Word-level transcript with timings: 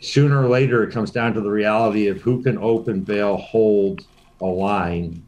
sooner 0.00 0.42
or 0.42 0.48
later, 0.48 0.82
it 0.82 0.92
comes 0.92 1.10
down 1.10 1.34
to 1.34 1.40
the 1.40 1.50
reality 1.50 2.08
of 2.08 2.20
who 2.20 2.42
can 2.42 2.58
open, 2.58 3.00
bail, 3.00 3.36
hold 3.36 4.04
a 4.40 4.46
line, 4.46 5.22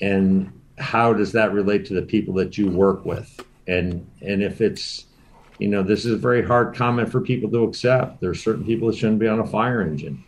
and 0.00 0.52
how 0.78 1.12
does 1.12 1.32
that 1.32 1.52
relate 1.52 1.86
to 1.86 1.94
the 1.94 2.02
people 2.02 2.34
that 2.34 2.58
you 2.58 2.68
work 2.68 3.04
with? 3.04 3.40
And 3.66 4.08
and 4.22 4.42
if 4.42 4.60
it's 4.60 5.06
you 5.58 5.68
know, 5.68 5.82
this 5.82 6.04
is 6.04 6.12
a 6.12 6.16
very 6.16 6.44
hard 6.44 6.74
comment 6.76 7.10
for 7.10 7.20
people 7.20 7.50
to 7.50 7.64
accept. 7.64 8.20
There's 8.20 8.42
certain 8.42 8.64
people 8.64 8.88
that 8.88 8.96
shouldn't 8.96 9.18
be 9.18 9.26
on 9.26 9.40
a 9.40 9.46
fire 9.46 9.82
engine. 9.82 10.24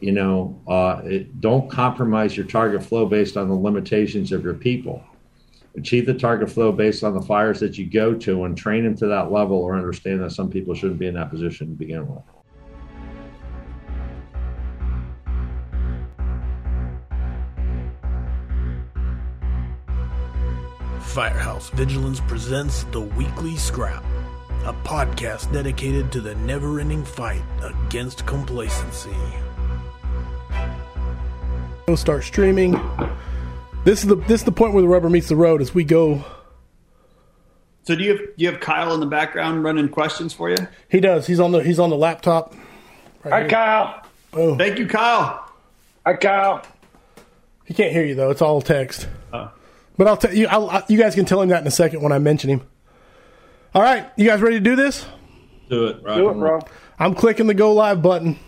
You 0.00 0.12
know, 0.12 0.60
uh, 0.68 1.00
it, 1.04 1.40
don't 1.40 1.68
compromise 1.68 2.36
your 2.36 2.46
target 2.46 2.84
flow 2.84 3.06
based 3.06 3.36
on 3.36 3.48
the 3.48 3.54
limitations 3.54 4.32
of 4.32 4.44
your 4.44 4.54
people. 4.54 5.02
Achieve 5.76 6.06
the 6.06 6.14
target 6.14 6.50
flow 6.50 6.70
based 6.70 7.02
on 7.02 7.14
the 7.14 7.22
fires 7.22 7.58
that 7.60 7.76
you 7.78 7.86
go 7.86 8.14
to 8.14 8.44
and 8.44 8.56
train 8.56 8.84
them 8.84 8.96
to 8.98 9.08
that 9.08 9.32
level 9.32 9.56
or 9.56 9.76
understand 9.76 10.22
that 10.22 10.30
some 10.30 10.50
people 10.50 10.72
shouldn't 10.72 11.00
be 11.00 11.08
in 11.08 11.14
that 11.14 11.30
position 11.30 11.68
to 11.68 11.74
begin 11.74 12.06
with. 12.06 12.22
Firehouse 21.14 21.70
Vigilance 21.70 22.18
presents 22.18 22.82
the 22.90 23.00
Weekly 23.00 23.54
Scrap, 23.54 24.04
a 24.64 24.72
podcast 24.72 25.52
dedicated 25.52 26.10
to 26.10 26.20
the 26.20 26.34
never 26.34 26.80
ending 26.80 27.04
fight 27.04 27.44
against 27.62 28.26
complacency. 28.26 29.14
We'll 31.86 31.96
start 31.96 32.24
streaming. 32.24 32.72
This 33.84 34.02
is 34.02 34.08
the 34.08 34.16
this 34.16 34.40
is 34.40 34.44
the 34.44 34.50
point 34.50 34.72
where 34.72 34.82
the 34.82 34.88
rubber 34.88 35.08
meets 35.08 35.28
the 35.28 35.36
road 35.36 35.62
as 35.62 35.72
we 35.72 35.84
go. 35.84 36.24
So 37.84 37.94
do 37.94 38.02
you 38.02 38.10
have 38.10 38.18
do 38.18 38.32
you 38.38 38.50
have 38.50 38.58
Kyle 38.58 38.92
in 38.92 38.98
the 38.98 39.06
background 39.06 39.62
running 39.62 39.90
questions 39.90 40.32
for 40.32 40.50
you? 40.50 40.56
He 40.88 40.98
does. 40.98 41.28
He's 41.28 41.38
on 41.38 41.52
the 41.52 41.62
he's 41.62 41.78
on 41.78 41.90
the 41.90 41.96
laptop. 41.96 42.56
Hi, 43.22 43.46
Kyle. 43.46 44.02
Oh, 44.32 44.58
Thank 44.58 44.80
you, 44.80 44.88
Kyle. 44.88 45.48
Hi, 46.04 46.14
Kyle. 46.14 46.66
he 47.66 47.72
can't 47.72 47.92
hear 47.92 48.04
you 48.04 48.16
though. 48.16 48.30
It's 48.32 48.42
all 48.42 48.60
text. 48.60 49.06
Oh. 49.32 49.52
But 49.96 50.08
I'll 50.08 50.16
tell 50.16 50.34
you. 50.34 50.46
I'll, 50.48 50.70
I, 50.70 50.82
you 50.88 50.98
guys 50.98 51.14
can 51.14 51.24
tell 51.24 51.40
him 51.40 51.48
that 51.50 51.60
in 51.60 51.66
a 51.66 51.72
second 51.72 52.02
when 52.02 52.12
I 52.12 52.18
mention 52.18 52.50
him. 52.50 52.62
All 53.74 53.82
right, 53.82 54.06
you 54.16 54.26
guys 54.26 54.40
ready 54.40 54.56
to 54.56 54.64
do 54.64 54.76
this? 54.76 55.06
Do 55.68 55.86
it. 55.86 56.02
rock 56.02 56.16
Do 56.16 56.30
it, 56.30 56.34
bro. 56.34 56.60
I'm 56.98 57.14
clicking 57.14 57.46
the 57.46 57.54
go 57.54 57.72
live 57.72 58.02
button. 58.02 58.38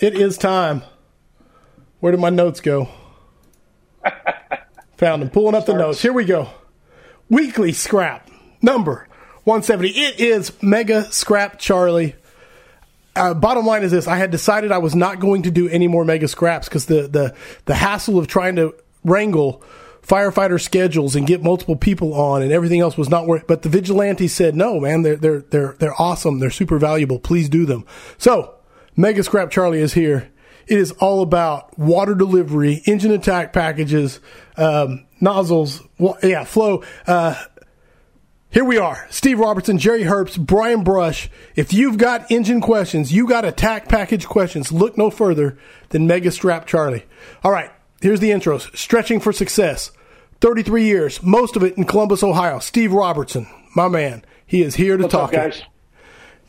It 0.00 0.14
is 0.14 0.36
time. 0.36 0.82
Where 2.00 2.12
did 2.12 2.20
my 2.20 2.30
notes 2.30 2.60
go? 2.60 2.88
Found 4.98 5.22
them. 5.22 5.30
Pulling 5.30 5.54
up 5.54 5.66
the 5.66 5.74
notes. 5.74 6.02
Here 6.02 6.12
we 6.12 6.24
go. 6.24 6.48
Weekly 7.28 7.72
scrap 7.72 8.28
number 8.62 9.08
170. 9.44 9.88
It 9.90 10.20
is 10.20 10.52
Mega 10.62 11.10
Scrap 11.12 11.58
Charlie. 11.58 12.14
Uh, 13.14 13.32
bottom 13.32 13.64
line 13.64 13.82
is 13.82 13.92
this: 13.92 14.06
I 14.06 14.16
had 14.16 14.30
decided 14.30 14.72
I 14.72 14.78
was 14.78 14.94
not 14.94 15.20
going 15.20 15.42
to 15.42 15.50
do 15.50 15.68
any 15.68 15.88
more 15.88 16.04
mega 16.04 16.28
scraps 16.28 16.68
because 16.68 16.86
the, 16.86 17.08
the 17.08 17.34
the 17.64 17.74
hassle 17.74 18.18
of 18.18 18.26
trying 18.26 18.56
to 18.56 18.74
wrangle 19.04 19.62
firefighter 20.06 20.60
schedules 20.60 21.16
and 21.16 21.26
get 21.26 21.42
multiple 21.42 21.76
people 21.76 22.14
on 22.14 22.42
and 22.42 22.52
everything 22.52 22.80
else 22.80 22.96
was 22.96 23.08
not 23.08 23.26
worth. 23.26 23.46
But 23.46 23.62
the 23.62 23.68
vigilantes 23.68 24.32
said, 24.32 24.54
"No, 24.54 24.78
man, 24.80 25.02
they're 25.02 25.16
they're 25.16 25.40
they're 25.40 25.76
they're 25.78 26.00
awesome. 26.00 26.38
They're 26.38 26.50
super 26.50 26.78
valuable. 26.78 27.18
Please 27.18 27.48
do 27.48 27.66
them." 27.66 27.84
So, 28.18 28.54
Mega 28.96 29.22
Scrap 29.22 29.50
Charlie 29.50 29.80
is 29.80 29.94
here. 29.94 30.30
It 30.66 30.78
is 30.78 30.90
all 30.92 31.22
about 31.22 31.78
water 31.78 32.14
delivery, 32.14 32.82
engine 32.86 33.12
attack 33.12 33.52
packages, 33.52 34.20
um, 34.56 35.06
nozzles, 35.20 35.82
wa- 35.98 36.16
yeah, 36.22 36.44
flow. 36.44 36.82
Uh, 37.06 37.36
here 38.50 38.64
we 38.64 38.78
are. 38.78 39.06
Steve 39.10 39.38
Robertson, 39.38 39.78
Jerry 39.78 40.02
Herbst, 40.04 40.44
Brian 40.44 40.82
Brush. 40.82 41.28
If 41.56 41.72
you've 41.72 41.98
got 41.98 42.30
engine 42.30 42.60
questions, 42.60 43.12
you 43.12 43.28
got 43.28 43.44
attack 43.44 43.88
package 43.88 44.26
questions, 44.26 44.72
look 44.72 44.96
no 44.96 45.10
further 45.10 45.58
than 45.90 46.06
Mega 46.06 46.30
Scrap 46.30 46.66
Charlie. 46.66 47.04
All 47.44 47.52
right, 47.52 47.70
here's 48.00 48.20
the 48.20 48.30
intros. 48.30 48.74
Stretching 48.76 49.20
for 49.20 49.32
success. 49.32 49.92
33 50.40 50.84
years, 50.84 51.22
most 51.22 51.56
of 51.56 51.62
it 51.62 51.76
in 51.76 51.84
Columbus, 51.84 52.22
Ohio. 52.22 52.58
Steve 52.58 52.92
Robertson, 52.92 53.46
my 53.74 53.88
man. 53.88 54.24
He 54.46 54.62
is 54.62 54.76
here 54.76 54.96
to 54.96 55.04
What's 55.04 55.12
talk 55.12 55.34
up, 55.34 55.50
guys? 55.50 55.62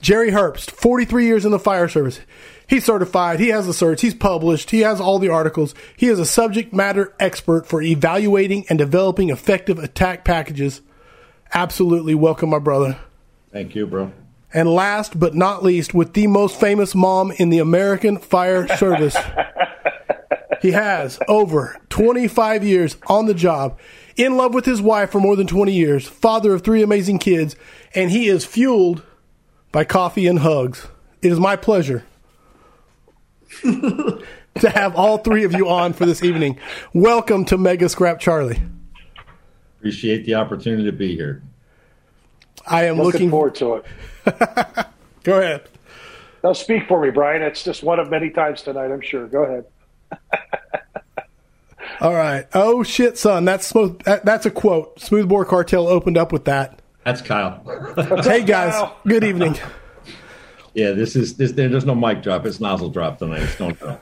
Jerry 0.01 0.31
Herbst, 0.31 0.71
43 0.71 1.25
years 1.25 1.45
in 1.45 1.51
the 1.51 1.59
fire 1.59 1.87
service. 1.87 2.19
He's 2.67 2.85
certified. 2.85 3.39
He 3.39 3.47
has 3.47 3.65
the 3.65 3.71
certs. 3.71 4.01
He's 4.01 4.13
published. 4.13 4.71
He 4.71 4.81
has 4.81 4.99
all 4.99 5.19
the 5.19 5.29
articles. 5.29 5.73
He 5.95 6.07
is 6.07 6.19
a 6.19 6.25
subject 6.25 6.73
matter 6.73 7.15
expert 7.19 7.65
for 7.65 7.81
evaluating 7.81 8.65
and 8.69 8.77
developing 8.77 9.29
effective 9.29 9.79
attack 9.79 10.25
packages. 10.25 10.81
Absolutely 11.53 12.13
welcome, 12.13 12.49
my 12.49 12.59
brother. 12.59 12.99
Thank 13.51 13.73
you, 13.73 13.87
bro. 13.87 14.11
And 14.53 14.69
last 14.69 15.19
but 15.19 15.33
not 15.33 15.63
least, 15.63 15.93
with 15.93 16.13
the 16.13 16.27
most 16.27 16.59
famous 16.59 16.93
mom 16.93 17.31
in 17.31 17.49
the 17.49 17.59
American 17.59 18.17
fire 18.17 18.67
service, 18.77 19.15
he 20.61 20.71
has 20.71 21.19
over 21.27 21.77
25 21.89 22.63
years 22.63 22.97
on 23.07 23.25
the 23.25 23.33
job, 23.33 23.77
in 24.15 24.35
love 24.37 24.53
with 24.53 24.65
his 24.65 24.81
wife 24.81 25.11
for 25.11 25.19
more 25.19 25.35
than 25.35 25.47
20 25.47 25.71
years, 25.71 26.07
father 26.07 26.53
of 26.53 26.63
three 26.63 26.81
amazing 26.81 27.19
kids, 27.19 27.55
and 27.93 28.09
he 28.11 28.27
is 28.27 28.45
fueled 28.45 29.03
by 29.71 29.83
coffee 29.83 30.27
and 30.27 30.39
hugs. 30.39 30.87
It 31.21 31.31
is 31.31 31.39
my 31.39 31.55
pleasure 31.55 32.03
to 33.61 34.69
have 34.73 34.95
all 34.95 35.19
three 35.19 35.43
of 35.43 35.53
you 35.53 35.69
on 35.69 35.93
for 35.93 36.05
this 36.05 36.23
evening. 36.23 36.59
Welcome 36.93 37.45
to 37.45 37.57
Mega 37.57 37.89
Scrap 37.89 38.19
Charlie. 38.19 38.61
Appreciate 39.79 40.25
the 40.25 40.35
opportunity 40.35 40.83
to 40.85 40.91
be 40.91 41.15
here. 41.15 41.43
I 42.65 42.85
am 42.85 42.97
Looking 42.97 43.29
looking. 43.29 43.29
forward 43.29 43.55
to 43.55 43.75
it. 43.75 43.85
Go 45.23 45.39
ahead. 45.39 45.63
Now, 46.43 46.53
speak 46.53 46.87
for 46.87 47.01
me, 47.01 47.09
Brian. 47.11 47.41
It's 47.41 47.63
just 47.63 47.83
one 47.83 47.99
of 47.99 48.09
many 48.09 48.29
times 48.29 48.61
tonight, 48.61 48.91
I'm 48.91 49.01
sure. 49.01 49.27
Go 49.27 49.43
ahead. 49.43 49.65
All 52.01 52.13
right. 52.13 52.45
Oh 52.53 52.83
shit, 52.83 53.17
son. 53.17 53.45
That's 53.45 53.65
smooth. 53.65 54.03
That, 54.03 54.23
that's 54.25 54.45
a 54.45 54.51
quote. 54.51 54.99
Smoothbore 54.99 55.45
Cartel 55.45 55.87
opened 55.87 56.17
up 56.17 56.31
with 56.31 56.45
that. 56.45 56.81
That's 57.03 57.21
Kyle. 57.21 57.63
Hey 58.23 58.43
guys, 58.43 58.73
Kyle? 58.73 58.97
good 59.07 59.23
evening. 59.23 59.57
yeah, 60.73 60.91
this 60.91 61.15
is 61.15 61.37
this. 61.37 61.53
There's 61.53 61.85
no 61.85 61.95
mic 61.95 62.21
drop. 62.21 62.45
It's 62.45 62.59
nozzle 62.59 62.89
drop 62.89 63.17
tonight. 63.19 63.41
It's 63.43 63.57
don't 63.57 63.79
go. 63.79 63.99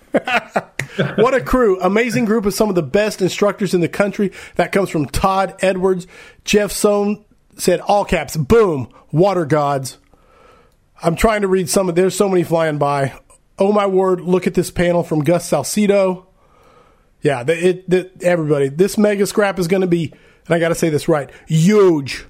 What 1.17 1.33
a 1.33 1.41
crew! 1.41 1.79
Amazing 1.81 2.25
group 2.25 2.45
of 2.45 2.53
some 2.53 2.69
of 2.69 2.75
the 2.75 2.83
best 2.83 3.21
instructors 3.21 3.73
in 3.73 3.81
the 3.81 3.89
country. 3.89 4.31
That 4.55 4.71
comes 4.71 4.89
from 4.89 5.05
Todd 5.07 5.55
Edwards. 5.61 6.07
Jeff 6.45 6.71
Sohn 6.71 7.23
said 7.57 7.79
all 7.81 8.05
caps. 8.05 8.35
Boom. 8.37 8.89
Water 9.11 9.45
gods. 9.45 9.97
I'm 11.03 11.15
trying 11.15 11.41
to 11.41 11.47
read 11.47 11.69
some 11.69 11.89
of. 11.89 11.95
There's 11.95 12.15
so 12.15 12.27
many 12.29 12.43
flying 12.43 12.77
by. 12.77 13.13
Oh 13.57 13.71
my 13.71 13.85
word! 13.85 14.21
Look 14.21 14.47
at 14.47 14.53
this 14.53 14.69
panel 14.71 15.03
from 15.03 15.23
Gus 15.23 15.49
Salcido. 15.49 16.25
Yeah, 17.21 17.43
the, 17.43 17.69
it, 17.69 17.89
the, 17.89 18.11
everybody. 18.21 18.69
This 18.69 18.97
mega 18.97 19.25
scrap 19.25 19.57
is 19.57 19.67
going 19.67 19.81
to 19.81 19.87
be, 19.87 20.13
and 20.45 20.55
I 20.55 20.59
got 20.59 20.69
to 20.69 20.75
say 20.75 20.89
this 20.89 21.07
right, 21.07 21.29
huge. 21.47 22.25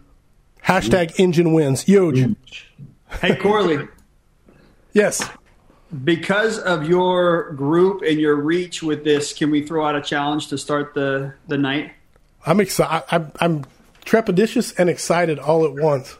Hashtag 0.63 1.19
engine 1.19 1.53
wins. 1.53 1.81
Huge. 1.81 2.35
Hey, 3.21 3.35
Corley. 3.35 3.87
Yes. 4.93 5.29
because 6.03 6.57
of 6.59 6.87
your 6.87 7.51
group 7.53 8.01
and 8.01 8.19
your 8.19 8.35
reach 8.35 8.81
with 8.81 9.03
this, 9.03 9.33
can 9.33 9.51
we 9.51 9.65
throw 9.65 9.85
out 9.85 9.95
a 9.95 10.01
challenge 10.01 10.47
to 10.47 10.57
start 10.57 10.93
the 10.93 11.33
the 11.47 11.57
night? 11.57 11.91
I'm 12.45 12.59
excited. 12.59 13.05
I'm, 13.11 13.31
I'm 13.39 13.65
trepidatious 14.05 14.73
and 14.77 14.89
excited 14.89 15.39
all 15.39 15.65
at 15.65 15.73
once. 15.73 16.17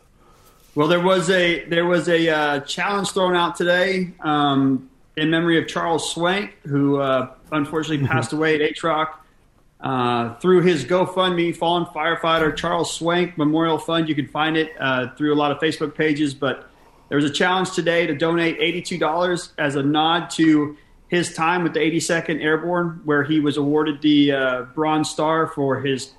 Well, 0.76 0.88
there 0.88 1.00
was 1.02 1.30
a 1.30 1.64
there 1.66 1.86
was 1.86 2.10
a 2.10 2.30
uh, 2.30 2.60
challenge 2.62 3.12
thrown 3.12 3.36
out 3.36 3.56
today 3.56 4.12
um, 4.20 4.90
in 5.18 5.30
memory 5.30 5.58
of 5.58 5.68
Charles 5.68 6.12
Swank, 6.12 6.56
who 6.66 6.98
uh, 7.00 7.34
unfortunately 7.52 8.06
passed 8.08 8.34
away 8.34 8.56
at 8.56 8.62
Atrock. 8.62 9.16
Uh, 9.80 10.34
through 10.36 10.62
his 10.62 10.84
GoFundMe, 10.86 11.56
Fallen 11.56 11.86
Firefighter 11.86 12.56
Charles 12.56 12.94
Swank 12.94 13.38
Memorial 13.38 13.78
Fund, 13.78 14.09
you 14.09 14.16
can 14.16 14.28
find 14.28 14.58
it 14.58 14.72
uh, 14.80 15.14
through 15.16 15.34
a 15.34 15.36
lot 15.36 15.52
of 15.52 15.59
Facebook 15.59 15.96
pages. 15.96 16.34
But 16.34 16.70
there 17.09 17.18
was 17.18 17.25
a 17.25 17.34
challenge 17.34 17.72
today 17.72 18.08
to 18.08 18.16
donate 18.16 18.59
$82 18.59 19.52
as 19.58 19.75
a 19.75 19.84
nod 19.84 20.30
to 20.31 20.78
his 21.07 21.34
time 21.34 21.63
with 21.63 21.74
the 21.74 21.80
82nd 21.80 22.42
Airborne, 22.42 23.01
where 23.04 23.24
he 23.24 23.39
was 23.39 23.57
awarded 23.57 24.01
the 24.01 24.31
uh, 24.31 24.62
Bronze 24.74 25.10
Star 25.10 25.48
for 25.48 25.80
his 25.80 26.13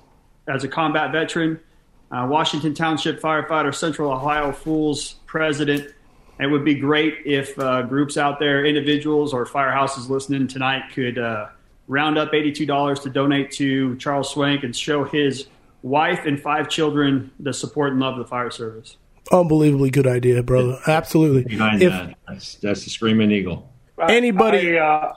as 0.47 0.63
a 0.63 0.67
combat 0.67 1.11
veteran. 1.11 1.59
Uh, 2.09 2.25
Washington 2.29 2.73
Township 2.73 3.19
firefighter, 3.19 3.75
Central 3.75 4.11
Ohio 4.11 4.53
Fools 4.53 5.15
president. 5.25 5.93
It 6.39 6.47
would 6.47 6.63
be 6.63 6.75
great 6.75 7.19
if 7.25 7.57
uh, 7.57 7.81
groups 7.83 8.17
out 8.17 8.39
there, 8.39 8.65
individuals 8.65 9.33
or 9.33 9.45
firehouses 9.45 10.09
listening 10.09 10.47
tonight, 10.47 10.83
could 10.93 11.17
uh, 11.17 11.47
round 11.87 12.17
up 12.17 12.31
$82 12.31 13.01
to 13.03 13.09
donate 13.09 13.51
to 13.53 13.95
Charles 13.97 14.31
Swank 14.31 14.63
and 14.63 14.75
show 14.75 15.03
his 15.03 15.47
wife 15.81 16.25
and 16.25 16.39
five 16.39 16.69
children 16.69 17.31
the 17.39 17.53
support 17.53 17.91
and 17.91 17.99
love 17.99 18.13
of 18.13 18.19
the 18.19 18.29
fire 18.29 18.51
service. 18.51 18.97
Unbelievably 19.31 19.89
good 19.89 20.07
idea, 20.07 20.43
brother. 20.43 20.77
Absolutely. 20.87 21.43
Behind 21.43 21.81
If 21.81 21.91
that, 21.91 22.17
that's, 22.27 22.55
that's 22.55 22.83
the 22.83 22.89
screaming 22.89 23.31
eagle. 23.31 23.71
Anybody- 24.07 24.77
I, 24.77 24.85
uh, 24.85 25.13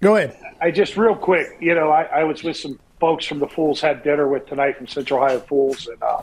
go 0.00 0.16
ahead. 0.16 0.38
I 0.60 0.70
just 0.70 0.96
real 0.96 1.16
quick, 1.16 1.48
you 1.60 1.74
know, 1.74 1.90
I, 1.90 2.04
I 2.04 2.24
was 2.24 2.42
with 2.42 2.56
some 2.56 2.78
folks 3.00 3.26
from 3.26 3.40
the 3.40 3.48
Fools 3.48 3.80
had 3.80 4.02
dinner 4.02 4.28
with 4.28 4.46
tonight 4.46 4.76
from 4.78 4.86
Central 4.86 5.22
Ohio 5.22 5.40
Fools, 5.40 5.86
and 5.86 6.02
uh, 6.02 6.22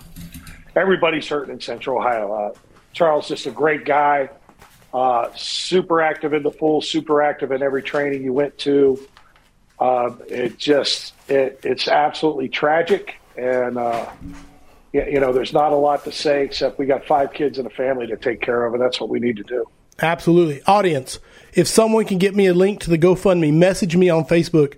everybody's 0.76 1.28
hurting 1.28 1.54
in 1.54 1.62
Central 1.62 2.00
Ohio. 2.00 2.54
Charles 2.94 3.28
just 3.28 3.45
a 3.45 3.51
great 3.51 3.86
guy. 3.86 4.30
Uh, 4.94 5.30
super 5.36 6.01
active 6.01 6.34
in 6.34 6.44
the 6.44 6.51
pool, 6.51 6.80
super 6.80 7.22
active 7.22 7.51
in 7.51 7.63
every 7.63 7.81
training 7.81 8.24
you 8.24 8.31
went 8.31 8.57
to. 8.60 9.00
Uh, 9.80 10.12
it 10.28 10.57
just 10.57 11.13
it, 11.28 11.60
it's 11.63 11.88
absolutely 11.88 12.48
tragic, 12.48 13.16
and 13.36 13.78
uh, 13.78 14.07
you, 14.92 15.04
you 15.04 15.19
know 15.19 15.34
there's 15.34 15.51
not 15.51 15.72
a 15.72 15.75
lot 15.75 16.04
to 16.04 16.12
say 16.12 16.45
except 16.45 16.78
we 16.78 16.86
got 16.86 17.06
five 17.06 17.34
kids 17.34 17.57
and 17.57 17.66
a 17.66 17.72
family 17.72 18.06
to 18.06 18.16
take 18.16 18.40
care 18.40 18.66
of, 18.66 18.74
and 18.74 18.81
that's 18.81 19.00
what 19.00 19.10
we 19.10 19.19
need 19.19 19.38
to 19.38 19.44
do. 19.44 19.66
Absolutely. 20.00 20.62
Audience, 20.63 21.19
if 21.54 21.68
someone 21.68 22.06
can 22.06 22.19
get 22.19 22.36
me 22.36 22.45
a 22.48 22.54
link 22.54 22.80
to 22.81 22.90
the 22.90 22.98
GoFundMe, 22.98 23.54
message 23.54 23.95
me 23.95 24.10
on 24.10 24.25
Facebook 24.25 24.75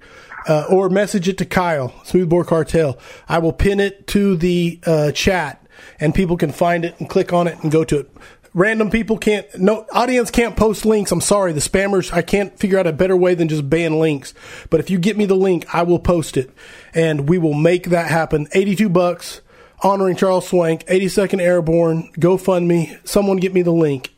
uh, 0.47 0.65
or 0.69 0.89
message 0.89 1.27
it 1.27 1.37
to 1.39 1.45
Kyle, 1.45 1.93
Smoothbore 2.03 2.45
Cartel. 2.45 2.97
I 3.27 3.39
will 3.39 3.53
pin 3.53 3.79
it 3.79 4.07
to 4.07 4.35
the 4.37 4.79
uh, 4.85 5.11
chat 5.11 5.64
and 5.99 6.13
people 6.13 6.37
can 6.37 6.51
find 6.51 6.85
it 6.85 6.99
and 6.99 7.09
click 7.09 7.33
on 7.33 7.47
it 7.47 7.61
and 7.61 7.71
go 7.71 7.83
to 7.83 7.99
it. 7.99 8.11
Random 8.53 8.89
people 8.89 9.17
can't, 9.17 9.45
no, 9.57 9.85
audience 9.91 10.31
can't 10.31 10.55
post 10.55 10.85
links. 10.85 11.11
I'm 11.11 11.19
sorry. 11.19 11.51
The 11.51 11.59
spammers, 11.59 12.13
I 12.13 12.21
can't 12.21 12.57
figure 12.57 12.79
out 12.79 12.87
a 12.87 12.93
better 12.93 13.17
way 13.17 13.35
than 13.35 13.49
just 13.49 13.69
ban 13.69 13.99
links. 13.99 14.33
But 14.69 14.79
if 14.79 14.89
you 14.89 14.97
get 14.97 15.17
me 15.17 15.25
the 15.25 15.35
link, 15.35 15.65
I 15.73 15.83
will 15.83 15.99
post 15.99 16.37
it 16.37 16.51
and 16.93 17.27
we 17.27 17.37
will 17.37 17.53
make 17.53 17.89
that 17.89 18.09
happen. 18.09 18.47
82 18.53 18.87
bucks 18.87 19.41
honoring 19.83 20.15
Charles 20.15 20.47
Swank, 20.47 20.85
82nd 20.85 21.41
Airborne, 21.41 22.11
GoFundMe. 22.13 23.05
Someone 23.05 23.37
get 23.37 23.53
me 23.53 23.61
the 23.61 23.71
link. 23.71 24.13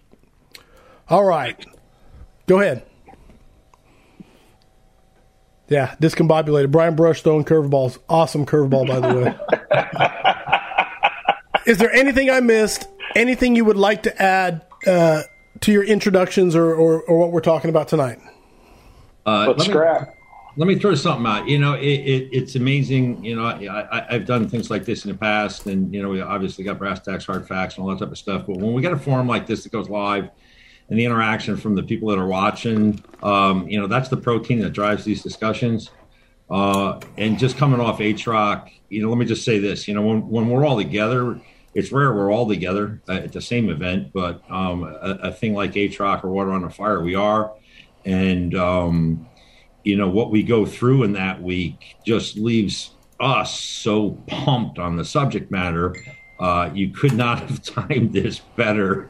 All 1.09 1.23
right. 1.23 1.65
Go 2.45 2.59
ahead. 2.59 2.85
Yeah, 5.69 5.95
discombobulated. 6.01 6.71
Brian 6.71 6.95
Brush 6.95 7.21
throwing 7.21 7.43
curveballs. 7.43 7.97
Awesome 8.07 8.45
curveball, 8.45 8.87
by 8.87 8.99
the 8.99 9.15
way. 9.19 10.53
Is 11.67 11.77
there 11.77 11.91
anything 11.91 12.29
I 12.29 12.39
missed? 12.39 12.87
Anything 13.15 13.55
you 13.55 13.65
would 13.65 13.77
like 13.77 14.03
to 14.03 14.21
add 14.21 14.65
uh, 14.87 15.23
to 15.59 15.71
your 15.71 15.83
introductions 15.83 16.55
or, 16.55 16.73
or, 16.73 17.01
or, 17.01 17.19
what 17.19 17.31
we're 17.31 17.41
talking 17.41 17.69
about 17.69 17.89
tonight? 17.89 18.19
Uh, 19.25 19.47
Let's 19.47 19.65
scrap. 19.65 20.15
Let 20.55 20.67
me 20.67 20.79
throw 20.79 20.95
something 20.95 21.25
out. 21.25 21.47
You 21.47 21.59
know, 21.59 21.73
it, 21.73 21.85
it, 21.85 22.29
it's 22.31 22.55
amazing. 22.55 23.23
You 23.23 23.35
know, 23.35 23.45
I, 23.45 24.05
have 24.09 24.25
done 24.25 24.47
things 24.47 24.69
like 24.71 24.85
this 24.85 25.03
in 25.03 25.11
the 25.11 25.17
past, 25.17 25.65
and 25.67 25.93
you 25.93 26.01
know, 26.01 26.09
we 26.09 26.21
obviously 26.21 26.63
got 26.63 26.79
brass 26.79 27.01
tacks, 27.01 27.25
hard 27.25 27.47
facts, 27.47 27.75
and 27.75 27.83
all 27.83 27.89
that 27.89 27.99
type 27.99 28.11
of 28.11 28.17
stuff. 28.17 28.47
But 28.47 28.57
when 28.57 28.73
we 28.73 28.81
get 28.81 28.93
a 28.93 28.97
forum 28.97 29.27
like 29.27 29.45
this 29.45 29.63
that 29.63 29.71
goes 29.71 29.89
live, 29.89 30.29
and 30.89 30.97
the 30.97 31.05
interaction 31.05 31.57
from 31.57 31.75
the 31.75 31.83
people 31.83 32.09
that 32.09 32.17
are 32.17 32.27
watching. 32.27 33.03
Um, 33.21 33.67
you 33.67 33.79
know, 33.79 33.87
that's 33.87 34.09
the 34.09 34.17
protein 34.17 34.59
that 34.59 34.71
drives 34.71 35.03
these 35.03 35.21
discussions. 35.21 35.89
Uh, 36.49 37.01
and 37.17 37.37
just 37.37 37.57
coming 37.57 37.81
off 37.81 37.99
HROC, 37.99 38.71
you 38.87 39.01
know, 39.01 39.09
let 39.09 39.17
me 39.17 39.25
just 39.25 39.43
say 39.43 39.59
this. 39.59 39.85
You 39.87 39.93
know, 39.93 40.01
when 40.01 40.29
when 40.29 40.49
we're 40.49 40.65
all 40.65 40.77
together, 40.77 41.41
it's 41.73 41.91
rare 41.91 42.13
we're 42.13 42.31
all 42.31 42.47
together 42.47 43.01
at 43.07 43.31
the 43.31 43.41
same 43.41 43.69
event, 43.69 44.11
but 44.13 44.41
um, 44.49 44.83
a, 44.83 45.19
a, 45.23 45.31
thing 45.31 45.53
like 45.53 45.73
HROC 45.73 46.23
or 46.23 46.29
Water 46.29 46.51
on 46.51 46.63
the 46.63 46.69
Fire, 46.69 47.03
we 47.03 47.13
are. 47.13 47.53
And 48.05 48.55
um, 48.55 49.27
you 49.83 49.95
know 49.95 50.09
what 50.09 50.31
we 50.31 50.43
go 50.43 50.65
through 50.65 51.03
in 51.03 51.13
that 51.13 51.41
week 51.41 51.95
just 52.05 52.35
leaves 52.35 52.91
us 53.19 53.59
so 53.59 54.11
pumped 54.27 54.79
on 54.79 54.95
the 54.95 55.05
subject 55.05 55.49
matter. 55.49 55.95
Uh, 56.39 56.69
you 56.73 56.89
could 56.89 57.13
not 57.13 57.39
have 57.49 57.61
timed 57.63 58.13
this 58.13 58.39
better 58.55 59.09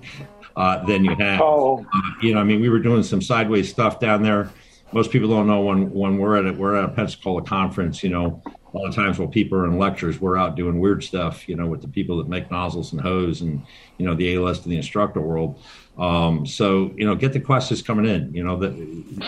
uh, 0.56 0.86
than 0.86 1.04
you 1.04 1.16
have. 1.16 1.42
Oh. 1.42 1.86
Uh, 1.94 2.02
you 2.22 2.34
know, 2.34 2.40
I 2.40 2.44
mean, 2.44 2.62
we 2.62 2.70
were 2.70 2.80
doing 2.80 3.04
some 3.04 3.22
sideways 3.22 3.70
stuff 3.70 4.00
down 4.00 4.24
there. 4.24 4.52
Most 4.94 5.12
people 5.12 5.30
don't 5.30 5.48
know 5.48 5.62
when 5.62 5.92
when 5.92 6.18
we're 6.18 6.38
at 6.38 6.46
it. 6.46 6.58
We're 6.58 6.76
at 6.76 6.86
a 6.86 6.90
Pensacola 6.90 7.44
conference. 7.44 8.04
You 8.04 8.10
know, 8.10 8.44
a 8.78 8.82
lot 8.82 8.90
of 8.90 8.96
times 8.96 9.20
while 9.20 9.28
people 9.28 9.58
are 9.58 9.66
in 9.66 9.78
lectures, 9.78 10.22
we're 10.22 10.38
out 10.38 10.56
doing 10.56 10.80
weird 10.80 11.04
stuff. 11.04 11.48
You 11.50 11.56
know, 11.56 11.68
with 11.68 11.82
the 11.82 11.88
people 11.88 12.18
that 12.18 12.28
make 12.28 12.50
nozzles 12.52 12.92
and 12.92 13.02
hose, 13.02 13.42
and 13.42 13.64
you 13.98 14.06
know, 14.06 14.16
the 14.16 14.36
A 14.36 14.42
list 14.42 14.64
and 14.64 14.72
the 14.72 14.78
instructor 14.78 15.22
world. 15.22 15.60
Um, 15.98 16.46
so 16.46 16.92
you 16.96 17.06
know, 17.06 17.16
get 17.16 17.34
the 17.34 17.40
questions 17.40 17.82
coming 17.82 18.06
in. 18.06 18.34
You 18.34 18.44
know, 18.44 18.58
that 18.58 18.74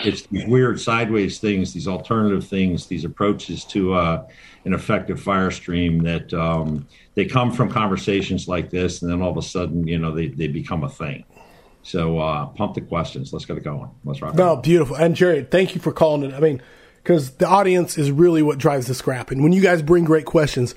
it's 0.04 0.22
these 0.22 0.46
weird 0.46 0.80
sideways 0.80 1.38
things, 1.38 1.72
these 1.72 1.88
alternative 1.88 2.46
things, 2.46 2.86
these 2.86 3.04
approaches 3.04 3.64
to 3.66 3.94
uh, 3.94 4.26
an 4.64 4.74
effective 4.74 5.20
fire 5.20 5.50
stream 5.50 5.98
that 6.00 6.32
um, 6.32 6.86
they 7.14 7.24
come 7.24 7.52
from 7.52 7.70
conversations 7.70 8.46
like 8.46 8.70
this, 8.70 9.02
and 9.02 9.10
then 9.10 9.20
all 9.22 9.30
of 9.30 9.36
a 9.36 9.42
sudden, 9.42 9.86
you 9.86 9.98
know, 9.98 10.14
they, 10.14 10.28
they 10.28 10.46
become 10.46 10.84
a 10.84 10.88
thing. 10.88 11.24
So 11.82 12.18
uh, 12.18 12.46
pump 12.46 12.74
the 12.74 12.82
questions. 12.82 13.32
Let's 13.32 13.46
get 13.46 13.56
it 13.56 13.64
going. 13.64 13.90
Let's 14.04 14.20
rock. 14.20 14.34
No, 14.34 14.56
beautiful. 14.56 14.96
And 14.96 15.16
Jerry, 15.16 15.44
thank 15.50 15.74
you 15.74 15.80
for 15.80 15.92
calling 15.92 16.30
it. 16.30 16.34
I 16.34 16.40
mean, 16.40 16.60
because 17.02 17.30
the 17.32 17.46
audience 17.46 17.98
is 17.98 18.10
really 18.10 18.42
what 18.42 18.58
drives 18.58 18.86
the 18.86 18.94
scrap. 18.94 19.30
And 19.30 19.42
when 19.42 19.52
you 19.52 19.60
guys 19.60 19.82
bring 19.82 20.04
great 20.04 20.26
questions, 20.26 20.74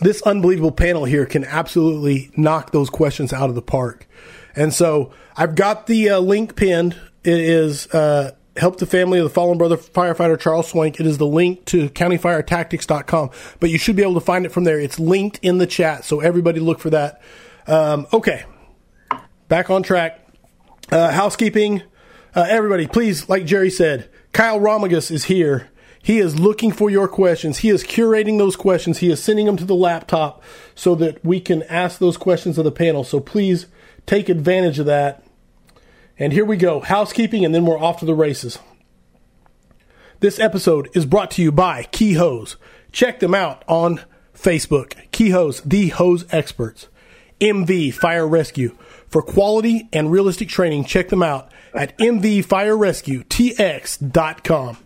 this 0.00 0.22
unbelievable 0.22 0.72
panel 0.72 1.04
here 1.04 1.26
can 1.26 1.44
absolutely 1.44 2.30
knock 2.36 2.72
those 2.72 2.90
questions 2.90 3.32
out 3.32 3.48
of 3.48 3.54
the 3.54 3.62
park. 3.62 4.06
And 4.54 4.72
so 4.72 5.12
I've 5.36 5.54
got 5.54 5.86
the 5.86 6.10
uh, 6.10 6.18
link 6.20 6.56
pinned. 6.56 6.98
It 7.24 7.40
is 7.40 7.86
uh, 7.88 8.32
help 8.56 8.78
the 8.78 8.86
family 8.86 9.18
of 9.18 9.24
the 9.24 9.30
fallen 9.30 9.58
brother 9.58 9.76
firefighter 9.76 10.38
Charles 10.38 10.68
Swank. 10.68 11.00
It 11.00 11.06
is 11.06 11.18
the 11.18 11.26
link 11.26 11.64
to 11.66 11.88
countyfiretactics.com, 11.90 13.30
but 13.60 13.70
you 13.70 13.78
should 13.78 13.96
be 13.96 14.02
able 14.02 14.14
to 14.14 14.20
find 14.20 14.44
it 14.44 14.50
from 14.50 14.64
there. 14.64 14.78
It's 14.78 14.98
linked 14.98 15.38
in 15.42 15.58
the 15.58 15.66
chat, 15.66 16.04
so 16.04 16.20
everybody 16.20 16.60
look 16.60 16.80
for 16.80 16.90
that. 16.90 17.22
Um, 17.66 18.06
okay, 18.12 18.44
back 19.48 19.70
on 19.70 19.82
track. 19.82 20.18
Uh, 20.90 21.10
housekeeping. 21.10 21.82
Uh, 22.34 22.46
everybody, 22.48 22.86
please, 22.86 23.28
like 23.28 23.46
Jerry 23.46 23.70
said, 23.70 24.10
Kyle 24.32 24.58
Romagus 24.58 25.10
is 25.10 25.24
here. 25.24 25.68
He 26.02 26.18
is 26.18 26.40
looking 26.40 26.72
for 26.72 26.90
your 26.90 27.06
questions. 27.06 27.58
He 27.58 27.68
is 27.68 27.84
curating 27.84 28.38
those 28.38 28.56
questions. 28.56 28.98
He 28.98 29.10
is 29.10 29.22
sending 29.22 29.46
them 29.46 29.56
to 29.58 29.64
the 29.64 29.74
laptop 29.74 30.42
so 30.74 30.94
that 30.96 31.24
we 31.24 31.40
can 31.40 31.62
ask 31.64 31.98
those 31.98 32.16
questions 32.16 32.58
of 32.58 32.64
the 32.64 32.72
panel. 32.72 33.04
So 33.04 33.20
please 33.20 33.66
take 34.06 34.28
advantage 34.28 34.78
of 34.78 34.86
that. 34.86 35.24
And 36.18 36.32
here 36.32 36.44
we 36.44 36.56
go 36.56 36.80
housekeeping, 36.80 37.44
and 37.44 37.54
then 37.54 37.64
we're 37.64 37.78
off 37.78 38.00
to 38.00 38.04
the 38.04 38.14
races. 38.14 38.58
This 40.20 40.38
episode 40.38 40.88
is 40.94 41.06
brought 41.06 41.30
to 41.32 41.42
you 41.42 41.52
by 41.52 41.84
Key 41.84 42.14
Hose. 42.14 42.56
Check 42.90 43.20
them 43.20 43.34
out 43.34 43.64
on 43.66 44.00
Facebook. 44.34 45.10
Key 45.12 45.30
Hose, 45.30 45.60
the 45.62 45.88
hose 45.88 46.24
experts. 46.30 46.88
MV 47.40 47.94
Fire 47.94 48.26
Rescue. 48.26 48.76
For 49.08 49.20
quality 49.20 49.88
and 49.92 50.12
realistic 50.12 50.48
training, 50.48 50.84
check 50.84 51.08
them 51.08 51.22
out 51.22 51.50
at 51.74 51.98
mvfirerescuetx.com. 51.98 54.78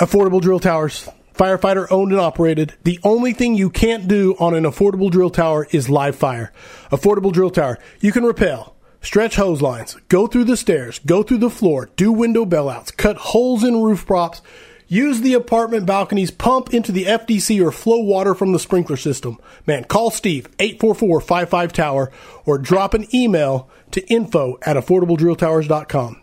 Affordable 0.00 0.40
Drill 0.40 0.60
Towers. 0.60 1.08
Firefighter 1.34 1.90
owned 1.90 2.12
and 2.12 2.20
operated. 2.20 2.74
The 2.84 3.00
only 3.02 3.32
thing 3.32 3.56
you 3.56 3.70
can't 3.70 4.06
do 4.06 4.36
on 4.38 4.54
an 4.54 4.62
affordable 4.64 5.10
drill 5.10 5.30
tower 5.30 5.66
is 5.72 5.90
live 5.90 6.14
fire. 6.14 6.52
Affordable 6.92 7.32
Drill 7.32 7.50
Tower. 7.50 7.80
You 8.00 8.12
can 8.12 8.24
rappel 8.24 8.74
stretch 9.04 9.36
hose 9.36 9.60
lines, 9.60 9.96
go 10.08 10.26
through 10.26 10.44
the 10.44 10.56
stairs, 10.56 10.98
go 11.00 11.22
through 11.22 11.38
the 11.38 11.50
floor, 11.50 11.90
do 11.96 12.10
window 12.10 12.44
bailouts, 12.44 12.96
cut 12.96 13.16
holes 13.16 13.62
in 13.62 13.82
roof 13.82 14.06
props, 14.06 14.40
use 14.86 15.20
the 15.20 15.34
apartment 15.34 15.86
balconies, 15.86 16.30
pump 16.30 16.72
into 16.72 16.92
the 16.92 17.04
FDC 17.04 17.64
or 17.64 17.72
flow 17.72 17.98
water 17.98 18.34
from 18.34 18.52
the 18.52 18.58
sprinkler 18.58 18.96
system. 18.96 19.38
Man, 19.66 19.84
call 19.84 20.10
Steve, 20.10 20.48
844-55-TOWER, 20.58 22.12
or 22.44 22.58
drop 22.58 22.94
an 22.94 23.06
email 23.14 23.68
to 23.90 24.06
info 24.08 24.58
at 24.62 24.76
affordabledrilltowers.com. 24.76 26.20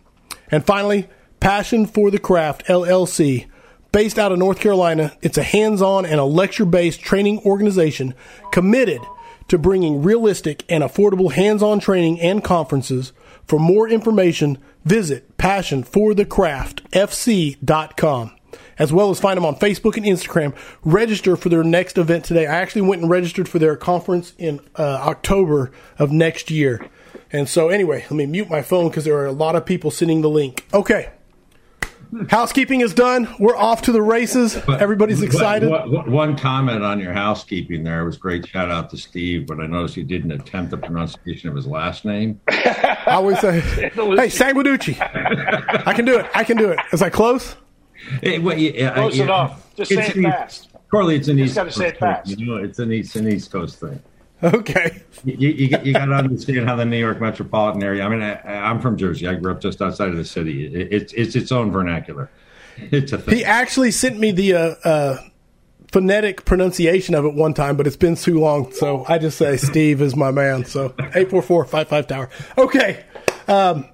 And 0.50 0.64
finally, 0.64 1.08
Passion 1.40 1.86
for 1.86 2.10
the 2.10 2.18
Craft, 2.18 2.66
LLC, 2.66 3.46
based 3.90 4.18
out 4.18 4.32
of 4.32 4.38
North 4.38 4.60
Carolina. 4.60 5.16
It's 5.22 5.38
a 5.38 5.42
hands-on 5.42 6.06
and 6.06 6.20
a 6.20 6.24
lecture-based 6.24 7.00
training 7.00 7.40
organization 7.40 8.14
committed– 8.50 9.00
to 9.52 9.58
bringing 9.58 10.02
realistic 10.02 10.64
and 10.70 10.82
affordable 10.82 11.32
hands 11.32 11.62
on 11.62 11.78
training 11.78 12.18
and 12.20 12.42
conferences. 12.42 13.12
For 13.44 13.58
more 13.58 13.86
information, 13.86 14.56
visit 14.84 15.36
passionforthecraftfc.com. 15.36 18.32
As 18.82 18.92
well 18.92 19.10
as 19.10 19.20
find 19.20 19.36
them 19.36 19.44
on 19.44 19.54
Facebook 19.54 19.96
and 19.96 20.04
Instagram. 20.04 20.56
Register 20.82 21.36
for 21.36 21.48
their 21.48 21.62
next 21.62 21.96
event 21.98 22.24
today. 22.24 22.48
I 22.48 22.56
actually 22.56 22.82
went 22.82 23.00
and 23.00 23.08
registered 23.08 23.48
for 23.48 23.60
their 23.60 23.76
conference 23.76 24.32
in 24.38 24.58
uh, 24.74 24.82
October 24.82 25.70
of 26.00 26.10
next 26.10 26.50
year. 26.50 26.90
And 27.30 27.48
so, 27.48 27.68
anyway, 27.68 28.00
let 28.02 28.12
me 28.12 28.26
mute 28.26 28.50
my 28.50 28.60
phone 28.60 28.88
because 28.88 29.04
there 29.04 29.16
are 29.18 29.26
a 29.26 29.30
lot 29.30 29.54
of 29.54 29.64
people 29.64 29.92
sending 29.92 30.20
the 30.22 30.28
link. 30.28 30.66
Okay. 30.74 31.12
Housekeeping 32.28 32.80
is 32.80 32.92
done. 32.92 33.32
We're 33.38 33.56
off 33.56 33.82
to 33.82 33.92
the 33.92 34.02
races. 34.02 34.58
But, 34.66 34.82
Everybody's 34.82 35.22
excited. 35.22 35.70
one 35.70 36.36
comment 36.36 36.82
on 36.82 36.98
your 36.98 37.12
housekeeping 37.12 37.84
there 37.84 38.04
was 38.04 38.16
great. 38.16 38.48
Shout 38.48 38.68
out 38.68 38.90
to 38.90 38.96
Steve, 38.96 39.46
but 39.46 39.60
I 39.60 39.66
noticed 39.68 39.96
you 39.96 40.02
didn't 40.02 40.32
attempt 40.32 40.72
the 40.72 40.76
pronunciation 40.76 41.48
of 41.48 41.54
his 41.54 41.68
last 41.68 42.04
name. 42.04 42.40
I 42.48 43.04
always 43.06 43.38
say, 43.38 43.60
"Hey, 43.80 43.90
Sanguiducci." 44.28 45.00
I 45.86 45.94
can 45.94 46.04
do 46.04 46.18
it. 46.18 46.26
I 46.34 46.42
can 46.42 46.56
do 46.56 46.70
it. 46.70 46.80
Is 46.92 47.00
I 47.00 47.10
close? 47.10 47.54
It, 48.22 48.42
well, 48.42 48.58
yeah, 48.58 48.94
close 48.94 49.16
yeah, 49.16 49.24
enough. 49.24 49.74
Just 49.76 49.90
say 49.90 50.06
it 50.06 50.22
fast. 50.22 50.68
Corley, 50.90 51.16
it's 51.16 51.28
an 51.28 51.38
East. 51.38 51.54
Got 51.54 51.64
to 51.64 51.72
say 51.72 51.88
it 51.88 51.98
fast. 51.98 52.28
You 52.28 52.46
know, 52.46 52.56
it's 52.56 52.78
an 52.78 52.92
East, 52.92 53.16
an 53.16 53.28
East 53.28 53.50
Coast 53.50 53.80
thing. 53.80 54.00
Okay. 54.42 55.02
You, 55.24 55.50
you, 55.50 55.78
you 55.84 55.92
got 55.92 56.06
to 56.06 56.14
understand 56.14 56.68
how 56.68 56.74
the 56.74 56.84
New 56.84 56.98
York 56.98 57.20
metropolitan 57.20 57.82
area. 57.82 58.04
I 58.04 58.08
mean, 58.08 58.22
I, 58.22 58.70
am 58.70 58.80
from 58.80 58.96
Jersey. 58.96 59.28
I 59.28 59.34
grew 59.34 59.52
up 59.52 59.60
just 59.60 59.80
outside 59.80 60.08
of 60.08 60.16
the 60.16 60.24
city. 60.24 60.66
It, 60.66 60.92
it's 60.92 61.12
it's 61.12 61.36
its 61.36 61.52
own 61.52 61.70
vernacular. 61.70 62.28
It's 62.76 63.12
a 63.12 63.18
thing. 63.18 63.36
He 63.36 63.44
actually 63.44 63.92
sent 63.92 64.18
me 64.18 64.32
the 64.32 64.54
uh, 64.54 64.74
uh, 64.84 65.16
phonetic 65.92 66.44
pronunciation 66.44 67.14
of 67.14 67.24
it 67.24 67.34
one 67.34 67.54
time, 67.54 67.76
but 67.76 67.86
it's 67.86 67.96
been 67.96 68.16
too 68.16 68.40
long, 68.40 68.72
so 68.72 69.04
I 69.06 69.18
just 69.18 69.38
say 69.38 69.56
Steve 69.58 70.02
is 70.02 70.16
my 70.16 70.30
man. 70.30 70.64
So 70.64 70.94
eight 71.14 71.30
four 71.30 71.42
four 71.42 71.64
five 71.64 71.88
five 71.88 72.06
tower. 72.06 72.28
Okay. 72.58 73.04
Um, 73.46 73.88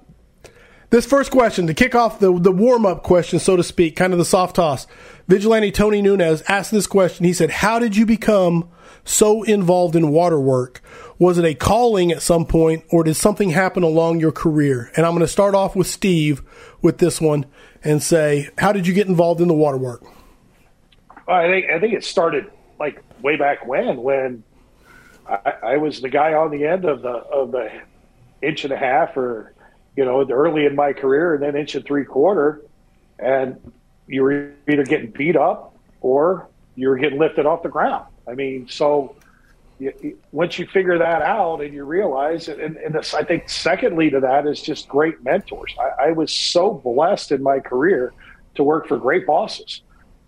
this 0.89 1.05
first 1.05 1.31
question 1.31 1.67
to 1.67 1.73
kick 1.73 1.95
off 1.95 2.19
the 2.19 2.37
the 2.39 2.51
warm 2.51 2.85
up 2.85 3.03
question, 3.03 3.39
so 3.39 3.55
to 3.55 3.63
speak, 3.63 3.95
kind 3.95 4.13
of 4.13 4.19
the 4.19 4.25
soft 4.25 4.55
toss. 4.55 4.87
Vigilante 5.27 5.71
Tony 5.71 6.01
Nunez 6.01 6.41
asked 6.47 6.71
this 6.71 6.87
question. 6.87 7.25
He 7.25 7.33
said, 7.33 7.49
"How 7.51 7.79
did 7.79 7.95
you 7.95 8.05
become 8.05 8.69
so 9.03 9.43
involved 9.43 9.95
in 9.95 10.11
water 10.11 10.39
work? 10.39 10.81
Was 11.19 11.37
it 11.37 11.45
a 11.45 11.53
calling 11.53 12.11
at 12.11 12.21
some 12.21 12.45
point, 12.45 12.83
or 12.89 13.03
did 13.03 13.15
something 13.15 13.51
happen 13.51 13.83
along 13.83 14.19
your 14.19 14.31
career?" 14.31 14.91
And 14.95 15.05
I'm 15.05 15.13
going 15.13 15.21
to 15.21 15.27
start 15.27 15.53
off 15.53 15.75
with 15.75 15.87
Steve 15.87 16.41
with 16.81 16.97
this 16.97 17.21
one 17.21 17.45
and 17.83 18.01
say, 18.01 18.49
"How 18.57 18.71
did 18.71 18.87
you 18.87 18.93
get 18.93 19.07
involved 19.07 19.41
in 19.41 19.47
the 19.47 19.53
water 19.53 19.77
work?" 19.77 20.03
I 21.27 21.47
think 21.47 21.69
I 21.69 21.79
think 21.79 21.93
it 21.93 22.03
started 22.03 22.49
like 22.79 23.03
way 23.21 23.35
back 23.35 23.67
when 23.67 24.01
when 24.01 24.43
I, 25.27 25.53
I 25.63 25.77
was 25.77 26.01
the 26.01 26.09
guy 26.09 26.33
on 26.33 26.49
the 26.49 26.65
end 26.65 26.85
of 26.85 27.03
the 27.03 27.09
of 27.09 27.51
the 27.51 27.69
inch 28.41 28.63
and 28.63 28.73
a 28.73 28.77
half 28.77 29.15
or 29.15 29.53
you 29.95 30.05
know 30.05 30.25
early 30.29 30.65
in 30.65 30.75
my 30.75 30.93
career 30.93 31.33
and 31.33 31.43
then 31.43 31.55
inch 31.55 31.75
and 31.75 31.85
three 31.85 32.05
quarter 32.05 32.61
and 33.19 33.59
you 34.07 34.23
were 34.23 34.51
either 34.67 34.83
getting 34.83 35.11
beat 35.11 35.35
up 35.35 35.75
or 36.01 36.47
you 36.75 36.89
were 36.89 36.97
getting 36.97 37.19
lifted 37.19 37.45
off 37.45 37.61
the 37.61 37.69
ground. 37.69 38.05
I 38.27 38.33
mean, 38.33 38.67
so 38.67 39.15
you, 39.79 40.17
once 40.31 40.57
you 40.57 40.65
figure 40.67 40.97
that 40.97 41.21
out 41.21 41.61
and 41.61 41.73
you 41.73 41.83
realize, 41.83 42.47
and, 42.47 42.77
and 42.77 42.95
this, 42.95 43.13
I 43.13 43.23
think 43.23 43.49
secondly 43.49 44.09
to 44.09 44.19
that 44.21 44.47
is 44.47 44.61
just 44.61 44.87
great 44.87 45.23
mentors. 45.23 45.75
I, 45.79 46.07
I 46.07 46.11
was 46.11 46.31
so 46.31 46.73
blessed 46.73 47.31
in 47.31 47.43
my 47.43 47.59
career 47.59 48.13
to 48.55 48.63
work 48.63 48.87
for 48.87 48.97
great 48.97 49.27
bosses. 49.27 49.81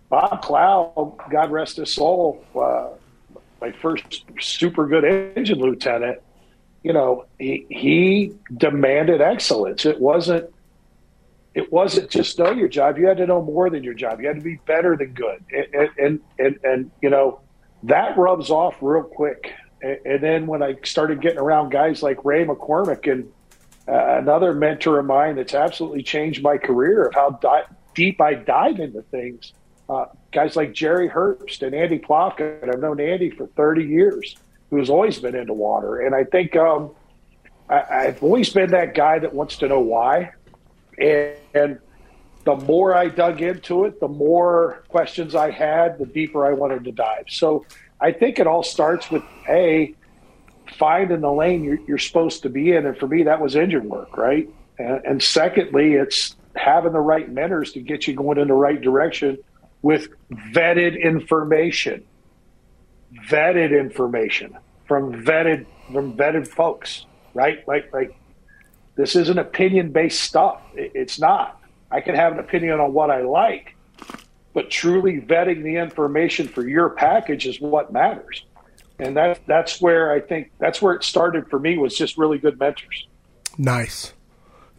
Bob 0.10 0.42
Cloud, 0.42 1.16
God 1.30 1.52
rest 1.52 1.78
his 1.78 1.92
soul, 1.94 2.44
uh, 2.56 2.90
my 3.62 3.72
first 3.72 4.26
super 4.40 4.88
good 4.88 5.06
engine 5.06 5.60
lieutenant, 5.60 6.20
you 6.84 6.94
know, 6.94 7.26
he, 7.38 7.66
he 7.70 8.34
demanded 8.56 9.22
excellence. 9.22 9.86
It 9.86 10.00
wasn't 10.00 10.52
it 11.54 11.72
wasn't 11.72 12.10
just 12.10 12.40
know 12.40 12.52
your 12.52 12.70
job. 12.70 12.98
You 12.98 13.08
had 13.08 13.18
to 13.18 13.28
know 13.28 13.42
more 13.42 13.70
than 13.70 13.84
your 13.84 13.94
job. 13.94 14.22
You 14.22 14.28
had 14.28 14.38
to 14.38 14.42
be 14.42 14.56
better 14.66 14.96
than 14.96 15.14
good. 15.14 15.44
And 15.52 15.90
and 15.98 16.20
and, 16.40 16.60
and 16.64 16.92
you 17.02 17.10
know, 17.10 17.42
that 17.84 18.18
rubs 18.18 18.50
off 18.50 18.76
real 18.82 19.04
quick. 19.04 19.54
And, 19.82 19.98
and, 20.06 20.24
then 20.24 20.48
when 20.48 20.62
I 20.62 20.76
started 20.84 21.22
getting 21.22 21.40
around 21.40 21.72
guys 21.72 22.04
like 22.04 22.24
Ray 22.24 22.46
McCormick 22.46 23.12
and 23.12 23.32
uh, 23.88 24.20
another 24.20 24.54
mentor 24.54 25.00
of 25.00 25.08
mine 25.08 25.36
that's 25.36 25.56
absolutely 25.56 26.04
changed 26.04 26.44
my 26.44 26.58
career 26.58 27.06
of 27.06 27.16
how 27.16 27.32
di- 27.32 27.66
deep 27.96 28.22
I 28.22 28.36
dive 28.36 28.80
into 28.80 29.02
things, 29.02 29.54
uh, 29.90 30.06
guys 30.32 30.56
like 30.56 30.74
Jerry 30.74 31.10
Herbst 31.10 31.66
and 31.66 31.74
Andy 31.74 31.98
Plotkin. 31.98 32.70
I've 32.72 32.80
known 32.80 33.00
Andy 33.00 33.32
for 33.32 33.48
30 33.48 33.84
years, 33.84 34.36
who's 34.72 34.90
always 34.90 35.20
been 35.20 35.36
into 35.36 35.54
water. 35.54 36.00
And 36.00 36.16
I 36.16 36.24
think 36.24 36.56
um, 36.56 36.92
I, 37.70 38.06
have 38.06 38.24
always 38.24 38.50
been 38.50 38.72
that 38.72 38.96
guy 38.96 39.20
that 39.20 39.34
wants 39.34 39.58
to 39.58 39.68
know 39.68 39.80
why. 39.80 40.32
And, 40.98 41.36
and 41.54 41.80
the 42.44 42.56
more 42.56 42.96
I 42.96 43.10
dug 43.10 43.42
into 43.42 43.86
it, 43.86 44.00
the 44.00 44.08
more 44.08 44.84
questions 44.88 45.36
I 45.36 45.52
had, 45.52 46.00
the 46.00 46.08
deeper 46.08 46.46
I 46.46 46.54
wanted 46.54 46.86
to 46.86 46.92
dive. 46.92 47.26
So 47.28 47.66
I 48.00 48.12
think 48.12 48.40
it 48.40 48.48
all 48.48 48.64
starts 48.64 49.12
with 49.12 49.24
A, 49.48 49.94
finding 50.80 51.22
the 51.22 51.32
lane 51.32 51.64
you're, 51.64 51.80
you're 51.88 52.00
supposed 52.00 52.42
to 52.44 52.50
be 52.50 52.72
in. 52.72 52.88
And 52.88 52.98
for 52.98 53.08
me, 53.08 53.24
that 53.24 53.40
was 53.40 53.56
engine 53.56 53.88
work, 53.88 54.18
right? 54.18 54.50
And, 54.80 55.06
and 55.06 55.24
secondly, 55.24 55.94
it's 55.94 56.36
having 56.56 56.94
the 56.94 57.00
right 57.00 57.30
mentors 57.30 57.74
to 57.74 57.82
get 57.82 58.08
you 58.08 58.16
going 58.16 58.40
in 58.40 58.48
the 58.48 58.56
right 58.56 58.82
direction– 58.82 59.38
with 59.82 60.10
vetted 60.54 61.02
information, 61.02 62.04
vetted 63.28 63.78
information 63.78 64.58
from 64.88 65.14
vetted 65.24 65.66
from 65.92 66.16
vetted 66.16 66.48
folks, 66.48 67.06
right? 67.34 67.68
Like 67.68 67.94
like 67.94 68.16
this 68.96 69.16
isn't 69.16 69.38
opinion 69.38 69.92
based 69.92 70.22
stuff. 70.22 70.62
It's 70.76 71.20
not. 71.20 71.60
I 71.90 72.02
can 72.02 72.16
have 72.16 72.34
an 72.34 72.40
opinion 72.40 72.80
on 72.80 72.94
what 72.94 73.12
I 73.12 73.22
like, 73.22 73.76
but 74.54 74.70
truly 74.70 75.20
vetting 75.22 75.64
the 75.64 75.76
information 75.76 76.48
for 76.48 76.68
your 76.68 76.90
package 76.90 77.46
is 77.46 77.60
what 77.60 77.92
matters. 77.92 78.46
And 79.00 79.18
that 79.18 79.40
that's 79.48 79.82
where 79.82 80.12
I 80.12 80.20
think 80.20 80.52
that's 80.60 80.82
where 80.82 80.94
it 80.94 81.04
started 81.04 81.50
for 81.50 81.60
me 81.60 81.78
was 81.78 81.98
just 81.98 82.18
really 82.18 82.38
good 82.38 82.60
mentors. 82.60 83.08
Nice. 83.58 84.14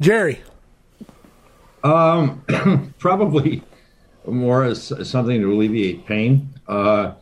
Jerry. 0.00 0.40
Um 1.82 2.44
probably 2.98 3.62
more 4.26 4.64
as, 4.64 4.92
as 4.92 5.10
something 5.10 5.40
to 5.40 5.52
alleviate 5.52 6.06
pain. 6.06 6.48
Uh, 6.68 7.12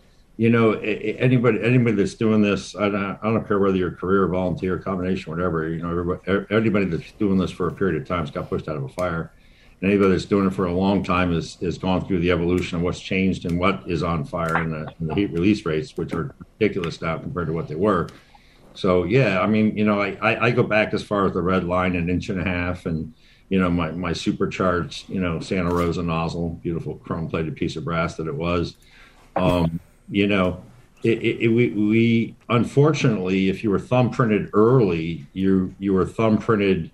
you 0.40 0.48
know, 0.48 0.72
anybody 0.72 1.58
anybody 1.62 1.96
that's 1.96 2.14
doing 2.14 2.40
this, 2.40 2.74
I 2.74 2.88
don't, 2.88 3.18
I 3.22 3.24
don't 3.24 3.46
care 3.46 3.58
whether 3.58 3.76
you're 3.76 3.90
a 3.90 3.94
career, 3.94 4.26
volunteer, 4.26 4.78
combination, 4.78 5.30
whatever. 5.30 5.68
You 5.68 5.82
know, 5.82 6.46
everybody 6.48 6.86
that's 6.86 7.12
doing 7.12 7.36
this 7.36 7.50
for 7.50 7.68
a 7.68 7.70
period 7.70 8.00
of 8.00 8.08
time 8.08 8.20
has 8.20 8.30
got 8.30 8.48
pushed 8.48 8.66
out 8.66 8.76
of 8.76 8.84
a 8.84 8.88
fire. 8.88 9.34
And 9.82 9.90
anybody 9.90 10.12
that's 10.12 10.24
doing 10.24 10.46
it 10.46 10.54
for 10.54 10.64
a 10.64 10.72
long 10.72 11.04
time 11.04 11.34
has, 11.34 11.56
has 11.56 11.76
gone 11.76 12.06
through 12.06 12.20
the 12.20 12.30
evolution 12.30 12.78
of 12.78 12.82
what's 12.82 13.00
changed 13.00 13.44
and 13.44 13.60
what 13.60 13.82
is 13.86 14.02
on 14.02 14.24
fire 14.24 14.56
and 14.56 14.72
the, 14.72 14.90
the 14.98 15.14
heat 15.14 15.30
release 15.30 15.66
rates, 15.66 15.98
which 15.98 16.14
are 16.14 16.34
ridiculous 16.58 17.02
now 17.02 17.18
compared 17.18 17.48
to 17.48 17.52
what 17.52 17.68
they 17.68 17.74
were. 17.74 18.08
So 18.72 19.04
yeah, 19.04 19.42
I 19.42 19.46
mean, 19.46 19.76
you 19.76 19.84
know, 19.84 20.00
I, 20.00 20.16
I, 20.22 20.46
I 20.46 20.50
go 20.52 20.62
back 20.62 20.94
as 20.94 21.02
far 21.02 21.26
as 21.26 21.34
the 21.34 21.42
red 21.42 21.64
line, 21.64 21.96
an 21.96 22.08
inch 22.08 22.30
and 22.30 22.40
a 22.40 22.44
half, 22.44 22.86
and 22.86 23.12
you 23.50 23.60
know, 23.60 23.68
my, 23.68 23.90
my 23.90 24.14
supercharged, 24.14 25.10
you 25.10 25.20
know, 25.20 25.40
Santa 25.40 25.68
Rosa 25.68 26.02
nozzle, 26.02 26.58
beautiful 26.62 26.94
chrome 26.94 27.28
plated 27.28 27.56
piece 27.56 27.76
of 27.76 27.84
brass 27.84 28.14
that 28.14 28.26
it 28.26 28.34
was. 28.34 28.76
Um, 29.36 29.80
you 30.10 30.26
know, 30.26 30.62
it, 31.02 31.22
it, 31.22 31.42
it, 31.42 31.48
we, 31.48 31.70
we, 31.70 32.36
unfortunately, 32.48 33.48
if 33.48 33.64
you 33.64 33.70
were 33.70 33.78
thumbprinted 33.78 34.50
early, 34.52 35.26
you, 35.32 35.74
you 35.78 35.94
were 35.94 36.04
thumbprinted 36.04 36.90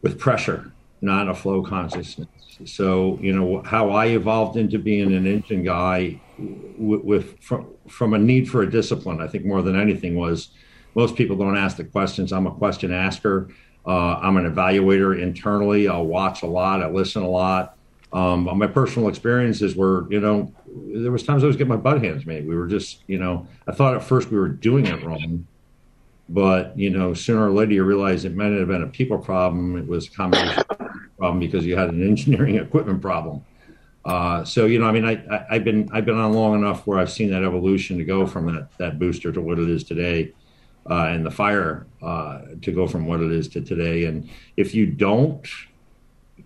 with 0.00 0.18
pressure, 0.18 0.72
not 1.00 1.28
a 1.28 1.34
flow 1.34 1.62
consciousness. 1.62 2.28
So, 2.64 3.18
you 3.20 3.32
know, 3.32 3.62
how 3.62 3.90
I 3.90 4.06
evolved 4.06 4.56
into 4.56 4.78
being 4.78 5.12
an 5.14 5.26
engine 5.26 5.64
guy 5.64 6.20
with, 6.78 7.02
with 7.02 7.40
from, 7.40 7.66
from 7.88 8.14
a 8.14 8.18
need 8.18 8.48
for 8.48 8.62
a 8.62 8.70
discipline, 8.70 9.20
I 9.20 9.26
think 9.26 9.44
more 9.44 9.62
than 9.62 9.78
anything 9.78 10.14
was 10.16 10.48
most 10.94 11.16
people 11.16 11.36
don't 11.36 11.56
ask 11.56 11.76
the 11.76 11.84
questions. 11.84 12.32
I'm 12.32 12.46
a 12.46 12.52
question 12.52 12.92
asker. 12.92 13.48
Uh, 13.86 14.14
I'm 14.14 14.36
an 14.36 14.52
evaluator 14.52 15.20
internally. 15.20 15.88
I'll 15.88 16.06
watch 16.06 16.42
a 16.42 16.46
lot. 16.46 16.82
I 16.82 16.88
listen 16.88 17.22
a 17.22 17.28
lot. 17.28 17.76
Um, 18.12 18.48
my 18.58 18.66
personal 18.66 19.08
experiences 19.08 19.74
were, 19.74 20.06
you 20.10 20.20
know, 20.20 20.52
there 20.74 21.12
was 21.12 21.22
times 21.22 21.44
I 21.44 21.46
was 21.46 21.56
getting 21.56 21.68
my 21.68 21.76
butt 21.76 22.02
hands 22.02 22.26
made. 22.26 22.46
We 22.46 22.56
were 22.56 22.66
just, 22.66 23.02
you 23.06 23.18
know, 23.18 23.46
I 23.66 23.72
thought 23.72 23.94
at 23.94 24.02
first 24.02 24.30
we 24.30 24.38
were 24.38 24.48
doing 24.48 24.86
it 24.86 25.04
wrong, 25.04 25.46
but 26.28 26.78
you 26.78 26.90
know, 26.90 27.14
sooner 27.14 27.46
or 27.46 27.50
later 27.50 27.72
you 27.72 27.84
realize 27.84 28.24
it 28.24 28.34
might 28.34 28.52
have 28.52 28.68
been 28.68 28.82
a 28.82 28.86
people 28.86 29.18
problem. 29.18 29.76
It 29.76 29.86
was 29.86 30.08
a 30.08 30.10
combination 30.10 30.64
problem 31.18 31.40
because 31.40 31.66
you 31.66 31.76
had 31.76 31.90
an 31.90 32.06
engineering 32.06 32.56
equipment 32.66 33.02
problem. 33.02 33.44
Uh, 34.04 34.44
so 34.44 34.66
you 34.66 34.78
know, 34.78 34.86
I 34.86 34.92
mean, 34.92 35.04
I, 35.04 35.44
I, 35.48 35.54
have 35.54 35.64
been 35.64 35.88
I've 35.92 36.04
been 36.04 36.18
on 36.18 36.32
long 36.32 36.54
enough 36.56 36.86
where 36.86 36.98
I've 36.98 37.12
seen 37.12 37.30
that 37.30 37.44
evolution 37.44 37.98
to 37.98 38.04
go 38.04 38.26
from 38.26 38.52
that 38.52 38.76
that 38.78 38.98
booster 38.98 39.30
to 39.30 39.40
what 39.40 39.58
it 39.58 39.68
is 39.68 39.84
today 39.84 40.32
uh, 40.90 41.06
and 41.06 41.24
the 41.24 41.30
fire 41.30 41.86
uh, 42.02 42.40
to 42.62 42.72
go 42.72 42.88
from 42.88 43.06
what 43.06 43.20
it 43.20 43.30
is 43.30 43.46
to 43.48 43.60
today. 43.60 44.04
And 44.06 44.28
if 44.56 44.74
you 44.74 44.86
don't 44.86 45.46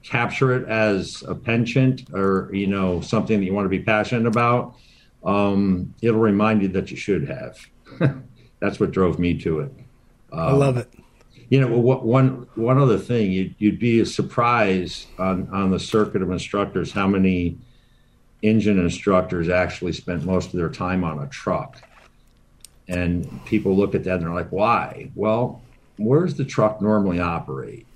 capture 0.06 0.54
it 0.54 0.68
as 0.68 1.22
a 1.26 1.34
penchant 1.34 2.08
or 2.12 2.50
you 2.52 2.66
know 2.66 3.00
something 3.00 3.40
that 3.40 3.46
you 3.46 3.52
want 3.52 3.64
to 3.64 3.70
be 3.70 3.80
passionate 3.80 4.26
about, 4.26 4.76
um, 5.24 5.94
it'll 6.02 6.20
remind 6.20 6.62
you 6.62 6.68
that 6.68 6.90
you 6.90 6.96
should 6.96 7.28
have. 7.28 7.58
That's 8.60 8.80
what 8.80 8.92
drove 8.92 9.18
me 9.18 9.38
to 9.40 9.60
it. 9.60 9.72
Um, 10.32 10.40
I 10.40 10.52
love 10.52 10.76
it. 10.76 10.92
You 11.48 11.60
know, 11.60 11.78
one 11.78 12.48
one 12.54 12.78
other 12.78 12.98
thing, 12.98 13.30
you'd, 13.30 13.54
you'd 13.58 13.78
be 13.78 14.04
surprised 14.04 15.06
on 15.18 15.48
on 15.50 15.70
the 15.70 15.78
circuit 15.78 16.22
of 16.22 16.30
instructors 16.30 16.92
how 16.92 17.06
many 17.06 17.58
engine 18.42 18.78
instructors 18.78 19.48
actually 19.48 19.92
spent 19.92 20.24
most 20.24 20.46
of 20.46 20.52
their 20.52 20.68
time 20.68 21.04
on 21.04 21.20
a 21.20 21.26
truck 21.28 21.82
and 22.88 23.44
people 23.44 23.76
look 23.76 23.94
at 23.94 24.04
that 24.04 24.14
and 24.14 24.22
they're 24.22 24.32
like, 24.32 24.50
why? 24.50 25.10
Well, 25.14 25.62
where's 25.96 26.34
the 26.34 26.44
truck 26.44 26.80
normally 26.80 27.20
operate? 27.20 27.86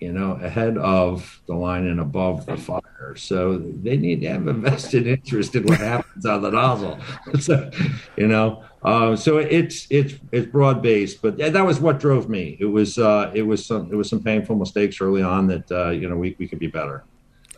You 0.00 0.12
know, 0.12 0.32
ahead 0.42 0.78
of 0.78 1.40
the 1.46 1.54
line 1.54 1.86
and 1.86 1.98
above 1.98 2.46
the 2.46 2.56
fire. 2.56 3.16
So 3.16 3.58
they 3.58 3.96
need 3.96 4.20
to 4.20 4.28
have 4.28 4.46
a 4.46 4.52
vested 4.52 5.06
interest 5.06 5.56
in 5.56 5.64
what 5.64 5.78
happens 5.78 6.24
on 6.24 6.42
the 6.42 6.50
nozzle. 6.50 7.00
so, 7.40 7.68
you 8.16 8.28
know, 8.28 8.62
uh, 8.82 9.16
so 9.16 9.38
it's 9.38 9.88
it's 9.90 10.14
it's 10.30 10.46
broad 10.46 10.82
based, 10.82 11.20
but 11.20 11.36
that 11.38 11.66
was 11.66 11.80
what 11.80 11.98
drove 11.98 12.28
me. 12.28 12.56
It 12.60 12.66
was 12.66 12.96
uh, 12.98 13.32
it 13.34 13.42
was 13.42 13.66
some 13.66 13.90
it 13.90 13.96
was 13.96 14.08
some 14.08 14.22
painful 14.22 14.54
mistakes 14.54 15.00
early 15.00 15.22
on 15.22 15.48
that 15.48 15.70
uh, 15.72 15.90
you 15.90 16.08
know 16.08 16.16
we 16.16 16.36
we 16.38 16.46
could 16.46 16.60
be 16.60 16.68
better. 16.68 17.02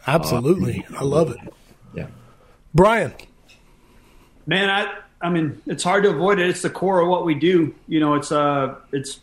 Absolutely, 0.07 0.87
I 0.97 1.05
love 1.05 1.31
it. 1.31 1.53
Yeah, 1.95 2.07
Brian. 2.75 3.13
Man, 4.47 4.71
I 4.71 4.97
I 5.21 5.29
mean, 5.29 5.61
it's 5.67 5.85
hard 5.85 6.05
to 6.05 6.11
avoid 6.11 6.39
it. 6.39 6.49
It's 6.49 6.63
the 6.63 6.71
core 6.71 7.01
of 7.01 7.09
what 7.09 7.27
we 7.27 7.35
do. 7.35 7.75
You 7.87 8.01
know, 8.01 8.15
it's 8.15 8.33
uh, 8.33 8.77
it's 8.93 9.21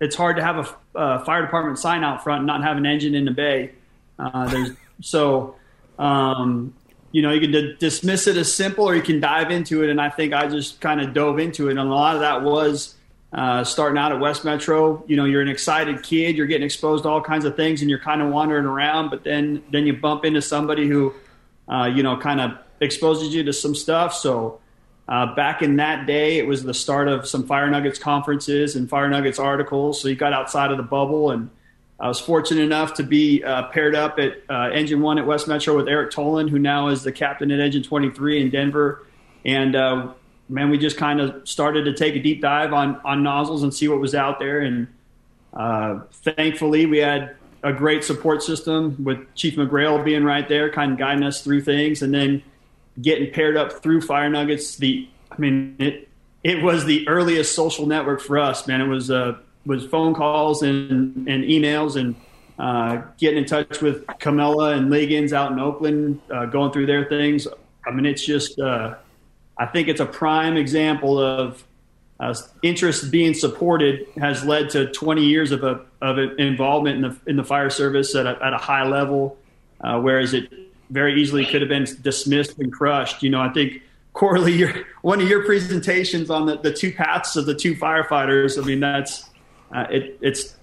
it's 0.00 0.14
hard 0.14 0.36
to 0.36 0.42
have 0.42 0.58
a 0.58 0.68
uh, 0.94 1.24
fire 1.24 1.42
department 1.42 1.78
sign 1.78 2.04
out 2.04 2.22
front 2.22 2.40
and 2.40 2.46
not 2.46 2.62
have 2.62 2.76
an 2.76 2.86
engine 2.86 3.14
in 3.14 3.24
the 3.24 3.30
bay. 3.30 3.72
Uh, 4.18 4.46
there's 4.48 4.70
so 5.00 5.56
um, 5.98 6.74
you 7.12 7.20
know, 7.20 7.30
you 7.30 7.40
can 7.40 7.52
d- 7.52 7.76
dismiss 7.78 8.26
it 8.26 8.36
as 8.36 8.52
simple 8.52 8.84
or 8.84 8.96
you 8.96 9.02
can 9.02 9.20
dive 9.20 9.50
into 9.50 9.84
it. 9.84 9.90
And 9.90 10.00
I 10.00 10.08
think 10.08 10.32
I 10.32 10.48
just 10.48 10.80
kind 10.80 11.00
of 11.00 11.12
dove 11.12 11.38
into 11.38 11.68
it. 11.68 11.72
And 11.72 11.80
a 11.80 11.84
lot 11.84 12.14
of 12.14 12.22
that 12.22 12.42
was 12.42 12.94
uh, 13.32 13.62
starting 13.64 13.98
out 13.98 14.12
at 14.12 14.20
West 14.20 14.44
Metro. 14.44 15.04
You 15.06 15.16
know, 15.16 15.26
you're 15.26 15.42
an 15.42 15.48
excited 15.48 16.02
kid, 16.02 16.36
you're 16.36 16.46
getting 16.46 16.64
exposed 16.64 17.04
to 17.04 17.10
all 17.10 17.20
kinds 17.20 17.44
of 17.44 17.54
things, 17.54 17.82
and 17.82 17.90
you're 17.90 17.98
kind 17.98 18.22
of 18.22 18.30
wandering 18.30 18.64
around. 18.64 19.10
But 19.10 19.24
then, 19.24 19.62
then 19.70 19.86
you 19.86 19.92
bump 19.92 20.24
into 20.24 20.40
somebody 20.40 20.88
who, 20.88 21.14
uh, 21.68 21.84
you 21.84 22.02
know, 22.02 22.16
kind 22.16 22.40
of 22.40 22.52
exposes 22.80 23.34
you 23.34 23.44
to 23.44 23.52
some 23.52 23.74
stuff. 23.74 24.14
So 24.14 24.60
uh, 25.08 25.34
back 25.34 25.62
in 25.62 25.76
that 25.76 26.06
day, 26.06 26.38
it 26.38 26.46
was 26.46 26.62
the 26.62 26.74
start 26.74 27.08
of 27.08 27.26
some 27.26 27.46
Fire 27.46 27.68
Nuggets 27.68 27.98
conferences 27.98 28.76
and 28.76 28.88
Fire 28.88 29.08
Nuggets 29.08 29.38
articles. 29.38 30.00
So 30.00 30.08
you 30.08 30.14
got 30.14 30.32
outside 30.32 30.70
of 30.70 30.76
the 30.76 30.82
bubble 30.82 31.30
and 31.30 31.50
I 32.02 32.08
was 32.08 32.18
fortunate 32.18 32.62
enough 32.62 32.94
to 32.94 33.04
be 33.04 33.44
uh, 33.44 33.68
paired 33.68 33.94
up 33.94 34.18
at 34.18 34.42
uh, 34.50 34.70
Engine 34.72 35.00
One 35.02 35.18
at 35.18 35.26
West 35.26 35.46
Metro 35.46 35.76
with 35.76 35.88
Eric 35.88 36.12
Tolan, 36.12 36.50
who 36.50 36.58
now 36.58 36.88
is 36.88 37.04
the 37.04 37.12
captain 37.12 37.52
at 37.52 37.60
Engine 37.60 37.84
23 37.84 38.42
in 38.42 38.50
Denver. 38.50 39.06
And 39.44 39.76
uh, 39.76 40.12
man, 40.48 40.70
we 40.70 40.78
just 40.78 40.96
kind 40.96 41.20
of 41.20 41.46
started 41.48 41.84
to 41.84 41.94
take 41.94 42.16
a 42.16 42.20
deep 42.20 42.40
dive 42.40 42.72
on 42.72 43.00
on 43.04 43.22
nozzles 43.22 43.62
and 43.62 43.72
see 43.72 43.86
what 43.86 44.00
was 44.00 44.16
out 44.16 44.40
there. 44.40 44.60
And 44.60 44.88
uh, 45.54 46.00
thankfully, 46.12 46.86
we 46.86 46.98
had 46.98 47.36
a 47.62 47.72
great 47.72 48.02
support 48.02 48.42
system 48.42 48.96
with 49.04 49.32
Chief 49.36 49.54
McGrail 49.54 50.04
being 50.04 50.24
right 50.24 50.48
there, 50.48 50.72
kind 50.72 50.92
of 50.92 50.98
guiding 50.98 51.22
us 51.22 51.42
through 51.42 51.62
things, 51.62 52.02
and 52.02 52.12
then 52.12 52.42
getting 53.00 53.32
paired 53.32 53.56
up 53.56 53.82
through 53.82 54.02
Fire 54.02 54.28
Nuggets. 54.28 54.76
The 54.76 55.08
I 55.30 55.38
mean, 55.38 55.76
it 55.78 56.08
it 56.44 56.62
was 56.62 56.84
the 56.84 57.08
earliest 57.08 57.54
social 57.54 57.86
network 57.86 58.20
for 58.20 58.38
us, 58.38 58.66
man. 58.66 58.80
It 58.80 58.88
was 58.88 59.10
uh, 59.10 59.38
was 59.64 59.86
phone 59.86 60.14
calls 60.14 60.62
and, 60.62 61.28
and 61.28 61.44
emails 61.44 61.96
and 61.96 62.16
uh, 62.58 63.02
getting 63.18 63.38
in 63.38 63.44
touch 63.44 63.80
with 63.80 64.06
Camilla 64.18 64.72
and 64.72 64.90
Liggins 64.90 65.32
out 65.32 65.52
in 65.52 65.58
Oakland, 65.58 66.20
uh, 66.30 66.46
going 66.46 66.72
through 66.72 66.86
their 66.86 67.04
things. 67.04 67.46
I 67.86 67.90
mean, 67.90 68.06
it's 68.06 68.24
just, 68.24 68.58
uh, 68.58 68.96
I 69.56 69.66
think 69.66 69.88
it's 69.88 70.00
a 70.00 70.06
prime 70.06 70.56
example 70.56 71.18
of 71.18 71.64
uh, 72.20 72.34
interest 72.62 73.10
being 73.10 73.34
supported 73.34 74.06
has 74.16 74.44
led 74.44 74.70
to 74.70 74.86
20 74.92 75.24
years 75.24 75.50
of, 75.50 75.64
a, 75.64 75.80
of 76.00 76.18
involvement 76.38 77.04
in 77.04 77.10
the, 77.10 77.30
in 77.30 77.36
the 77.36 77.44
fire 77.44 77.70
service 77.70 78.14
at 78.14 78.26
a, 78.26 78.38
at 78.44 78.52
a 78.52 78.58
high 78.58 78.86
level, 78.86 79.38
uh, 79.80 79.98
whereas 79.98 80.34
it 80.34 80.52
very 80.92 81.20
easily 81.20 81.44
could 81.44 81.62
have 81.62 81.68
been 81.68 81.86
dismissed 82.02 82.58
and 82.58 82.72
crushed. 82.72 83.22
You 83.22 83.30
know, 83.30 83.40
I 83.40 83.48
think 83.48 83.82
Corley, 84.12 84.52
your, 84.52 84.72
one 85.02 85.20
of 85.20 85.28
your 85.28 85.44
presentations 85.44 86.30
on 86.30 86.46
the, 86.46 86.56
the 86.58 86.72
two 86.72 86.92
paths 86.92 87.34
of 87.36 87.46
the 87.46 87.54
two 87.54 87.74
firefighters, 87.74 88.62
I 88.62 88.66
mean, 88.66 88.80
that's, 88.80 89.28
uh, 89.74 89.86
it, 89.90 90.18
it's 90.20 90.54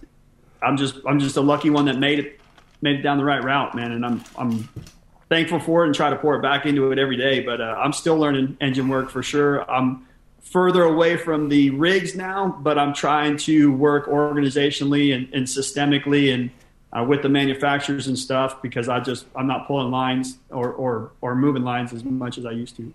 I'm 0.61 0.77
just 0.77 0.95
I'm 1.07 1.19
just 1.19 1.37
a 1.37 1.41
lucky 1.41 1.69
one 1.69 1.85
that 1.85 1.97
made 1.97 2.19
it 2.19 2.39
made 2.81 2.99
it 2.99 3.01
down 3.01 3.17
the 3.17 3.25
right 3.25 3.43
route, 3.43 3.75
man. 3.75 3.91
And 3.91 4.05
I'm 4.05 4.23
I'm 4.37 4.69
thankful 5.29 5.59
for 5.59 5.83
it 5.83 5.87
and 5.87 5.95
try 5.95 6.09
to 6.09 6.15
pour 6.15 6.35
it 6.35 6.41
back 6.41 6.65
into 6.65 6.91
it 6.91 6.99
every 6.99 7.17
day. 7.17 7.41
But 7.41 7.61
uh, 7.61 7.75
I'm 7.77 7.93
still 7.93 8.17
learning 8.17 8.57
engine 8.61 8.87
work 8.87 9.09
for 9.09 9.23
sure. 9.23 9.69
I'm 9.69 10.05
further 10.41 10.83
away 10.83 11.17
from 11.17 11.49
the 11.49 11.69
rigs 11.71 12.15
now, 12.15 12.57
but 12.61 12.77
I'm 12.79 12.93
trying 12.93 13.37
to 13.37 13.71
work 13.71 14.07
organizationally 14.07 15.13
and, 15.15 15.31
and 15.33 15.45
systemically 15.45 16.33
and 16.33 16.49
uh, 16.91 17.03
with 17.03 17.21
the 17.21 17.29
manufacturers 17.29 18.07
and 18.07 18.17
stuff 18.17 18.61
because 18.61 18.89
I 18.89 18.99
just 18.99 19.25
I'm 19.35 19.47
not 19.47 19.67
pulling 19.67 19.91
lines 19.91 20.37
or 20.49 20.71
or 20.71 21.11
or 21.21 21.35
moving 21.35 21.63
lines 21.63 21.93
as 21.93 22.03
much 22.03 22.37
as 22.37 22.45
I 22.45 22.51
used 22.51 22.75
to. 22.77 22.93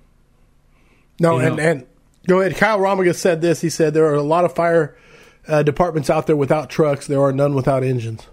No, 1.21 1.39
you 1.39 1.47
and 1.47 1.57
know. 1.57 1.63
and 1.63 1.87
go 2.27 2.41
ahead. 2.41 2.57
Kyle 2.57 2.79
Romiga 2.79 3.15
said 3.15 3.41
this. 3.41 3.61
He 3.61 3.71
said 3.71 3.95
there 3.95 4.07
are 4.07 4.15
a 4.15 4.23
lot 4.23 4.45
of 4.45 4.55
fire 4.55 4.97
uh, 5.47 5.63
departments 5.63 6.11
out 6.11 6.27
there 6.27 6.37
without 6.37 6.71
trucks. 6.71 7.07
There 7.07 7.23
are 7.23 7.33
none 7.33 7.55
without 7.55 7.83
engines. 7.85 8.27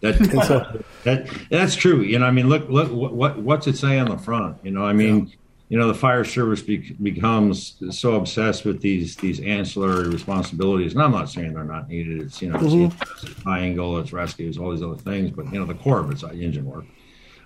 That, 0.00 0.16
so, 0.46 0.82
that, 1.04 1.28
that's 1.48 1.76
true. 1.76 2.00
You 2.00 2.18
know, 2.18 2.26
I 2.26 2.32
mean, 2.32 2.48
look, 2.48 2.68
look, 2.68 2.90
what, 2.90 3.38
what's 3.38 3.68
it 3.68 3.76
say 3.76 4.00
on 4.00 4.08
the 4.08 4.18
front? 4.18 4.56
You 4.64 4.72
know, 4.72 4.84
I 4.84 4.92
mean, 4.92 5.28
yeah. 5.28 5.34
You 5.72 5.78
know, 5.78 5.88
the 5.88 5.94
fire 5.94 6.22
service 6.22 6.60
be, 6.60 6.76
becomes 7.02 7.82
so 7.88 8.16
obsessed 8.16 8.66
with 8.66 8.82
these 8.82 9.16
these 9.16 9.40
ancillary 9.40 10.10
responsibilities, 10.10 10.92
and 10.92 11.02
I'm 11.02 11.12
not 11.12 11.30
saying 11.30 11.54
they're 11.54 11.64
not 11.64 11.88
needed. 11.88 12.20
It's 12.20 12.42
you 12.42 12.50
know, 12.50 12.58
mm-hmm. 12.58 13.02
it's 13.26 13.42
high 13.42 13.60
angle, 13.60 13.96
it's 13.96 14.12
rescues, 14.12 14.58
all 14.58 14.70
these 14.70 14.82
other 14.82 14.98
things, 14.98 15.30
but 15.30 15.50
you 15.50 15.58
know, 15.58 15.64
the 15.64 15.72
core 15.72 16.00
of 16.00 16.10
it's 16.10 16.24
engine 16.24 16.66
work. 16.66 16.84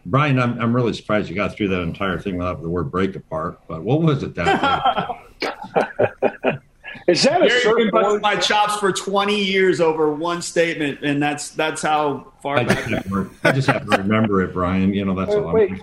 Brian, 0.04 0.40
I'm 0.40 0.60
I'm 0.60 0.74
really 0.74 0.92
surprised 0.92 1.28
you 1.28 1.36
got 1.36 1.54
through 1.54 1.68
that 1.68 1.82
entire 1.82 2.18
thing 2.18 2.36
without 2.36 2.60
the 2.60 2.68
word 2.68 2.90
break 2.90 3.14
apart. 3.14 3.60
But 3.68 3.84
what 3.84 4.02
was 4.02 4.24
it 4.24 4.34
that? 4.34 5.08
Is 7.06 7.22
that 7.22 7.40
a 7.40 7.46
Gary 7.46 7.92
been 7.92 8.20
my 8.20 8.34
chops 8.34 8.74
for 8.78 8.90
20 8.90 9.40
years 9.40 9.80
over 9.80 10.12
one 10.12 10.42
statement, 10.42 10.98
and 11.04 11.22
that's 11.22 11.50
that's 11.50 11.80
how 11.80 12.32
far 12.42 12.56
I 12.56 12.64
back. 12.64 12.88
Just 12.88 13.08
to, 13.08 13.30
I 13.44 13.52
just 13.52 13.68
have 13.68 13.88
to 13.88 13.98
remember 13.98 14.42
it, 14.42 14.52
Brian. 14.52 14.92
You 14.92 15.04
know, 15.04 15.14
that's 15.14 15.30
wait, 15.30 15.38
all. 15.38 15.52
Wait, 15.52 15.82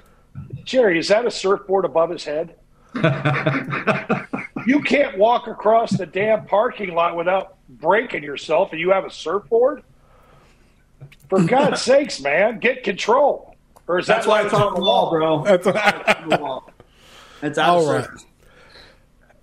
Jerry, 0.64 1.00
is 1.00 1.08
that 1.10 1.26
a 1.26 1.32
surfboard 1.32 1.86
above 1.86 2.10
his 2.10 2.24
head? 2.24 2.56
you 4.66 4.82
can't 4.82 5.18
walk 5.18 5.48
across 5.48 5.92
the 5.92 6.06
damn 6.06 6.46
parking 6.46 6.94
lot 6.94 7.16
without 7.16 7.58
breaking 7.68 8.24
yourself, 8.24 8.72
and 8.72 8.80
you 8.80 8.92
have 8.92 9.06
a 9.06 9.12
surfboard. 9.12 9.84
For 11.30 11.44
God's 11.48 11.82
sakes, 11.82 12.22
man, 12.22 12.60
get 12.60 12.84
control. 12.84 13.56
Or 13.88 14.00
is 14.00 14.08
that's 14.08 14.26
that 14.26 14.30
why 14.30 14.44
it's 14.44 14.54
on 14.54 14.76
the 14.76 14.80
wall, 14.80 15.10
bro? 15.10 15.44
That's, 15.44 15.66
that's 15.66 16.22
on 16.22 16.30
the 16.30 16.38
wall. 16.38 16.70
That's 17.42 17.58
out 17.58 17.76
all 17.76 17.92
right 17.92 18.08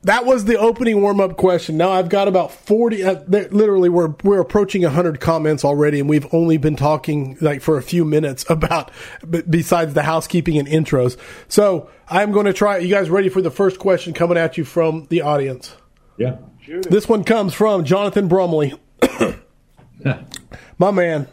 that 0.03 0.25
was 0.25 0.47
the 0.47 0.59
opening 0.59 1.03
warm 1.03 1.21
up 1.21 1.37
question. 1.37 1.77
Now 1.77 1.91
I've 1.91 2.09
got 2.09 2.27
about 2.27 2.53
40, 2.53 3.05
uh, 3.05 3.21
literally 3.29 3.89
we're, 3.89 4.15
we're 4.25 4.41
approaching 4.41 4.83
100 4.83 5.21
comments 5.21 5.65
already 5.65 6.01
and 6.01 6.09
we've 6.09 6.27
only 6.33 6.57
been 6.57 6.77
talking 6.77 7.37
like 7.41 7.61
for 7.61 7.77
a 7.77 7.83
few 7.83 8.05
minutes 8.05 8.45
about, 8.51 8.91
b- 9.29 9.43
besides 9.49 9.95
the 9.95 10.03
housekeeping 10.03 10.59
and 10.59 10.67
intros. 10.67 11.19
So 11.49 11.91
I'm 12.09 12.33
going 12.33 12.47
to 12.47 12.53
try, 12.53 12.79
you 12.79 12.89
guys 12.89 13.11
ready 13.11 13.29
for 13.29 13.43
the 13.43 13.51
first 13.51 13.79
question 13.79 14.15
coming 14.15 14.39
at 14.39 14.57
you 14.57 14.65
from 14.65 15.07
the 15.11 15.21
audience? 15.21 15.77
Yeah. 16.17 16.39
This 16.67 17.09
one 17.09 17.25
comes 17.25 17.53
from 17.53 17.85
Jonathan 17.85 18.29
Brumley. 18.29 18.75
My 20.79 20.91
man 20.91 21.27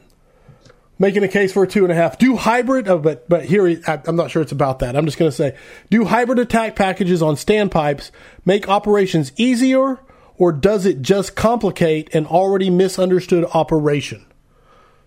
making 0.99 1.23
a 1.23 1.27
case 1.27 1.53
for 1.53 1.63
a 1.63 1.67
two 1.67 1.83
and 1.83 1.91
a 1.91 1.95
half. 1.95 2.17
Do 2.17 2.35
hybrid, 2.35 2.87
oh, 2.87 2.99
but 2.99 3.27
but 3.29 3.45
here 3.45 3.67
I, 3.87 4.01
am 4.07 4.15
not 4.15 4.31
sure 4.31 4.41
it's 4.41 4.51
about 4.51 4.79
that. 4.79 4.95
I'm 4.95 5.05
just 5.05 5.17
going 5.17 5.29
to 5.29 5.35
say, 5.35 5.55
do 5.89 6.05
hybrid 6.05 6.39
attack 6.39 6.75
packages 6.75 7.21
on 7.21 7.35
standpipes 7.35 8.11
make 8.45 8.67
operations 8.67 9.31
easier, 9.37 9.99
or 10.37 10.51
does 10.51 10.85
it 10.85 11.01
just 11.01 11.35
complicate 11.35 12.13
an 12.13 12.25
already 12.25 12.69
misunderstood 12.69 13.45
operation? 13.53 14.25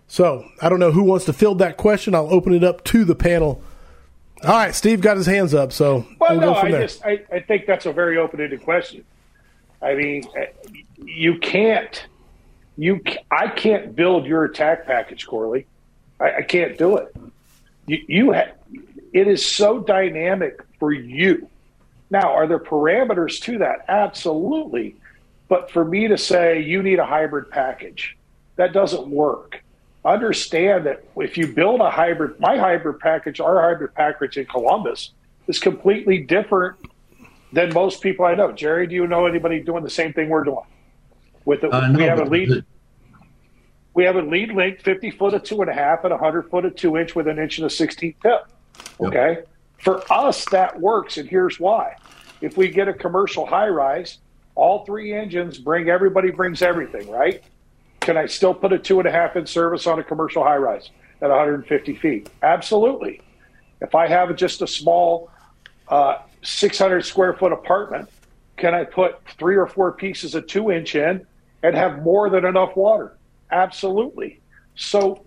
So 0.07 0.45
I 0.61 0.69
don't 0.69 0.79
know 0.79 0.91
who 0.91 1.03
wants 1.03 1.25
to 1.25 1.33
field 1.33 1.59
that 1.59 1.77
question. 1.77 2.13
I'll 2.13 2.33
open 2.33 2.53
it 2.53 2.63
up 2.63 2.83
to 2.85 3.05
the 3.05 3.15
panel. 3.15 3.61
All 4.43 4.49
right, 4.49 4.73
Steve 4.73 5.01
got 5.01 5.17
his 5.17 5.27
hands 5.27 5.53
up, 5.53 5.71
so 5.71 6.05
well, 6.19 6.31
we'll 6.31 6.51
no, 6.51 6.55
I 6.55 6.71
there. 6.71 6.81
just 6.81 7.05
I, 7.05 7.23
I 7.31 7.39
think 7.39 7.65
that's 7.65 7.85
a 7.85 7.93
very 7.93 8.17
open-ended 8.17 8.63
question. 8.63 9.05
I 9.81 9.95
mean, 9.95 10.23
eh, 10.35 10.47
you 10.97 11.37
can't 11.39 12.05
you 12.77 13.01
I 13.29 13.47
can't 13.47 13.95
build 13.95 14.25
your 14.25 14.43
attack 14.45 14.85
package, 14.85 15.27
Corley. 15.27 15.67
I, 16.21 16.37
I 16.37 16.41
can't 16.43 16.77
do 16.77 16.97
it. 16.97 17.15
You, 17.87 18.03
you 18.07 18.33
ha- 18.33 18.53
it 19.13 19.27
is 19.27 19.45
so 19.45 19.79
dynamic 19.79 20.61
for 20.79 20.91
you. 20.91 21.49
Now, 22.09 22.33
are 22.33 22.47
there 22.47 22.59
parameters 22.59 23.41
to 23.43 23.57
that? 23.59 23.85
Absolutely. 23.87 24.95
But 25.47 25.71
for 25.71 25.83
me 25.83 26.07
to 26.07 26.17
say 26.17 26.61
you 26.61 26.83
need 26.83 26.99
a 26.99 27.05
hybrid 27.05 27.49
package, 27.49 28.17
that 28.55 28.73
doesn't 28.73 29.07
work. 29.07 29.63
Understand 30.03 30.85
that 30.85 31.03
if 31.17 31.37
you 31.37 31.47
build 31.47 31.79
a 31.81 31.89
hybrid, 31.89 32.39
my 32.39 32.57
hybrid 32.57 32.99
package, 32.99 33.39
our 33.39 33.61
hybrid 33.61 33.93
package 33.93 34.37
in 34.37 34.45
Columbus 34.45 35.11
is 35.47 35.59
completely 35.59 36.19
different 36.19 36.77
than 37.53 37.73
most 37.73 38.01
people 38.01 38.25
I 38.25 38.35
know. 38.35 38.51
Jerry, 38.51 38.87
do 38.87 38.95
you 38.95 39.07
know 39.07 39.25
anybody 39.25 39.59
doing 39.59 39.83
the 39.83 39.89
same 39.89 40.13
thing 40.13 40.29
we're 40.29 40.43
doing? 40.43 40.65
With 41.45 41.61
the, 41.61 41.69
uh, 41.69 41.87
no, 41.87 41.97
we 41.97 42.03
have 42.05 42.19
a 42.19 42.25
lead. 42.25 42.63
We 43.93 44.05
have 44.05 44.15
a 44.15 44.21
lead 44.21 44.53
link, 44.53 44.81
50 44.81 45.11
foot 45.11 45.33
of 45.33 45.43
two 45.43 45.61
and 45.61 45.69
a 45.69 45.73
half 45.73 46.03
and 46.03 46.11
100 46.11 46.49
foot 46.49 46.65
of 46.65 46.75
two 46.75 46.97
inch 46.97 47.15
with 47.15 47.27
an 47.27 47.39
inch 47.39 47.57
and 47.57 47.67
a 47.67 47.69
16 47.69 48.15
tip. 48.21 48.45
Okay. 48.99 49.33
Yep. 49.33 49.47
For 49.79 50.13
us, 50.13 50.45
that 50.49 50.79
works. 50.79 51.17
And 51.17 51.27
here's 51.27 51.59
why. 51.59 51.95
If 52.39 52.57
we 52.57 52.69
get 52.69 52.87
a 52.87 52.93
commercial 52.93 53.45
high 53.45 53.67
rise, 53.67 54.19
all 54.55 54.85
three 54.85 55.13
engines 55.13 55.57
bring 55.57 55.89
everybody 55.89 56.31
brings 56.31 56.61
everything, 56.61 57.09
right? 57.09 57.43
Can 57.99 58.17
I 58.17 58.25
still 58.25 58.53
put 58.53 58.73
a 58.73 58.79
two 58.79 58.99
and 58.99 59.07
a 59.07 59.11
half 59.11 59.35
in 59.35 59.45
service 59.45 59.87
on 59.87 59.99
a 59.99 60.03
commercial 60.03 60.43
high 60.43 60.57
rise 60.57 60.89
at 61.21 61.29
150 61.29 61.95
feet? 61.95 62.29
Absolutely. 62.41 63.21
If 63.81 63.95
I 63.95 64.07
have 64.07 64.35
just 64.35 64.61
a 64.61 64.67
small 64.67 65.29
uh, 65.87 66.19
600 66.43 67.05
square 67.05 67.33
foot 67.33 67.51
apartment, 67.51 68.09
can 68.57 68.73
I 68.73 68.83
put 68.83 69.19
three 69.37 69.55
or 69.55 69.67
four 69.67 69.91
pieces 69.91 70.35
of 70.35 70.47
two 70.47 70.71
inch 70.71 70.95
in 70.95 71.25
and 71.63 71.75
have 71.75 72.01
more 72.01 72.29
than 72.29 72.45
enough 72.45 72.75
water? 72.75 73.17
Absolutely. 73.51 74.39
So 74.75 75.25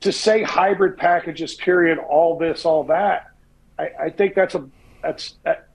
to 0.00 0.12
say 0.12 0.42
hybrid 0.42 0.96
packages, 0.96 1.54
period, 1.54 1.98
all 1.98 2.38
this, 2.38 2.64
all 2.64 2.84
that, 2.84 3.30
I, 3.78 3.90
I 4.00 4.10
think 4.10 4.34
that's 4.34 4.54
a 4.54 4.68
that's 5.02 5.34
that, 5.44 5.68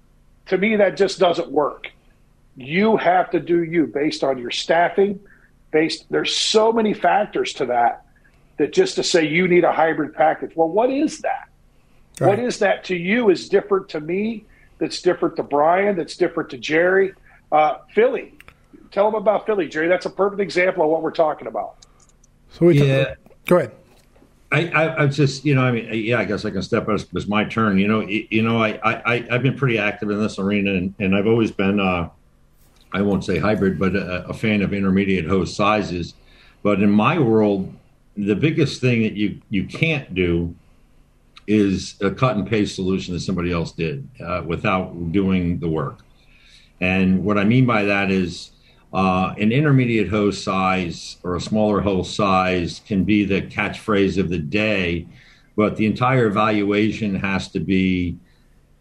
to 0.48 0.58
me 0.58 0.76
that 0.76 0.98
just 0.98 1.20
doesn't 1.20 1.52
work. 1.52 1.90
You 2.56 2.98
have 2.98 3.32
to 3.32 3.40
do 3.40 3.64
you 3.64 3.88
based 3.88 4.24
on 4.24 4.38
your 4.38 4.52
staffing. 4.52 5.20
Based 5.72 6.06
there's 6.10 6.36
so 6.36 6.72
many 6.72 6.94
factors 6.94 7.54
to 7.54 7.66
that 7.68 8.06
that 8.58 8.74
just 8.74 8.96
to 8.96 9.04
say 9.04 9.28
you 9.28 9.48
need 9.48 9.64
a 9.64 9.72
hybrid 9.72 10.14
package. 10.14 10.52
Well, 10.56 10.70
what 10.70 10.92
is 10.92 11.20
that? 11.20 11.50
Right. 12.20 12.30
What 12.30 12.40
is 12.40 12.60
that 12.60 12.84
to 12.86 12.96
you 12.96 13.30
is 13.30 13.50
different 13.50 13.90
to 13.90 14.00
me. 14.00 14.46
That's 14.78 15.02
different 15.02 15.38
to 15.38 15.44
Brian. 15.44 15.96
That's 15.96 16.16
different 16.16 16.50
to 16.52 16.58
Jerry. 16.58 17.14
Uh, 17.52 17.78
Philly, 17.94 18.34
tell 18.94 19.06
them 19.06 19.16
about 19.16 19.46
Philly, 19.46 19.68
Jerry. 19.68 19.88
That's 19.88 20.06
a 20.06 20.10
perfect 20.10 20.40
example 20.40 20.84
of 20.84 20.90
what 20.90 21.02
we're 21.02 21.12
talking 21.12 21.48
about. 21.48 21.76
So 22.52 22.68
we 22.68 22.80
yeah. 22.80 23.16
go 23.46 23.58
ahead. 23.58 23.72
I, 24.52 24.68
I, 24.68 25.04
I, 25.04 25.08
just, 25.08 25.44
you 25.44 25.56
know, 25.56 25.64
I 25.64 25.72
mean, 25.72 25.90
yeah, 25.92 26.20
I 26.20 26.26
guess 26.26 26.46
I 26.46 26.52
can 26.52 26.62
step 26.62 26.88
up. 26.88 27.00
It's 27.12 27.28
my 27.28 27.44
turn. 27.44 27.80
You 27.80 27.88
know, 27.88 28.02
you 28.02 28.44
know, 28.44 28.64
I, 28.64 28.80
I, 28.84 29.28
I've 29.32 29.42
been 29.42 29.58
pretty 29.58 29.80
active 29.80 30.12
in 30.12 30.22
this 30.22 30.38
arena, 30.38 30.76
and, 30.76 30.94
and 31.00 31.16
I've 31.16 31.26
always 31.26 31.50
been, 31.50 31.80
uh, 31.80 32.10
I 32.94 33.02
won't 33.02 33.26
say 33.26 33.40
hybrid, 33.40 33.80
but 33.80 33.96
a, 33.96 34.28
a 34.28 34.34
fan 34.34 34.62
of 34.62 34.72
intermediate 34.72 35.26
hose 35.26 35.56
sizes. 35.56 36.14
But 36.62 36.84
in 36.84 36.92
my 36.92 37.18
world, 37.18 37.74
the 38.16 38.36
biggest 38.36 38.80
thing 38.80 39.02
that 39.02 39.14
you 39.14 39.42
you 39.50 39.66
can't 39.66 40.14
do 40.14 40.54
is 41.48 41.96
a 42.00 42.12
cut 42.12 42.38
and 42.38 42.48
paste 42.48 42.76
solution 42.76 43.16
that 43.16 43.22
somebody 43.22 43.52
else 43.52 43.72
did 43.72 44.08
uh, 44.24 44.44
without 44.46 45.12
doing 45.12 45.58
the 45.60 45.68
work. 45.68 46.00
And 46.80 47.26
what 47.26 47.40
I 47.40 47.44
mean 47.44 47.66
by 47.66 47.84
that 47.84 48.12
is 48.12 48.52
uh, 48.94 49.34
an 49.40 49.52
intermediate 49.52 50.10
hose 50.10 50.42
size 50.44 51.18
or 51.24 51.36
a 51.36 51.42
smaller 51.42 51.82
hose 51.82 52.14
size 52.14 52.82
can 52.86 53.04
be 53.04 53.26
the 53.26 53.42
catchphrase 53.42 54.20
of 54.20 54.30
the 54.30 54.38
day, 54.38 55.08
but 55.56 55.76
the 55.76 55.86
entire 55.86 56.28
evaluation 56.28 57.16
has 57.16 57.48
to 57.50 57.60
be 57.60 58.18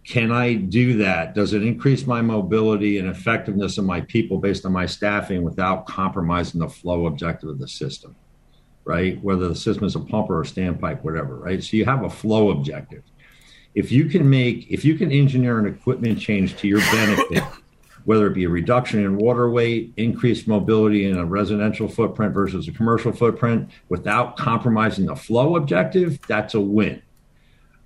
can 0.05 0.33
I 0.33 0.55
do 0.55 0.99
that? 0.99 1.35
Does 1.35 1.53
it 1.53 1.63
increase 1.63 2.07
my 2.07 2.21
mobility 2.23 2.99
and 2.99 3.09
effectiveness 3.09 3.79
of 3.79 3.85
my 3.85 4.01
people 4.01 4.39
based 4.39 4.67
on 4.67 4.73
my 4.73 4.85
staffing 4.85 5.43
without 5.43 5.87
compromising 5.87 6.61
the 6.61 6.69
flow 6.69 7.07
objective 7.07 7.49
of 7.49 7.61
the 7.61 7.69
system? 7.69 8.17
Right? 8.85 9.23
Whether 9.23 9.47
the 9.47 9.55
system 9.55 9.85
is 9.85 9.95
a 9.95 10.01
pumper 10.01 10.39
or 10.39 10.43
a 10.43 10.45
standpipe, 10.45 11.05
whatever, 11.05 11.37
right? 11.37 11.63
So 11.63 11.77
you 11.77 11.85
have 11.85 12.03
a 12.03 12.11
flow 12.11 12.51
objective. 12.51 13.05
If 13.77 13.93
you 13.93 14.07
can 14.07 14.29
make, 14.29 14.69
if 14.69 14.85
you 14.85 14.97
can 14.97 15.13
engineer 15.13 15.61
an 15.61 15.67
equipment 15.67 16.19
change 16.19 16.57
to 16.57 16.67
your 16.67 16.81
benefit, 16.81 17.45
whether 18.05 18.27
it 18.27 18.35
be 18.35 18.45
a 18.45 18.49
reduction 18.49 19.01
in 19.05 19.17
water 19.17 19.51
weight, 19.51 19.93
increased 19.97 20.49
mobility 20.49 21.07
in 21.07 21.17
a 21.17 21.25
residential 21.25 21.89
footprint 21.89 22.35
versus 22.35 22.69
a 22.69 22.73
commercial 22.73 23.13
footprint 23.13 23.71
without 23.89 24.37
compromising 24.37 25.07
the 25.07 25.17
flow 25.17 25.57
objective, 25.57 26.19
that's 26.27 26.55
a 26.55 26.61
win. 26.61 27.01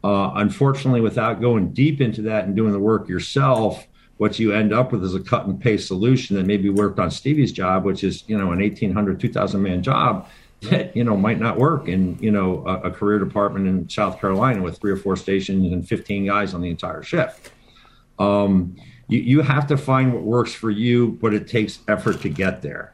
Uh, 0.03 0.33
unfortunately, 0.37 1.01
without 1.01 1.41
going 1.41 1.73
deep 1.73 2.01
into 2.01 2.23
that 2.23 2.45
and 2.45 2.55
doing 2.55 2.73
the 2.73 2.79
work 2.79 3.09
yourself, 3.09 3.87
what 4.19 4.39
you 4.39 4.53
end 4.53 4.73
up 4.73 4.93
with 4.93 5.05
is 5.05 5.15
a 5.15 5.21
cut 5.21 5.47
and 5.47 5.61
paste 5.61 5.87
solution 5.87 6.37
that 6.37 6.47
maybe 6.47 6.71
worked 6.71 6.99
on 6.99 7.11
Stevie's 7.11 7.53
job, 7.53 7.85
which 7.85 8.05
is 8.05 8.25
you 8.27 8.37
know 8.37 8.53
an 8.53 8.61
1,800, 8.61 9.21
2,000 9.21 9.63
man 9.63 9.83
job 9.83 10.29
that 10.63 10.97
you 10.97 11.05
know 11.05 11.17
might 11.17 11.39
not 11.39 11.59
work 11.59 11.89
in 11.89 12.19
you 12.21 12.31
know 12.31 12.65
a, 12.67 12.89
a, 12.89 12.91
career 12.91 13.19
department 13.19 13.67
in 13.67 13.89
South 13.89 14.21
Carolina 14.21 14.63
with 14.63 14.79
three 14.79 14.91
or 14.91 14.97
four 14.97 15.17
stations 15.17 15.71
and 15.73 15.87
15 15.87 16.27
guys 16.27 16.55
on 16.55 16.61
the 16.61 16.71
entire 16.71 17.03
shift. 17.03 17.53
Um, 18.19 18.77
you, 19.09 19.19
you 19.21 19.41
have 19.43 19.67
to 19.69 19.77
find 19.77 20.13
what 20.13 20.23
works 20.23 20.53
for 20.53 20.71
you, 20.71 21.19
but 21.21 21.35
it 21.35 21.49
takes 21.49 21.81
effort 21.89 22.21
to 22.23 22.29
get 22.29 22.63
there. 22.63 22.93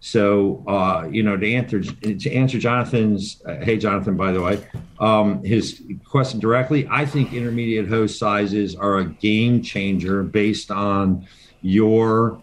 So, 0.00 0.64
uh, 0.66 1.08
you 1.10 1.22
know, 1.22 1.36
to 1.36 1.52
answer 1.52 1.82
to 1.82 2.32
answer 2.32 2.58
Jonathan's, 2.58 3.42
uh, 3.44 3.56
hey 3.56 3.76
Jonathan, 3.76 4.16
by 4.16 4.32
the 4.32 4.40
way, 4.40 4.66
um, 4.98 5.44
his 5.44 5.82
question 6.08 6.40
directly, 6.40 6.88
I 6.90 7.04
think 7.04 7.34
intermediate 7.34 7.86
hose 7.86 8.18
sizes 8.18 8.74
are 8.74 8.98
a 8.98 9.04
game 9.04 9.60
changer 9.62 10.22
based 10.22 10.70
on 10.70 11.26
your 11.60 12.40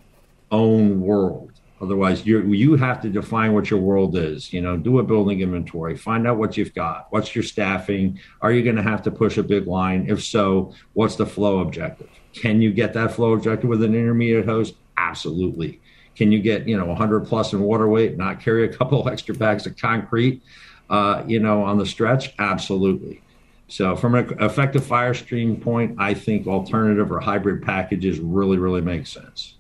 own 0.52 1.02
world. 1.02 1.52
Otherwise, 1.82 2.28
you 2.28 2.42
you 2.42 2.76
have 2.76 3.02
to 3.02 3.10
define 3.10 3.54
what 3.54 3.72
your 3.72 3.80
world 3.80 4.16
is. 4.16 4.54
You 4.54 4.62
know, 4.62 4.78
do 4.78 5.00
a 5.00 5.04
building 5.04 5.42
inventory, 5.42 5.98
find 5.98 6.28
out 6.28 6.38
what 6.38 6.58
you've 6.58 6.76
got. 6.76 7.08
What's 7.10 7.36
your 7.36 7.44
staffing? 7.44 8.20
Are 8.42 8.52
you 8.52 8.64
going 8.64 8.76
to 8.76 8.84
have 8.84 9.02
to 9.04 9.12
push 9.12 9.38
a 9.38 9.44
big 9.44 9.66
line? 9.66 10.06
If 10.08 10.24
so, 10.24 10.74
what's 10.94 11.16
the 11.16 11.26
flow 11.26 11.60
objective? 11.60 12.10
Can 12.40 12.62
you 12.62 12.72
get 12.72 12.94
that 12.94 13.12
flow 13.12 13.34
objective 13.34 13.70
with 13.70 13.84
an 13.84 13.96
intermediate 13.96 14.46
hose? 14.46 14.74
Absolutely. 14.98 15.80
Can 16.16 16.32
you 16.32 16.40
get, 16.40 16.68
you 16.68 16.78
know, 16.78 16.86
100 16.86 17.28
plus 17.28 17.54
in 17.54 17.62
water 17.62 17.88
weight, 17.88 18.18
not 18.18 18.42
carry 18.42 18.66
a 18.66 18.68
couple 18.68 19.08
extra 19.10 19.36
bags 19.36 19.66
of 19.68 19.78
concrete, 19.78 20.42
uh, 20.90 21.24
you 21.28 21.40
know, 21.40 21.64
on 21.64 21.78
the 21.78 21.86
stretch? 21.86 22.34
Absolutely. 22.40 23.22
So, 23.70 23.96
from 23.98 24.16
an 24.16 24.34
effective 24.40 24.86
fire 24.86 25.14
stream 25.14 25.58
point, 25.58 25.98
I 26.00 26.14
think 26.14 26.48
alternative 26.48 27.12
or 27.12 27.20
hybrid 27.20 27.62
packages 27.64 28.20
really, 28.20 28.58
really 28.58 28.80
make 28.80 29.06
sense. 29.06 29.56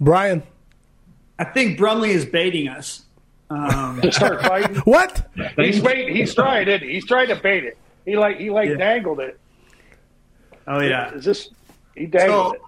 Brian, 0.00 0.42
I 1.38 1.44
think 1.44 1.78
Brumley 1.78 2.10
is 2.10 2.24
baiting 2.24 2.68
us. 2.68 3.02
Um, 3.50 4.00
start 4.10 4.42
fighting. 4.42 4.76
what? 4.78 5.30
He's 5.56 5.80
wait. 5.80 6.08
He's 6.08 6.34
trying 6.34 6.68
it. 6.68 6.82
He's 6.82 7.06
trying 7.06 7.28
to 7.28 7.36
bait 7.36 7.64
it. 7.64 7.78
He 8.04 8.16
like 8.16 8.38
he 8.38 8.50
like 8.50 8.70
yeah. 8.70 8.76
dangled 8.76 9.20
it. 9.20 9.38
Oh 10.66 10.80
yeah. 10.80 11.14
Is 11.14 11.24
this 11.24 11.50
he 11.94 12.06
dangled 12.06 12.30
so, 12.30 12.52
it? 12.54 12.62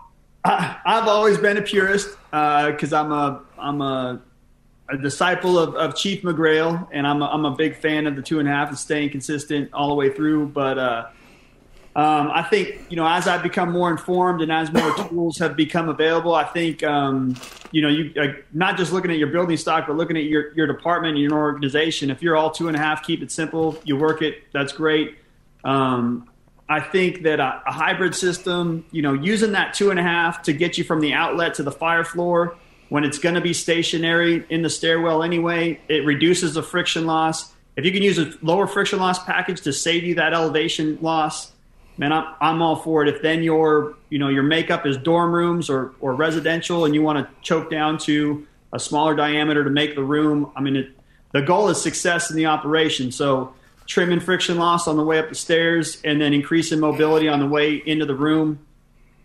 I, 0.45 0.81
have 0.85 1.09
always 1.09 1.39
been 1.39 1.57
a 1.57 1.63
purist 1.63 2.17
because 2.31 2.93
uh, 2.93 3.01
I'm 3.01 3.13
a 3.13 3.43
I'm 3.59 3.81
a, 3.81 4.21
a 4.89 4.97
disciple 4.97 5.59
of, 5.59 5.75
of, 5.75 5.97
Chief 5.97 6.23
McGrail, 6.23 6.89
and 6.93 7.07
I'm 7.07 7.23
a, 7.23 7.27
I'm 7.27 7.45
a 7.45 7.55
big 7.55 7.77
fan 7.77 8.07
of 8.07 8.17
the 8.17 8.23
two 8.23 8.39
and 8.39 8.49
a 8.49 8.53
half 8.53 8.69
and 8.69 8.79
staying 8.79 9.11
consistent 9.11 9.73
all 9.75 9.89
the 9.89 9.95
way 9.95 10.11
through. 10.11 10.47
But 10.47 10.79
uh, 10.79 11.07
um, 11.97 12.31
I 12.33 12.43
think 12.43 12.87
you 12.89 12.97
know 12.97 13.07
as 13.07 13.27
I've 13.27 13.43
become 13.43 13.73
more 13.73 13.91
informed 13.91 14.41
and 14.41 14.53
as 14.53 14.73
more 14.73 14.95
tools 15.09 15.39
have 15.39 15.57
become 15.57 15.89
available, 15.89 16.35
I 16.35 16.45
think 16.45 16.83
um, 16.85 17.35
you 17.73 17.83
know 17.83 17.89
you 17.89 18.13
uh, 18.21 18.29
not 18.53 18.77
just 18.77 18.93
looking 18.93 19.11
at 19.11 19.19
your 19.19 19.29
building 19.29 19.57
stock, 19.57 19.87
but 19.89 19.97
looking 19.97 20.17
at 20.17 20.25
your 20.25 20.55
your 20.55 20.67
department 20.67 21.19
your 21.19 21.35
organization. 21.35 22.11
If 22.11 22.23
you're 22.23 22.37
all 22.37 22.51
two 22.51 22.69
and 22.69 22.77
a 22.77 22.81
half, 22.81 23.03
keep 23.03 23.23
it 23.23 23.33
simple. 23.33 23.77
You 23.85 23.97
work 23.97 24.23
it. 24.23 24.45
That's 24.53 24.73
great. 24.73 25.19
Um, 25.65 26.28
I 26.69 26.81
think 26.81 27.23
that 27.23 27.41
a, 27.41 27.63
a, 27.67 27.73
hybrid 27.73 28.15
system, 28.15 28.85
you 28.91 29.01
know, 29.01 29.15
using 29.15 29.53
that 29.53 29.73
two 29.73 29.91
and 29.91 29.99
a 29.99 30.03
half 30.03 30.43
to 30.43 30.53
get 30.53 30.77
you 30.77 30.85
from 30.85 31.01
the 31.01 31.15
outlet 31.15 31.55
to 31.55 31.63
the 31.63 31.73
fire 31.73 32.05
floor 32.05 32.57
when 32.91 33.05
it's 33.05 33.19
going 33.19 33.35
to 33.35 33.41
be 33.41 33.53
stationary 33.53 34.45
in 34.51 34.63
the 34.63 34.71
stairwell 34.71 35.23
anyway, 35.23 35.81
it 35.89 36.05
reduces 36.05 36.55
the 36.55 36.63
friction 36.63 37.07
loss. 37.07 37.53
If 37.77 37.85
you 37.85 37.93
can 37.93 38.03
use 38.03 38.19
a 38.19 38.33
lower 38.43 38.67
friction 38.67 38.99
loss 38.99 39.23
package 39.25 39.63
to 39.63 39.73
save 39.73 40.05
you 40.05 40.15
that 40.17 40.35
elevation 40.35 40.99
loss, 41.01 41.53
man, 41.97 42.13
I'm, 42.13 42.35
I'm 42.41 42.63
all 42.63 42.77
for 42.77 43.03
it. 43.03 43.15
If 43.15 43.23
then 43.23 43.43
your, 43.43 43.97
you 44.11 44.19
know, 44.19 44.29
your 44.29 44.43
makeup 44.43 44.87
is 44.87 44.97
dorm 44.97 45.33
rooms 45.33 45.71
or, 45.71 45.93
or 46.01 46.15
residential 46.15 46.85
and 46.85 46.95
you 46.95 47.03
want 47.03 47.19
to 47.19 47.35
choke 47.43 47.71
down 47.71 47.99
to 47.99 48.47
a 48.73 48.79
smaller 48.79 49.15
diameter 49.15 49.65
to 49.65 49.71
make 49.71 49.95
the 49.95 50.03
room, 50.03 50.51
I 50.55 50.61
mean, 50.61 50.77
it, 50.77 50.91
the 51.33 51.43
goal 51.43 51.69
is 51.69 51.81
success 51.81 52.31
in 52.31 52.37
the 52.37 52.47
operation. 52.47 53.13
So 53.13 53.55
trimming 53.89 54.21
friction 54.21 54.59
loss 54.59 54.87
on 54.87 54.97
the 54.97 55.03
way 55.03 55.19
up 55.19 55.29
the 55.29 55.35
stairs, 55.35 56.01
and 56.05 56.21
then 56.21 56.33
increasing 56.33 56.79
mobility 56.79 57.27
on 57.27 57.41
the 57.41 57.47
way 57.47 57.75
into 57.75 58.07
the 58.07 58.15
room. 58.15 58.65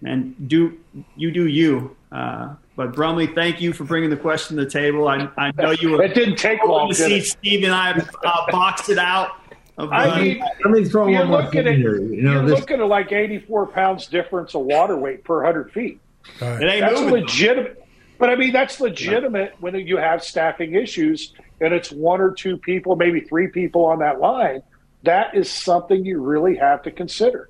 And 0.04 0.50
do 0.50 0.80
you 1.16 1.30
do 1.30 1.46
you? 1.46 1.96
Uh, 2.12 2.56
but 2.76 2.96
Brumley, 2.96 3.28
thank 3.28 3.62
you 3.62 3.74
for 3.74 3.84
bringing 3.84 4.10
the 4.10 4.18
question 4.18 4.58
to 4.58 4.66
the 4.66 4.70
table. 4.70 5.08
I, 5.08 5.30
I 5.38 5.52
know 5.52 5.72
you. 5.72 5.92
Were 5.92 6.04
it 6.04 6.16
didn't 6.16 6.38
take 6.38 6.64
long 6.64 6.90
to 6.90 6.96
see 6.96 7.22
Steve 7.22 7.64
and 7.64 7.74
I 7.74 7.92
uh, 7.92 8.52
box 8.52 8.90
it 8.90 8.98
out. 8.98 9.32
I 9.78 10.22
mean, 10.22 10.44
let 10.64 10.72
me 10.72 10.86
throw 10.86 11.12
one 11.12 11.28
more 11.28 11.52
thing 11.52 11.66
here. 11.66 12.00
You 12.00 12.22
know, 12.22 12.32
you're 12.34 12.46
this, 12.46 12.60
looking 12.60 12.80
at 12.80 12.88
like 12.88 13.12
84 13.12 13.68
pounds 13.68 14.08
difference 14.08 14.54
of 14.54 14.62
water 14.62 14.98
weight 14.98 15.24
per 15.24 15.38
100 15.38 15.72
feet. 15.72 16.00
Right. 16.40 16.62
It 16.62 16.68
ain't 16.68 16.82
that's 16.82 17.00
moving. 17.02 17.22
legitimate. 17.22 17.84
But 18.20 18.30
I 18.30 18.36
mean, 18.36 18.54
that's 18.54 18.80
legitimate 18.80 19.56
when 19.60 19.76
you 19.76 19.98
have 19.98 20.24
staffing 20.24 20.76
issues 20.76 21.34
and 21.62 21.74
it's 21.74 21.92
one 21.92 22.22
or 22.22 22.32
two 22.32 22.58
people, 22.58 22.96
maybe 22.96 23.22
three 23.22 23.48
people 23.48 23.86
on 23.86 24.00
that 24.00 24.20
line, 24.20 24.64
that 25.04 25.36
is 25.36 25.50
something 25.50 26.06
you 26.06 26.22
really 26.22 26.56
have 26.56 26.84
to 26.84 26.92
consider. 26.92 27.50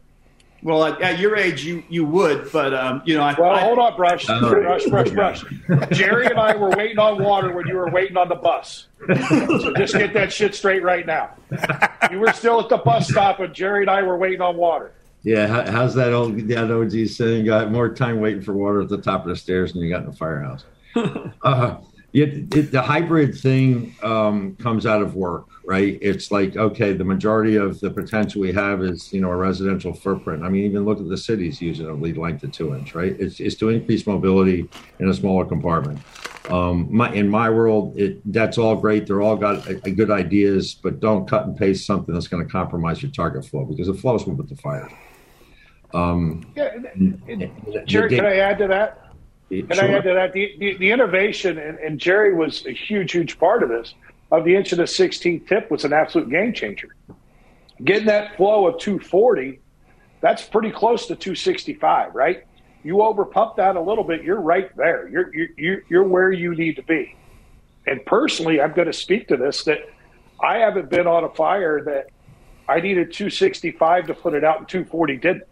Well, 0.63 0.85
at, 0.85 1.01
at 1.01 1.19
your 1.19 1.35
age, 1.35 1.65
you 1.65 1.83
you 1.89 2.05
would, 2.05 2.49
but 2.53 2.73
um, 2.73 3.01
you 3.05 3.17
know. 3.17 3.23
I, 3.23 3.35
well, 3.37 3.51
I, 3.51 3.59
hold 3.59 3.79
on, 3.79 3.97
brush, 3.97 4.25
brush, 4.25 4.85
brush, 4.85 5.09
brush. 5.11 5.43
Jerry 5.91 6.27
and 6.27 6.39
I 6.39 6.55
were 6.55 6.69
waiting 6.69 6.99
on 6.99 7.21
water 7.21 7.53
when 7.53 7.67
you 7.67 7.75
were 7.75 7.89
waiting 7.89 8.15
on 8.15 8.29
the 8.29 8.35
bus. 8.35 8.87
So 9.05 9.73
just 9.73 9.93
get 9.93 10.13
that 10.13 10.31
shit 10.31 10.55
straight 10.55 10.81
right 10.81 11.05
now. 11.05 11.31
You 12.09 12.19
were 12.19 12.31
still 12.31 12.61
at 12.61 12.69
the 12.69 12.77
bus 12.77 13.09
stop, 13.09 13.41
and 13.41 13.53
Jerry 13.53 13.81
and 13.81 13.89
I 13.89 14.03
were 14.03 14.17
waiting 14.17 14.39
on 14.39 14.55
water. 14.55 14.93
Yeah, 15.23 15.69
how's 15.69 15.95
that 15.95 16.13
old 16.13 16.37
that 16.47 16.71
OG 16.71 17.07
saying? 17.09 17.45
Got 17.45 17.71
more 17.71 17.93
time 17.93 18.21
waiting 18.21 18.41
for 18.41 18.53
water 18.53 18.81
at 18.81 18.89
the 18.89 18.97
top 18.97 19.23
of 19.23 19.29
the 19.29 19.35
stairs 19.35 19.73
than 19.73 19.81
you 19.81 19.89
got 19.89 20.03
in 20.03 20.09
the 20.09 20.15
firehouse. 20.15 20.65
Uh, 21.41 21.77
it, 22.13 22.55
it, 22.55 22.71
the 22.71 22.81
hybrid 22.81 23.35
thing 23.35 23.95
um, 24.03 24.55
comes 24.57 24.85
out 24.85 25.01
of 25.01 25.15
work, 25.15 25.47
right? 25.65 25.97
It's 25.99 26.31
like 26.31 26.55
okay, 26.55 26.93
the 26.93 27.03
majority 27.03 27.55
of 27.55 27.79
the 27.79 27.89
potential 27.89 28.41
we 28.41 28.53
have 28.53 28.83
is 28.83 29.11
you 29.11 29.19
know 29.19 29.31
a 29.31 29.35
residential 29.35 29.93
footprint. 29.93 30.43
I 30.43 30.49
mean, 30.49 30.63
even 30.65 30.85
look 30.85 30.99
at 30.99 31.09
the 31.09 31.17
cities 31.17 31.59
using 31.59 31.87
a 31.87 31.93
lead 31.93 32.17
length 32.17 32.43
of 32.43 32.51
two 32.51 32.75
inch, 32.75 32.93
right? 32.93 33.15
It's, 33.19 33.39
it's 33.39 33.55
to 33.55 33.69
increase 33.69 34.05
mobility 34.05 34.69
in 34.99 35.09
a 35.09 35.13
smaller 35.13 35.45
compartment. 35.45 35.99
Um, 36.49 36.87
my, 36.91 37.11
in 37.13 37.29
my 37.29 37.49
world, 37.49 37.97
it, 37.97 38.21
that's 38.31 38.57
all 38.57 38.75
great. 38.75 39.07
They're 39.07 39.21
all 39.21 39.37
got 39.37 39.65
a, 39.67 39.81
a 39.85 39.91
good 39.91 40.11
ideas, 40.11 40.75
but 40.75 40.99
don't 40.99 41.27
cut 41.27 41.45
and 41.45 41.57
paste 41.57 41.87
something 41.87 42.13
that's 42.13 42.27
going 42.27 42.45
to 42.45 42.51
compromise 42.51 43.01
your 43.01 43.11
target 43.11 43.45
flow 43.45 43.65
because 43.65 43.87
the 43.87 43.93
flow 43.93 44.15
is 44.15 44.25
with 44.25 44.49
the 44.49 44.55
fire. 44.57 44.89
Um, 45.93 46.45
yeah, 46.55 46.77
Jerry, 47.85 48.09
can 48.09 48.25
I 48.25 48.37
add 48.37 48.57
to 48.57 48.67
that? 48.67 49.02
And 49.61 49.75
sure. 49.75 49.85
I 49.85 49.93
add 49.93 50.03
to 50.03 50.13
that 50.13 50.33
the, 50.33 50.55
the, 50.59 50.77
the 50.77 50.91
innovation, 50.91 51.57
and, 51.57 51.77
and, 51.79 51.99
Jerry 51.99 52.33
was 52.33 52.65
a 52.65 52.71
huge, 52.71 53.11
huge 53.11 53.37
part 53.39 53.63
of 53.63 53.69
this, 53.69 53.93
of 54.31 54.45
the 54.45 54.55
inch 54.55 54.71
and 54.71 54.79
the 54.79 54.85
16th 54.85 55.47
tip 55.47 55.69
was 55.69 55.85
an 55.85 55.93
absolute 55.93 56.29
game 56.29 56.53
changer. 56.53 56.95
getting 57.83 58.07
that 58.07 58.35
flow 58.35 58.67
of 58.67 58.79
240, 58.79 59.59
that's 60.21 60.43
pretty 60.43 60.71
close 60.71 61.07
to 61.07 61.15
265, 61.15 62.15
right? 62.15 62.45
You 62.83 62.95
overpump 62.95 63.55
that 63.57 63.75
a 63.75 63.81
little 63.81 64.03
bit, 64.03 64.23
you're 64.23 64.41
right 64.41 64.75
there. 64.75 65.07
You're, 65.07 65.31
you're, 65.57 65.83
you're 65.89 66.03
where 66.03 66.31
you 66.31 66.55
need 66.55 66.75
to 66.77 66.83
be. 66.83 67.15
And 67.85 68.05
personally, 68.05 68.61
I'm 68.61 68.73
going 68.73 68.87
to 68.87 68.93
speak 68.93 69.27
to 69.27 69.37
this 69.37 69.63
that 69.65 69.79
I 70.41 70.57
haven't 70.57 70.89
been 70.89 71.07
on 71.07 71.23
a 71.23 71.29
fire 71.29 71.83
that 71.83 72.07
I 72.67 72.79
needed 72.79 73.13
265 73.13 74.07
to 74.07 74.13
put 74.13 74.33
it 74.33 74.43
out 74.43 74.59
and 74.59 74.67
240 74.67 75.17
didn't, 75.17 75.43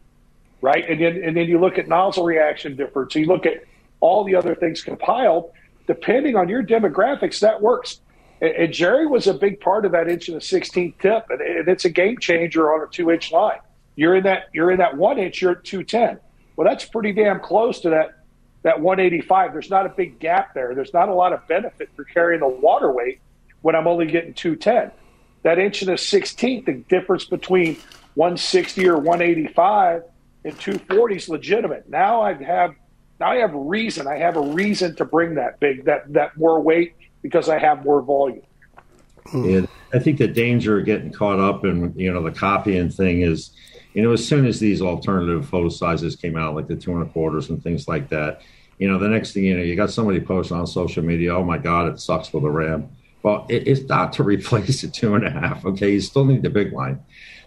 right? 0.62 0.90
And 0.90 1.02
then, 1.02 1.24
and 1.24 1.36
then 1.36 1.48
you 1.48 1.60
look 1.60 1.78
at 1.78 1.88
nozzle 1.88 2.24
reaction 2.24 2.76
difference, 2.76 3.16
you 3.16 3.26
look 3.26 3.46
at 3.46 3.64
all 4.02 4.24
the 4.24 4.36
other 4.36 4.54
things 4.54 4.82
compiled, 4.82 5.52
depending 5.88 6.36
on 6.36 6.50
your 6.50 6.64
demographics, 6.64 7.40
that 7.40 7.62
works. 7.62 8.02
And, 8.42 8.52
and 8.52 8.74
Jerry 8.74 9.08
was 9.08 9.28
a 9.28 9.34
big 9.34 9.62
part 9.62 9.86
of 9.86 9.94
that 9.94 10.10
inch 10.10 10.28
and 10.28 10.38
a 10.38 10.42
16th 10.42 11.00
tip, 11.00 11.28
and, 11.30 11.42
and 11.42 11.68
it's 11.70 11.86
a 11.86 11.90
game 11.90 12.18
changer 12.18 12.74
on 12.74 12.86
a 12.86 12.92
two 12.92 13.12
inch 13.12 13.32
line. 13.32 13.60
You're 13.96 14.16
in 14.16 14.24
that 14.24 14.46
you're 14.54 14.72
in 14.72 14.80
that 14.80 14.98
one 14.98 15.18
inch, 15.18 15.42
you're 15.42 15.52
at 15.52 15.64
210. 15.64 16.20
Well, 16.56 16.68
that's 16.68 16.86
pretty 16.86 17.14
damn 17.14 17.40
close 17.40 17.80
to 17.82 17.92
that 17.92 18.18
that 18.64 18.80
185. 18.80 19.54
There's 19.54 19.70
not 19.70 19.86
a 19.86 19.90
big 19.90 20.20
gap 20.20 20.54
there. 20.54 20.76
There's 20.76 20.94
not 20.94 21.10
a 21.10 21.14
lot 21.14 21.34
of 21.34 21.48
benefit 21.48 21.90
for 21.96 22.04
carrying 22.04 22.42
the 22.42 22.48
water 22.48 22.92
weight 22.92 23.20
when 23.62 23.76
I'm 23.76 23.88
only 23.88 24.06
getting 24.06 24.34
210. 24.34 24.92
That 25.44 25.58
inch 25.58 25.82
and 25.82 25.92
a 25.92 25.96
16th, 25.96 26.66
the 26.66 26.74
difference 26.74 27.26
between 27.26 27.76
160 28.16 28.88
or 28.88 28.98
185 28.98 30.04
and 30.44 30.60
240 30.60 31.16
is 31.16 31.30
legitimate. 31.30 31.90
Now 31.90 32.22
I 32.22 32.34
have 32.34 32.76
now 33.22 33.32
I 33.32 33.36
have 33.38 33.54
a 33.54 33.60
reason. 33.60 34.08
I 34.08 34.18
have 34.18 34.36
a 34.36 34.42
reason 34.42 34.96
to 34.96 35.06
bring 35.06 35.36
that 35.36 35.60
big 35.60 35.86
that 35.86 36.12
that 36.14 36.36
more 36.38 36.60
weight 36.60 36.96
because 37.22 37.50
I 37.50 37.60
have 37.60 37.86
more 37.86 38.02
volume. 38.02 38.42
Hmm. 39.28 39.46
Yeah, 39.46 39.66
I 39.94 40.00
think 40.00 40.18
the 40.18 40.28
danger 40.28 40.80
of 40.80 40.86
getting 40.86 41.12
caught 41.12 41.40
up 41.40 41.64
in 41.64 41.94
you 41.96 42.12
know 42.12 42.24
the 42.24 42.32
copying 42.32 42.90
thing 42.90 43.22
is, 43.22 43.52
you 43.94 44.02
know, 44.02 44.12
as 44.12 44.28
soon 44.28 44.46
as 44.46 44.60
these 44.60 44.82
alternative 44.82 45.48
photo 45.48 45.70
sizes 45.70 46.16
came 46.16 46.36
out, 46.36 46.56
like 46.56 46.68
the 46.68 46.76
two 46.76 46.94
and 46.94 47.04
a 47.04 47.06
quarters 47.06 47.50
and 47.50 47.62
things 47.64 47.88
like 47.88 48.10
that, 48.10 48.42
you 48.80 48.92
know, 48.92 48.98
the 48.98 49.08
next 49.08 49.34
thing 49.34 49.44
you 49.44 49.56
know, 49.56 49.64
you 49.64 49.76
got 49.76 49.92
somebody 49.92 50.20
posting 50.20 50.58
on 50.58 50.66
social 50.66 51.04
media, 51.04 51.36
"Oh 51.36 51.44
my 51.44 51.60
God, 51.60 51.94
it 51.94 52.00
sucks 52.00 52.28
for 52.28 52.42
the 52.42 52.50
ram." 52.50 52.90
Well, 53.22 53.46
it, 53.50 53.68
it's 53.68 53.88
not 53.88 54.14
to 54.14 54.24
replace 54.36 54.82
the 54.82 54.88
two 54.88 55.14
and 55.14 55.26
a 55.26 55.30
half. 55.30 55.64
Okay, 55.64 55.92
you 55.92 56.02
still 56.02 56.26
need 56.26 56.42
the 56.42 56.50
big 56.50 56.74
line. 56.74 57.00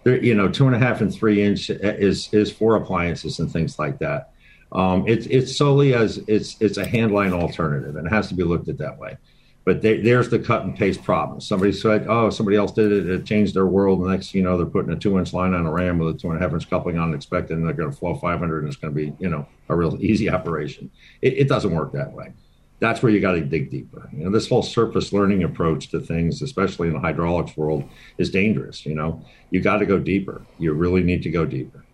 There, 0.05 0.23
you 0.23 0.37
know, 0.37 0.49
two 0.49 0.67
and 0.67 0.77
a 0.77 0.79
half 0.79 1.01
and 1.01 1.13
three 1.13 1.43
inch 1.43 1.69
is 1.69 2.33
is 2.33 2.53
for 2.53 2.77
appliances 2.77 3.41
and 3.41 3.51
things 3.51 3.77
like 3.77 3.99
that. 3.99 4.31
Um, 4.75 5.07
it's 5.07 5.27
it's 5.27 5.57
solely 5.57 5.95
as 5.95 6.19
it's 6.27 6.57
it's 6.61 6.79
a 6.79 6.85
handline 6.85 7.33
alternative, 7.33 7.97
and 7.97 8.07
it 8.07 8.13
has 8.13 8.29
to 8.29 8.35
be 8.35 8.43
looked 8.43 8.69
at 8.69 8.79
that 8.79 8.99
way. 8.99 9.17
But 9.65 9.81
they, 9.81 9.99
there's 10.03 10.29
the 10.29 10.39
cut 10.39 10.65
and 10.65 10.77
paste 10.77 11.03
problem. 11.03 11.41
Somebody 11.41 11.73
said, 11.73 12.07
"Oh, 12.09 12.29
somebody 12.29 12.57
else 12.57 12.73
did 12.73 12.93
it. 12.93 13.09
It 13.09 13.25
changed 13.25 13.55
their 13.55 13.67
world." 13.67 14.05
The 14.05 14.11
next, 14.11 14.35
you 14.35 14.43
know, 14.43 14.59
they're 14.59 14.67
putting 14.67 14.93
a 14.93 14.99
two-inch 14.99 15.33
line 15.33 15.55
on 15.55 15.65
a 15.65 15.73
ram 15.73 15.99
with 15.99 16.17
a 16.17 16.19
two 16.19 16.29
and 16.29 16.39
a 16.39 16.43
half 16.43 16.53
inch 16.53 16.69
coupling 16.69 16.99
on 16.99 17.15
expected, 17.15 17.57
and 17.57 17.67
they're 17.67 17.73
going 17.73 17.91
to 17.91 17.97
flow 17.97 18.15
500, 18.15 18.59
and 18.59 18.69
it's 18.69 18.77
going 18.77 18.93
to 18.93 18.97
be, 18.97 19.15
you 19.19 19.31
know, 19.31 19.47
a 19.69 19.77
real 19.77 19.97
easy 20.01 20.29
operation. 20.37 20.91
It, 21.23 21.35
it 21.35 21.49
doesn't 21.49 21.73
work 21.73 21.93
that 21.93 22.13
way. 22.13 22.33
That's 22.81 23.03
where 23.03 23.13
you 23.13 23.21
got 23.21 23.33
to 23.33 23.41
dig 23.41 23.71
deeper. 23.71 24.11
You 24.13 24.25
know, 24.25 24.31
this 24.31 24.49
whole 24.49 24.63
surface 24.63 25.13
learning 25.13 25.45
approach 25.45 25.89
to 25.91 26.01
things, 26.01 26.43
especially 26.43 26.89
in 26.89 26.95
the 26.95 27.01
hydraulics 27.01 27.57
world, 27.57 27.85
is 28.19 28.31
dangerous. 28.31 28.85
You 28.85 28.97
know, 28.97 29.25
you 29.51 29.63
got 29.63 29.79
to 29.79 29.87
go 29.87 29.99
deeper. 29.99 30.45
You 30.59 30.75
really 30.75 31.03
need 31.03 31.23
to 31.23 31.31
go 31.31 31.47
deeper. 31.47 31.85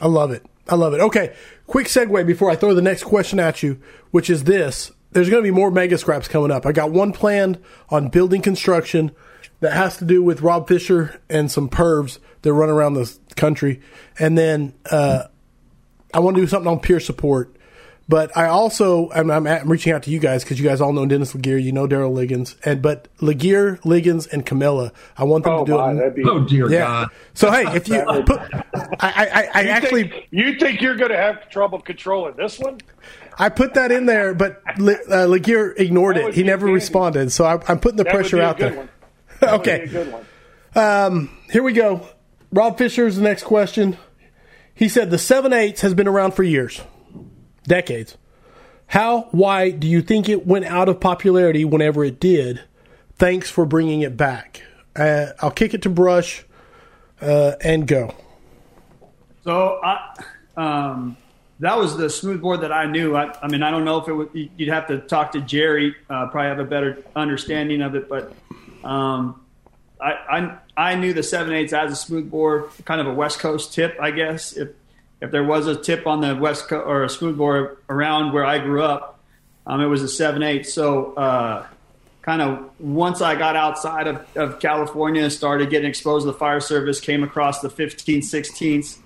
I 0.00 0.06
love 0.06 0.30
it. 0.30 0.46
I 0.68 0.74
love 0.74 0.94
it. 0.94 1.00
Okay, 1.00 1.34
quick 1.66 1.86
segue 1.86 2.26
before 2.26 2.50
I 2.50 2.56
throw 2.56 2.74
the 2.74 2.82
next 2.82 3.04
question 3.04 3.38
at 3.38 3.62
you, 3.62 3.80
which 4.10 4.28
is 4.28 4.44
this. 4.44 4.90
There's 5.12 5.30
going 5.30 5.42
to 5.42 5.46
be 5.46 5.54
more 5.54 5.70
mega 5.70 5.96
scraps 5.96 6.28
coming 6.28 6.50
up. 6.50 6.66
I 6.66 6.72
got 6.72 6.90
one 6.90 7.12
planned 7.12 7.62
on 7.88 8.08
building 8.08 8.42
construction 8.42 9.12
that 9.60 9.72
has 9.72 9.96
to 9.98 10.04
do 10.04 10.22
with 10.22 10.42
Rob 10.42 10.68
Fisher 10.68 11.20
and 11.30 11.50
some 11.50 11.68
pervs 11.68 12.18
that 12.42 12.52
run 12.52 12.68
around 12.68 12.94
the 12.94 13.16
country. 13.36 13.80
And 14.18 14.36
then 14.36 14.74
uh, 14.90 15.24
I 16.12 16.18
want 16.20 16.36
to 16.36 16.42
do 16.42 16.46
something 16.46 16.70
on 16.70 16.80
peer 16.80 17.00
support. 17.00 17.55
But 18.08 18.36
I 18.36 18.46
also 18.46 19.10
I'm, 19.10 19.30
I'm, 19.32 19.46
I'm 19.48 19.68
reaching 19.68 19.92
out 19.92 20.04
to 20.04 20.10
you 20.10 20.20
guys 20.20 20.44
because 20.44 20.60
you 20.60 20.64
guys 20.68 20.80
all 20.80 20.92
know 20.92 21.06
Dennis 21.06 21.32
LeGear, 21.32 21.60
you 21.60 21.72
know 21.72 21.88
Daryl 21.88 22.12
Liggins, 22.12 22.54
and 22.64 22.80
but 22.80 23.08
LeGear, 23.18 23.84
Liggins, 23.84 24.28
and 24.28 24.46
Camilla. 24.46 24.92
I 25.18 25.24
want 25.24 25.42
them 25.42 25.54
Oh, 25.54 25.64
to 25.64 25.72
do 25.72 25.76
my, 25.76 25.90
it. 25.90 25.94
that'd 25.96 26.14
be, 26.14 26.22
Oh 26.24 26.44
dear 26.44 26.70
Yeah. 26.70 26.84
God! 26.86 27.08
So 27.34 27.50
hey, 27.50 27.64
if 27.74 27.88
you 27.88 28.04
put, 28.24 28.38
I, 28.38 28.62
I, 29.00 29.26
I, 29.32 29.48
I 29.54 29.60
you 29.62 29.68
actually 29.70 30.08
think, 30.08 30.28
you 30.30 30.56
think 30.56 30.80
you're 30.82 30.94
going 30.94 31.10
to 31.10 31.16
have 31.16 31.50
trouble 31.50 31.80
controlling 31.80 32.36
this 32.36 32.60
one? 32.60 32.78
I 33.38 33.48
put 33.48 33.74
that 33.74 33.90
in 33.90 34.06
there, 34.06 34.34
but 34.34 34.62
Le, 34.78 34.92
uh, 34.92 35.26
LeGear 35.26 35.74
ignored 35.76 36.16
it. 36.16 36.32
He 36.32 36.44
never 36.44 36.66
handy. 36.66 36.74
responded. 36.74 37.32
So 37.32 37.44
I, 37.44 37.60
I'm 37.68 37.80
putting 37.80 37.96
the 37.96 38.04
That 38.04 38.14
would 38.14 38.20
pressure 38.20 38.36
be 38.36 38.42
a 38.42 38.46
out 38.46 38.56
good 38.58 38.72
there. 38.72 38.78
one. 38.78 38.88
That 39.40 39.52
would 39.52 39.62
be 39.64 39.70
Okay. 39.72 39.82
a 39.82 39.86
good 39.88 40.12
one. 40.12 41.28
Here 41.50 41.62
we 41.62 41.72
go. 41.72 42.06
Rob 42.52 42.78
Fisher's 42.78 43.16
the 43.16 43.22
next 43.22 43.42
question. 43.42 43.98
He 44.74 44.88
said 44.88 45.10
the 45.10 45.18
seven 45.18 45.52
eighths 45.52 45.80
has 45.80 45.92
been 45.92 46.06
around 46.08 46.32
for 46.34 46.42
years, 46.44 46.80
decades. 47.66 48.16
How, 48.88 49.22
why 49.32 49.70
do 49.70 49.86
you 49.86 50.00
think 50.00 50.28
it 50.28 50.46
went 50.46 50.64
out 50.64 50.88
of 50.88 51.00
popularity 51.00 51.64
whenever 51.64 52.04
it 52.04 52.20
did? 52.20 52.62
Thanks 53.16 53.50
for 53.50 53.66
bringing 53.66 54.02
it 54.02 54.16
back. 54.16 54.62
Uh, 54.94 55.28
I'll 55.40 55.50
kick 55.50 55.74
it 55.74 55.82
to 55.82 55.90
Brush 55.90 56.44
uh, 57.20 57.52
and 57.60 57.86
go. 57.86 58.14
So 59.44 59.80
I, 59.82 60.24
um, 60.56 61.16
that 61.60 61.76
was 61.78 61.96
the 61.96 62.10
smoothbore 62.10 62.58
that 62.58 62.72
I 62.72 62.86
knew. 62.86 63.16
I, 63.16 63.34
I 63.42 63.48
mean, 63.48 63.62
I 63.62 63.70
don't 63.70 63.84
know 63.84 63.98
if 63.98 64.08
it 64.08 64.12
would. 64.12 64.30
You'd 64.32 64.68
have 64.68 64.86
to 64.88 64.98
talk 64.98 65.32
to 65.32 65.40
Jerry. 65.40 65.94
Uh, 66.10 66.26
probably 66.28 66.48
have 66.48 66.58
a 66.58 66.64
better 66.64 67.02
understanding 67.14 67.82
of 67.82 67.94
it. 67.94 68.08
But 68.08 68.32
um, 68.84 69.40
I, 70.00 70.12
I 70.12 70.58
I 70.76 70.94
knew 70.96 71.14
the 71.14 71.22
seven 71.22 71.54
eights 71.54 71.72
as 71.72 71.92
a 71.92 71.96
smoothbore, 71.96 72.70
kind 72.84 73.00
of 73.00 73.06
a 73.06 73.14
West 73.14 73.38
Coast 73.38 73.72
tip, 73.72 73.96
I 74.00 74.10
guess. 74.10 74.52
If 74.52 74.68
if 75.20 75.30
there 75.30 75.44
was 75.44 75.66
a 75.66 75.74
tip 75.74 76.06
on 76.06 76.20
the 76.20 76.34
West 76.36 76.68
Coast 76.68 76.86
or 76.86 77.04
a 77.04 77.08
smoothbore 77.08 77.78
around 77.88 78.32
where 78.32 78.44
I 78.44 78.58
grew 78.58 78.82
up, 78.82 79.20
um, 79.66 79.80
it 79.80 79.86
was 79.86 80.02
a 80.02 80.08
seven 80.08 80.42
eight. 80.42 80.66
So. 80.66 81.14
Uh, 81.14 81.66
kind 82.26 82.42
of 82.42 82.68
once 82.80 83.20
I 83.20 83.36
got 83.36 83.54
outside 83.54 84.08
of, 84.08 84.36
of 84.36 84.58
California, 84.58 85.30
started 85.30 85.70
getting 85.70 85.88
exposed 85.88 86.24
to 86.24 86.32
the 86.32 86.36
fire 86.36 86.58
service, 86.58 87.00
came 87.00 87.22
across 87.22 87.60
the 87.60 87.70
15, 87.70 88.20
16ths. 88.20 88.98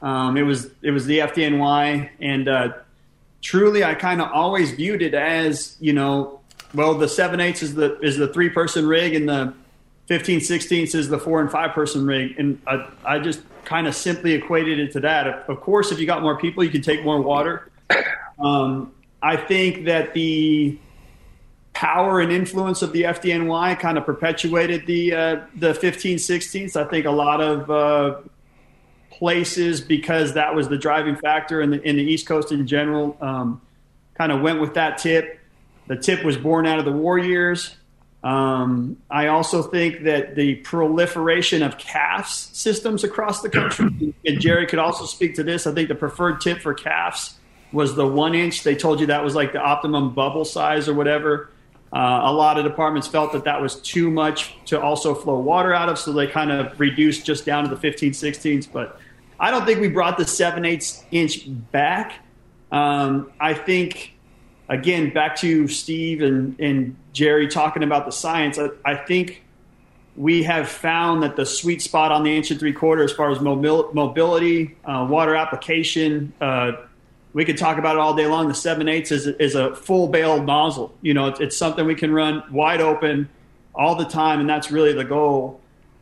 Um, 0.00 0.36
it 0.36 0.42
was 0.42 0.70
it 0.82 0.92
was 0.92 1.06
the 1.06 1.18
FDNY, 1.18 2.10
and 2.20 2.48
uh, 2.48 2.72
truly, 3.42 3.84
I 3.84 3.94
kind 3.94 4.20
of 4.20 4.30
always 4.30 4.70
viewed 4.72 5.02
it 5.02 5.14
as 5.14 5.76
you 5.80 5.92
know, 5.92 6.40
well, 6.74 6.94
the 6.94 7.08
seven 7.08 7.40
eighths 7.40 7.62
is 7.62 7.74
the 7.74 7.98
is 8.00 8.16
the 8.16 8.28
three 8.28 8.50
person 8.50 8.86
rig, 8.86 9.14
and 9.14 9.28
the 9.28 9.54
15 10.08 10.40
16ths 10.40 10.94
is 10.94 11.08
the 11.10 11.18
four 11.18 11.40
and 11.40 11.50
five 11.50 11.72
person 11.72 12.06
rig, 12.06 12.34
and 12.38 12.60
I, 12.66 12.88
I 13.04 13.18
just 13.18 13.42
kind 13.64 13.86
of 13.86 13.94
simply 13.94 14.32
equated 14.32 14.78
it 14.78 14.92
to 14.92 15.00
that. 15.00 15.26
Of, 15.26 15.50
of 15.50 15.60
course, 15.60 15.92
if 15.92 16.00
you 16.00 16.06
got 16.06 16.22
more 16.22 16.38
people, 16.38 16.64
you 16.64 16.70
can 16.70 16.82
take 16.82 17.04
more 17.04 17.20
water. 17.20 17.70
Um, 18.38 18.92
I 19.20 19.36
think 19.36 19.86
that 19.86 20.14
the 20.14 20.78
power 21.72 22.20
and 22.20 22.30
influence 22.30 22.82
of 22.82 22.92
the 22.92 23.02
FDNY 23.02 23.80
kind 23.80 23.98
of 23.98 24.06
perpetuated 24.06 24.86
the 24.86 25.12
uh, 25.12 25.40
the 25.56 25.74
15 25.74 26.18
16ths. 26.18 26.76
I 26.76 26.88
think 26.88 27.04
a 27.04 27.10
lot 27.10 27.40
of 27.40 27.68
uh, 27.68 28.20
places 29.10 29.80
because 29.80 30.34
that 30.34 30.54
was 30.54 30.68
the 30.68 30.78
driving 30.78 31.16
factor 31.16 31.60
in 31.60 31.70
the 31.70 31.82
in 31.82 31.96
the 31.96 32.02
East 32.04 32.28
Coast 32.28 32.52
in 32.52 32.64
general 32.64 33.16
um, 33.20 33.60
kind 34.14 34.30
of 34.30 34.40
went 34.40 34.60
with 34.60 34.74
that 34.74 34.98
tip. 34.98 35.40
The 35.88 35.96
tip 35.96 36.24
was 36.24 36.36
born 36.36 36.64
out 36.64 36.78
of 36.78 36.84
the 36.84 36.92
war 36.92 37.18
years. 37.18 37.74
Um, 38.28 38.98
I 39.10 39.28
also 39.28 39.62
think 39.62 40.02
that 40.02 40.34
the 40.34 40.56
proliferation 40.56 41.62
of 41.62 41.78
CAFS 41.78 42.54
systems 42.54 43.02
across 43.02 43.40
the 43.40 43.48
country, 43.48 44.14
and 44.26 44.38
Jerry 44.38 44.66
could 44.66 44.78
also 44.78 45.06
speak 45.06 45.36
to 45.36 45.42
this. 45.42 45.66
I 45.66 45.72
think 45.72 45.88
the 45.88 45.94
preferred 45.94 46.42
tip 46.42 46.60
for 46.60 46.74
CAFS 46.74 47.36
was 47.72 47.94
the 47.94 48.06
one 48.06 48.34
inch. 48.34 48.64
They 48.64 48.74
told 48.74 49.00
you 49.00 49.06
that 49.06 49.24
was 49.24 49.34
like 49.34 49.52
the 49.54 49.60
optimum 49.60 50.12
bubble 50.12 50.44
size 50.44 50.90
or 50.90 50.94
whatever. 50.94 51.48
Uh, 51.90 52.20
a 52.24 52.32
lot 52.32 52.58
of 52.58 52.64
departments 52.64 53.08
felt 53.08 53.32
that 53.32 53.44
that 53.44 53.62
was 53.62 53.76
too 53.76 54.10
much 54.10 54.54
to 54.66 54.78
also 54.78 55.14
flow 55.14 55.38
water 55.38 55.72
out 55.72 55.88
of, 55.88 55.98
so 55.98 56.12
they 56.12 56.26
kind 56.26 56.52
of 56.52 56.78
reduced 56.78 57.24
just 57.24 57.46
down 57.46 57.64
to 57.64 57.70
the 57.70 57.80
15 57.80 58.12
16ths. 58.12 58.70
But 58.70 59.00
I 59.40 59.50
don't 59.50 59.64
think 59.64 59.80
we 59.80 59.88
brought 59.88 60.18
the 60.18 60.26
7 60.26 60.66
8 60.66 61.04
inch 61.12 61.46
back. 61.72 62.12
Um, 62.70 63.32
I 63.40 63.54
think, 63.54 64.12
again, 64.68 65.12
back 65.12 65.36
to 65.36 65.68
Steve 65.68 66.22
and, 66.22 66.58
and 66.60 66.96
Jerry 67.12 67.48
talking 67.48 67.82
about 67.82 68.06
the 68.06 68.12
science, 68.12 68.58
I, 68.58 68.68
I 68.84 68.94
think 68.94 69.42
we 70.16 70.42
have 70.42 70.68
found 70.68 71.22
that 71.22 71.36
the 71.36 71.46
sweet 71.46 71.80
spot 71.80 72.10
on 72.10 72.24
the 72.24 72.36
inch 72.36 72.50
and 72.50 72.58
three 72.58 72.72
quarter 72.72 73.02
as 73.02 73.12
far 73.12 73.30
as 73.30 73.38
mobil- 73.38 73.92
mobility, 73.94 74.76
uh, 74.84 75.06
water 75.08 75.34
application, 75.34 76.32
uh, 76.40 76.72
we 77.34 77.44
could 77.44 77.58
talk 77.58 77.78
about 77.78 77.96
it 77.96 78.00
all 78.00 78.14
day 78.14 78.26
long. 78.26 78.48
The 78.48 78.54
seven 78.54 78.88
eighths 78.88 79.12
is, 79.12 79.26
is 79.26 79.54
a 79.54 79.76
full 79.76 80.08
bale 80.08 80.42
nozzle. 80.42 80.94
You 81.02 81.14
know, 81.14 81.28
it's, 81.28 81.40
it's 81.40 81.56
something 81.56 81.86
we 81.86 81.94
can 81.94 82.12
run 82.12 82.42
wide 82.50 82.80
open 82.80 83.28
all 83.74 83.94
the 83.94 84.06
time, 84.06 84.40
and 84.40 84.48
that's 84.48 84.70
really 84.70 84.92
the 84.92 85.04
goal. 85.04 85.60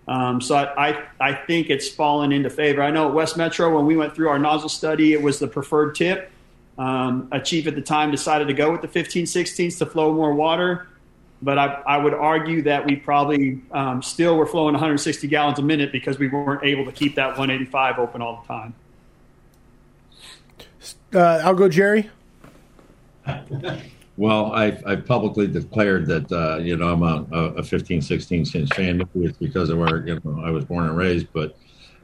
Um, 0.09 0.41
so 0.41 0.55
I, 0.55 0.89
I, 0.89 1.03
I 1.21 1.35
think 1.35 1.69
it's 1.69 1.89
fallen 1.89 2.33
into 2.33 2.49
favor. 2.49 2.81
I 2.81 2.91
know 2.91 3.09
at 3.09 3.13
West 3.13 3.37
Metro, 3.37 3.75
when 3.75 3.87
we 3.87 3.97
went 3.97 4.15
through 4.15 4.29
our 4.29 4.39
nozzle 4.39 4.69
study, 4.69 5.13
it 5.13 5.21
was 5.21 5.41
the 5.41 5.49
preferred 5.49 5.95
tip. 5.95 6.31
Um, 6.79 7.29
a 7.33 7.41
chief 7.41 7.67
at 7.67 7.75
the 7.75 7.81
time 7.81 8.11
decided 8.11 8.49
to 8.49 8.55
go 8.55 8.71
with 8.71 8.83
the 8.83 8.89
15 8.89 9.25
16ths 9.25 9.79
to 9.79 9.87
flow 9.87 10.13
more 10.13 10.35
water. 10.35 10.89
but 11.43 11.59
I, 11.59 11.83
I 11.87 11.99
would 11.99 12.15
argue 12.15 12.63
that 12.63 12.85
we 12.85 12.97
probably 12.97 13.61
um, 13.71 14.03
still 14.03 14.37
were 14.37 14.47
flowing 14.47 14.73
160 14.75 15.27
gallons 15.29 15.59
a 15.59 15.63
minute 15.63 15.93
because 15.93 16.19
we 16.19 16.29
weren't 16.29 16.65
able 16.65 16.85
to 16.85 16.93
keep 16.93 17.15
that 17.17 17.29
185 17.29 17.99
open 17.99 18.23
all 18.23 18.43
the 18.43 18.49
time. 18.49 18.75
Uh, 21.15 21.41
I'll 21.45 21.55
go, 21.55 21.69
Jerry. 21.69 22.11
Well, 24.19 24.53
I've, 24.53 24.83
I've 24.87 25.05
publicly 25.05 25.47
declared 25.47 26.07
that 26.07 26.33
uh, 26.33 26.57
you 26.57 26.77
know 26.77 26.91
I'm 26.91 27.03
a, 27.03 27.59
a 27.59 27.63
15, 27.63 28.01
16 28.01 28.47
inch 28.55 28.75
fan. 28.75 28.97
Maybe 28.97 29.27
it's 29.27 29.37
because 29.37 29.69
of 29.69 29.77
where 29.79 30.07
you 30.07 30.19
know 30.25 30.41
I 30.43 30.51
was 30.51 30.65
born 30.65 30.87
and 30.87 30.97
raised, 30.97 31.27
but 31.35 31.57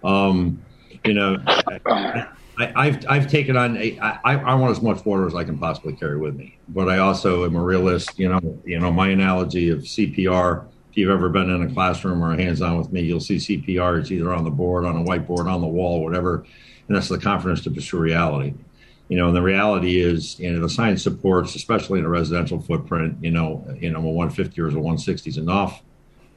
um, 0.05 0.63
you 1.05 1.15
know, 1.15 1.39
I, 1.47 2.29
have 2.67 3.05
I've 3.09 3.31
taken 3.31 3.57
on. 3.57 3.77
A, 3.77 3.99
I, 3.99 4.35
I 4.37 4.55
want 4.55 4.71
as 4.71 4.83
much 4.83 5.05
water 5.05 5.27
as 5.27 5.35
I 5.35 5.45
can 5.45 5.59
possibly 5.59 5.95
carry 5.95 6.19
with 6.19 6.35
me, 6.35 6.59
but 6.69 6.89
I 6.89 6.99
also 6.99 7.45
am 7.45 7.57
a 7.57 7.63
realist. 7.63 8.19
You 8.19 8.29
know, 8.29 8.63
you 8.65 8.79
know 8.79 8.93
my 8.93 9.09
analogy 9.09 9.71
of 9.71 9.81
CPR. 9.81 10.67
If 10.91 10.99
you've 10.99 11.11
ever 11.11 11.31
been 11.31 11.49
in 11.49 11.63
a 11.63 11.73
classroom 11.73 12.23
or 12.23 12.37
hands 12.37 12.61
on 12.61 12.77
with 12.77 12.93
me, 12.93 13.01
you'll 13.01 13.21
see 13.21 13.37
CPR. 13.37 14.01
It's 14.01 14.11
either 14.11 14.33
on 14.33 14.45
the 14.45 14.51
board, 14.51 14.85
on 14.85 14.97
a 14.97 15.05
whiteboard, 15.05 15.47
on 15.47 15.63
the 15.63 15.67
wall, 15.67 16.03
whatever, 16.03 16.45
and 16.87 16.97
that's 16.97 17.09
the 17.09 17.19
confidence 17.19 17.63
to 17.63 17.71
pursue 17.71 17.99
reality 17.99 18.55
you 19.13 19.19
know, 19.19 19.27
and 19.27 19.37
the 19.37 19.43
reality 19.43 20.01
is, 20.01 20.39
you 20.39 20.51
know, 20.51 20.63
the 20.63 20.71
science 20.71 21.03
supports, 21.03 21.55
especially 21.55 21.99
in 21.99 22.07
a 22.07 22.09
residential 22.09 22.59
footprint, 22.59 23.19
you 23.21 23.31
know, 23.31 23.63
you 23.79 23.91
know, 23.91 23.99
a 23.99 24.11
150 24.11 24.59
or 24.59 24.69
a 24.69 24.71
160 24.71 25.29
is 25.29 25.37
enough. 25.37 25.83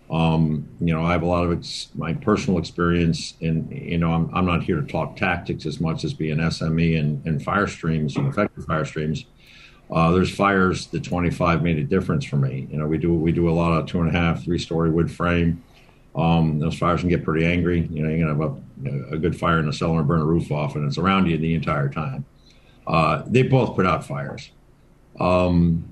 Um, 0.09 0.67
you 0.79 0.93
know, 0.93 1.03
I 1.03 1.13
have 1.13 1.23
a 1.23 1.27
lot 1.27 1.45
of 1.45 1.57
ex- 1.57 1.89
my 1.95 2.13
personal 2.13 2.59
experience, 2.59 3.33
and 3.41 3.71
you 3.71 3.97
know, 3.97 4.11
I'm, 4.11 4.29
I'm 4.35 4.45
not 4.45 4.63
here 4.63 4.79
to 4.79 4.85
talk 4.85 5.15
tactics 5.15 5.65
as 5.65 5.79
much 5.79 6.03
as 6.03 6.13
be 6.13 6.29
an 6.29 6.39
SME 6.39 6.99
and, 6.99 7.25
and 7.25 7.43
fire 7.43 7.67
streams 7.67 8.15
and 8.15 8.27
effective 8.27 8.65
fire 8.65 8.85
streams. 8.85 9.25
Uh, 9.91 10.11
there's 10.11 10.33
fires 10.33 10.87
that 10.87 11.03
25 11.03 11.63
made 11.63 11.77
a 11.77 11.83
difference 11.83 12.25
for 12.25 12.37
me. 12.37 12.67
You 12.71 12.77
know, 12.77 12.87
we 12.87 12.97
do 12.97 13.13
we 13.13 13.31
do 13.31 13.49
a 13.49 13.51
lot 13.51 13.79
of 13.79 13.87
two 13.87 13.99
and 13.99 14.09
a 14.09 14.11
half, 14.11 14.43
three 14.43 14.59
story 14.59 14.91
wood 14.91 15.11
frame. 15.11 15.63
Um, 16.15 16.59
those 16.59 16.77
fires 16.77 17.01
can 17.01 17.09
get 17.09 17.23
pretty 17.23 17.45
angry. 17.45 17.87
You 17.87 18.03
know, 18.03 18.09
you 18.09 18.25
can 18.25 18.27
have 18.27 19.11
a, 19.11 19.15
a 19.15 19.17
good 19.17 19.37
fire 19.37 19.59
in 19.59 19.65
the 19.65 19.73
cellar 19.73 19.99
and 19.99 20.07
burn 20.07 20.21
a 20.21 20.25
roof 20.25 20.51
off, 20.51 20.75
and 20.75 20.85
it's 20.87 20.97
around 20.97 21.27
you 21.27 21.37
the 21.37 21.53
entire 21.55 21.89
time. 21.89 22.25
Uh, 22.87 23.23
they 23.25 23.43
both 23.43 23.75
put 23.75 23.85
out 23.85 24.05
fires. 24.05 24.51
Um, 25.19 25.91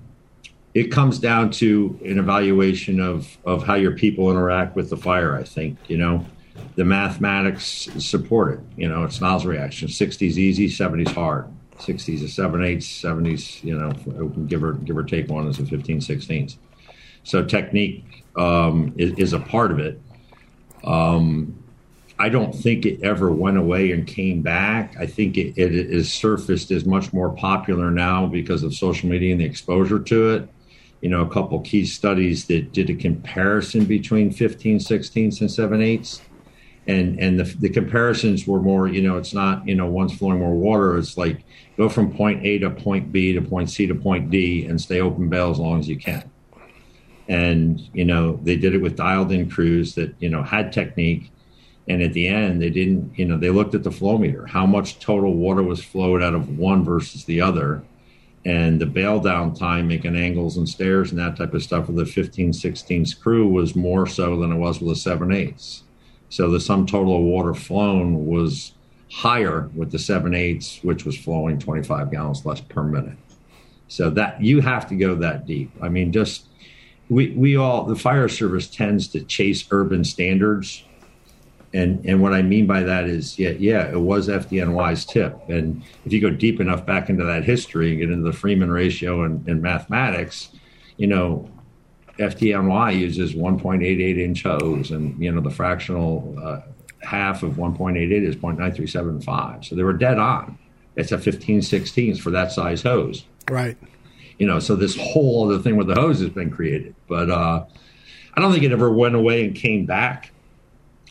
it 0.73 0.91
comes 0.91 1.19
down 1.19 1.51
to 1.51 1.99
an 2.03 2.17
evaluation 2.17 2.99
of 2.99 3.37
of 3.45 3.63
how 3.63 3.75
your 3.75 3.91
people 3.91 4.31
interact 4.31 4.75
with 4.75 4.89
the 4.89 4.97
fire. 4.97 5.35
I 5.35 5.43
think 5.43 5.77
you 5.87 5.97
know 5.97 6.25
the 6.75 6.85
mathematics 6.85 7.89
support 7.99 8.53
it. 8.53 8.59
You 8.77 8.89
know, 8.89 9.03
it's 9.03 9.21
nozzle 9.21 9.51
reaction. 9.51 9.87
60s 9.87 10.21
easy, 10.21 10.67
70s 10.67 11.09
hard. 11.09 11.47
60s 11.77 12.21
is 12.21 12.33
7 12.33 12.61
8s, 12.61 12.83
70s, 12.83 13.63
you 13.63 13.77
know, 13.77 13.91
give 14.47 14.63
or 14.63 14.73
give 14.73 14.95
or 14.95 15.03
take 15.03 15.27
one 15.27 15.47
is 15.47 15.59
a 15.59 15.65
15 15.65 15.99
16s. 15.99 16.57
So 17.23 17.43
technique 17.43 18.23
um, 18.37 18.93
is, 18.97 19.13
is, 19.13 19.33
a 19.33 19.39
part 19.39 19.71
of 19.71 19.79
it. 19.79 19.99
Um, 20.83 21.63
I 22.19 22.29
don't 22.29 22.53
think 22.53 22.85
it 22.85 23.01
ever 23.01 23.31
went 23.31 23.57
away 23.57 23.91
and 23.91 24.05
came 24.05 24.41
back. 24.41 24.95
I 24.99 25.07
think 25.07 25.37
it, 25.37 25.57
it 25.57 25.73
is 25.73 26.13
surfaced 26.13 26.71
as 26.71 26.85
much 26.85 27.11
more 27.11 27.31
popular 27.31 27.89
now 27.91 28.27
because 28.27 28.63
of 28.63 28.73
social 28.73 29.09
media 29.09 29.31
and 29.31 29.41
the 29.41 29.45
exposure 29.45 29.99
to 29.99 30.29
it. 30.31 30.49
You 31.03 31.09
know, 31.09 31.21
a 31.21 31.29
couple 31.29 31.59
key 31.61 31.85
studies 31.85 32.45
that 32.45 32.71
did 32.71 32.89
a 32.89 32.95
comparison 32.95 33.85
between 33.85 34.31
15, 34.31 34.79
16s, 34.79 35.41
and 35.41 35.51
7 35.51 35.79
8s. 35.79 36.21
And, 36.87 37.19
and 37.19 37.39
the, 37.39 37.43
the 37.43 37.69
comparisons 37.69 38.47
were 38.47 38.61
more, 38.61 38.87
you 38.87 39.01
know, 39.01 39.17
it's 39.17 39.33
not, 39.33 39.67
you 39.67 39.75
know, 39.75 39.85
one's 39.85 40.17
flowing 40.17 40.39
more 40.39 40.53
water. 40.53 40.97
It's 40.97 41.17
like 41.17 41.43
go 41.77 41.87
from 41.87 42.13
point 42.13 42.45
A 42.45 42.57
to 42.59 42.69
point 42.69 43.11
B 43.11 43.33
to 43.33 43.41
point 43.41 43.69
C 43.69 43.85
to 43.87 43.95
point 43.95 44.29
D 44.29 44.65
and 44.65 44.79
stay 44.79 44.99
open 44.99 45.29
bail 45.29 45.51
as 45.51 45.59
long 45.59 45.79
as 45.79 45.87
you 45.87 45.97
can. 45.97 46.29
And, 47.29 47.81
you 47.93 48.03
know, 48.03 48.39
they 48.43 48.57
did 48.57 48.75
it 48.75 48.79
with 48.79 48.97
dialed 48.97 49.31
in 49.31 49.49
crews 49.49 49.95
that, 49.95 50.13
you 50.19 50.29
know, 50.29 50.43
had 50.43 50.73
technique 50.73 51.31
and 51.87 52.01
at 52.01 52.13
the 52.13 52.27
end, 52.27 52.61
they 52.61 52.69
didn't, 52.69 53.17
you 53.17 53.25
know, 53.25 53.37
they 53.37 53.49
looked 53.49 53.75
at 53.75 53.83
the 53.83 53.91
flow 53.91 54.17
meter, 54.17 54.45
how 54.45 54.65
much 54.65 54.99
total 54.99 55.33
water 55.33 55.61
was 55.61 55.83
flowed 55.83 56.23
out 56.23 56.33
of 56.33 56.57
one 56.57 56.83
versus 56.83 57.25
the 57.25 57.41
other. 57.41 57.83
And 58.45 58.79
the 58.79 58.85
bail 58.85 59.19
down 59.19 59.53
time, 59.53 59.87
making 59.87 60.17
angles 60.17 60.57
and 60.57 60.67
stairs 60.67 61.11
and 61.11 61.19
that 61.19 61.37
type 61.37 61.53
of 61.53 61.63
stuff 61.63 61.87
with 61.87 61.95
the 61.95 62.05
15 62.05 62.51
16th 62.51 63.19
crew 63.21 63.47
was 63.47 63.75
more 63.75 64.05
so 64.05 64.37
than 64.39 64.51
it 64.51 64.57
was 64.57 64.81
with 64.81 64.89
the 64.89 64.95
7 64.97 65.29
8s. 65.29 65.83
So 66.29 66.49
the 66.49 66.59
sum 66.59 66.85
total 66.85 67.15
of 67.15 67.23
water 67.23 67.53
flown 67.53 68.25
was 68.25 68.73
higher 69.11 69.69
with 69.75 69.91
the 69.91 69.99
7 69.99 70.33
8s, 70.33 70.83
which 70.83 71.05
was 71.05 71.17
flowing 71.17 71.57
25 71.57 72.11
gallons 72.11 72.45
less 72.45 72.59
per 72.59 72.83
minute. 72.83 73.17
So 73.87 74.09
that 74.09 74.41
you 74.41 74.59
have 74.59 74.89
to 74.89 74.95
go 74.95 75.15
that 75.15 75.45
deep. 75.45 75.71
I 75.81 75.87
mean, 75.87 76.11
just 76.11 76.47
we, 77.09 77.29
we 77.31 77.55
all, 77.55 77.83
the 77.83 77.95
fire 77.95 78.27
service 78.27 78.67
tends 78.67 79.07
to 79.09 79.21
chase 79.21 79.65
urban 79.71 80.03
standards 80.03 80.83
and 81.73 82.05
and 82.05 82.21
what 82.21 82.33
I 82.33 82.43
mean 82.43 82.67
by 82.67 82.83
that 82.83 83.05
is, 83.05 83.39
yeah, 83.39 83.49
yeah, 83.49 83.89
it 83.89 83.99
was 83.99 84.27
FDNY's 84.27 85.05
tip. 85.05 85.37
And 85.49 85.83
if 86.05 86.13
you 86.13 86.21
go 86.21 86.29
deep 86.29 86.61
enough 86.61 86.85
back 86.85 87.09
into 87.09 87.23
that 87.23 87.43
history 87.43 87.89
and 87.91 87.99
get 87.99 88.11
into 88.11 88.23
the 88.23 88.37
Freeman 88.37 88.71
ratio 88.71 89.23
and, 89.23 89.47
and 89.47 89.61
mathematics, 89.61 90.49
you 90.97 91.07
know, 91.07 91.49
FDNY 92.19 92.99
uses 92.99 93.33
1.88 93.33 94.19
inch 94.19 94.43
hose, 94.43 94.91
and 94.91 95.21
you 95.21 95.31
know 95.31 95.41
the 95.41 95.49
fractional 95.49 96.35
uh, 96.43 96.61
half 97.01 97.41
of 97.41 97.53
1.88 97.53 98.11
is 98.11 98.35
0.9375. 98.35 99.65
So 99.65 99.75
they 99.75 99.83
were 99.83 99.93
dead 99.93 100.19
on. 100.19 100.59
It's 100.95 101.11
a 101.11 101.17
15 101.17 101.61
16ths 101.61 102.19
for 102.19 102.29
that 102.29 102.51
size 102.51 102.83
hose. 102.83 103.25
Right. 103.49 103.77
You 104.37 104.45
know, 104.45 104.59
so 104.59 104.75
this 104.75 104.95
whole 104.95 105.49
other 105.49 105.61
thing 105.61 105.75
with 105.75 105.87
the 105.87 105.95
hose 105.95 106.19
has 106.19 106.29
been 106.29 106.51
created, 106.51 106.95
but 107.07 107.31
uh, 107.31 107.65
I 108.35 108.41
don't 108.41 108.51
think 108.51 108.63
it 108.63 108.71
ever 108.71 108.91
went 108.91 109.15
away 109.15 109.45
and 109.45 109.55
came 109.55 109.85
back. 109.87 110.32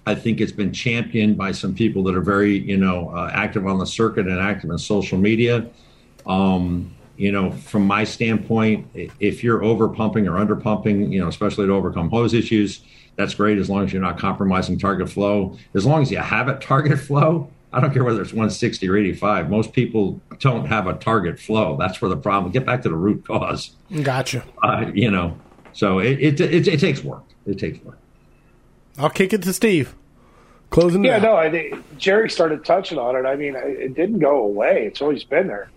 I 0.07 0.15
think 0.15 0.41
it's 0.41 0.53
been 0.53 0.73
championed 0.73 1.37
by 1.37 1.53
some 1.53 1.75
people 1.75 2.03
that 2.05 2.17
are 2.17 2.23
very, 2.23 2.59
you 2.59 2.77
know, 2.77 3.11
uh, 3.11 3.31
active 3.33 3.67
on 3.67 3.79
the 3.79 3.87
circuit 3.87 4.27
and 4.27 4.39
active 4.39 4.71
in 4.71 4.79
social 4.79 5.19
media. 5.19 5.69
Um, 6.27 6.95
you 7.17 7.31
know, 7.31 7.53
from 7.53 7.87
my 7.87 8.05
standpoint, 8.05 8.89
if 9.21 9.45
you're 9.45 9.63
over 9.63 9.89
pumping 9.89 10.27
or 10.27 10.39
under 10.39 10.57
pumping, 10.57 11.13
you 11.13 11.21
know, 11.21 11.29
especially 11.29 11.67
to 11.67 11.73
overcome 11.73 12.11
hose 12.11 12.35
issues, 12.35 12.81
that's 13.17 13.35
great 13.35 13.59
as 13.59 13.71
long 13.71 13.85
as 13.85 13.93
you're 13.93 14.03
not 14.03 14.19
compromising 14.19 14.79
target 14.79 15.09
flow. 15.09 15.57
As 15.75 15.87
long 15.87 16.03
as 16.03 16.11
you 16.11 16.19
have 16.19 16.49
a 16.49 16.59
target 16.59 16.99
flow, 17.07 17.51
I 17.73 17.81
don't 17.81 17.93
care 17.93 18.05
whether 18.05 18.21
it's 18.21 18.33
160 18.33 18.89
or 18.89 18.97
85. 18.97 19.51
Most 19.51 19.73
people 19.73 20.21
don't 20.41 20.67
have 20.67 20.87
a 20.87 20.95
target 20.95 21.39
flow. 21.39 21.77
That's 21.79 22.03
where 22.03 22.09
the 22.09 22.17
problem. 22.17 22.53
Get 22.53 22.67
back 22.67 22.83
to 22.83 22.89
the 22.89 22.97
root 22.97 23.27
cause. 23.27 23.77
Gotcha. 24.03 24.45
Uh, 24.63 24.91
you 24.93 25.11
know, 25.11 25.39
so 25.73 25.99
it, 25.99 26.19
it, 26.21 26.41
it, 26.41 26.69
it 26.69 26.81
takes 26.81 27.03
work. 27.03 27.25
It 27.47 27.59
takes 27.59 27.83
work. 27.85 27.99
I'll 28.99 29.11
kick 29.11 29.33
it 29.33 29.43
to 29.43 29.53
Steve. 29.53 29.95
Closing. 30.71 31.05
Yeah, 31.05 31.19
no, 31.19 31.37
I 31.37 31.51
think 31.51 31.99
Jerry 31.99 32.31
started 32.31 32.65
touching 32.65 32.99
on 32.99 33.15
it. 33.15 33.29
I 33.29 33.37
mean, 33.37 33.55
it 33.57 33.95
didn't 33.95 34.21
go 34.21 34.39
away. 34.39 34.87
It's 34.87 35.03
always 35.03 35.23
been 35.23 35.47
there, 35.47 35.71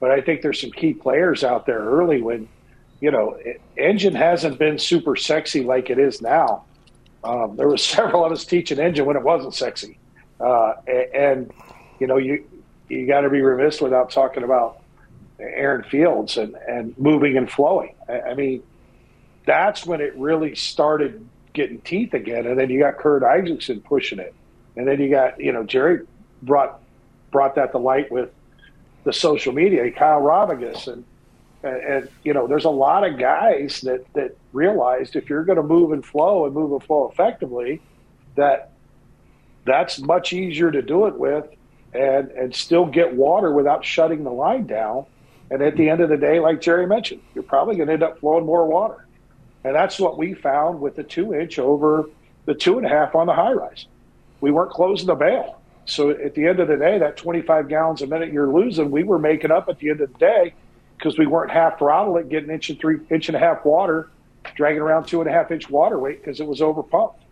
but 0.00 0.10
I 0.10 0.22
think 0.22 0.40
there's 0.40 0.58
some 0.58 0.70
key 0.70 0.94
players 0.94 1.44
out 1.44 1.66
there 1.66 1.80
early 1.80 2.22
when, 2.22 2.48
you 3.00 3.10
know, 3.10 3.38
engine 3.76 4.14
hasn't 4.14 4.58
been 4.58 4.78
super 4.78 5.16
sexy 5.16 5.62
like 5.62 5.90
it 5.90 5.98
is 5.98 6.22
now. 6.22 6.64
Um, 7.22 7.56
there 7.56 7.68
was 7.68 7.84
several 7.84 8.24
of 8.24 8.32
us 8.32 8.46
teaching 8.46 8.78
engine 8.78 9.04
when 9.04 9.16
it 9.16 9.22
wasn't 9.22 9.54
sexy, 9.54 9.98
uh, 10.40 10.74
and 11.14 11.52
you 12.00 12.06
know, 12.06 12.16
you 12.16 12.42
you 12.88 13.06
got 13.06 13.20
to 13.20 13.30
be 13.30 13.42
remiss 13.42 13.82
without 13.82 14.10
talking 14.10 14.44
about 14.44 14.80
Aaron 15.38 15.82
Fields 15.90 16.38
and 16.38 16.54
and 16.66 16.96
moving 16.96 17.36
and 17.36 17.50
flowing. 17.50 17.94
I, 18.08 18.20
I 18.20 18.34
mean, 18.34 18.62
that's 19.44 19.84
when 19.84 20.00
it 20.00 20.16
really 20.16 20.54
started 20.54 21.27
getting 21.52 21.80
teeth 21.80 22.14
again. 22.14 22.46
And 22.46 22.58
then 22.58 22.70
you 22.70 22.80
got 22.80 22.98
Kurt 22.98 23.22
Isaacson 23.22 23.80
pushing 23.80 24.18
it, 24.18 24.34
and 24.76 24.86
then 24.86 25.00
you 25.00 25.10
got 25.10 25.40
you 25.40 25.52
know 25.52 25.64
Jerry 25.64 26.06
brought 26.42 26.80
brought 27.30 27.54
that 27.56 27.72
to 27.72 27.78
light 27.78 28.10
with 28.10 28.30
the 29.04 29.12
social 29.12 29.52
media, 29.52 29.90
Kyle 29.90 30.20
Robigus, 30.20 30.86
and, 30.86 31.04
and 31.62 31.76
and, 31.76 32.08
you 32.24 32.34
know 32.34 32.46
there's 32.46 32.64
a 32.64 32.70
lot 32.70 33.08
of 33.08 33.18
guys 33.18 33.80
that 33.82 34.04
that 34.14 34.36
realized 34.52 35.16
if 35.16 35.28
you're 35.28 35.44
going 35.44 35.56
to 35.56 35.62
move 35.62 35.92
and 35.92 36.04
flow 36.04 36.46
and 36.46 36.54
move 36.54 36.72
and 36.72 36.82
flow 36.82 37.10
effectively, 37.12 37.80
that 38.36 38.72
that's 39.64 39.98
much 39.98 40.32
easier 40.32 40.70
to 40.70 40.82
do 40.82 41.06
it 41.06 41.18
with, 41.18 41.46
and 41.92 42.30
and 42.30 42.54
still 42.54 42.86
get 42.86 43.14
water 43.14 43.52
without 43.52 43.84
shutting 43.84 44.24
the 44.24 44.32
line 44.32 44.66
down. 44.66 45.06
And 45.50 45.62
at 45.62 45.76
the 45.76 45.88
end 45.88 46.02
of 46.02 46.10
the 46.10 46.16
day, 46.18 46.40
like 46.40 46.60
Jerry 46.60 46.86
mentioned, 46.86 47.22
you're 47.34 47.42
probably 47.42 47.76
going 47.76 47.86
to 47.86 47.94
end 47.94 48.02
up 48.02 48.18
flowing 48.20 48.44
more 48.44 48.66
water. 48.66 49.06
And 49.64 49.74
that's 49.74 49.98
what 49.98 50.16
we 50.16 50.34
found 50.34 50.80
with 50.80 50.96
the 50.96 51.02
two 51.02 51.34
inch 51.34 51.58
over 51.58 52.08
the 52.44 52.54
two 52.54 52.78
and 52.78 52.86
a 52.86 52.88
half 52.88 53.14
on 53.14 53.26
the 53.26 53.34
high 53.34 53.52
rise. 53.52 53.86
We 54.40 54.50
weren't 54.50 54.70
closing 54.70 55.06
the 55.06 55.14
bail. 55.14 55.60
So 55.84 56.10
at 56.10 56.34
the 56.34 56.46
end 56.46 56.60
of 56.60 56.68
the 56.68 56.76
day, 56.76 56.98
that 56.98 57.16
25 57.16 57.68
gallons 57.68 58.02
a 58.02 58.06
minute 58.06 58.32
you're 58.32 58.52
losing, 58.52 58.90
we 58.90 59.04
were 59.04 59.18
making 59.18 59.50
up 59.50 59.68
at 59.68 59.78
the 59.78 59.90
end 59.90 60.00
of 60.00 60.12
the 60.12 60.18
day 60.18 60.54
because 60.96 61.18
we 61.18 61.26
weren't 61.26 61.50
half 61.50 61.78
throttling, 61.78 62.28
getting 62.28 62.50
inch 62.50 62.68
and 62.70 62.78
three 62.78 62.98
inch 63.10 63.28
and 63.28 63.36
a 63.36 63.38
half 63.38 63.64
water, 63.64 64.10
dragging 64.54 64.82
around 64.82 65.06
two 65.06 65.20
and 65.20 65.30
a 65.30 65.32
half 65.32 65.50
inch 65.50 65.70
water 65.70 65.98
weight 65.98 66.20
because 66.20 66.40
it 66.40 66.46
was 66.46 66.60
over 66.60 66.82
pumped. 66.82 67.22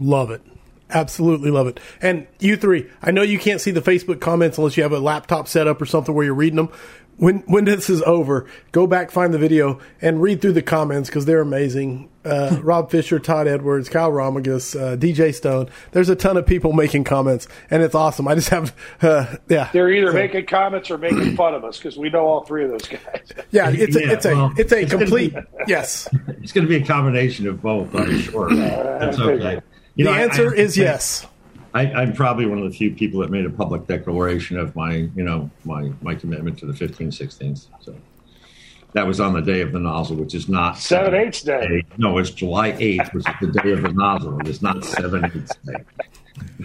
Love 0.00 0.30
it. 0.30 0.42
Absolutely 0.90 1.50
love 1.50 1.66
it. 1.66 1.80
And 2.02 2.26
you 2.40 2.56
three, 2.56 2.88
I 3.02 3.10
know 3.10 3.22
you 3.22 3.38
can't 3.38 3.60
see 3.60 3.70
the 3.70 3.80
Facebook 3.80 4.20
comments 4.20 4.58
unless 4.58 4.76
you 4.76 4.82
have 4.82 4.92
a 4.92 5.00
laptop 5.00 5.48
set 5.48 5.66
up 5.66 5.80
or 5.80 5.86
something 5.86 6.14
where 6.14 6.24
you're 6.24 6.34
reading 6.34 6.56
them. 6.56 6.68
When 7.16 7.38
when 7.46 7.64
this 7.64 7.88
is 7.88 8.02
over, 8.02 8.46
go 8.72 8.86
back, 8.86 9.10
find 9.10 9.32
the 9.32 9.38
video, 9.38 9.78
and 10.00 10.20
read 10.20 10.40
through 10.42 10.52
the 10.52 10.62
comments 10.62 11.08
because 11.08 11.24
they're 11.24 11.40
amazing. 11.40 12.10
Uh, 12.24 12.58
Rob 12.62 12.90
Fisher, 12.90 13.18
Todd 13.18 13.46
Edwards, 13.46 13.88
Kyle 13.88 14.10
Romagus, 14.10 14.78
uh, 14.80 14.96
DJ 14.96 15.34
Stone. 15.34 15.68
There's 15.92 16.08
a 16.08 16.16
ton 16.16 16.36
of 16.36 16.46
people 16.46 16.72
making 16.72 17.04
comments, 17.04 17.46
and 17.70 17.82
it's 17.82 17.94
awesome. 17.94 18.26
I 18.26 18.34
just 18.34 18.48
have, 18.48 18.74
uh, 19.02 19.36
yeah. 19.48 19.68
They're 19.72 19.90
either 19.90 20.08
so, 20.08 20.14
making 20.14 20.46
comments 20.46 20.90
or 20.90 20.98
making 20.98 21.36
fun 21.36 21.54
of 21.54 21.64
us 21.64 21.76
because 21.76 21.98
we 21.98 22.08
know 22.10 22.26
all 22.26 22.44
three 22.44 22.64
of 22.64 22.70
those 22.70 22.88
guys. 22.88 23.00
Yeah, 23.50 23.70
it's 23.70 23.94
yeah, 23.94 24.08
a, 24.08 24.12
it's 24.12 24.24
well, 24.24 24.46
a 24.46 24.60
it's 24.60 24.72
a 24.72 24.80
it's 24.80 24.92
complete 24.92 25.34
be, 25.34 25.40
yes. 25.68 26.08
It's 26.42 26.52
going 26.52 26.66
to 26.66 26.68
be 26.68 26.82
a 26.82 26.84
combination 26.84 27.46
of 27.46 27.62
both. 27.62 27.94
I'm 27.94 28.18
sure. 28.18 28.52
That's 28.54 29.18
okay. 29.18 29.60
You 29.94 30.04
the 30.06 30.10
know, 30.10 30.16
answer 30.16 30.50
I, 30.50 30.56
I, 30.56 30.56
is 30.56 30.76
yes. 30.76 31.26
I, 31.74 32.02
am 32.02 32.12
probably 32.12 32.46
one 32.46 32.58
of 32.58 32.64
the 32.64 32.76
few 32.76 32.92
people 32.92 33.20
that 33.20 33.30
made 33.30 33.44
a 33.44 33.50
public 33.50 33.88
declaration 33.88 34.56
of 34.56 34.76
my, 34.76 35.08
you 35.16 35.24
know, 35.24 35.50
my 35.64 35.90
my 36.02 36.14
commitment 36.14 36.58
to 36.60 36.66
the 36.66 36.72
15 36.72 37.10
16th. 37.10 37.66
So 37.80 37.96
that 38.92 39.06
was 39.06 39.18
on 39.18 39.34
the 39.34 39.42
day 39.42 39.60
of 39.60 39.72
the 39.72 39.80
nozzle, 39.80 40.16
which 40.16 40.34
is 40.34 40.48
not 40.48 40.78
seven 40.78 41.14
eighths 41.14 41.42
day. 41.42 41.66
day. 41.66 41.82
No, 41.98 42.16
it's 42.18 42.30
July 42.30 42.72
8th, 42.72 43.12
which 43.12 43.28
is 43.28 43.34
the 43.40 43.60
day 43.60 43.72
of 43.72 43.82
the 43.82 43.92
nozzle. 43.92 44.38
It's 44.46 44.62
not 44.62 44.84
seven 44.84 45.24
eighths 45.24 45.52
day. 45.66 45.84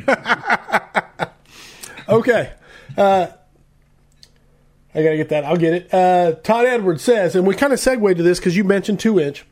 okay. 2.09 2.53
Uh, 2.95 3.27
I 4.93 5.03
got 5.03 5.09
to 5.09 5.17
get 5.17 5.29
that. 5.29 5.43
I'll 5.43 5.57
get 5.57 5.73
it. 5.73 5.93
Uh, 5.93 6.33
Todd 6.43 6.65
Edwards 6.65 7.03
says, 7.03 7.35
and 7.35 7.47
we 7.47 7.55
kind 7.55 7.73
of 7.73 7.79
segue 7.79 8.15
to 8.15 8.23
this 8.23 8.39
because 8.39 8.55
you 8.55 8.63
mentioned 8.63 8.99
two 8.99 9.19
inch. 9.19 9.43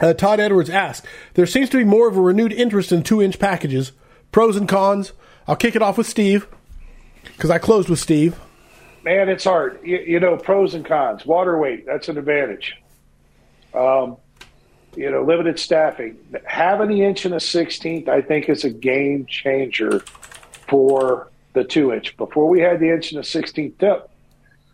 Uh, 0.00 0.12
Todd 0.12 0.38
Edwards 0.38 0.70
asks, 0.70 1.04
there 1.34 1.46
seems 1.46 1.68
to 1.70 1.76
be 1.76 1.84
more 1.84 2.08
of 2.08 2.16
a 2.16 2.20
renewed 2.20 2.52
interest 2.52 2.92
in 2.92 3.02
two 3.02 3.20
inch 3.20 3.40
packages 3.40 3.90
pros 4.32 4.56
and 4.56 4.68
cons. 4.68 5.12
I'll 5.46 5.56
kick 5.56 5.76
it 5.76 5.82
off 5.82 5.98
with 5.98 6.06
Steve 6.06 6.46
because 7.22 7.50
I 7.50 7.58
closed 7.58 7.88
with 7.88 7.98
Steve. 7.98 8.38
Man, 9.02 9.28
it's 9.28 9.44
hard. 9.44 9.80
You, 9.82 9.98
you, 9.98 10.20
know, 10.20 10.36
pros 10.36 10.74
and 10.74 10.84
cons. 10.84 11.24
Water 11.24 11.58
weight, 11.58 11.86
that's 11.86 12.08
an 12.08 12.18
advantage. 12.18 12.76
Um, 13.72 14.16
you 14.96 15.10
know, 15.10 15.22
limited 15.22 15.58
staffing. 15.58 16.18
Having 16.44 16.88
the 16.88 17.02
inch 17.02 17.24
and 17.24 17.34
a 17.34 17.38
16th, 17.38 18.08
I 18.08 18.20
think, 18.20 18.48
is 18.48 18.64
a 18.64 18.70
game 18.70 19.26
changer 19.26 20.00
for 20.68 21.28
the 21.52 21.64
two 21.64 21.92
inch. 21.92 22.16
Before 22.16 22.48
we 22.48 22.60
had 22.60 22.80
the 22.80 22.90
inch 22.90 23.12
and 23.12 23.20
a 23.20 23.24
16th 23.26 23.78
tip, 23.78 24.10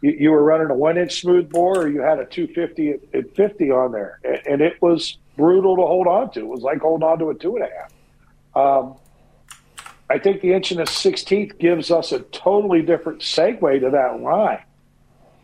you, 0.01 0.11
you 0.11 0.31
were 0.31 0.43
running 0.43 0.71
a 0.71 0.75
one 0.75 0.99
inch 0.99 1.21
smooth 1.21 1.51
bore 1.51 1.83
or 1.83 1.89
you 1.89 2.01
had 2.01 2.19
a 2.19 2.27
250 2.27 2.91
at, 2.91 3.01
at 3.15 3.37
50 3.37 3.71
on 3.71 3.93
there. 3.93 4.19
And, 4.25 4.41
and, 4.47 4.61
it 4.61 4.81
was 4.81 5.19
brutal 5.37 5.77
to 5.77 5.83
hold 5.83 6.07
on 6.07 6.31
to. 6.33 6.41
It 6.41 6.47
was 6.47 6.63
like 6.63 6.81
holding 6.81 7.07
on 7.07 7.19
to 7.19 7.31
a 7.31 7.35
two 7.35 7.57
and 7.57 7.65
a 7.65 7.69
half. 7.69 7.93
Um, 8.55 8.97
I 10.09 10.19
think 10.19 10.41
the 10.41 10.53
inch 10.53 10.71
and 10.71 10.81
a 10.81 10.85
16th 10.85 11.59
gives 11.59 11.91
us 11.91 12.13
a 12.13 12.21
totally 12.21 12.83
different 12.83 13.21
segue 13.21 13.81
to 13.81 13.91
that 13.91 14.21
line. 14.21 14.63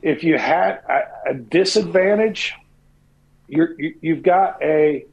If 0.03 0.23
you 0.25 0.39
had 0.39 0.81
a, 0.89 1.31
a 1.31 1.35
disadvantage, 1.35 2.55
you're, 3.49 3.75
you, 3.81 4.15
have 4.15 4.23
got 4.23 4.63
a, 4.63 5.05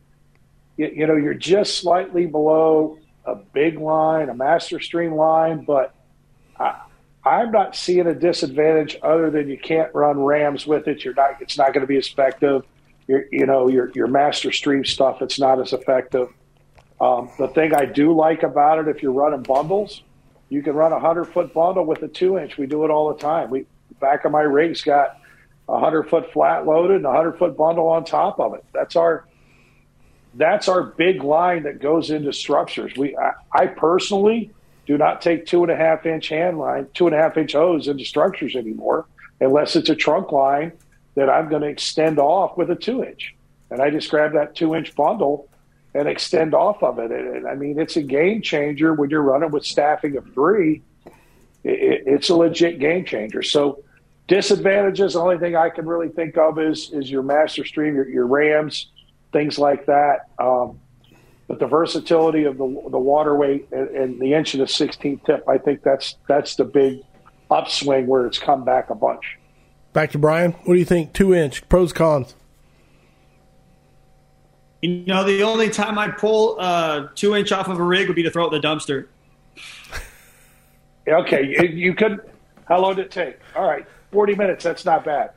you, 0.78 0.92
you 0.96 1.08
know, 1.08 1.16
you're 1.16 1.34
just 1.34 1.80
slightly 1.80 2.26
below 2.26 3.00
a 3.26 3.36
big 3.36 3.80
line, 3.80 4.30
a 4.30 4.36
master 4.36 4.80
stream 4.80 5.14
line, 5.14 5.66
but 5.66 5.94
I, 6.60 6.82
I'm 7.24 7.52
not 7.52 7.76
seeing 7.76 8.08
a 8.08 8.16
disadvantage 8.16 8.98
other 9.04 9.30
than 9.30 9.50
you 9.50 9.58
can't 9.58 9.94
run 9.94 10.20
rams 10.20 10.66
with 10.66 10.88
it. 10.88 11.04
You're 11.04 11.14
not. 11.14 11.42
It's 11.42 11.58
not 11.58 11.74
going 11.74 11.82
to 11.82 11.88
be 11.88 11.98
effective. 11.98 12.64
Your, 13.08 13.26
you 13.32 13.46
know, 13.46 13.68
your 13.68 13.92
your 13.94 14.08
master 14.08 14.52
stream 14.52 14.86
stuff. 14.86 15.22
It's 15.22 15.40
not 15.40 15.60
as 15.60 15.74
effective. 15.74 16.30
Um, 17.02 17.30
the 17.38 17.48
thing 17.48 17.74
I 17.74 17.86
do 17.86 18.14
like 18.14 18.44
about 18.44 18.80
it, 18.80 18.88
if 18.88 19.02
you're 19.02 19.14
running 19.14 19.44
bundles, 19.44 20.04
you 20.50 20.62
can 20.62 20.74
run 20.74 20.92
a 20.92 21.00
hundred 21.00 21.26
foot 21.26 21.54
bundle 21.54 21.86
with 21.86 22.02
a 22.04 22.08
two 22.08 22.38
inch. 22.38 22.58
We 22.58 22.66
do 22.66 22.84
it 22.84 22.92
all 22.92 23.14
the 23.14 23.20
time. 23.20 23.50
We 23.50 23.66
back 24.00 24.26
of 24.26 24.32
my 24.32 24.42
rig's 24.42 24.82
got 24.82 25.20
a 25.68 25.80
hundred 25.80 26.10
foot 26.10 26.32
flat 26.34 26.66
loaded 26.66 26.98
and 26.98 27.06
a 27.06 27.12
hundred 27.12 27.38
foot 27.38 27.56
bundle 27.56 27.88
on 27.88 28.04
top 28.04 28.40
of 28.40 28.54
it. 28.56 28.66
That's 28.74 28.96
our 28.96 29.26
that's 30.36 30.68
our 30.68 30.84
big 30.84 31.24
line 31.24 31.64
that 31.64 31.80
goes 31.80 32.12
into 32.12 32.34
structures. 32.34 32.96
We 32.98 33.16
I, 33.16 33.34
I 33.54 33.68
personally 33.68 34.52
do 34.88 34.98
not 34.98 35.22
take 35.22 35.46
two 35.46 35.64
and 35.64 35.72
a 35.72 35.76
half 35.76 36.06
inch 36.06 36.30
hand 36.30 36.58
line, 36.58 36.88
two 36.94 37.08
and 37.08 37.16
a 37.16 37.20
half 37.20 37.38
inch 37.38 37.54
hose 37.54 37.88
into 37.88 38.04
structures 38.06 38.56
anymore, 38.56 39.06
unless 39.40 39.76
it's 39.76 39.90
a 39.90 39.96
trunk 39.96 40.32
line 40.32 40.72
that 41.16 41.30
I'm 41.30 41.50
going 41.50 41.62
to 41.62 41.68
extend 41.68 42.18
off 42.18 42.58
with 42.58 42.72
a 42.72 42.76
two 42.76 43.04
inch. 43.04 43.36
And 43.70 43.82
I 43.82 43.92
just 43.92 44.10
grab 44.10 44.34
that 44.34 44.56
two 44.56 44.74
inch 44.74 44.96
bundle 44.96 45.49
and 45.94 46.08
extend 46.08 46.54
off 46.54 46.84
of 46.84 47.00
it. 47.00 47.12
And, 47.12 47.48
I 47.48 47.56
mean, 47.56 47.80
it's 47.80 47.98
a 47.98 48.02
game 48.02 48.42
changer 48.42 48.94
when 48.94 49.10
you're 49.10 49.24
running 49.24 49.52
with 49.52 49.66
staffing 49.66 50.18
of 50.18 50.34
three. 50.34 50.82
It, 51.64 52.04
it's 52.06 52.30
a 52.30 52.36
legit 52.36 52.80
game 52.80 53.06
changer. 53.06 53.42
So 53.42 53.84
disadvantages, 54.28 55.14
the 55.14 55.20
only 55.20 55.38
thing 55.38 55.56
I 55.56 55.70
can 55.70 55.86
really 55.88 56.10
think 56.10 56.38
of 56.38 56.60
is 56.60 56.92
is 56.92 57.10
your 57.10 57.24
master 57.24 57.66
stream, 57.66 57.96
your, 57.96 58.08
your 58.08 58.28
Rams, 58.28 58.88
things 59.34 59.58
like 59.58 59.86
that. 59.88 60.28
Um, 60.38 60.80
but 61.48 61.60
the 61.60 61.68
versatility 61.68 62.44
of 62.44 62.58
the 62.58 62.84
the 62.92 63.00
water 63.00 63.36
weight 63.36 63.68
and, 63.72 63.90
and 63.90 64.22
the 64.22 64.34
inch 64.34 64.54
and 64.54 64.62
the 64.62 64.68
16th 64.68 65.26
tip, 65.26 65.50
I 65.50 65.58
think 65.58 65.82
that's 65.82 66.16
that's 66.28 66.56
the 66.56 66.66
big 66.66 67.02
upswing 67.50 68.06
where 68.06 68.28
it's 68.28 68.38
come 68.38 68.64
back 68.64 68.92
a 68.92 68.96
bunch. 68.96 69.38
Back 69.92 70.12
to 70.12 70.20
Brian. 70.20 70.52
What 70.52 70.76
do 70.76 70.80
you 70.80 70.86
think? 70.86 71.14
Two 71.14 71.34
inch 71.34 71.68
pros 71.68 71.92
cons. 71.92 72.36
You 74.82 75.06
know, 75.06 75.24
the 75.24 75.44
only 75.44 75.70
time 75.70 75.98
I'd 75.98 76.18
pull 76.18 76.56
uh, 76.60 77.10
two 77.16 77.36
inch 77.36 77.52
off 77.52 77.68
of 77.68 77.80
a 77.80 77.84
rig 77.84 78.08
would 78.08 78.16
be 78.16 78.24
to 78.24 78.32
throw 78.32 78.46
it 78.46 78.54
in 78.54 78.62
the 78.62 78.68
dumpster. 78.68 79.08
okay, 81.08 81.72
you 81.74 81.94
could. 81.94 82.22
How 82.66 82.80
long 82.80 82.96
did 82.96 83.06
it 83.08 83.12
take? 83.12 83.40
All 83.56 83.68
right, 83.68 83.86
forty 84.12 84.36
minutes. 84.36 84.64
That's 84.64 84.86
not 84.86 85.04
bad. 85.04 85.32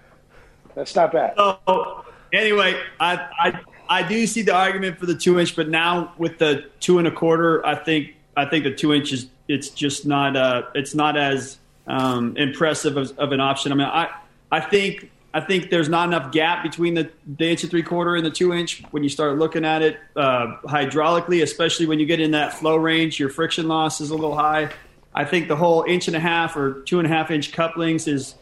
That's 0.74 0.94
not 0.94 1.12
bad. 1.12 1.34
So 1.36 2.04
anyway, 2.32 2.80
I 3.00 3.14
I 3.38 3.60
I 3.88 4.02
do 4.02 4.26
see 4.26 4.42
the 4.42 4.54
argument 4.54 4.98
for 4.98 5.06
the 5.06 5.16
two 5.16 5.40
inch, 5.40 5.56
but 5.56 5.68
now 5.68 6.12
with 6.18 6.38
the 6.38 6.70
two 6.80 6.98
and 6.98 7.08
a 7.08 7.10
quarter, 7.10 7.64
I 7.66 7.74
think 7.74 8.14
I 8.36 8.44
think 8.44 8.64
the 8.64 8.74
two 8.74 8.92
inches 8.92 9.26
it's 9.48 9.70
just 9.70 10.06
not 10.06 10.36
uh 10.36 10.62
it's 10.74 10.94
not 10.94 11.16
as 11.16 11.58
um, 11.86 12.36
impressive 12.36 12.96
of, 12.96 13.18
of 13.18 13.32
an 13.32 13.40
option. 13.40 13.72
I 13.72 13.74
mean, 13.74 13.88
I 13.88 14.08
I 14.50 14.60
think 14.60 15.10
I 15.34 15.40
think 15.40 15.70
there's 15.70 15.88
not 15.88 16.08
enough 16.08 16.30
gap 16.30 16.62
between 16.62 16.94
the, 16.94 17.10
the 17.38 17.50
inch 17.50 17.62
and 17.62 17.70
three 17.70 17.82
quarter 17.82 18.16
and 18.16 18.24
the 18.24 18.30
two 18.30 18.52
inch 18.52 18.82
when 18.90 19.02
you 19.02 19.08
start 19.08 19.38
looking 19.38 19.64
at 19.64 19.80
it 19.80 19.98
uh, 20.14 20.58
hydraulically, 20.64 21.42
especially 21.42 21.86
when 21.86 21.98
you 21.98 22.04
get 22.04 22.20
in 22.20 22.32
that 22.32 22.52
flow 22.52 22.76
range. 22.76 23.18
Your 23.18 23.30
friction 23.30 23.66
loss 23.66 24.00
is 24.00 24.10
a 24.10 24.14
little 24.14 24.36
high. 24.36 24.70
I 25.14 25.24
think 25.24 25.48
the 25.48 25.56
whole 25.56 25.84
inch 25.84 26.06
and 26.06 26.16
a 26.16 26.20
half 26.20 26.56
or 26.56 26.82
two 26.82 26.98
and 26.98 27.06
a 27.06 27.10
half 27.10 27.30
inch 27.30 27.52
couplings 27.52 28.06
is 28.06 28.34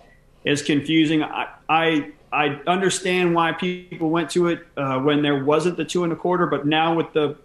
is 0.44 0.62
confusing. 0.62 1.22
I 1.22 1.48
I, 1.68 2.10
I 2.32 2.60
understand 2.66 3.34
why 3.34 3.52
people 3.52 4.10
went 4.10 4.30
to 4.30 4.48
it 4.48 4.66
uh, 4.76 4.98
when 4.98 5.22
there 5.22 5.44
wasn't 5.44 5.76
the 5.76 5.84
two 5.84 6.02
and 6.02 6.12
a 6.12 6.16
quarter, 6.16 6.46
but 6.46 6.66
now 6.66 6.94
with 6.94 7.12
the 7.12 7.36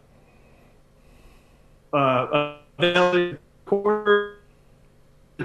uh, 1.94 2.58
quarter, 3.66 4.38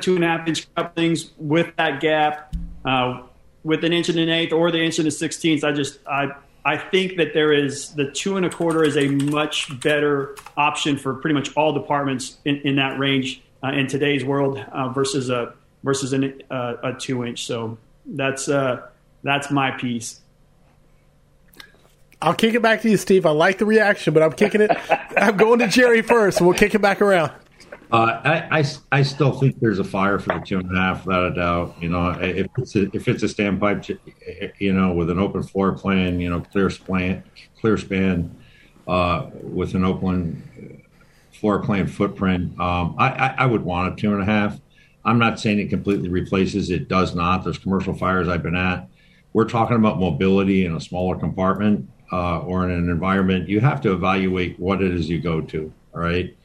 two 0.00 0.14
and 0.14 0.24
a 0.24 0.26
half 0.26 0.48
inch 0.48 0.74
couplings 0.74 1.32
with 1.38 1.74
that 1.76 2.00
gap. 2.00 2.54
Uh, 2.84 3.22
with 3.64 3.84
an 3.84 3.92
inch 3.92 4.08
and 4.08 4.18
an 4.18 4.28
eighth 4.28 4.52
or 4.52 4.70
the 4.70 4.80
inch 4.80 4.98
and 4.98 5.08
a 5.08 5.10
sixteenth. 5.10 5.64
I 5.64 5.72
just 5.72 5.98
I 6.06 6.32
I 6.64 6.76
think 6.76 7.16
that 7.16 7.32
there 7.32 7.52
is 7.52 7.94
the 7.94 8.10
two 8.10 8.36
and 8.36 8.44
a 8.44 8.50
quarter 8.50 8.84
is 8.84 8.96
a 8.96 9.08
much 9.08 9.80
better 9.80 10.36
option 10.56 10.98
for 10.98 11.14
pretty 11.14 11.34
much 11.34 11.54
all 11.56 11.72
departments 11.72 12.38
in, 12.44 12.56
in 12.62 12.76
that 12.76 12.98
range 12.98 13.42
uh, 13.62 13.68
in 13.68 13.86
today's 13.86 14.24
world 14.24 14.58
uh, 14.58 14.88
versus 14.90 15.30
a 15.30 15.54
versus 15.82 16.12
an, 16.12 16.42
uh, 16.50 16.76
a 16.82 16.94
two 16.94 17.24
inch. 17.24 17.46
So 17.46 17.78
that's 18.06 18.48
uh, 18.48 18.88
that's 19.22 19.50
my 19.50 19.70
piece. 19.70 20.20
I'll 22.22 22.34
kick 22.34 22.54
it 22.54 22.60
back 22.60 22.82
to 22.82 22.90
you, 22.90 22.98
Steve. 22.98 23.24
I 23.24 23.30
like 23.30 23.56
the 23.56 23.64
reaction, 23.64 24.12
but 24.12 24.22
I'm 24.22 24.32
kicking 24.32 24.60
it. 24.60 24.70
I'm 25.16 25.38
going 25.38 25.60
to 25.60 25.68
Jerry 25.68 26.02
first. 26.02 26.38
And 26.38 26.46
we'll 26.46 26.58
kick 26.58 26.74
it 26.74 26.82
back 26.82 27.00
around. 27.00 27.32
Uh, 27.92 28.20
I, 28.24 28.60
I, 28.60 28.64
I, 28.92 29.02
still 29.02 29.32
think 29.32 29.58
there's 29.58 29.80
a 29.80 29.84
fire 29.84 30.20
for 30.20 30.38
the 30.38 30.44
two 30.44 30.58
and 30.58 30.76
a 30.76 30.80
half, 30.80 31.06
without 31.06 31.32
a 31.32 31.34
doubt. 31.34 31.74
You 31.80 31.88
know, 31.88 32.10
if 32.20 32.46
it's 32.56 32.76
a, 32.76 32.82
if 32.94 33.08
it's 33.08 33.24
a 33.24 33.26
standpipe, 33.26 33.98
you 34.58 34.72
know, 34.72 34.92
with 34.92 35.10
an 35.10 35.18
open 35.18 35.42
floor 35.42 35.72
plan, 35.72 36.20
you 36.20 36.30
know, 36.30 36.40
clear 36.40 36.70
span, 36.70 37.24
clear 37.60 37.76
span, 37.76 38.36
uh, 38.86 39.26
with 39.42 39.74
an 39.74 39.84
open 39.84 40.84
floor 41.32 41.62
plan 41.62 41.88
footprint, 41.88 42.58
um, 42.60 42.94
I, 42.96 43.08
I, 43.08 43.34
I, 43.38 43.46
would 43.46 43.64
want 43.64 43.92
a 43.92 43.96
two 44.00 44.12
and 44.12 44.22
a 44.22 44.26
half. 44.26 44.60
I'm 45.04 45.18
not 45.18 45.40
saying 45.40 45.58
it 45.58 45.68
completely 45.68 46.08
replaces. 46.08 46.70
It 46.70 46.86
does 46.86 47.16
not. 47.16 47.42
There's 47.42 47.58
commercial 47.58 47.94
fires 47.94 48.28
I've 48.28 48.44
been 48.44 48.56
at. 48.56 48.88
We're 49.32 49.48
talking 49.48 49.76
about 49.76 49.98
mobility 49.98 50.64
in 50.64 50.76
a 50.76 50.80
smaller 50.80 51.16
compartment 51.16 51.90
uh, 52.12 52.40
or 52.40 52.64
in 52.64 52.70
an 52.70 52.88
environment. 52.88 53.48
You 53.48 53.58
have 53.60 53.80
to 53.80 53.92
evaluate 53.92 54.60
what 54.60 54.80
it 54.80 54.92
is 54.92 55.08
you 55.08 55.20
go 55.20 55.40
to. 55.40 55.72
All 55.92 56.02
right 56.02 56.36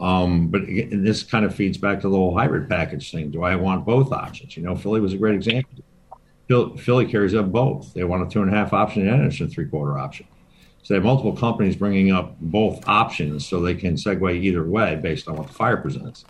um, 0.00 0.48
but 0.48 0.62
this 0.66 1.22
kind 1.22 1.44
of 1.44 1.54
feeds 1.54 1.76
back 1.76 2.00
to 2.00 2.08
the 2.08 2.16
whole 2.16 2.36
hybrid 2.36 2.68
package 2.68 3.10
thing. 3.10 3.30
Do 3.30 3.42
I 3.42 3.54
want 3.56 3.84
both 3.84 4.12
options? 4.12 4.56
You 4.56 4.62
know, 4.62 4.74
Philly 4.74 5.00
was 5.00 5.12
a 5.12 5.18
great 5.18 5.34
example. 5.34 5.70
Philly 6.78 7.06
carries 7.06 7.34
up 7.34 7.52
both. 7.52 7.92
They 7.94 8.02
want 8.04 8.26
a 8.26 8.30
two 8.30 8.42
and 8.42 8.52
a 8.52 8.56
half 8.56 8.72
option 8.72 9.06
and 9.06 9.26
a 9.26 9.46
three 9.46 9.66
quarter 9.66 9.98
option. 9.98 10.26
So 10.82 10.94
they 10.94 10.96
have 10.96 11.04
multiple 11.04 11.36
companies 11.36 11.76
bringing 11.76 12.10
up 12.10 12.36
both 12.40 12.82
options 12.88 13.46
so 13.46 13.60
they 13.60 13.74
can 13.74 13.94
segue 13.94 14.34
either 14.34 14.64
way 14.64 14.96
based 14.96 15.28
on 15.28 15.36
what 15.36 15.48
the 15.48 15.52
fire 15.52 15.76
presents. 15.76 16.24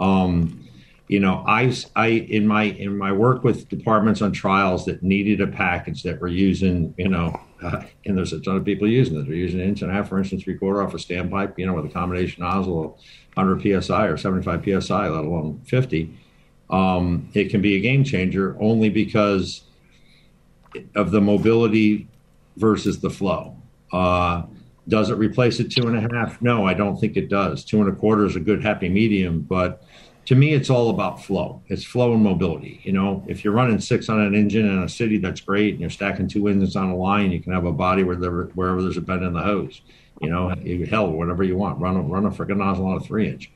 Um, 0.00 0.63
you 1.08 1.20
know, 1.20 1.44
I, 1.46 1.74
I 1.94 2.06
in 2.08 2.46
my 2.46 2.64
in 2.64 2.96
my 2.96 3.12
work 3.12 3.44
with 3.44 3.68
departments 3.68 4.22
on 4.22 4.32
trials 4.32 4.86
that 4.86 5.02
needed 5.02 5.40
a 5.40 5.46
package 5.46 6.02
that 6.02 6.20
were 6.20 6.28
using, 6.28 6.94
you 6.96 7.08
know, 7.08 7.38
uh, 7.62 7.82
and 8.06 8.16
there's 8.16 8.32
a 8.32 8.40
ton 8.40 8.56
of 8.56 8.64
people 8.64 8.88
using 8.88 9.18
it. 9.18 9.24
They're 9.26 9.34
using 9.34 9.60
an 9.60 9.68
inch 9.68 9.82
and 9.82 9.90
a 9.90 9.94
half, 9.94 10.08
for 10.08 10.18
instance, 10.18 10.44
three 10.44 10.56
quarter 10.56 10.82
off 10.82 10.94
a 10.94 10.96
standpipe, 10.96 11.58
you 11.58 11.66
know, 11.66 11.74
with 11.74 11.84
a 11.84 11.90
combination 11.90 12.42
nozzle, 12.42 12.98
100 13.34 13.82
psi 13.82 14.06
or 14.06 14.16
75 14.16 14.64
psi, 14.82 15.08
let 15.08 15.24
alone 15.24 15.60
50. 15.64 16.16
Um, 16.70 17.28
it 17.34 17.50
can 17.50 17.60
be 17.60 17.76
a 17.76 17.80
game 17.80 18.02
changer 18.02 18.56
only 18.58 18.88
because 18.88 19.62
of 20.94 21.10
the 21.10 21.20
mobility 21.20 22.08
versus 22.56 23.00
the 23.00 23.10
flow. 23.10 23.56
Uh, 23.92 24.44
does 24.88 25.10
it 25.10 25.14
replace 25.14 25.60
a 25.60 25.64
two 25.64 25.86
and 25.86 25.96
a 25.96 26.00
half? 26.14 26.40
No, 26.42 26.66
I 26.66 26.74
don't 26.74 26.98
think 26.98 27.16
it 27.16 27.28
does. 27.28 27.64
Two 27.64 27.80
and 27.80 27.88
a 27.88 27.94
quarter 27.94 28.26
is 28.26 28.36
a 28.36 28.40
good 28.40 28.62
happy 28.62 28.88
medium, 28.88 29.40
but 29.40 29.84
to 30.26 30.34
me, 30.34 30.54
it's 30.54 30.70
all 30.70 30.90
about 30.90 31.22
flow. 31.22 31.62
It's 31.68 31.84
flow 31.84 32.14
and 32.14 32.22
mobility. 32.22 32.80
You 32.84 32.92
know, 32.92 33.24
if 33.26 33.44
you're 33.44 33.52
running 33.52 33.80
six 33.80 34.08
on 34.08 34.20
an 34.20 34.34
engine 34.34 34.66
in 34.66 34.82
a 34.82 34.88
city, 34.88 35.18
that's 35.18 35.40
great, 35.40 35.72
and 35.72 35.80
you're 35.80 35.90
stacking 35.90 36.28
two 36.28 36.48
engines 36.48 36.76
on 36.76 36.90
a 36.90 36.96
line, 36.96 37.30
you 37.30 37.40
can 37.40 37.52
have 37.52 37.64
a 37.64 37.72
body 37.72 38.02
where 38.04 38.16
there, 38.16 38.30
wherever 38.54 38.82
there's 38.82 38.96
a 38.96 39.02
bend 39.02 39.22
in 39.22 39.32
the 39.32 39.42
hose. 39.42 39.80
You 40.20 40.30
know, 40.30 40.54
hell, 40.88 41.10
whatever 41.10 41.42
you 41.42 41.56
want, 41.56 41.80
run 41.80 41.96
a 41.96 42.00
run 42.00 42.24
a 42.24 42.30
freaking 42.30 42.58
nozzle 42.58 42.86
on 42.86 42.96
a 42.96 43.00
three 43.00 43.28
inch. 43.28 43.50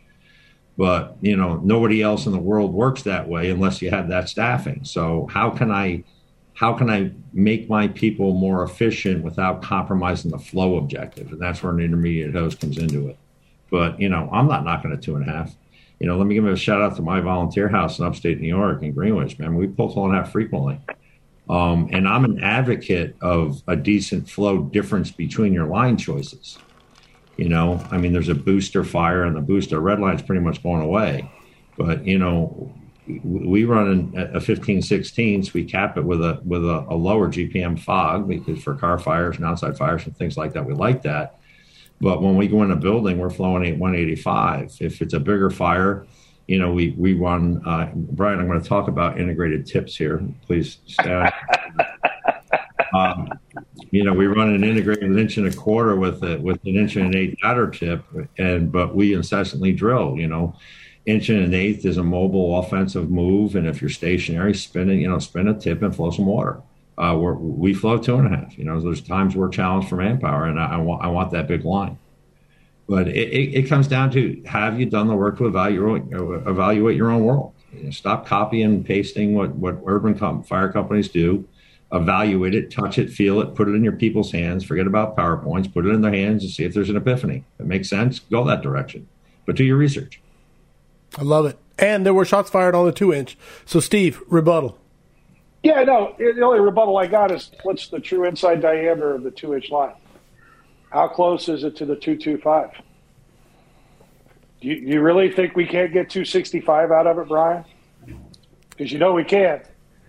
But 0.77 1.17
you 1.21 1.37
know, 1.37 1.57
nobody 1.57 2.03
else 2.03 2.27
in 2.27 2.33
the 2.33 2.39
world 2.39 2.73
works 2.73 3.03
that 3.03 3.29
way 3.29 3.51
unless 3.51 3.81
you 3.81 3.91
have 3.91 4.09
that 4.09 4.29
staffing. 4.29 4.85
So 4.85 5.29
how 5.31 5.51
can 5.51 5.71
I? 5.71 6.05
how 6.59 6.73
can 6.73 6.91
I 6.91 7.13
make 7.33 7.71
my 7.71 7.87
people 7.87 8.35
more 8.35 8.65
efficient 8.65 9.23
without 9.23 9.63
compromising 9.63 10.33
the 10.33 10.41
flow 10.41 10.77
objective? 10.77 11.31
And 11.31 11.41
that's 11.41 11.63
where 11.63 11.73
an 11.73 11.79
intermediate 11.79 12.35
hose 12.35 12.57
comes 12.57 12.79
into 12.79 13.07
it. 13.07 13.17
But, 13.71 14.01
you 14.01 14.09
know, 14.09 14.29
I'm 14.33 14.49
not 14.49 14.65
knocking 14.65 14.91
a 14.91 14.97
two 14.97 15.15
and 15.15 15.29
a 15.29 15.33
half. 15.33 15.55
You 15.99 16.07
know, 16.07 16.17
let 16.17 16.27
me 16.27 16.35
give 16.35 16.47
a 16.47 16.57
shout 16.57 16.81
out 16.81 16.97
to 16.97 17.03
my 17.03 17.21
volunteer 17.21 17.69
house 17.69 17.99
in 17.99 18.05
upstate 18.05 18.41
New 18.41 18.49
York 18.49 18.83
in 18.83 18.93
Greenwich, 18.93 19.39
man. 19.39 19.57
We 19.57 19.67
pull 19.67 20.11
a 20.11 20.15
half 20.15 20.31
frequently. 20.31 20.81
Um, 21.51 21.89
and 21.93 22.07
I'm 22.07 22.25
an 22.25 22.43
advocate 22.43 23.17
of 23.21 23.63
a 23.67 23.75
decent 23.75 24.29
flow 24.29 24.59
difference 24.59 25.11
between 25.11 25.53
your 25.53 25.67
line 25.67 25.97
choices. 25.97 26.59
You 27.37 27.49
know, 27.49 27.85
I 27.91 27.99
mean, 27.99 28.13
there's 28.13 28.29
a 28.29 28.35
booster 28.35 28.85
fire, 28.85 29.25
and 29.25 29.35
the 29.35 29.41
booster 29.41 29.81
red 29.81 30.01
line's 30.01 30.23
pretty 30.23 30.43
much 30.43 30.63
going 30.63 30.83
away. 30.83 31.31
But, 31.77 32.05
you 32.07 32.19
know, 32.19 32.75
we 33.25 33.65
run 33.65 34.13
a 34.17 34.41
15 34.41 34.83
16 34.83 35.45
so 35.45 35.51
we 35.55 35.65
cap 35.65 35.97
it 35.97 36.05
with 36.05 36.21
a 36.21 36.41
with 36.45 36.63
a, 36.63 36.85
a, 36.91 36.95
lower 36.95 37.29
gpm 37.29 37.81
fog 37.81 38.29
because 38.29 38.63
for 38.63 38.75
car 38.75 38.99
fires 38.99 39.37
and 39.37 39.47
outside 39.47 39.79
fires 39.79 40.05
and 40.05 40.15
things 40.15 40.37
like 40.37 40.53
that 40.53 40.65
we 40.65 40.75
like 40.75 41.01
that 41.03 41.38
but 42.01 42.23
when 42.23 42.37
we 42.37 42.47
go 42.49 42.63
in 42.63 42.71
a 42.71 42.77
building 42.77 43.19
we're 43.19 43.31
flowing 43.31 43.67
at 43.67 43.79
185 43.79 44.77
if 44.81 45.01
it's 45.03 45.15
a 45.15 45.21
bigger 45.21 45.51
fire 45.51 46.07
you 46.47 46.59
know 46.59 46.73
we 46.73 46.95
we 46.99 47.15
run 47.15 47.63
uh, 47.67 47.91
brian 47.95 48.41
i'm 48.41 48.47
going 48.47 48.61
to 48.61 48.69
talk 48.69 48.89
about 48.89 49.21
integrated 49.21 49.67
tips 49.67 49.97
here. 49.97 50.23
Please 50.47 50.79
stand. 50.87 51.33
Um, 52.95 53.29
you 53.91 54.03
know 54.03 54.15
we 54.15 54.27
run 54.27 54.49
an 54.55 54.65
integrated 54.65 55.15
inch 55.15 55.37
and 55.37 55.47
a 55.47 55.55
quarter 55.55 55.95
with 55.95 56.23
a, 56.23 56.39
with 56.39 56.59
an 56.65 56.75
inch 56.75 56.97
and 56.97 57.15
an 57.15 57.17
eighth 57.17 57.37
adder 57.45 57.69
tip 57.69 58.03
and 58.39 58.73
but 58.73 58.95
we 58.95 59.13
incessantly 59.13 59.73
drill 59.73 60.17
you 60.17 60.27
know. 60.27 60.57
Inch 61.05 61.31
and 61.31 61.43
an 61.43 61.55
eighth 61.55 61.87
is 61.87 61.97
a 61.97 62.03
mobile 62.03 62.59
offensive 62.59 63.11
move, 63.11 63.57
and 63.57 63.67
if 63.67 63.81
you're 63.81 63.89
stationary, 63.89 64.55
spin 64.55 64.91
it, 64.91 64.97
you 64.97 65.09
know, 65.09 65.19
spin 65.19 65.49
a 65.49 65.59
tip 65.59 65.81
and 65.81 65.97
flow 65.97 66.11
some 66.11 66.27
water. 66.27 66.61
Uh, 66.99 67.15
we 67.17 67.73
flow 67.73 67.97
two 67.97 68.17
and 68.17 68.27
a 68.27 68.37
half. 68.37 68.59
You 68.59 68.65
know, 68.65 68.81
there's 68.81 69.01
times 69.01 69.37
we're 69.37 69.51
challenged 69.51 69.89
for 69.89 69.97
manpower, 69.97 70.47
and 70.47 70.59
I, 70.59 70.73
I 70.73 70.77
want 70.79 71.05
I 71.05 71.07
want 71.09 71.31
that 71.31 71.47
big 71.47 71.65
line. 71.65 71.97
But 72.89 73.07
it, 73.07 73.29
it, 73.29 73.55
it, 73.59 73.69
comes 73.69 73.87
down 73.87 74.11
to 74.13 74.43
have 74.47 74.81
you 74.81 74.87
done 74.87 75.07
the 75.07 75.15
work 75.15 75.39
to 75.39 75.47
evaluate 75.47 76.05
evaluate 76.11 76.97
your 76.97 77.11
own 77.11 77.23
world. 77.25 77.53
You 77.73 77.85
know, 77.85 77.91
stop 77.91 78.27
copying 78.27 78.65
and 78.65 78.85
pasting 78.85 79.35
what 79.35 79.55
what 79.55 79.79
urban 79.87 80.19
com- 80.19 80.43
fire 80.43 80.73
companies 80.73 81.09
do. 81.09 81.47
Evaluate 81.93 82.55
it, 82.55 82.71
touch 82.71 82.99
it, 82.99 83.11
feel 83.11 83.41
it, 83.41 83.55
put 83.55 83.69
it 83.69 83.73
in 83.73 83.85
your 83.85 83.95
people's 83.95 84.33
hands. 84.33 84.65
Forget 84.65 84.87
about 84.87 85.17
powerpoints. 85.17 85.73
Put 85.73 85.87
it 85.87 85.91
in 85.91 86.03
their 86.03 86.13
hands 86.13 86.43
and 86.43 86.53
see 86.53 86.65
if 86.65 86.75
there's 86.75 86.91
an 86.91 86.97
epiphany. 86.97 87.45
If 87.55 87.61
it 87.61 87.67
makes 87.67 87.89
sense. 87.89 88.19
Go 88.19 88.45
that 88.45 88.61
direction, 88.61 89.07
but 89.47 89.55
do 89.55 89.65
your 89.65 89.77
research. 89.77 90.21
I 91.17 91.23
love 91.23 91.47
it. 91.47 91.59
And 91.79 92.05
there 92.05 92.13
were 92.13 92.25
shots 92.25 92.51
fired 92.51 92.75
on 92.75 92.87
the 92.87 92.93
two 92.93 93.13
inch. 93.13 93.39
So, 93.65 93.79
Steve, 93.79 94.21
rebuttal. 94.27 94.79
Yeah, 95.63 95.83
no, 95.83 96.15
the 96.19 96.41
only 96.43 96.61
rebuttal 96.61 96.97
I 96.97 97.07
got 97.07 97.33
is 97.33 97.51
what's 97.63 97.89
the 97.89 97.99
true 97.99 98.25
inside 98.25 98.61
diameter 98.61 99.15
of 99.15 99.23
the 99.23 99.31
two 99.31 99.55
inch 99.55 99.71
line? 99.71 99.95
How 100.91 101.09
close 101.09 101.49
is 101.49 101.65
it 101.65 101.77
to 101.77 101.85
the 101.85 101.97
225? 101.97 102.71
Do 104.61 104.69
you, 104.69 104.75
you 104.75 105.01
really 105.01 105.31
think 105.31 105.57
we 105.57 105.67
can't 105.67 105.93
get 105.93 106.11
265 106.11 106.91
out 106.91 107.07
of 107.07 107.19
it, 107.19 107.29
Brian? 107.29 107.65
Because 108.71 108.93
you 108.93 108.99
know 108.99 109.13
we 109.13 109.25
can. 109.25 109.63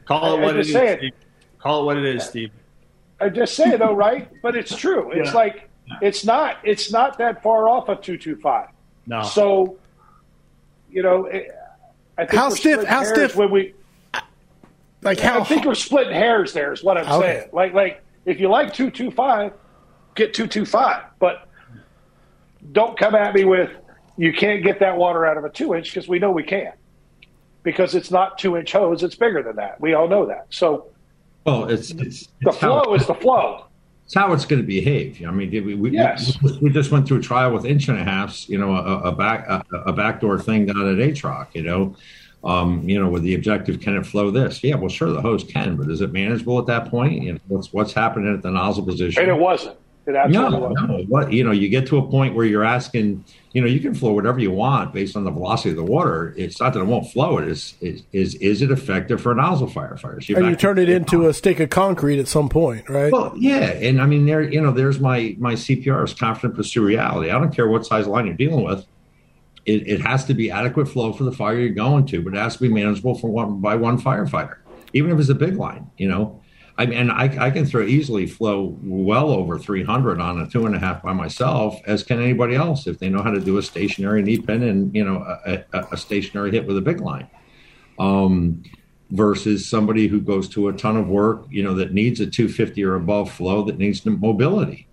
Call 0.06 0.36
it 0.36 0.39
I, 0.39 0.45
what 0.45 0.56
it 0.56 0.62
is, 0.62 0.70
Steve. 0.70 1.12
Call 1.58 1.82
it 1.82 1.86
what 1.86 1.97
it 1.97 2.06
is, 2.06 2.24
Steve. 2.24 2.52
I 3.20 3.30
just 3.30 3.56
say 3.56 3.76
though, 3.76 3.93
right? 3.93 4.30
But 4.41 4.56
it's 4.56 4.76
true. 4.76 5.12
It's 5.12 5.30
yeah. 5.30 5.36
like 5.36 5.70
it's 6.02 6.24
not. 6.24 6.58
It's 6.64 6.91
not 6.91 7.18
that 7.18 7.43
far 7.43 7.68
off 7.68 7.89
of 7.89 8.02
225. 8.02 8.70
No. 9.08 9.24
So 9.24 9.78
you 10.89 11.04
know, 11.04 11.28
I 11.28 12.26
think 12.26 12.32
how 12.32 12.50
stiff? 12.50 12.86
How 12.86 13.04
stiff? 13.04 13.36
When 13.36 13.52
we 13.52 13.74
like 15.02 15.20
how? 15.20 15.41
I 15.41 15.43
think 15.43 15.66
we're 15.66 15.76
splitting 15.76 16.14
hairs. 16.14 16.54
There 16.54 16.74
is 16.74 16.84
what 16.84 16.97
I'm 16.97 17.12
okay. 17.12 17.39
saying. 17.39 17.50
Like 17.54 17.74
like 17.74 18.04
if 18.26 18.39
you 18.39 18.50
like 18.50 18.74
two 18.74 18.91
two 18.91 19.12
five, 19.12 19.54
get 20.16 20.34
two 20.34 20.47
two 20.47 20.66
five. 20.66 21.04
But 21.20 21.47
don't 22.72 22.97
come 22.97 23.16
at 23.16 23.34
me 23.34 23.45
with 23.45 23.72
you 24.18 24.34
can't 24.34 24.64
get 24.64 24.80
that 24.80 24.97
water 24.97 25.26
out 25.26 25.38
of 25.38 25.45
a 25.45 25.50
two 25.50 25.76
inch 25.76 25.93
because 25.93 26.08
we 26.08 26.20
know 26.20 26.32
we 26.32 26.43
can 26.43 26.74
because 27.64 27.95
it's 27.95 28.12
not 28.12 28.38
two 28.38 28.58
inch 28.58 28.72
hose. 28.72 29.04
It's 29.04 29.16
bigger 29.16 29.43
than 29.43 29.56
that. 29.58 29.80
We 29.80 29.93
all 29.93 30.08
know 30.08 30.26
that. 30.26 30.47
So. 30.50 30.88
Well, 31.45 31.70
it's, 31.70 31.91
it's, 31.91 32.02
it's 32.02 32.28
the 32.41 32.52
flow 32.52 32.93
is 32.93 33.08
the 33.08 33.16
flow 33.16 33.70
it's 34.10 34.16
how 34.16 34.34
it's 34.34 34.45
going 34.45 34.60
to 34.60 34.66
behave. 34.66 35.22
I 35.24 35.30
mean, 35.30 35.52
we, 35.52 35.76
we, 35.76 35.91
yes. 35.91 36.41
we, 36.41 36.58
we, 36.58 36.70
just 36.72 36.89
went 36.89 37.08
through 37.08 37.18
a 37.18 37.22
trial 37.22 37.54
with 37.54 37.64
inch 37.64 37.89
and 37.89 38.00
a 38.00 38.04
halfs, 38.04 38.50
you 38.50 38.58
know, 38.58 38.76
a, 38.76 39.02
a 39.02 39.12
back 39.12 39.47
a, 39.47 39.64
a, 39.86 39.93
backdoor 39.93 40.39
thing 40.39 40.66
down 40.66 40.80
at 40.80 40.95
Atroc, 40.95 41.50
you 41.54 41.62
know, 41.62 41.95
um, 42.43 42.87
you 42.87 43.01
know, 43.01 43.09
with 43.09 43.23
the 43.23 43.35
objective, 43.35 43.79
can 43.79 43.97
it 43.97 44.05
flow 44.05 44.31
this? 44.31 44.63
Yeah, 44.63 44.75
well, 44.75 44.89
sure, 44.89 45.11
the 45.11 45.21
hose 45.21 45.43
can, 45.43 45.75
but 45.75 45.89
is 45.89 46.01
it 46.01 46.13
manageable 46.13 46.59
at 46.59 46.65
that 46.67 46.89
point? 46.89 47.21
You 47.21 47.33
know, 47.33 47.39
what's 47.47 47.73
what's 47.73 47.93
happening 47.93 48.33
at 48.33 48.41
the 48.41 48.51
nozzle 48.51 48.85
position? 48.85 49.21
And 49.21 49.31
it 49.31 49.39
wasn't. 49.39 49.77
It 50.05 50.15
absolutely 50.15 50.59
no, 50.59 50.67
wasn't. 50.67 50.89
No. 50.89 51.03
What 51.03 51.33
you 51.33 51.43
know, 51.43 51.51
you 51.51 51.69
get 51.69 51.87
to 51.87 51.97
a 51.97 52.07
point 52.09 52.35
where 52.35 52.45
you're 52.45 52.63
asking 52.63 53.23
you 53.53 53.61
know, 53.61 53.67
you 53.67 53.79
can 53.79 53.95
flow 53.95 54.11
whatever 54.11 54.39
you 54.39 54.51
want 54.51 54.93
based 54.93 55.15
on 55.15 55.23
the 55.23 55.31
velocity 55.31 55.71
of 55.71 55.75
the 55.75 55.83
water. 55.83 56.33
It's 56.37 56.59
not 56.59 56.73
that 56.73 56.81
it 56.81 56.85
won't 56.85 57.09
flow. 57.11 57.39
It 57.39 57.47
is 57.47 57.73
is 57.81 58.03
is, 58.11 58.35
is 58.35 58.61
it 58.61 58.69
effective 58.69 59.21
for 59.21 59.31
a 59.31 59.35
nozzle 59.35 59.67
firefighters? 59.67 60.29
You 60.29 60.37
and 60.37 60.47
you 60.47 60.55
turn 60.55 60.77
it 60.77 60.89
into 60.89 61.27
a 61.27 61.33
stick 61.33 61.59
of 61.59 61.69
concrete 61.69 62.19
at 62.19 62.27
some 62.27 62.49
point, 62.49 62.87
right? 62.89 63.11
Well, 63.11 63.33
yeah, 63.35 63.71
and 63.71 64.01
I 64.01 64.05
mean, 64.05 64.25
there, 64.25 64.41
you 64.41 64.61
know, 64.61 64.71
there's 64.71 64.99
my 64.99 65.35
my 65.39 65.53
CPR 65.53 66.05
is 66.05 66.13
confident 66.13 66.55
pursue 66.55 66.83
reality. 66.83 67.31
I 67.31 67.39
don't 67.39 67.53
care 67.53 67.67
what 67.67 67.85
size 67.85 68.07
line 68.07 68.27
you're 68.27 68.35
dealing 68.35 68.63
with. 68.63 68.85
It, 69.70 69.88
it 69.88 70.01
has 70.01 70.26
to 70.26 70.34
be 70.34 70.49
adequate 70.49 70.88
flow 70.88 71.13
for 71.13 71.24
the 71.24 71.32
fire 71.32 71.59
you're 71.59 71.70
going 71.70 72.05
to, 72.07 72.22
but 72.22 72.34
it 72.34 72.38
has 72.38 72.55
to 72.55 72.61
be 72.61 72.70
manageable 72.70 73.15
for 73.15 73.30
one 73.30 73.61
by 73.61 73.76
one 73.76 74.01
firefighter, 74.01 74.57
even 74.93 75.11
if 75.11 75.20
it's 75.20 75.30
a 75.30 75.36
big 75.36 75.57
line. 75.57 75.91
You 75.97 76.09
know, 76.09 76.41
I 76.78 76.88
mean, 76.88 77.11
I, 77.11 77.47
I, 77.47 77.51
can 77.51 77.65
throw 77.65 77.84
easily 77.84 78.26
flow 78.26 78.78
well 78.82 79.30
over 79.30 79.59
300 79.59 80.20
on 80.20 80.41
a 80.41 80.49
two 80.49 80.65
and 80.65 80.76
a 80.76 80.80
half 80.80 81.03
by 81.03 81.13
myself, 81.13 81.80
as 81.86 82.03
can 82.03 82.20
anybody 82.22 82.55
else 82.55 82.88
if 82.88 82.97
they 82.99 83.09
know 83.09 83.22
how 83.22 83.32
to 83.32 83.39
do 83.39 83.57
a 83.57 83.61
stationary 83.61 84.24
knee 84.24 84.39
pin 84.39 84.63
and 84.63 84.95
you 84.95 85.03
know 85.03 85.17
a, 85.45 85.63
a, 85.74 85.88
a 85.91 85.97
stationary 85.97 86.51
hit 86.51 86.65
with 86.65 86.78
a 86.78 86.82
big 86.82 86.99
line. 87.01 87.30
Um, 87.99 88.63
versus 89.11 89.67
somebody 89.67 90.07
who 90.07 90.22
goes 90.22 90.47
to 90.49 90.67
a 90.67 90.74
ton 90.74 90.95
of 90.95 91.07
work, 91.07 91.45
you 91.49 91.63
know, 91.63 91.74
that 91.74 91.93
needs 91.93 92.20
a 92.20 92.28
250 92.28 92.84
or 92.84 92.95
above 92.95 93.32
flow 93.32 93.63
that 93.63 93.78
needs 93.78 94.05
mobility. 94.05 94.88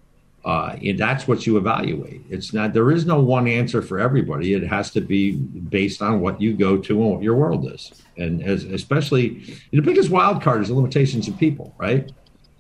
Uh, 0.47 0.79
and 0.85 0.97
that's 0.97 1.27
what 1.27 1.45
you 1.45 1.57
evaluate. 1.57 2.23
It's 2.31 2.53
not 2.53 2.73
there 2.73 2.93
is 2.93 3.05
no 3.05 3.21
one 3.21 3.49
answer 3.49 3.83
for 3.83 3.99
everybody. 3.99 4.55
It 4.55 4.63
has 4.63 4.93
to 4.93 5.01
be 5.01 5.33
based 5.33 6.01
on 6.01 6.21
what 6.21 6.41
you 6.41 6.55
go 6.55 6.79
to 6.79 7.03
and 7.03 7.11
what 7.15 7.23
your 7.23 7.35
world 7.35 7.69
is. 7.69 7.91
And 8.17 8.41
as 8.45 8.63
especially 8.63 9.59
the 9.73 9.81
biggest 9.81 10.09
wild 10.09 10.41
card 10.41 10.63
is 10.63 10.69
the 10.69 10.75
limitations 10.75 11.27
of 11.27 11.37
people, 11.37 11.75
right? 11.79 12.13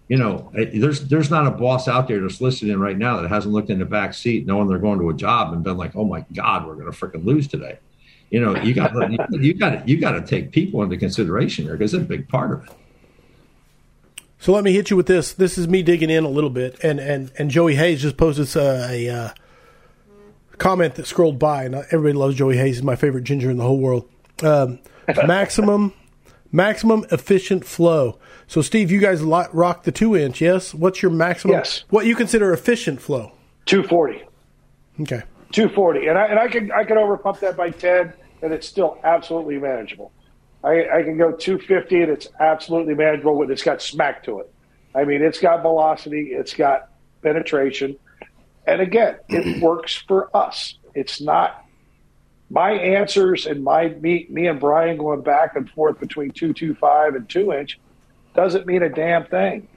You 0.09 0.16
know, 0.16 0.51
there's 0.53 1.07
there's 1.09 1.30
not 1.30 1.47
a 1.47 1.53
boss 1.53 1.87
out 1.87 2.09
there 2.09 2.20
that's 2.20 2.41
listening 2.41 2.76
right 2.80 2.99
now 2.99 3.22
that 3.22 3.28
hasn't 3.28 3.55
looked 3.55 3.70
in 3.70 3.78
the 3.78 3.84
back 3.84 4.14
seat, 4.14 4.47
knowing 4.47 4.66
they're 4.66 4.78
going 4.78 4.99
to 4.99 5.11
a 5.11 5.14
job 5.14 5.53
and 5.53 5.62
been 5.62 5.76
like, 5.76 5.95
"Oh 5.95 6.05
my 6.05 6.24
God, 6.34 6.66
we're 6.66 6.74
going 6.74 6.91
to 6.91 6.99
freaking 6.99 7.24
lose 7.24 7.47
today." 7.47 7.78
You 8.30 8.41
know, 8.41 8.57
you 8.57 8.74
got 8.74 8.95
you 9.30 9.55
got 9.55 9.89
you 9.89 10.01
got 10.01 10.12
to 10.12 10.22
take 10.22 10.51
people 10.51 10.82
into 10.82 10.97
consideration 10.97 11.66
there 11.66 11.76
because 11.76 11.95
it's 11.95 12.03
a 12.03 12.07
big 12.07 12.28
part 12.28 12.53
of 12.53 12.64
it. 12.64 12.72
So 14.39 14.53
let 14.53 14.64
me 14.64 14.72
hit 14.72 14.91
you 14.91 14.97
with 14.97 15.07
this. 15.07 15.32
This 15.32 15.57
is 15.57 15.66
me 15.66 15.82
digging 15.82 16.11
in 16.11 16.24
a 16.24 16.28
little 16.28 16.51
bit, 16.51 16.82
and 16.84 17.01
and 17.01 17.32
and 17.39 17.51
Joey 17.51 17.74
Hayes 17.76 18.03
just 18.03 18.16
posted 18.16 18.55
a, 18.57 19.09
a 19.09 19.14
uh, 19.14 19.30
comment 20.59 20.95
that 20.97 21.07
scrolled 21.07 21.39
by, 21.39 21.64
and 21.64 21.74
everybody 21.74 22.12
loves 22.12 22.37
Joey 22.37 22.57
Hayes. 22.57 22.76
He's 22.76 22.82
my 22.82 22.97
favorite 22.97 23.24
ginger 23.24 23.51
in 23.51 23.57
the 23.57 23.64
whole 23.64 23.78
world. 23.78 24.09
Um, 24.43 24.78
maximum 25.26 25.95
maximum 26.53 27.05
efficient 27.11 27.64
flow. 27.64 28.18
So 28.47 28.62
Steve, 28.62 28.91
you 28.91 29.01
guys 29.01 29.22
rock 29.22 29.82
the 29.82 29.93
two 29.93 30.16
inch, 30.16 30.41
yes? 30.41 30.74
What's 30.74 31.03
your 31.03 31.11
maximum? 31.11 31.57
Yes. 31.57 31.84
What 31.91 32.07
you 32.07 32.14
consider 32.14 32.53
efficient 32.53 33.01
flow? 33.01 33.32
Two 33.64 33.82
forty. 33.82 34.22
Okay. 35.01 35.22
Two 35.53 35.68
forty, 35.68 36.07
and 36.09 36.18
I 36.18 36.26
and 36.26 36.39
I 36.39 36.49
could 36.49 36.70
I 36.70 36.84
could 36.84 36.97
over 36.97 37.16
pump 37.16 37.41
that 37.41 37.57
by 37.57 37.70
ten. 37.70 38.12
and 38.43 38.53
it's 38.53 38.68
still 38.68 38.99
absolutely 39.03 39.59
manageable. 39.59 40.12
I, 40.65 40.89
I 40.89 41.03
can 41.03 41.17
go 41.17 41.33
250 41.33 42.03
and 42.03 42.13
it's 42.13 42.29
absolutely 42.41 42.95
manageable 42.95 43.37
when 43.37 43.51
it's 43.51 43.63
got 43.63 43.83
smack 43.83 44.25
to 44.25 44.41
it. 44.41 44.53
I 44.95 45.05
mean, 45.05 45.23
it's 45.23 45.39
got 45.39 45.63
velocity, 45.63 46.29
it's 46.33 46.55
got 46.55 46.91
penetration, 47.23 47.97
and 48.67 48.81
again, 48.81 49.17
it 49.29 49.61
works 49.63 49.97
for 49.97 50.35
us. 50.37 50.79
It's 50.95 51.21
not 51.21 51.65
my 52.51 52.73
answers 52.73 53.47
and 53.47 53.63
my 53.63 53.89
me, 53.89 54.27
me 54.31 54.47
and 54.47 54.61
Brian 54.61 54.97
going 54.97 55.23
back 55.23 55.57
and 55.57 55.69
forth 55.71 56.01
between 56.01 56.31
two 56.31 56.53
two 56.53 56.75
five 56.75 57.15
and 57.15 57.29
two 57.29 57.53
inch 57.53 57.79
doesn't 58.35 58.67
mean 58.67 58.83
a 58.83 58.89
damn 58.89 59.27
thing. 59.27 59.69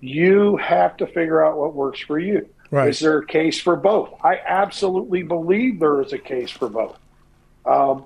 You 0.00 0.56
have 0.56 0.96
to 0.98 1.06
figure 1.06 1.44
out 1.44 1.56
what 1.56 1.74
works 1.74 2.00
for 2.00 2.18
you. 2.18 2.48
Right. 2.70 2.88
Is 2.90 3.00
there 3.00 3.18
a 3.18 3.26
case 3.26 3.60
for 3.60 3.76
both? 3.76 4.12
I 4.22 4.40
absolutely 4.44 5.22
believe 5.22 5.80
there 5.80 6.02
is 6.02 6.12
a 6.12 6.18
case 6.18 6.50
for 6.50 6.68
both. 6.68 6.98
Um, 7.64 8.04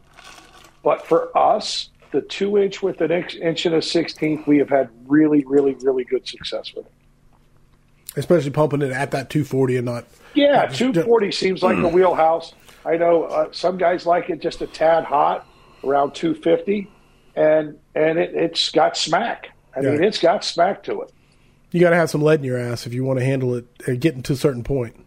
but 0.85 1.07
for 1.07 1.37
us, 1.37 1.91
the 2.13 2.23
two 2.23 2.59
inch 2.59 2.83
with 2.83 3.01
an 3.01 3.11
inch, 3.11 3.35
inch 3.37 3.67
and 3.67 3.75
a 3.75 3.83
sixteenth, 3.83 4.47
we 4.47 4.59
have 4.59 4.69
had 4.69 4.91
really, 5.07 5.45
really, 5.47 5.75
really 5.83 6.05
good 6.05 6.27
success 6.27 6.73
with 6.75 6.87
it. 6.87 6.93
Especially 8.17 8.51
pumping 8.51 8.83
it 8.83 8.93
at 8.93 9.11
that 9.13 9.31
240 9.31 9.79
and 9.79 9.87
not. 9.87 10.05
Yeah, 10.35 10.67
240 10.67 11.33
seems 11.33 11.63
like 11.63 11.81
the 11.81 11.89
wheelhouse. 11.89 12.53
I 12.85 12.97
know 12.97 13.25
uh, 13.25 13.49
some 13.53 13.79
guys 13.79 14.07
like 14.07 14.29
it 14.29 14.41
just 14.41 14.61
a 14.61 14.67
tad 14.67 15.05
hot, 15.05 15.47
around 15.83 16.15
250, 16.15 16.91
and 17.37 17.79
and 17.95 18.19
it, 18.19 18.35
it's 18.35 18.71
got 18.71 18.97
smack. 18.97 19.51
I 19.75 19.81
yeah. 19.81 19.91
mean, 19.93 20.05
it's 20.05 20.19
got 20.19 20.45
smack 20.45 20.83
to 20.85 21.03
it. 21.03 21.13
You 21.71 21.81
got 21.81 21.91
to 21.91 21.97
have 21.97 22.11
some 22.11 22.21
lead 22.21 22.41
in 22.41 22.45
your 22.45 22.59
ass 22.59 22.87
if 22.87 22.93
you 22.93 23.03
want 23.05 23.19
to 23.19 23.25
handle 23.25 23.55
it 23.55 23.67
and 23.87 23.99
getting 23.99 24.23
to 24.25 24.35
a 24.35 24.37
certain 24.37 24.63
point. 24.63 25.07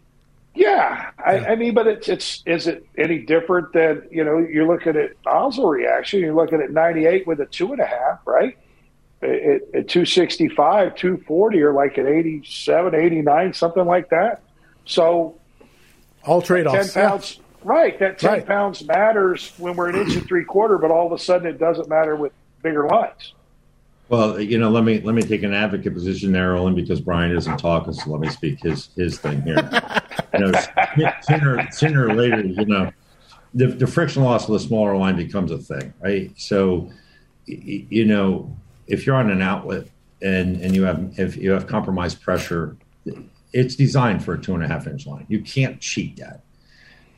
Yeah, 0.55 1.11
I, 1.23 1.35
yeah. 1.35 1.51
I, 1.51 1.55
mean, 1.55 1.73
but 1.73 1.85
it's 1.85 2.07
it's 2.07 2.43
is 2.45 2.67
it 2.67 2.87
any 2.97 3.19
different 3.19 3.73
than 3.73 4.07
you 4.09 4.23
know 4.23 4.37
you're 4.37 4.67
looking 4.67 4.95
at 4.95 5.11
nozzle 5.25 5.67
reaction? 5.67 6.21
You're 6.21 6.33
looking 6.33 6.61
at 6.61 6.71
98 6.71 7.27
with 7.27 7.41
a 7.41 7.45
two 7.45 7.73
and 7.73 7.81
a 7.81 7.85
half, 7.85 8.19
right? 8.25 8.57
At, 9.21 9.29
at 9.73 9.87
265, 9.89 10.95
240, 10.95 11.61
or 11.61 11.73
like 11.73 11.97
at 11.97 12.05
87, 12.05 12.95
89, 12.95 13.53
something 13.53 13.85
like 13.85 14.09
that. 14.09 14.43
So 14.85 15.39
all 16.23 16.41
trade 16.41 16.67
offs. 16.67 16.93
Ten 16.93 17.09
pounds, 17.09 17.39
right? 17.63 17.99
That 17.99 18.19
ten 18.19 18.31
right. 18.31 18.45
pounds 18.45 18.85
matters 18.85 19.51
when 19.57 19.75
we're 19.75 19.89
an 19.89 19.95
inch 19.95 20.15
and 20.15 20.25
three 20.25 20.45
quarter, 20.45 20.77
but 20.77 20.89
all 20.89 21.05
of 21.05 21.11
a 21.11 21.19
sudden 21.19 21.47
it 21.47 21.59
doesn't 21.59 21.89
matter 21.89 22.15
with 22.15 22.31
bigger 22.61 22.87
lines. 22.87 23.33
Well, 24.07 24.39
you 24.39 24.59
know, 24.59 24.69
let 24.69 24.83
me 24.83 25.01
let 25.01 25.15
me 25.15 25.23
take 25.23 25.41
an 25.41 25.53
advocate 25.53 25.93
position 25.93 26.31
there, 26.31 26.55
only 26.55 26.79
because 26.79 27.01
Brian 27.01 27.35
isn't 27.35 27.57
talking. 27.57 27.91
So 27.93 28.11
let 28.11 28.21
me 28.21 28.29
speak 28.29 28.59
his 28.61 28.89
his 28.95 29.17
thing 29.17 29.41
here. 29.41 29.57
you 30.33 30.39
know, 30.39 30.51
sooner 31.21 31.67
sooner 31.71 32.07
or 32.07 32.13
later, 32.13 32.41
you 32.45 32.65
know, 32.65 32.91
the, 33.55 33.67
the 33.67 33.87
friction 33.87 34.21
loss 34.23 34.47
of 34.47 34.53
the 34.53 34.59
smaller 34.59 34.95
line 34.95 35.15
becomes 35.15 35.49
a 35.49 35.57
thing, 35.57 35.93
right? 36.01 36.31
So, 36.37 36.91
you 37.45 38.05
know, 38.05 38.55
if 38.85 39.07
you're 39.07 39.15
on 39.15 39.31
an 39.31 39.41
outlet 39.41 39.87
and 40.21 40.61
and 40.61 40.75
you 40.75 40.83
have 40.83 41.17
if 41.17 41.35
you 41.35 41.51
have 41.51 41.65
compromised 41.65 42.21
pressure, 42.21 42.77
it's 43.53 43.75
designed 43.75 44.23
for 44.23 44.35
a 44.35 44.41
two 44.41 44.53
and 44.53 44.63
a 44.63 44.67
half 44.67 44.85
inch 44.85 45.07
line. 45.07 45.25
You 45.29 45.41
can't 45.41 45.81
cheat 45.81 46.17
that. 46.17 46.41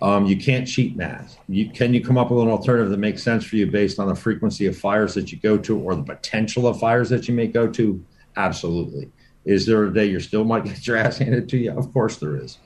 Um, 0.02 0.26
you 0.28 0.38
can't 0.38 0.68
cheat 0.68 0.96
math. 0.96 1.38
You, 1.50 1.70
can 1.70 1.94
you 1.94 2.04
come 2.04 2.18
up 2.18 2.30
with 2.30 2.44
an 2.44 2.50
alternative 2.50 2.92
that 2.92 2.98
makes 2.98 3.24
sense 3.24 3.44
for 3.44 3.56
you 3.56 3.66
based 3.66 4.00
on 4.00 4.08
the 4.08 4.16
frequency 4.16 4.68
of 4.68 4.78
fires 4.78 5.16
that 5.16 5.32
you 5.32 5.40
go 5.40 5.58
to 5.58 5.80
or 5.80 5.96
the 5.96 6.04
potential 6.04 6.68
of 6.68 6.80
fires 6.80 7.10
that 7.10 7.28
you 7.28 7.34
may 7.34 7.48
go 7.48 7.68
to? 7.72 8.04
Absolutely. 8.36 9.12
Is 9.46 9.66
there 9.66 9.86
a 9.86 9.94
day 9.94 10.06
you 10.06 10.20
still 10.20 10.44
might 10.44 10.66
get 10.66 10.86
your 10.86 10.98
ass 10.98 11.18
handed 11.18 11.50
to 11.50 11.58
you? 11.58 11.72
Of 11.72 11.92
course 11.94 12.18
there 12.18 12.36
is. 12.36 12.60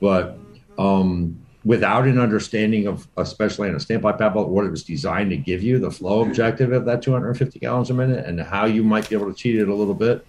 But 0.00 0.38
um, 0.78 1.40
without 1.64 2.06
an 2.06 2.18
understanding 2.18 2.86
of, 2.86 3.06
especially 3.16 3.68
in 3.68 3.74
a 3.74 3.78
standpipe 3.78 4.18
paddle, 4.18 4.48
what 4.48 4.64
it 4.64 4.70
was 4.70 4.84
designed 4.84 5.30
to 5.30 5.36
give 5.36 5.62
you, 5.62 5.78
the 5.78 5.90
flow 5.90 6.22
objective 6.22 6.72
of 6.72 6.84
that 6.86 7.02
250 7.02 7.58
gallons 7.58 7.90
a 7.90 7.94
minute, 7.94 8.26
and 8.26 8.40
how 8.40 8.66
you 8.66 8.82
might 8.82 9.08
be 9.08 9.16
able 9.16 9.32
to 9.32 9.34
cheat 9.34 9.56
it 9.56 9.68
a 9.68 9.74
little 9.74 9.94
bit, 9.94 10.26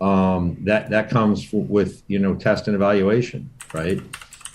um, 0.00 0.56
that 0.64 0.88
that 0.90 1.10
comes 1.10 1.52
with 1.52 2.02
you 2.06 2.18
know 2.18 2.34
test 2.34 2.66
and 2.66 2.74
evaluation, 2.74 3.50
right? 3.74 4.00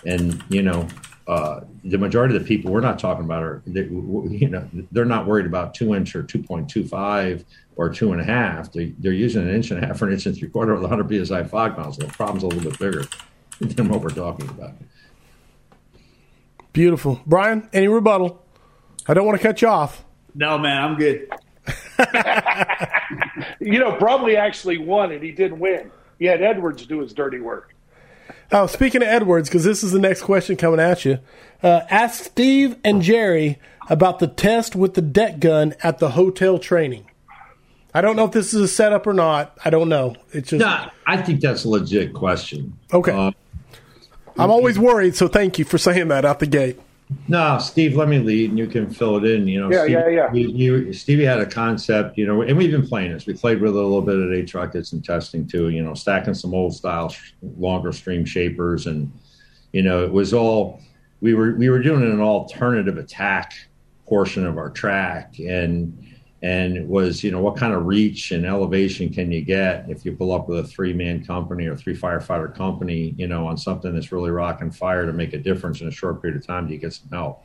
And 0.05 0.43
you 0.49 0.63
know 0.63 0.87
uh, 1.27 1.61
the 1.83 1.97
majority 1.97 2.35
of 2.35 2.41
the 2.41 2.47
people 2.47 2.71
we're 2.71 2.81
not 2.81 2.99
talking 2.99 3.25
about 3.25 3.41
are, 3.41 3.61
they, 3.65 3.81
you 3.81 4.47
know, 4.47 4.67
they're 4.91 5.05
not 5.05 5.25
worried 5.25 5.45
about 5.45 5.73
two 5.73 5.95
inch 5.95 6.15
or 6.15 6.23
2.25 6.23 7.43
or 7.77 7.89
two 7.89 8.11
and 8.11 8.21
a 8.21 8.23
half. 8.23 8.71
They, 8.71 8.93
they're 8.99 9.11
using 9.11 9.41
an 9.41 9.49
inch 9.49 9.71
and 9.71 9.83
a 9.83 9.87
half 9.87 10.01
or 10.01 10.07
an 10.07 10.13
inch 10.13 10.25
and 10.27 10.37
three 10.37 10.49
quarter 10.49 10.73
with 10.73 10.83
a 10.83 10.87
100 10.87 11.27
psi 11.27 11.43
fog 11.45 11.77
nozzle. 11.77 12.07
The 12.07 12.13
problem's 12.13 12.43
a 12.43 12.47
little 12.47 12.69
bit 12.69 12.79
bigger 12.79 13.03
than 13.59 13.89
what 13.89 14.01
we're 14.01 14.09
talking 14.09 14.49
about. 14.49 14.73
Beautiful. 16.73 17.21
Brian, 17.25 17.69
any 17.73 17.87
rebuttal? 17.87 18.45
I 19.07 19.13
don't 19.13 19.25
want 19.25 19.39
to 19.39 19.43
cut 19.43 19.61
you 19.61 19.67
off. 19.67 20.03
No, 20.35 20.57
man, 20.57 20.83
I'm 20.83 20.95
good. 20.97 21.29
you 23.59 23.79
know, 23.79 23.97
Brumley 23.97 24.35
actually 24.35 24.77
won 24.77 25.11
and 25.11 25.23
he 25.23 25.31
didn't 25.31 25.59
win. 25.59 25.91
He 26.19 26.25
had 26.25 26.41
Edwards 26.41 26.85
do 26.85 26.99
his 26.99 27.13
dirty 27.13 27.39
work. 27.39 27.74
Oh, 28.51 28.67
speaking 28.67 29.01
of 29.01 29.07
Edwards, 29.07 29.49
because 29.49 29.63
this 29.63 29.83
is 29.83 29.91
the 29.91 29.99
next 29.99 30.21
question 30.21 30.55
coming 30.55 30.79
at 30.79 31.05
you. 31.05 31.19
Uh, 31.63 31.81
ask 31.89 32.23
Steve 32.23 32.77
and 32.83 33.01
Jerry 33.01 33.59
about 33.89 34.19
the 34.19 34.27
test 34.27 34.75
with 34.75 34.93
the 34.93 35.01
deck 35.01 35.39
gun 35.39 35.73
at 35.81 35.99
the 35.99 36.11
hotel 36.11 36.59
training. 36.59 37.05
I 37.93 38.01
don't 38.01 38.15
know 38.15 38.25
if 38.25 38.31
this 38.31 38.53
is 38.53 38.61
a 38.61 38.67
setup 38.67 39.07
or 39.07 39.13
not. 39.13 39.57
I 39.63 39.69
don't 39.69 39.89
know. 39.89 40.15
It's 40.31 40.49
just. 40.49 40.59
No, 40.59 40.89
I 41.07 41.21
think 41.21 41.41
that's 41.41 41.63
a 41.63 41.69
legit 41.69 42.13
question. 42.13 42.77
Okay. 42.93 43.11
Uh, 43.11 43.31
I'm 44.37 44.51
always 44.51 44.77
worried, 44.77 45.15
so 45.15 45.29
thank 45.29 45.57
you 45.57 45.65
for 45.65 45.77
saying 45.77 46.09
that 46.09 46.25
out 46.25 46.39
the 46.39 46.47
gate. 46.47 46.77
No, 47.27 47.59
Steve, 47.59 47.95
let 47.95 48.07
me 48.07 48.19
lead, 48.19 48.49
and 48.49 48.57
you 48.57 48.67
can 48.67 48.89
fill 48.89 49.17
it 49.17 49.25
in. 49.25 49.47
You 49.47 49.61
know, 49.61 49.71
yeah, 49.71 49.85
yeah, 49.85 50.07
yeah. 50.07 50.33
You, 50.33 50.49
you, 50.49 50.93
Stevie 50.93 51.23
had 51.23 51.39
a 51.39 51.45
concept, 51.45 52.17
you 52.17 52.25
know, 52.25 52.41
and 52.41 52.57
we've 52.57 52.71
been 52.71 52.87
playing 52.87 53.13
this. 53.13 53.27
We 53.27 53.33
played 53.33 53.61
with 53.61 53.75
it 53.75 53.79
a 53.79 53.81
little 53.81 54.01
bit 54.01 54.17
at 54.17 54.33
H 54.33 54.55
Rockets 54.55 54.91
and 54.93 55.05
testing 55.05 55.47
too. 55.47 55.69
You 55.69 55.83
know, 55.83 55.93
stacking 55.93 56.33
some 56.33 56.53
old 56.53 56.73
style, 56.73 57.13
longer 57.57 57.91
stream 57.91 58.25
shapers, 58.25 58.87
and 58.87 59.11
you 59.71 59.83
know, 59.83 60.03
it 60.03 60.11
was 60.11 60.33
all 60.33 60.81
we 61.21 61.35
were 61.35 61.53
we 61.55 61.69
were 61.69 61.79
doing 61.79 62.03
an 62.03 62.21
alternative 62.21 62.97
attack 62.97 63.53
portion 64.07 64.45
of 64.45 64.57
our 64.57 64.71
track, 64.71 65.39
and 65.39 65.95
and 66.45 66.77
it 66.77 66.85
was 66.85 67.23
you 67.23 67.31
know 67.31 67.39
what 67.39 67.57
kind 67.57 67.73
of 67.73 67.87
reach 67.87 68.31
and 68.31 68.45
elevation 68.45 69.11
can 69.11 69.31
you 69.31 69.41
get 69.41 69.83
if 69.89 70.05
you 70.05 70.11
pull 70.11 70.31
up 70.31 70.47
with 70.47 70.59
a 70.59 70.63
three 70.67 70.93
man 70.93 71.25
company 71.25 71.65
or 71.65 71.75
three 71.75 71.97
firefighter 71.97 72.53
company 72.55 73.15
you 73.17 73.27
know 73.27 73.47
on 73.47 73.57
something 73.57 73.93
that's 73.93 74.11
really 74.11 74.29
rocking 74.29 74.69
fire 74.69 75.07
to 75.07 75.13
make 75.13 75.33
a 75.33 75.39
difference 75.39 75.81
in 75.81 75.87
a 75.87 75.91
short 75.91 76.21
period 76.21 76.39
of 76.39 76.45
time 76.45 76.67
do 76.67 76.73
you 76.73 76.79
get 76.79 76.93
some 76.93 77.09
help 77.09 77.43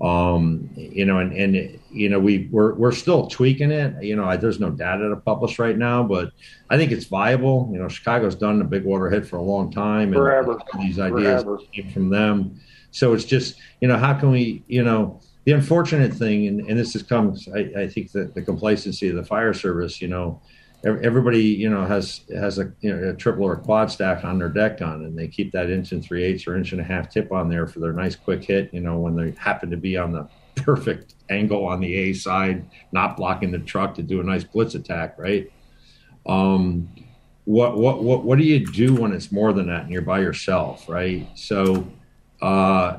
um 0.00 0.70
you 0.76 1.04
know 1.04 1.18
and 1.18 1.32
and 1.32 1.78
you 1.90 2.08
know 2.08 2.20
we 2.20 2.48
we're, 2.52 2.74
we're 2.74 2.92
still 2.92 3.26
tweaking 3.26 3.72
it 3.72 4.00
you 4.02 4.14
know 4.14 4.24
I, 4.24 4.36
there's 4.36 4.60
no 4.60 4.70
data 4.70 5.08
to 5.08 5.16
publish 5.16 5.58
right 5.58 5.76
now 5.76 6.02
but 6.04 6.32
i 6.70 6.76
think 6.76 6.92
it's 6.92 7.06
viable 7.06 7.68
you 7.72 7.78
know 7.80 7.88
chicago's 7.88 8.36
done 8.36 8.60
the 8.60 8.64
big 8.64 8.84
water 8.84 9.10
hit 9.10 9.26
for 9.26 9.36
a 9.36 9.42
long 9.42 9.72
time 9.72 10.08
and 10.08 10.14
Forever. 10.14 10.60
these 10.78 11.00
ideas 11.00 11.42
Forever. 11.42 11.58
came 11.72 11.90
from 11.90 12.10
them 12.10 12.60
so 12.92 13.12
it's 13.12 13.24
just 13.24 13.60
you 13.80 13.88
know 13.88 13.96
how 13.96 14.14
can 14.14 14.30
we 14.30 14.62
you 14.68 14.84
know 14.84 15.20
the 15.44 15.52
unfortunate 15.52 16.14
thing, 16.14 16.46
and, 16.46 16.60
and 16.60 16.78
this 16.78 16.94
has 16.94 17.02
come, 17.02 17.36
I, 17.54 17.82
I 17.82 17.88
think 17.88 18.12
that 18.12 18.34
the 18.34 18.42
complacency 18.42 19.08
of 19.08 19.16
the 19.16 19.24
fire 19.24 19.52
service, 19.52 20.00
you 20.00 20.08
know, 20.08 20.40
everybody, 20.84 21.42
you 21.42 21.68
know, 21.68 21.84
has 21.84 22.20
has 22.34 22.58
a, 22.58 22.72
you 22.80 22.94
know, 22.94 23.10
a 23.10 23.14
triple 23.14 23.44
or 23.44 23.54
a 23.54 23.58
quad 23.58 23.90
stack 23.90 24.24
on 24.24 24.38
their 24.38 24.48
deck 24.48 24.78
gun, 24.78 25.04
and 25.04 25.18
they 25.18 25.28
keep 25.28 25.52
that 25.52 25.70
inch 25.70 25.92
and 25.92 26.02
three 26.02 26.24
eighths 26.24 26.46
or 26.46 26.56
inch 26.56 26.72
and 26.72 26.80
a 26.80 26.84
half 26.84 27.08
tip 27.10 27.32
on 27.32 27.48
there 27.48 27.66
for 27.66 27.80
their 27.80 27.92
nice 27.92 28.16
quick 28.16 28.42
hit. 28.42 28.72
You 28.72 28.80
know, 28.80 28.98
when 28.98 29.16
they 29.16 29.32
happen 29.38 29.70
to 29.70 29.76
be 29.76 29.96
on 29.96 30.12
the 30.12 30.28
perfect 30.56 31.14
angle 31.30 31.66
on 31.66 31.80
the 31.80 31.94
A 31.94 32.12
side, 32.14 32.64
not 32.92 33.16
blocking 33.16 33.50
the 33.50 33.58
truck 33.58 33.94
to 33.96 34.02
do 34.02 34.20
a 34.20 34.24
nice 34.24 34.44
blitz 34.44 34.74
attack, 34.74 35.18
right? 35.18 35.50
Um, 36.26 36.88
what 37.44 37.76
what 37.76 38.02
what 38.02 38.24
what 38.24 38.38
do 38.38 38.44
you 38.44 38.64
do 38.66 38.94
when 38.94 39.12
it's 39.12 39.30
more 39.30 39.52
than 39.52 39.66
that 39.66 39.82
and 39.82 39.90
you're 39.90 40.02
by 40.02 40.20
yourself, 40.20 40.88
right? 40.88 41.28
So. 41.34 41.86
Uh, 42.42 42.98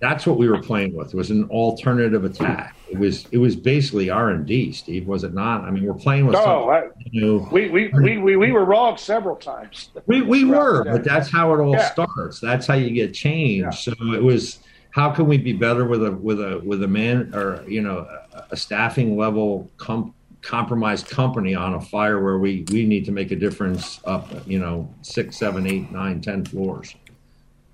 that's 0.00 0.26
what 0.26 0.38
we 0.38 0.48
were 0.48 0.60
playing 0.60 0.94
with. 0.94 1.08
It 1.08 1.16
was 1.16 1.30
an 1.30 1.44
alternative 1.50 2.24
attack. 2.24 2.76
It 2.90 2.98
was 2.98 3.26
it 3.32 3.38
was 3.38 3.56
basically 3.56 4.10
R 4.10 4.30
and 4.30 4.46
D. 4.46 4.72
Steve, 4.72 5.06
was 5.06 5.24
it 5.24 5.34
not? 5.34 5.62
I 5.64 5.70
mean, 5.70 5.84
we're 5.84 5.94
playing 5.94 6.26
with. 6.26 6.34
No, 6.34 6.70
I, 6.70 6.88
you 7.10 7.46
we, 7.50 7.68
we, 7.68 7.88
we, 7.88 8.18
we, 8.18 8.36
we 8.36 8.52
were 8.52 8.64
wrong 8.64 8.96
several 8.96 9.36
times. 9.36 9.90
We 10.06 10.22
we 10.22 10.44
were, 10.44 10.84
but 10.84 11.04
that's 11.04 11.30
how 11.30 11.54
it 11.54 11.60
all 11.60 11.72
yeah. 11.72 11.90
starts. 11.90 12.40
That's 12.40 12.66
how 12.66 12.74
you 12.74 12.90
get 12.90 13.14
change. 13.14 13.62
Yeah. 13.62 13.70
So 13.70 13.92
it 14.14 14.22
was. 14.22 14.60
How 14.90 15.10
can 15.10 15.26
we 15.26 15.38
be 15.38 15.52
better 15.52 15.84
with 15.86 16.04
a 16.04 16.12
with 16.12 16.40
a 16.40 16.60
with 16.64 16.82
a 16.84 16.88
man 16.88 17.34
or 17.34 17.64
you 17.66 17.82
know 17.82 18.06
a, 18.32 18.44
a 18.52 18.56
staffing 18.56 19.16
level 19.16 19.68
com- 19.76 20.14
compromised 20.40 21.08
company 21.08 21.54
on 21.54 21.74
a 21.74 21.80
fire 21.80 22.22
where 22.22 22.38
we 22.38 22.64
we 22.70 22.84
need 22.84 23.04
to 23.06 23.12
make 23.12 23.32
a 23.32 23.36
difference 23.36 24.00
up 24.04 24.30
you 24.46 24.58
know 24.58 24.88
six 25.02 25.36
seven 25.36 25.66
eight 25.66 25.90
nine 25.90 26.20
ten 26.20 26.44
floors 26.44 26.94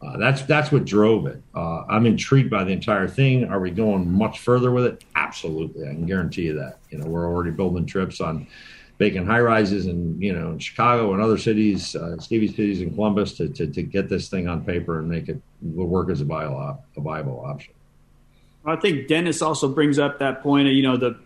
uh, 0.03 0.17
that's 0.17 0.43
that's 0.43 0.73
what 0.73 0.85
drove 0.85 1.27
it. 1.27 1.43
Uh, 1.55 1.85
I'm 1.89 2.07
intrigued 2.07 2.51
by 2.51 2.65
the 2.65 2.73
entire 2.73 3.07
thing. 3.07 3.45
Are 3.45 3.61
we 3.61 3.71
going 3.71 4.11
much 4.11 4.39
further 4.39 4.71
with 4.71 4.87
it? 4.87 5.05
Absolutely, 5.15 5.87
I 5.87 5.91
can 5.91 6.07
guarantee 6.07 6.43
you 6.43 6.55
that. 6.55 6.79
You 6.91 6.99
know, 6.99 7.07
we're 7.07 7.27
already 7.27 7.51
building 7.51 7.85
trips 7.85 8.21
on 8.21 8.47
Bacon 8.97 9.27
high 9.27 9.41
rises 9.41 9.87
and 9.87 10.23
you 10.23 10.33
know 10.33 10.53
in 10.53 10.59
Chicago 10.59 11.13
and 11.13 11.23
other 11.23 11.37
cities, 11.37 11.95
uh, 11.97 12.19
Stevie 12.19 12.49
cities 12.49 12.81
in 12.81 12.95
Columbus 12.95 13.35
to, 13.35 13.49
to, 13.49 13.67
to 13.67 13.83
get 13.83 14.09
this 14.09 14.29
thing 14.29 14.49
on 14.49 14.65
paper 14.65 14.99
and 14.99 15.09
make 15.09 15.29
it 15.29 15.41
work 15.63 16.09
as 16.11 16.23
a 16.23 16.25
viable, 16.25 16.83
a 16.97 17.01
viable 17.01 17.45
option. 17.45 17.75
I 18.65 18.77
think 18.77 19.09
Dennis 19.09 19.43
also 19.43 19.69
brings 19.69 19.99
up 19.99 20.19
that 20.19 20.43
point 20.43 20.67
of 20.67 20.75
you 20.75 20.83
know 20.83 20.97
the 20.97 21.19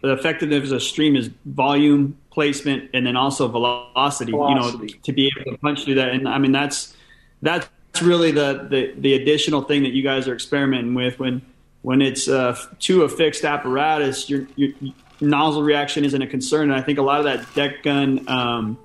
the 0.00 0.12
effectiveness 0.12 0.70
of 0.70 0.82
stream 0.82 1.16
is 1.16 1.30
volume 1.44 2.18
placement 2.30 2.90
and 2.94 3.06
then 3.06 3.16
also 3.16 3.46
velocity, 3.46 4.32
velocity, 4.32 4.78
you 4.78 4.94
know 4.94 5.00
to 5.02 5.12
be 5.12 5.30
able 5.36 5.50
to 5.50 5.58
punch 5.58 5.84
through 5.84 5.94
that 5.94 6.08
and 6.08 6.28
i 6.28 6.38
mean 6.38 6.50
that's 6.50 6.94
that's 7.40 7.68
really 8.00 8.30
the, 8.30 8.66
the 8.70 8.94
the 8.98 9.14
additional 9.14 9.62
thing 9.62 9.82
that 9.82 9.92
you 9.92 10.02
guys 10.02 10.28
are 10.28 10.34
experimenting 10.34 10.94
with 10.94 11.18
when 11.18 11.42
when 11.82 12.00
it's 12.00 12.28
uh, 12.28 12.56
to 12.78 13.02
a 13.02 13.08
fixed 13.08 13.44
apparatus 13.44 14.30
your, 14.30 14.46
your 14.56 14.70
nozzle 15.20 15.62
reaction 15.62 16.04
isn't 16.04 16.22
a 16.22 16.26
concern 16.26 16.70
and 16.70 16.78
i 16.78 16.82
think 16.82 16.98
a 16.98 17.02
lot 17.02 17.18
of 17.18 17.24
that 17.24 17.54
deck 17.54 17.82
gun 17.82 18.26
um, 18.28 18.78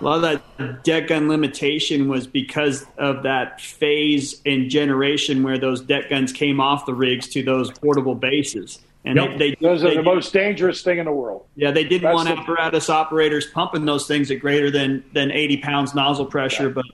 a 0.00 0.04
lot 0.04 0.16
of 0.16 0.22
that 0.22 0.84
deck 0.84 1.08
gun 1.08 1.28
limitation 1.28 2.08
was 2.08 2.26
because 2.26 2.86
of 2.98 3.22
that 3.24 3.60
phase 3.60 4.40
in 4.44 4.68
generation 4.68 5.42
where 5.42 5.58
those 5.58 5.80
deck 5.80 6.10
guns 6.10 6.32
came 6.32 6.60
off 6.60 6.86
the 6.86 6.94
rigs 6.94 7.26
to 7.28 7.42
those 7.42 7.70
portable 7.72 8.14
bases 8.14 8.78
and 9.06 9.16
yep. 9.16 9.38
they, 9.38 9.50
they, 9.50 9.56
those 9.60 9.84
are 9.84 9.90
they 9.90 9.96
the 9.96 10.02
most 10.02 10.32
dangerous 10.32 10.82
thing 10.82 10.98
in 10.98 11.04
the 11.04 11.12
world. 11.12 11.46
Yeah, 11.54 11.70
they 11.70 11.84
didn't 11.84 12.02
That's 12.02 12.14
want 12.14 12.28
the, 12.28 12.36
apparatus 12.38 12.90
operators 12.90 13.46
pumping 13.46 13.84
those 13.84 14.08
things 14.08 14.32
at 14.32 14.40
greater 14.40 14.68
than 14.68 15.04
than 15.12 15.30
80 15.30 15.58
pounds 15.58 15.94
nozzle 15.94 16.26
pressure. 16.26 16.66
Yeah. 16.66 16.70
But 16.70 16.86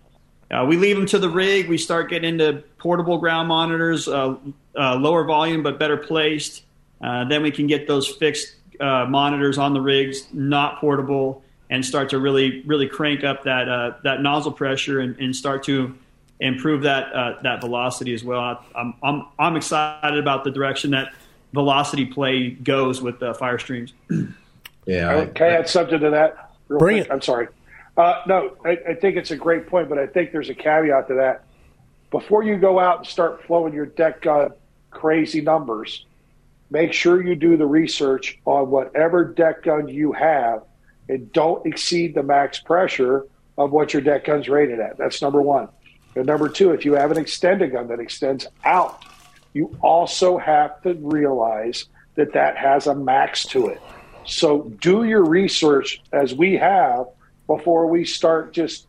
uh, 0.53 0.65
we 0.67 0.77
leave 0.77 0.97
them 0.97 1.07
to 1.07 1.19
the 1.19 1.29
rig. 1.29 1.69
We 1.69 1.79
start 1.79 2.11
getting 2.11 2.39
into 2.39 2.63
portable 2.79 3.19
ground 3.19 3.49
monitors, 3.49 4.07
uh, 4.07 4.37
uh, 4.77 4.97
lower 4.97 5.25
volume 5.25 5.63
but 5.63 5.79
better 5.79 5.97
placed. 5.97 6.65
Uh, 7.03 7.25
then 7.25 7.43
we 7.43 7.51
can 7.51 7.67
get 7.67 7.89
those 7.89 8.07
fixed 8.07 8.57
uh, 8.81 9.07
monitors 9.07 9.59
on 9.59 9.73
the 9.73 9.81
rigs, 9.81 10.27
not 10.33 10.79
portable, 10.79 11.43
and 11.71 11.85
start 11.85 12.11
to 12.11 12.19
really 12.19 12.63
really 12.63 12.87
crank 12.87 13.25
up 13.25 13.45
that 13.45 13.69
uh, 13.69 13.95
that 14.05 14.21
nozzle 14.21 14.53
pressure 14.53 15.01
and, 15.01 15.17
and 15.19 15.35
start 15.35 15.63
to 15.65 15.97
improve 16.41 16.83
that 16.83 17.43
that 17.43 17.61
velocity 17.61 18.13
as 18.13 18.23
well. 18.23 18.41
I, 18.41 18.59
I'm, 18.75 18.95
I'm 19.03 19.27
I'm 19.39 19.57
excited 19.57 20.19
about 20.19 20.45
the 20.45 20.51
direction 20.51 20.91
that 20.91 21.15
velocity 21.55 22.05
play 22.05 22.51
goes 22.51 23.01
with 23.01 23.21
the 23.21 23.35
fire 23.35 23.59
streams. 23.59 23.95
Yeah. 24.87 25.21
I, 25.21 25.27
can 25.27 25.47
I 25.47 25.51
add 25.51 25.69
something 25.69 26.01
to 26.01 26.11
that? 26.11 26.55
Bring 26.69 26.97
quick? 26.97 27.07
it. 27.07 27.13
I'm 27.13 27.23
sorry. 27.23 27.49
Uh, 27.97 28.23
no, 28.27 28.57
I, 28.65 28.79
I, 28.89 28.95
think 28.95 29.17
it's 29.17 29.31
a 29.31 29.37
great 29.37 29.67
point, 29.67 29.89
but 29.89 29.99
I 29.99 30.07
think 30.07 30.33
there's 30.33 30.49
a 30.49 30.55
caveat 30.55 31.09
to 31.09 31.15
that. 31.15 31.45
Before 32.11 32.43
you 32.43 32.57
go 32.57 32.79
out 32.79 32.99
and 32.99 33.07
start 33.07 33.45
flowing 33.45 33.75
your 33.75 33.87
deck 33.87 34.23
gun 34.23 34.53
crazy 34.91 35.43
numbers, 35.43 36.07
make 36.71 36.93
sure 36.93 37.23
you 37.23 37.35
do 37.35 37.57
the 37.57 37.67
research 37.67 38.39
on 38.47 38.71
whatever 38.71 39.25
deck 39.25 39.63
gun 39.65 39.89
you 39.89 40.13
have 40.13 40.63
and 41.09 41.31
don't 41.33 41.67
exceed 41.67 42.15
the 42.15 42.23
max 42.23 42.59
pressure 42.61 43.27
of 43.59 43.73
what 43.73 43.93
your 43.93 44.01
deck 44.01 44.25
gun's 44.25 44.49
rated 44.49 44.81
at. 44.81 44.97
That's 44.97 45.21
number 45.21 45.43
one. 45.43 45.69
And 46.15 46.25
number 46.27 46.49
two, 46.49 46.73
if 46.73 46.87
you 46.87 46.95
have 46.95 47.11
an 47.11 47.19
extended 47.19 47.73
gun 47.73 47.89
that 47.89 48.01
extends 48.01 48.47
out 48.65 49.05
you 49.53 49.77
also 49.81 50.39
have 50.39 50.81
to 50.83 50.95
realize 50.95 51.87
that 52.15 52.33
that 52.33 52.57
has 52.57 52.87
a 52.87 52.95
max 52.95 53.45
to 53.47 53.69
it. 53.69 53.81
So 54.25 54.71
do 54.81 55.05
your 55.05 55.25
research 55.25 56.03
as 56.13 56.35
we 56.35 56.55
have 56.55 57.07
before 57.57 57.87
we 57.87 58.05
start 58.05 58.53
just 58.53 58.87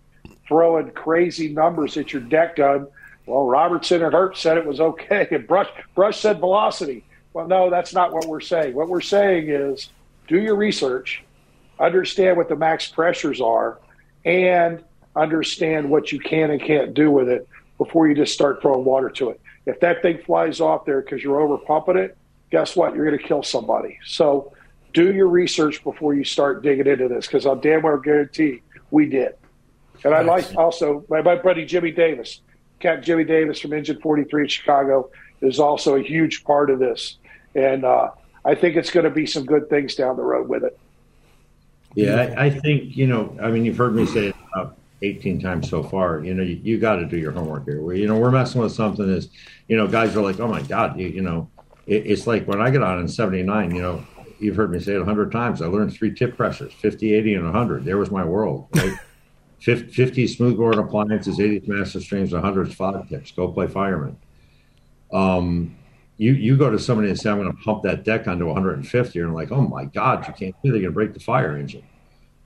throwing 0.48 0.90
crazy 0.92 1.50
numbers 1.50 1.98
at 1.98 2.14
your 2.14 2.22
deck 2.22 2.56
gun. 2.56 2.88
Well, 3.26 3.46
Robertson 3.46 4.04
and 4.04 4.14
Herbst 4.14 4.38
said 4.38 4.58
it 4.58 4.66
was 4.66 4.80
okay, 4.80 5.28
and 5.32 5.48
Brush 5.48 5.68
Brush 5.96 6.20
said 6.20 6.40
velocity. 6.40 7.04
Well, 7.34 7.48
no, 7.48 7.70
that's 7.70 7.94
not 7.94 8.14
what 8.14 8.28
we're 8.28 8.42
saying. 8.42 8.76
What 8.76 8.88
we're 8.88 9.02
saying 9.02 9.50
is 9.50 9.90
do 10.28 10.40
your 10.40 10.56
research, 10.56 11.24
understand 11.80 12.38
what 12.38 12.48
the 12.48 12.56
max 12.56 12.88
pressures 12.88 13.42
are, 13.42 13.80
and 14.24 14.84
understand 15.16 15.90
what 15.90 16.12
you 16.12 16.20
can 16.20 16.52
and 16.52 16.62
can't 16.62 16.94
do 16.94 17.12
with 17.12 17.28
it 17.28 17.48
before 17.78 18.08
you 18.08 18.16
just 18.16 18.34
start 18.34 18.62
throwing 18.62 18.86
water 18.86 19.10
to 19.10 19.32
it. 19.32 19.42
If 19.66 19.80
that 19.82 20.02
thing 20.02 20.20
flies 20.20 20.62
off 20.62 20.86
there 20.86 21.02
because 21.02 21.24
you're 21.24 21.42
over 21.42 21.58
pumping 21.58 21.98
it, 21.98 22.18
guess 22.52 22.76
what? 22.76 22.96
You're 22.96 23.06
going 23.06 23.18
to 23.18 23.28
kill 23.28 23.44
somebody. 23.44 24.00
So 24.06 24.53
do 24.94 25.14
your 25.14 25.28
research 25.28 25.84
before 25.84 26.14
you 26.14 26.24
start 26.24 26.64
digging 26.64 26.88
into 26.88 27.08
this 27.08 27.28
because 27.28 27.46
I'll 27.46 27.56
damn 27.56 27.82
well 27.82 27.98
guarantee 27.98 28.62
we 28.92 29.08
did. 29.08 29.36
And 30.04 30.14
I 30.14 30.22
like 30.22 30.56
also 30.56 31.06
my, 31.10 31.22
my 31.22 31.36
buddy 31.36 31.66
Jimmy 31.66 31.92
Davis, 31.92 32.42
Captain 32.80 33.04
Jimmy 33.04 33.24
Davis 33.24 33.60
from 33.60 33.74
Engine 33.74 34.00
43 34.00 34.44
in 34.44 34.48
Chicago, 34.48 35.10
is 35.42 35.60
also 35.60 35.96
a 35.96 36.02
huge 36.04 36.44
part 36.44 36.70
of 36.70 36.80
this. 36.80 37.18
And 37.56 37.86
uh, 37.86 38.12
I 38.46 38.56
think 38.56 38.76
it's 38.76 38.92
going 38.92 39.06
to 39.06 39.10
be 39.10 39.26
some 39.26 39.46
good 39.46 39.70
things 39.70 39.96
down 39.96 40.16
the 40.18 40.24
road 40.24 40.48
with 40.48 40.64
it. 40.64 40.78
Yeah, 41.96 42.34
I, 42.38 42.46
I 42.46 42.50
think, 42.50 42.98
you 42.98 43.08
know, 43.08 43.38
I 43.42 43.50
mean, 43.50 43.66
you've 43.66 43.78
heard 43.78 43.96
me 43.96 44.06
say 44.06 44.28
it 44.28 44.36
18 45.04 45.40
times 45.40 45.70
so 45.70 45.84
far. 45.84 46.24
You 46.24 46.34
know, 46.34 46.44
you, 46.44 46.60
you 46.64 46.80
got 46.80 46.96
to 46.96 47.06
do 47.06 47.18
your 47.18 47.32
homework 47.32 47.66
here. 47.66 47.82
We, 47.82 48.02
you 48.02 48.08
know, 48.08 48.18
we're 48.18 48.32
messing 48.32 48.62
with 48.62 48.72
something 48.72 49.08
is, 49.10 49.30
you 49.68 49.78
know, 49.78 49.88
guys 49.88 50.16
are 50.16 50.22
like, 50.22 50.40
oh 50.40 50.48
my 50.48 50.62
God, 50.62 51.00
you, 51.00 51.08
you 51.08 51.22
know, 51.22 51.50
it, 51.86 52.08
it's 52.08 52.26
like 52.26 52.48
when 52.48 52.62
I 52.62 52.72
get 52.72 52.82
on 52.82 53.00
in 53.00 53.08
79, 53.08 53.76
you 53.76 53.82
know, 53.82 54.06
you've 54.44 54.56
heard 54.56 54.72
me 54.72 54.80
say 54.80 54.94
it 54.94 55.00
100 55.00 55.32
times. 55.32 55.62
I 55.62 55.68
learned 55.68 55.94
three 55.94 56.14
tip 56.14 56.36
pressures 56.36 56.74
50, 56.74 57.14
80, 57.14 57.36
and 57.36 57.46
100. 57.46 57.86
There 57.86 57.98
was 57.98 58.12
my 58.12 58.24
world. 58.24 58.68
Right? 58.76 58.94
50 59.64 60.28
smoothbore 60.28 60.78
appliances, 60.78 61.40
80 61.40 61.64
master 61.68 62.02
streams, 62.02 62.34
100 62.34 62.74
fog 62.74 63.08
tips. 63.08 63.32
Go 63.32 63.48
play 63.48 63.68
fireman. 63.68 64.18
Um, 65.14 65.78
you 66.18 66.34
you 66.34 66.58
go 66.58 66.70
to 66.70 66.78
somebody 66.78 67.10
and 67.10 67.20
say, 67.20 67.30
I'm 67.30 67.38
going 67.38 67.52
to 67.52 67.64
pump 67.64 67.84
that 67.84 68.04
deck 68.04 68.28
onto 68.28 68.46
150, 68.48 69.20
and 69.20 69.34
like, 69.34 69.52
oh 69.52 69.62
my 69.62 69.86
God, 69.86 70.28
you 70.28 70.34
can't 70.34 70.56
do 70.64 70.72
They're 70.72 70.82
going 70.82 70.84
to 70.84 70.92
break 70.92 71.14
the 71.14 71.20
fire 71.20 71.56
engine. 71.56 71.84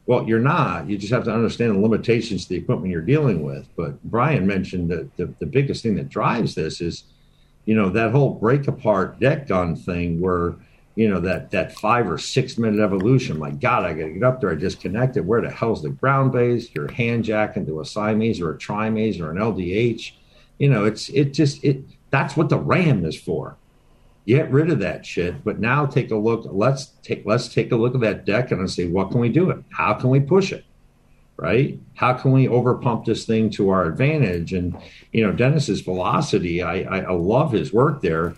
Well, 0.05 0.27
you're 0.27 0.39
not. 0.39 0.87
You 0.87 0.97
just 0.97 1.11
have 1.11 1.25
to 1.25 1.33
understand 1.33 1.75
the 1.75 1.79
limitations 1.79 2.43
to 2.43 2.49
the 2.49 2.55
equipment 2.55 2.91
you're 2.91 3.01
dealing 3.01 3.43
with. 3.43 3.67
But 3.75 4.01
Brian 4.03 4.47
mentioned 4.47 4.89
that 4.91 5.15
the, 5.17 5.33
the 5.39 5.45
biggest 5.45 5.83
thing 5.83 5.95
that 5.95 6.07
drives 6.07 6.55
this 6.55 6.79
is, 6.79 7.03
you 7.65 7.75
know, 7.75 7.89
that 7.89 8.11
whole 8.11 8.35
break 8.35 8.67
apart 8.67 9.19
deck 9.19 9.47
gun 9.47 9.75
thing 9.75 10.21
where, 10.21 10.55
you 10.97 11.07
know, 11.07 11.19
that 11.19 11.51
that 11.51 11.77
five 11.77 12.09
or 12.09 12.17
six 12.17 12.57
minute 12.57 12.81
evolution. 12.81 13.37
My 13.37 13.51
God, 13.51 13.85
I 13.85 13.93
got 13.93 14.05
to 14.05 14.11
get 14.13 14.23
up 14.23 14.41
there. 14.41 14.51
I 14.51 14.55
disconnected. 14.55 15.25
Where 15.25 15.41
the 15.41 15.51
hell's 15.51 15.83
the 15.83 15.89
ground 15.89 16.31
base? 16.31 16.69
You're 16.73 16.91
hand 16.91 17.23
jacking 17.23 17.63
into 17.63 17.79
a 17.79 17.85
Siamese 17.85 18.41
or 18.41 18.51
a 18.51 18.57
Trimase 18.57 19.21
or 19.21 19.29
an 19.29 19.37
LDH. 19.37 20.13
You 20.57 20.69
know, 20.69 20.85
it's 20.85 21.09
it 21.09 21.33
just 21.33 21.63
it. 21.63 21.83
That's 22.09 22.35
what 22.35 22.49
the 22.49 22.57
RAM 22.57 23.05
is 23.05 23.15
for 23.15 23.57
get 24.25 24.51
rid 24.51 24.71
of 24.71 24.79
that 24.79 25.05
shit. 25.05 25.43
But 25.43 25.59
now 25.59 25.85
take 25.85 26.09
a 26.11 26.15
look. 26.15 26.47
Let's 26.51 26.87
take 27.03 27.25
let's 27.25 27.47
take 27.47 27.71
a 27.71 27.75
look 27.75 27.93
at 27.95 28.01
that 28.01 28.25
deck 28.25 28.51
and 28.51 28.69
say, 28.69 28.87
what 28.87 29.11
can 29.11 29.21
we 29.21 29.29
do 29.29 29.51
it? 29.51 29.63
How 29.69 29.93
can 29.93 30.09
we 30.09 30.19
push 30.19 30.51
it? 30.51 30.65
Right? 31.37 31.79
How 31.93 32.13
can 32.13 32.31
we 32.31 32.47
overpump 32.47 33.05
this 33.05 33.25
thing 33.25 33.51
to 33.51 33.69
our 33.69 33.85
advantage? 33.85 34.53
And 34.53 34.75
you 35.11 35.25
know, 35.25 35.31
Dennis's 35.31 35.81
velocity, 35.81 36.63
I 36.63 36.81
I, 36.81 36.99
I 37.01 37.11
love 37.11 37.51
his 37.51 37.71
work 37.71 38.01
there 38.01 38.35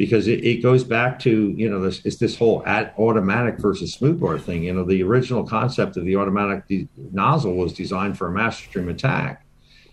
because 0.00 0.28
it, 0.28 0.42
it 0.42 0.62
goes 0.62 0.82
back 0.82 1.18
to 1.18 1.50
you 1.58 1.68
know 1.68 1.78
this 1.78 2.00
it's 2.06 2.16
this 2.16 2.34
whole 2.34 2.64
at 2.64 2.94
automatic 2.98 3.58
versus 3.58 3.92
smoothbore 3.92 4.38
thing. 4.38 4.62
You 4.62 4.72
know, 4.72 4.82
the 4.82 5.02
original 5.02 5.44
concept 5.44 5.98
of 5.98 6.06
the 6.06 6.16
automatic 6.16 6.66
de- 6.66 6.88
nozzle 7.12 7.54
was 7.54 7.74
designed 7.74 8.16
for 8.16 8.28
a 8.28 8.32
master 8.32 8.64
stream 8.64 8.88
attack. 8.88 9.44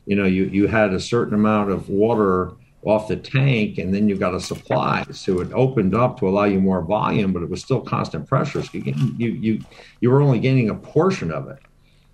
You 0.06 0.16
know, 0.16 0.24
you 0.24 0.46
you 0.46 0.68
had 0.68 0.94
a 0.94 1.00
certain 1.02 1.34
amount 1.34 1.72
of 1.72 1.90
water 1.90 2.54
off 2.84 3.10
the 3.10 3.18
tank, 3.18 3.80
and 3.80 3.94
then 3.94 4.08
you 4.08 4.16
got 4.16 4.34
a 4.34 4.40
supply. 4.40 5.04
So 5.12 5.42
it 5.42 5.52
opened 5.52 5.94
up 5.94 6.18
to 6.22 6.30
allow 6.30 6.46
you 6.46 6.62
more 6.62 6.82
volume, 6.84 7.34
but 7.34 7.44
it 7.44 7.50
was 7.50 7.62
still 7.62 7.82
constant 7.82 8.30
pressure. 8.30 8.64
So 8.64 8.78
you 8.78 8.94
you 9.18 9.32
you, 9.32 9.60
you 10.00 10.10
were 10.10 10.22
only 10.22 10.40
gaining 10.40 10.70
a 10.70 10.76
portion 10.76 11.32
of 11.32 11.50
it, 11.50 11.60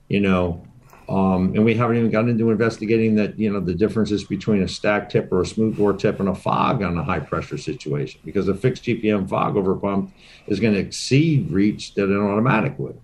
you 0.10 0.20
know. 0.20 0.66
Um, 1.10 1.54
and 1.54 1.66
we 1.66 1.74
haven't 1.76 1.98
even 1.98 2.12
gotten 2.12 2.30
into 2.30 2.50
investigating 2.50 3.16
that 3.16 3.38
you 3.38 3.52
know 3.52 3.60
the 3.60 3.74
differences 3.74 4.24
between 4.24 4.64
a 4.64 4.68
stack 4.68 5.10
tip 5.10 5.32
or 5.32 5.42
a 5.42 5.46
smooth 5.46 5.76
bore 5.76 5.94
tip 5.94 6.20
and 6.20 6.30
a 6.30 6.36
fog 6.36 6.82
on 6.82 6.98
a 6.98 7.04
high 7.04 7.20
pressure 7.20 7.58
situation 7.58 8.22
because 8.24 8.48
a 8.48 8.56
fixed 8.56 8.84
GPM 8.84 9.28
fog 9.28 9.58
over 9.58 9.76
pump 9.76 10.14
is 10.48 10.62
going 10.62 10.74
to 10.74 10.80
exceed 10.80 11.52
reach 11.52 11.94
that 11.96 12.06
an 12.06 12.22
automatic 12.22 12.80
would 12.80 13.00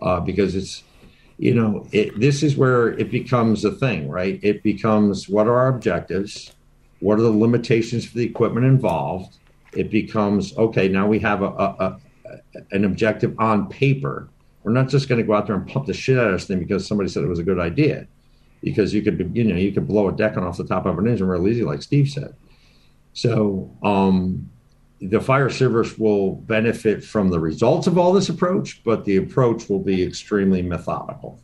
uh, 0.00 0.18
because 0.20 0.54
it's 0.54 0.82
you 1.36 1.52
know 1.52 1.86
it, 1.92 2.18
this 2.18 2.42
is 2.42 2.56
where 2.56 2.98
it 2.98 3.10
becomes 3.10 3.66
a 3.66 3.72
thing 3.72 4.08
right 4.08 4.40
it 4.42 4.62
becomes 4.62 5.28
what 5.28 5.46
are 5.46 5.58
our 5.58 5.68
objectives 5.68 6.56
what 7.00 7.18
are 7.18 7.22
the 7.22 7.30
limitations 7.30 8.06
for 8.06 8.18
the 8.18 8.24
equipment 8.24 8.66
involved? 8.66 9.36
It 9.72 9.90
becomes 9.90 10.56
okay. 10.56 10.88
Now 10.88 11.06
we 11.06 11.18
have 11.20 11.42
a, 11.42 11.46
a, 11.46 12.00
a 12.24 12.60
an 12.72 12.84
objective 12.84 13.38
on 13.38 13.68
paper. 13.68 14.28
We're 14.66 14.72
not 14.72 14.88
just 14.88 15.08
going 15.08 15.20
to 15.20 15.24
go 15.24 15.32
out 15.32 15.46
there 15.46 15.54
and 15.54 15.64
pump 15.64 15.86
the 15.86 15.94
shit 15.94 16.18
out 16.18 16.26
of 16.26 16.32
this 16.32 16.48
thing 16.48 16.58
because 16.58 16.88
somebody 16.88 17.08
said 17.08 17.22
it 17.22 17.28
was 17.28 17.38
a 17.38 17.44
good 17.44 17.60
idea. 17.60 18.08
Because 18.64 18.92
you 18.92 19.00
could, 19.00 19.30
you 19.32 19.44
know, 19.44 19.54
you 19.54 19.70
could 19.70 19.86
blow 19.86 20.08
a 20.08 20.12
deck 20.12 20.36
off 20.36 20.56
the 20.56 20.64
top 20.64 20.86
of 20.86 20.98
an 20.98 21.06
engine 21.06 21.28
real 21.28 21.46
easy, 21.46 21.62
like 21.62 21.82
Steve 21.82 22.08
said. 22.08 22.34
So 23.12 23.70
um, 23.84 24.50
the 25.00 25.20
fire 25.20 25.50
service 25.50 25.96
will 25.96 26.32
benefit 26.32 27.04
from 27.04 27.28
the 27.28 27.38
results 27.38 27.86
of 27.86 27.96
all 27.96 28.12
this 28.12 28.28
approach, 28.28 28.82
but 28.82 29.04
the 29.04 29.18
approach 29.18 29.68
will 29.68 29.78
be 29.78 30.02
extremely 30.02 30.62
methodical, 30.62 31.38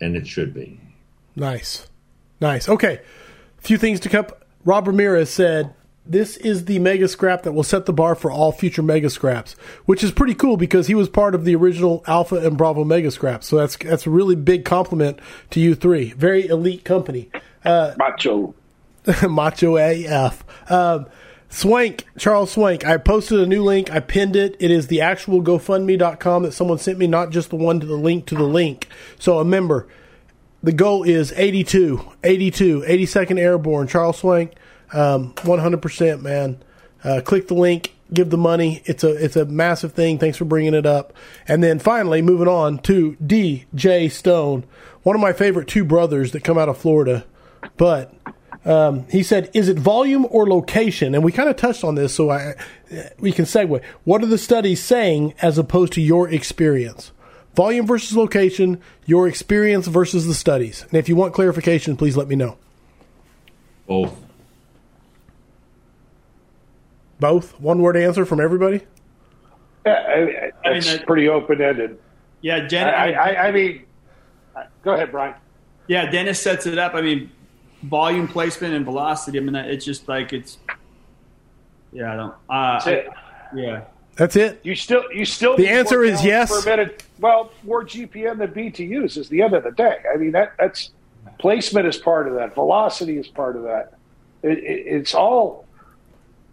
and 0.00 0.14
it 0.14 0.24
should 0.24 0.54
be. 0.54 0.78
Nice, 1.34 1.88
nice. 2.40 2.68
Okay, 2.68 3.00
a 3.58 3.62
few 3.62 3.78
things 3.78 3.98
to 3.98 4.08
come 4.08 4.26
Rob 4.64 4.86
Ramirez 4.86 5.28
said, 5.28 5.74
this 6.06 6.36
is 6.36 6.66
the 6.66 6.78
mega 6.78 7.08
scrap 7.08 7.42
that 7.42 7.52
will 7.52 7.62
set 7.62 7.86
the 7.86 7.92
bar 7.92 8.14
for 8.14 8.30
all 8.30 8.52
future 8.52 8.82
mega 8.82 9.08
scraps, 9.08 9.54
which 9.86 10.04
is 10.04 10.10
pretty 10.10 10.34
cool 10.34 10.56
because 10.56 10.86
he 10.86 10.94
was 10.94 11.08
part 11.08 11.34
of 11.34 11.44
the 11.44 11.54
original 11.56 12.04
Alpha 12.06 12.36
and 12.36 12.58
Bravo 12.58 12.84
mega 12.84 13.10
scraps. 13.10 13.46
So 13.46 13.56
that's 13.56 13.76
that's 13.76 14.06
a 14.06 14.10
really 14.10 14.36
big 14.36 14.64
compliment 14.64 15.18
to 15.50 15.60
you 15.60 15.74
three. 15.74 16.12
Very 16.12 16.46
elite 16.46 16.84
company. 16.84 17.30
Uh, 17.64 17.94
macho, 17.98 18.54
macho 19.28 19.76
AF. 19.76 20.44
Um, 20.70 21.06
Swank, 21.48 22.04
Charles 22.18 22.50
Swank. 22.50 22.84
I 22.84 22.96
posted 22.96 23.38
a 23.38 23.46
new 23.46 23.62
link. 23.62 23.90
I 23.90 24.00
pinned 24.00 24.34
it. 24.34 24.56
It 24.58 24.72
is 24.72 24.88
the 24.88 25.00
actual 25.00 25.40
GoFundMe.com 25.40 26.42
that 26.42 26.52
someone 26.52 26.78
sent 26.78 26.98
me, 26.98 27.06
not 27.06 27.30
just 27.30 27.50
the 27.50 27.56
one 27.56 27.78
to 27.78 27.86
the 27.86 27.94
link 27.94 28.26
to 28.26 28.34
the 28.34 28.42
link. 28.42 28.88
So 29.20 29.38
remember, 29.38 29.86
the 30.64 30.72
goal 30.72 31.04
is 31.04 31.32
82, 31.36 32.12
82, 32.24 32.80
82nd 32.80 33.38
Airborne. 33.38 33.86
Charles 33.86 34.18
Swank, 34.18 34.54
um, 34.94 35.34
100%, 35.34 36.22
man. 36.22 36.62
Uh, 37.02 37.20
click 37.20 37.48
the 37.48 37.54
link, 37.54 37.94
give 38.12 38.30
the 38.30 38.38
money. 38.38 38.82
It's 38.86 39.04
a 39.04 39.10
it's 39.10 39.36
a 39.36 39.44
massive 39.44 39.92
thing. 39.92 40.18
Thanks 40.18 40.38
for 40.38 40.46
bringing 40.46 40.72
it 40.72 40.86
up. 40.86 41.12
And 41.46 41.62
then 41.62 41.78
finally, 41.78 42.22
moving 42.22 42.48
on 42.48 42.78
to 42.78 43.16
DJ 43.22 44.10
Stone, 44.10 44.64
one 45.02 45.14
of 45.14 45.20
my 45.20 45.34
favorite 45.34 45.68
two 45.68 45.84
brothers 45.84 46.32
that 46.32 46.44
come 46.44 46.56
out 46.56 46.70
of 46.70 46.78
Florida. 46.78 47.26
But 47.76 48.14
um, 48.64 49.06
he 49.10 49.22
said, 49.22 49.50
"Is 49.52 49.68
it 49.68 49.78
volume 49.78 50.26
or 50.30 50.48
location?" 50.48 51.14
And 51.14 51.22
we 51.22 51.30
kind 51.30 51.50
of 51.50 51.56
touched 51.56 51.84
on 51.84 51.94
this, 51.94 52.14
so 52.14 52.30
I 52.30 52.54
we 53.18 53.32
can 53.32 53.44
segue. 53.44 53.82
What 54.04 54.22
are 54.22 54.26
the 54.26 54.38
studies 54.38 54.82
saying 54.82 55.34
as 55.42 55.58
opposed 55.58 55.92
to 55.94 56.00
your 56.00 56.28
experience? 56.30 57.12
Volume 57.54 57.86
versus 57.86 58.16
location, 58.16 58.80
your 59.06 59.28
experience 59.28 59.86
versus 59.86 60.26
the 60.26 60.34
studies. 60.34 60.82
And 60.82 60.94
if 60.94 61.08
you 61.08 61.14
want 61.14 61.34
clarification, 61.34 61.96
please 61.96 62.16
let 62.16 62.26
me 62.26 62.34
know. 62.34 62.56
Both. 63.86 64.23
Both. 67.20 67.58
One 67.60 67.80
word 67.80 67.96
answer 67.96 68.24
from 68.24 68.40
everybody. 68.40 68.82
Yeah, 69.86 69.92
I, 69.92 70.12
I, 70.12 70.68
I 70.68 70.72
mean, 70.72 70.78
it's 70.78 71.04
pretty 71.04 71.28
open 71.28 71.60
ended. 71.60 71.98
Yeah, 72.40 72.66
Jen, 72.66 72.88
I, 72.88 73.12
I, 73.12 73.48
I 73.48 73.52
mean, 73.52 73.84
go 74.82 74.92
ahead, 74.94 75.10
Brian. 75.10 75.34
yeah, 75.86 76.10
Dennis 76.10 76.40
sets 76.40 76.66
it 76.66 76.78
up. 76.78 76.94
I 76.94 77.00
mean, 77.00 77.30
volume 77.82 78.28
placement 78.28 78.74
and 78.74 78.84
velocity. 78.84 79.38
I 79.38 79.42
mean, 79.42 79.54
it's 79.54 79.84
just 79.84 80.08
like 80.08 80.32
it's. 80.32 80.58
Yeah, 81.92 82.12
I 82.12 82.16
don't. 82.16 82.34
Uh, 82.48 82.72
That's 82.72 82.86
it. 82.86 83.08
yeah. 83.54 83.84
That's 84.16 84.36
it. 84.36 84.60
You 84.62 84.74
still, 84.76 85.04
you 85.12 85.24
still. 85.24 85.56
The 85.56 85.68
answer 85.68 86.04
is 86.04 86.24
yes. 86.24 86.64
Per 86.64 86.70
minute. 86.70 87.02
Well, 87.18 87.50
more 87.64 87.84
GPM 87.84 88.38
than 88.38 88.52
BTUs 88.52 89.16
is 89.16 89.28
the 89.28 89.42
end 89.42 89.54
of 89.54 89.64
the 89.64 89.72
day. 89.72 89.96
I 90.12 90.16
mean, 90.16 90.32
that 90.32 90.52
that's 90.58 90.90
placement 91.38 91.86
is 91.86 91.96
part 91.96 92.28
of 92.28 92.34
that. 92.34 92.54
Velocity 92.54 93.18
is 93.18 93.26
part 93.26 93.56
of 93.56 93.62
that. 93.64 93.94
It, 94.42 94.58
it, 94.58 94.86
it's 94.86 95.14
all, 95.14 95.63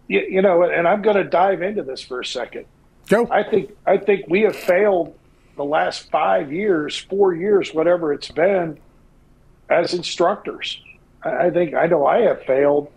you, 0.08 0.20
you 0.20 0.42
know. 0.42 0.62
And 0.62 0.86
I'm 0.86 1.02
going 1.02 1.16
to 1.16 1.24
dive 1.24 1.62
into 1.62 1.82
this 1.82 2.02
for 2.02 2.20
a 2.20 2.24
second. 2.24 2.66
Go. 3.08 3.26
I 3.30 3.42
think 3.42 3.72
I 3.86 3.98
think 3.98 4.26
we 4.28 4.42
have 4.42 4.56
failed 4.56 5.16
the 5.56 5.64
last 5.64 6.10
five 6.10 6.52
years, 6.52 6.96
four 6.96 7.34
years, 7.34 7.74
whatever 7.74 8.12
it's 8.12 8.30
been, 8.30 8.78
as 9.68 9.94
instructors. 9.94 10.80
I 11.22 11.46
I 11.46 11.50
think 11.50 11.74
I 11.74 11.86
know 11.86 12.06
I 12.06 12.22
have 12.22 12.42
failed 12.44 12.90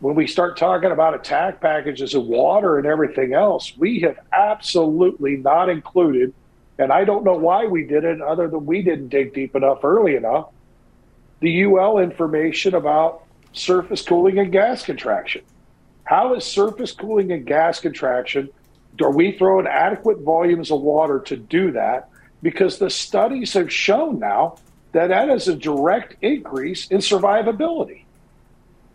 when 0.00 0.16
we 0.16 0.26
start 0.26 0.56
talking 0.56 0.90
about 0.90 1.14
attack 1.14 1.60
packages 1.60 2.14
of 2.14 2.24
water 2.24 2.76
and 2.76 2.86
everything 2.86 3.34
else. 3.34 3.72
We 3.76 4.00
have 4.00 4.18
absolutely 4.32 5.36
not 5.36 5.68
included, 5.68 6.34
and 6.78 6.92
I 6.92 7.04
don't 7.04 7.24
know 7.24 7.36
why 7.36 7.66
we 7.66 7.84
did 7.84 8.04
it, 8.04 8.20
other 8.20 8.48
than 8.48 8.66
we 8.66 8.82
didn't 8.82 9.08
dig 9.08 9.32
deep 9.32 9.54
enough 9.54 9.84
early 9.84 10.16
enough. 10.16 10.48
The 11.38 11.64
UL 11.64 11.98
information 11.98 12.74
about 12.74 13.22
surface 13.52 14.02
cooling 14.02 14.38
and 14.38 14.50
gas 14.50 14.84
contraction. 14.84 15.42
How 16.04 16.34
is 16.34 16.44
surface 16.44 16.92
cooling 16.92 17.32
and 17.32 17.46
gas 17.46 17.80
contraction? 17.80 18.50
Are 19.00 19.10
we 19.10 19.32
throwing 19.32 19.66
adequate 19.66 20.20
volumes 20.20 20.70
of 20.70 20.80
water 20.80 21.20
to 21.20 21.36
do 21.36 21.72
that? 21.72 22.08
Because 22.42 22.78
the 22.78 22.90
studies 22.90 23.52
have 23.54 23.72
shown 23.72 24.18
now 24.18 24.58
that 24.92 25.08
that 25.08 25.28
is 25.30 25.48
a 25.48 25.56
direct 25.56 26.16
increase 26.22 26.88
in 26.88 26.98
survivability. 26.98 28.04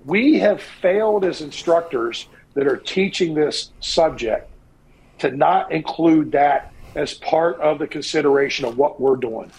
We 0.06 0.40
have 0.40 0.62
failed 0.62 1.26
as 1.26 1.42
instructors 1.42 2.28
that 2.54 2.68
are 2.68 2.78
teaching 2.78 3.34
this 3.34 3.72
subject 3.80 4.50
to 5.20 5.32
not 5.32 5.72
include 5.72 6.32
that 6.34 6.72
as 6.96 7.14
part 7.16 7.60
of 7.60 7.80
the 7.80 7.88
consideration 7.88 8.66
of 8.66 8.78
what 8.78 9.02
we're 9.02 9.16
doing. 9.16 9.52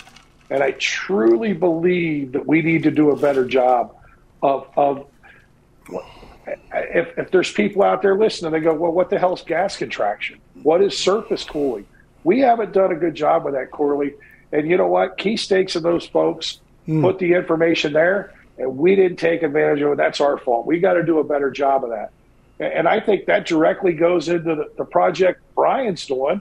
And 0.50 0.62
I 0.62 0.72
truly 0.72 1.52
believe 1.52 2.32
that 2.32 2.46
we 2.46 2.62
need 2.62 2.84
to 2.84 2.90
do 2.90 3.10
a 3.10 3.16
better 3.16 3.44
job 3.44 3.94
of, 4.42 4.68
of 4.76 5.06
if, 6.72 7.18
if 7.18 7.30
there's 7.30 7.52
people 7.52 7.82
out 7.82 8.02
there 8.02 8.16
listening, 8.16 8.52
they 8.52 8.60
go, 8.60 8.74
well, 8.74 8.92
what 8.92 9.10
the 9.10 9.18
hell's 9.18 9.42
gas 9.42 9.76
contraction? 9.76 10.38
What 10.62 10.82
is 10.82 10.96
surface 10.96 11.44
cooling? 11.44 11.86
We 12.24 12.40
haven't 12.40 12.72
done 12.72 12.92
a 12.92 12.96
good 12.96 13.14
job 13.14 13.44
with 13.44 13.54
that, 13.54 13.70
Corley. 13.70 14.14
And 14.52 14.68
you 14.68 14.76
know 14.76 14.86
what? 14.86 15.18
Key 15.18 15.36
stakes 15.36 15.76
of 15.76 15.82
those 15.82 16.06
folks 16.06 16.60
hmm. 16.86 17.02
put 17.02 17.18
the 17.18 17.32
information 17.34 17.92
there, 17.92 18.32
and 18.58 18.76
we 18.76 18.96
didn't 18.96 19.18
take 19.18 19.42
advantage 19.42 19.82
of 19.82 19.92
it. 19.92 19.96
That's 19.96 20.20
our 20.20 20.38
fault. 20.38 20.66
We 20.66 20.80
got 20.80 20.94
to 20.94 21.04
do 21.04 21.18
a 21.18 21.24
better 21.24 21.50
job 21.50 21.84
of 21.84 21.90
that. 21.90 22.12
And 22.58 22.72
and 22.72 22.88
I 22.88 23.00
think 23.00 23.26
that 23.26 23.46
directly 23.46 23.92
goes 23.92 24.28
into 24.28 24.54
the, 24.54 24.70
the 24.76 24.84
project 24.84 25.42
Brian's 25.54 26.06
doing, 26.06 26.40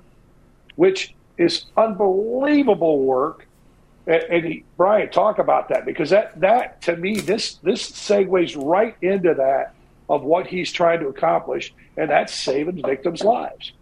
which 0.76 1.14
is 1.38 1.66
unbelievable 1.76 3.00
work. 3.04 3.48
And, 4.08 4.24
and 4.24 4.46
he, 4.46 4.64
Brian, 4.78 5.10
talk 5.10 5.38
about 5.38 5.70
that 5.70 5.86
because 5.86 6.10
that 6.10 6.40
that 6.40 6.82
to 6.84 6.96
me 6.96 7.20
this 7.20 7.56
this 7.56 7.90
segues 7.92 8.56
right 8.58 8.96
into 9.02 9.34
that 9.36 9.74
of 10.10 10.24
what 10.24 10.48
he's 10.48 10.72
trying 10.72 11.00
to 11.02 11.08
accomplish, 11.08 11.74
and 11.98 12.10
that's 12.10 12.34
saving 12.34 12.82
victims' 12.82 13.24
lives. 13.24 13.74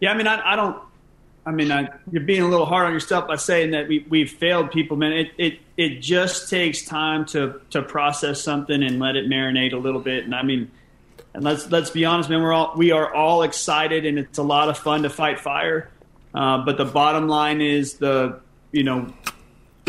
Yeah, 0.00 0.12
I 0.12 0.16
mean, 0.16 0.26
I, 0.26 0.52
I 0.52 0.56
don't. 0.56 0.82
I 1.46 1.50
mean, 1.50 1.72
I, 1.72 1.88
you're 2.10 2.24
being 2.24 2.42
a 2.42 2.48
little 2.48 2.66
hard 2.66 2.86
on 2.86 2.92
yourself 2.92 3.26
by 3.26 3.36
saying 3.36 3.70
that 3.70 3.88
we 3.88 4.04
we've 4.08 4.30
failed 4.30 4.70
people, 4.70 4.96
man. 4.96 5.12
It 5.12 5.28
it 5.38 5.58
it 5.76 6.00
just 6.00 6.50
takes 6.50 6.84
time 6.84 7.24
to 7.26 7.60
to 7.70 7.82
process 7.82 8.42
something 8.42 8.82
and 8.82 8.98
let 8.98 9.16
it 9.16 9.28
marinate 9.28 9.72
a 9.72 9.78
little 9.78 10.00
bit. 10.00 10.24
And 10.24 10.34
I 10.34 10.42
mean, 10.42 10.70
and 11.32 11.42
let's 11.42 11.70
let's 11.70 11.90
be 11.90 12.04
honest, 12.04 12.28
man. 12.28 12.42
We're 12.42 12.52
all 12.52 12.74
we 12.76 12.90
are 12.90 13.14
all 13.14 13.42
excited, 13.42 14.04
and 14.04 14.18
it's 14.18 14.38
a 14.38 14.42
lot 14.42 14.68
of 14.68 14.78
fun 14.78 15.02
to 15.04 15.10
fight 15.10 15.40
fire. 15.40 15.90
Uh, 16.34 16.64
but 16.64 16.76
the 16.76 16.84
bottom 16.84 17.28
line 17.28 17.60
is 17.60 17.94
the 17.94 18.40
you 18.70 18.82
know 18.82 19.12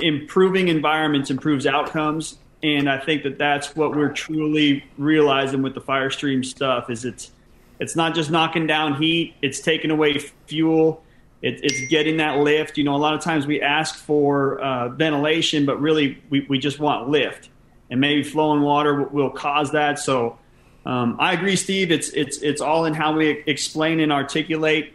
improving 0.01 0.69
environments 0.69 1.29
improves 1.29 1.67
outcomes, 1.67 2.37
and 2.61 2.89
I 2.89 2.97
think 2.97 3.23
that 3.23 3.37
that's 3.37 3.75
what 3.75 3.95
we're 3.95 4.11
truly 4.11 4.83
realizing 4.97 5.61
with 5.61 5.73
the 5.73 5.81
fire 5.81 6.09
stream 6.09 6.43
stuff. 6.43 6.89
Is 6.89 7.05
it's 7.05 7.31
it's 7.79 7.95
not 7.95 8.15
just 8.15 8.29
knocking 8.29 8.67
down 8.67 9.01
heat; 9.01 9.35
it's 9.41 9.59
taking 9.59 9.91
away 9.91 10.19
fuel. 10.47 11.03
It, 11.41 11.61
it's 11.63 11.89
getting 11.89 12.17
that 12.17 12.39
lift. 12.39 12.77
You 12.77 12.83
know, 12.83 12.95
a 12.95 12.97
lot 12.97 13.13
of 13.13 13.21
times 13.21 13.47
we 13.47 13.61
ask 13.61 13.95
for 13.95 14.59
uh, 14.59 14.89
ventilation, 14.89 15.65
but 15.65 15.79
really 15.79 16.17
we, 16.29 16.45
we 16.49 16.59
just 16.59 16.79
want 16.79 17.09
lift, 17.09 17.49
and 17.89 18.01
maybe 18.01 18.23
flowing 18.23 18.61
water 18.61 19.03
will, 19.03 19.09
will 19.09 19.29
cause 19.29 19.71
that. 19.71 19.99
So 19.99 20.37
um, 20.85 21.15
I 21.19 21.33
agree, 21.33 21.55
Steve. 21.55 21.91
It's 21.91 22.09
it's 22.09 22.39
it's 22.39 22.61
all 22.61 22.85
in 22.85 22.93
how 22.93 23.15
we 23.15 23.43
explain 23.45 23.99
and 23.99 24.11
articulate, 24.11 24.93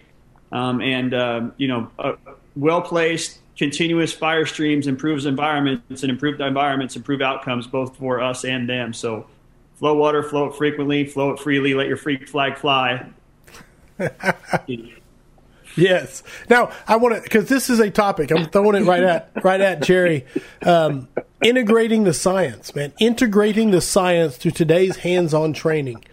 um, 0.53 0.81
and 0.83 1.15
uh, 1.15 1.51
you 1.57 1.69
know, 1.69 1.91
uh, 1.99 2.15
well 2.57 2.83
placed, 2.83 3.39
continuous 3.57 4.13
fire 4.13 4.47
streams 4.47 4.87
improves 4.87 5.27
environments, 5.27 6.03
and 6.03 6.11
improved 6.11 6.41
environments 6.41 6.97
improve 6.97 7.21
outcomes 7.21 7.67
both 7.67 7.97
for 7.97 8.21
us 8.21 8.45
and 8.45 8.69
them. 8.69 8.93
So 8.93 9.27
flow 9.77 9.95
water, 9.95 10.23
flow 10.23 10.47
it 10.47 10.57
frequently, 10.57 11.05
flow 11.07 11.31
it 11.31 11.39
freely, 11.39 11.75
let 11.75 11.87
your 11.87 11.97
freak 11.97 12.29
flag 12.29 12.59
fly. 12.59 13.07
Yes. 15.77 16.23
Now 16.49 16.71
I 16.87 16.97
want 16.97 17.17
to 17.17 17.23
because 17.23 17.49
this 17.49 17.69
is 17.69 17.81
a 17.81 17.91
topic. 17.91 18.31
I'm 18.31 18.47
throwing 18.47 18.81
it 18.81 18.87
right 18.87 19.03
at 19.03 19.31
right 19.43 19.61
at 19.61 19.83
Jerry. 19.83 20.25
Um, 20.63 21.09
integrating 21.43 22.05
the 22.05 22.15
science, 22.15 22.75
man. 22.75 22.93
Integrating 23.01 23.71
the 23.71 23.81
science 23.81 24.39
to 24.39 24.51
today's 24.51 24.99
hands-on 24.99 25.53
training. 25.53 26.05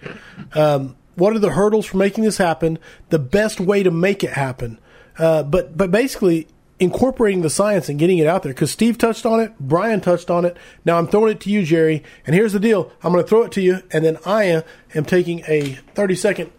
Um, 0.53 0.95
what 1.15 1.35
are 1.35 1.39
the 1.39 1.51
hurdles 1.51 1.85
for 1.85 1.97
making 1.97 2.23
this 2.23 2.37
happen? 2.37 2.79
The 3.09 3.19
best 3.19 3.59
way 3.59 3.83
to 3.83 3.91
make 3.91 4.23
it 4.23 4.31
happen. 4.31 4.79
Uh, 5.17 5.43
but 5.43 5.77
but 5.77 5.91
basically 5.91 6.47
incorporating 6.81 7.41
the 7.43 7.49
science 7.49 7.87
and 7.87 7.97
getting 7.97 8.17
it 8.17 8.27
out 8.27 8.43
there 8.43 8.51
because 8.51 8.71
Steve 8.71 8.97
touched 8.97 9.25
on 9.25 9.39
it, 9.39 9.53
Brian 9.59 10.01
touched 10.01 10.29
on 10.29 10.43
it. 10.43 10.57
Now 10.83 10.97
I'm 10.97 11.07
throwing 11.07 11.31
it 11.31 11.39
to 11.41 11.49
you, 11.49 11.63
Jerry. 11.63 12.03
And 12.25 12.35
here's 12.35 12.51
the 12.51 12.59
deal: 12.59 12.91
I'm 13.03 13.13
going 13.13 13.23
to 13.23 13.29
throw 13.29 13.43
it 13.43 13.51
to 13.53 13.61
you, 13.61 13.83
and 13.91 14.03
then 14.03 14.17
I 14.25 14.63
am 14.95 15.05
taking 15.05 15.43
a 15.47 15.75
30 15.93 16.15
second 16.15 16.51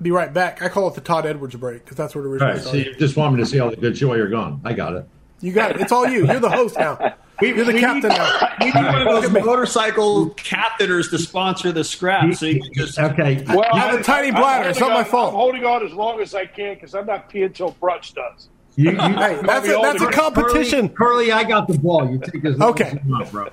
be 0.00 0.10
right 0.10 0.32
back. 0.32 0.60
I 0.60 0.68
call 0.68 0.88
it 0.88 0.94
the 0.94 1.00
Todd 1.00 1.24
Edwards 1.26 1.54
break 1.54 1.84
because 1.84 1.96
that's 1.96 2.14
what 2.14 2.22
it 2.22 2.26
All 2.26 2.32
originally 2.32 2.54
right. 2.54 2.62
So 2.62 2.74
you 2.74 2.94
just 2.96 3.16
want 3.16 3.34
me 3.34 3.40
to 3.42 3.46
see 3.46 3.60
all 3.60 3.70
the 3.70 3.76
good 3.76 3.96
show 3.96 4.14
you're 4.14 4.28
gone. 4.28 4.60
I 4.64 4.72
got 4.72 4.94
it. 4.94 5.08
You 5.40 5.52
got 5.52 5.72
it. 5.72 5.80
It's 5.80 5.92
all 5.92 6.06
you. 6.06 6.26
You're 6.26 6.40
the 6.40 6.50
host 6.50 6.76
now. 6.78 7.14
You're 7.42 7.64
the 7.66 7.74
we 7.74 7.80
captain 7.80 8.08
need- 8.10 8.16
now. 8.16 8.48
We 8.60 8.66
need 8.66 8.74
one 8.74 9.06
of 9.06 9.22
those 9.22 9.44
motorcycle 9.44 10.30
catheters 10.30 11.10
to 11.10 11.18
sponsor 11.18 11.72
the 11.72 11.84
scrap, 11.84 12.32
so 12.34 12.46
you 12.46 12.62
can 12.62 12.72
just. 12.72 12.98
Okay. 12.98 13.44
Well, 13.46 13.64
You 13.74 13.80
have 13.80 14.00
a 14.00 14.02
tiny 14.02 14.30
bladder. 14.30 14.70
It's 14.70 14.80
not 14.80 14.92
my 14.92 15.04
fault. 15.04 15.30
I'm 15.30 15.36
holding 15.36 15.64
on 15.64 15.84
as 15.84 15.92
long 15.92 16.20
as 16.20 16.34
I 16.34 16.46
can 16.46 16.74
because 16.74 16.94
I'm 16.94 17.06
not 17.06 17.30
peeing 17.30 17.46
until 17.46 17.72
Brush 17.72 18.12
does. 18.12 18.48
You, 18.76 18.90
you, 18.90 18.96
Hey, 18.96 19.40
that's 19.42 19.66
a, 19.68 19.78
that's 19.82 20.02
a 20.02 20.10
competition. 20.10 20.88
Curly, 20.90 21.32
I 21.32 21.44
got 21.44 21.66
the 21.66 21.78
ball. 21.78 22.10
You 22.10 22.18
take 22.18 22.44
as 22.44 22.60
Okay. 22.60 22.98
as 23.20 23.30
bro. 23.30 23.48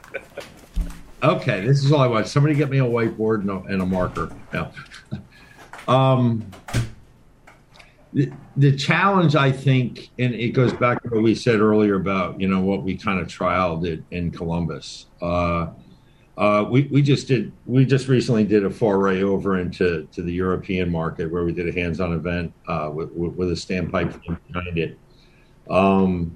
Okay, 1.23 1.65
this 1.65 1.83
is 1.85 1.91
all 1.93 2.01
I 2.01 2.07
want. 2.07 2.27
Somebody 2.27 2.55
get 2.55 2.69
me 2.69 2.79
a 2.79 2.83
whiteboard 2.83 3.41
and 3.41 3.49
a, 3.49 3.55
and 3.71 3.81
a 3.81 3.85
marker. 3.85 4.29
Yeah. 4.53 4.69
Um, 5.87 6.45
the, 8.11 8.31
the 8.57 8.75
challenge, 8.75 9.35
I 9.35 9.51
think, 9.51 10.09
and 10.19 10.33
it 10.35 10.49
goes 10.49 10.73
back 10.73 11.01
to 11.03 11.09
what 11.09 11.23
we 11.23 11.33
said 11.33 11.59
earlier 11.61 11.95
about 11.95 12.39
you 12.39 12.47
know 12.49 12.59
what 12.59 12.83
we 12.83 12.97
kind 12.97 13.19
of 13.19 13.27
trialed 13.27 13.85
it 13.85 14.03
in 14.11 14.31
Columbus. 14.31 15.07
Uh, 15.21 15.67
Uh, 16.35 16.65
we, 16.67 16.83
we 16.91 16.99
just 17.01 17.27
did 17.27 17.51
we 17.67 17.85
just 17.85 18.07
recently 18.07 18.43
did 18.43 18.65
a 18.65 18.69
foray 18.69 19.21
over 19.21 19.59
into 19.59 20.07
to 20.11 20.23
the 20.23 20.33
European 20.33 20.89
market 20.91 21.31
where 21.31 21.43
we 21.45 21.53
did 21.53 21.67
a 21.69 21.71
hands-on 21.71 22.11
event 22.13 22.51
uh, 22.67 22.89
with, 22.91 23.11
with 23.11 23.49
a 23.51 23.53
standpipe 23.55 24.19
behind 24.23 24.77
it. 24.79 24.97
Um, 25.69 26.35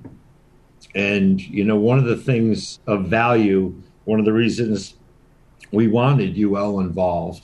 and 0.95 1.39
you 1.41 1.63
know, 1.63 1.77
one 1.77 1.99
of 1.99 2.05
the 2.05 2.17
things 2.17 2.79
of 2.87 3.05
value, 3.05 3.75
one 4.05 4.19
of 4.19 4.25
the 4.25 4.33
reasons 4.33 4.95
we 5.71 5.87
wanted 5.87 6.37
UL 6.37 6.79
involved 6.79 7.43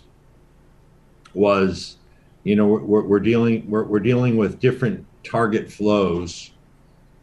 was, 1.33 1.97
you 2.43 2.55
know, 2.55 2.67
we're, 2.67 3.03
we're 3.03 3.19
dealing 3.19 3.69
we're, 3.69 3.83
we're 3.83 3.99
dealing 3.99 4.37
with 4.37 4.59
different 4.59 5.05
target 5.23 5.71
flows 5.71 6.51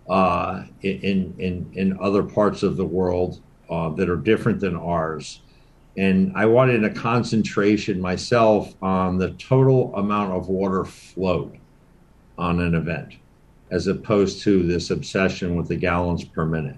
uh, 0.08 0.64
in 0.82 1.34
in 1.38 1.70
in 1.74 1.98
other 2.00 2.22
parts 2.22 2.62
of 2.62 2.76
the 2.76 2.84
world 2.84 3.40
uh, 3.70 3.88
that 3.90 4.08
are 4.08 4.16
different 4.16 4.60
than 4.60 4.76
ours. 4.76 5.40
And 5.96 6.32
I 6.36 6.46
wanted 6.46 6.84
a 6.84 6.90
concentration 6.90 8.00
myself 8.00 8.74
on 8.80 9.18
the 9.18 9.30
total 9.32 9.94
amount 9.96 10.32
of 10.32 10.48
water 10.48 10.84
flowed 10.84 11.58
on 12.38 12.60
an 12.60 12.74
event, 12.74 13.14
as 13.70 13.86
opposed 13.86 14.42
to 14.42 14.62
this 14.62 14.90
obsession 14.90 15.56
with 15.56 15.68
the 15.68 15.76
gallons 15.76 16.24
per 16.24 16.44
minute. 16.44 16.76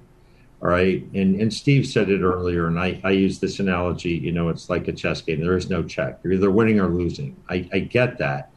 All 0.63 0.69
right. 0.69 1.05
And, 1.15 1.41
and 1.41 1.53
Steve 1.53 1.87
said 1.87 2.09
it 2.09 2.23
earlier, 2.23 2.69
and 2.69 2.79
I, 2.79 3.01
I 3.03 3.11
use 3.11 3.41
this 3.41 3.59
analogy 3.59 4.11
you 4.11 4.31
know, 4.31 4.49
it's 4.49 4.71
like 4.71 4.87
a 4.87 4.93
chess 4.93 5.21
game. 5.21 5.41
There 5.41 5.57
is 5.57 5.69
no 5.69 5.83
check. 5.83 6.21
You're 6.23 6.35
either 6.35 6.51
winning 6.51 6.79
or 6.79 6.89
losing. 6.89 7.37
I, 7.49 7.69
I 7.73 7.81
get 7.81 8.19
that. 8.19 8.53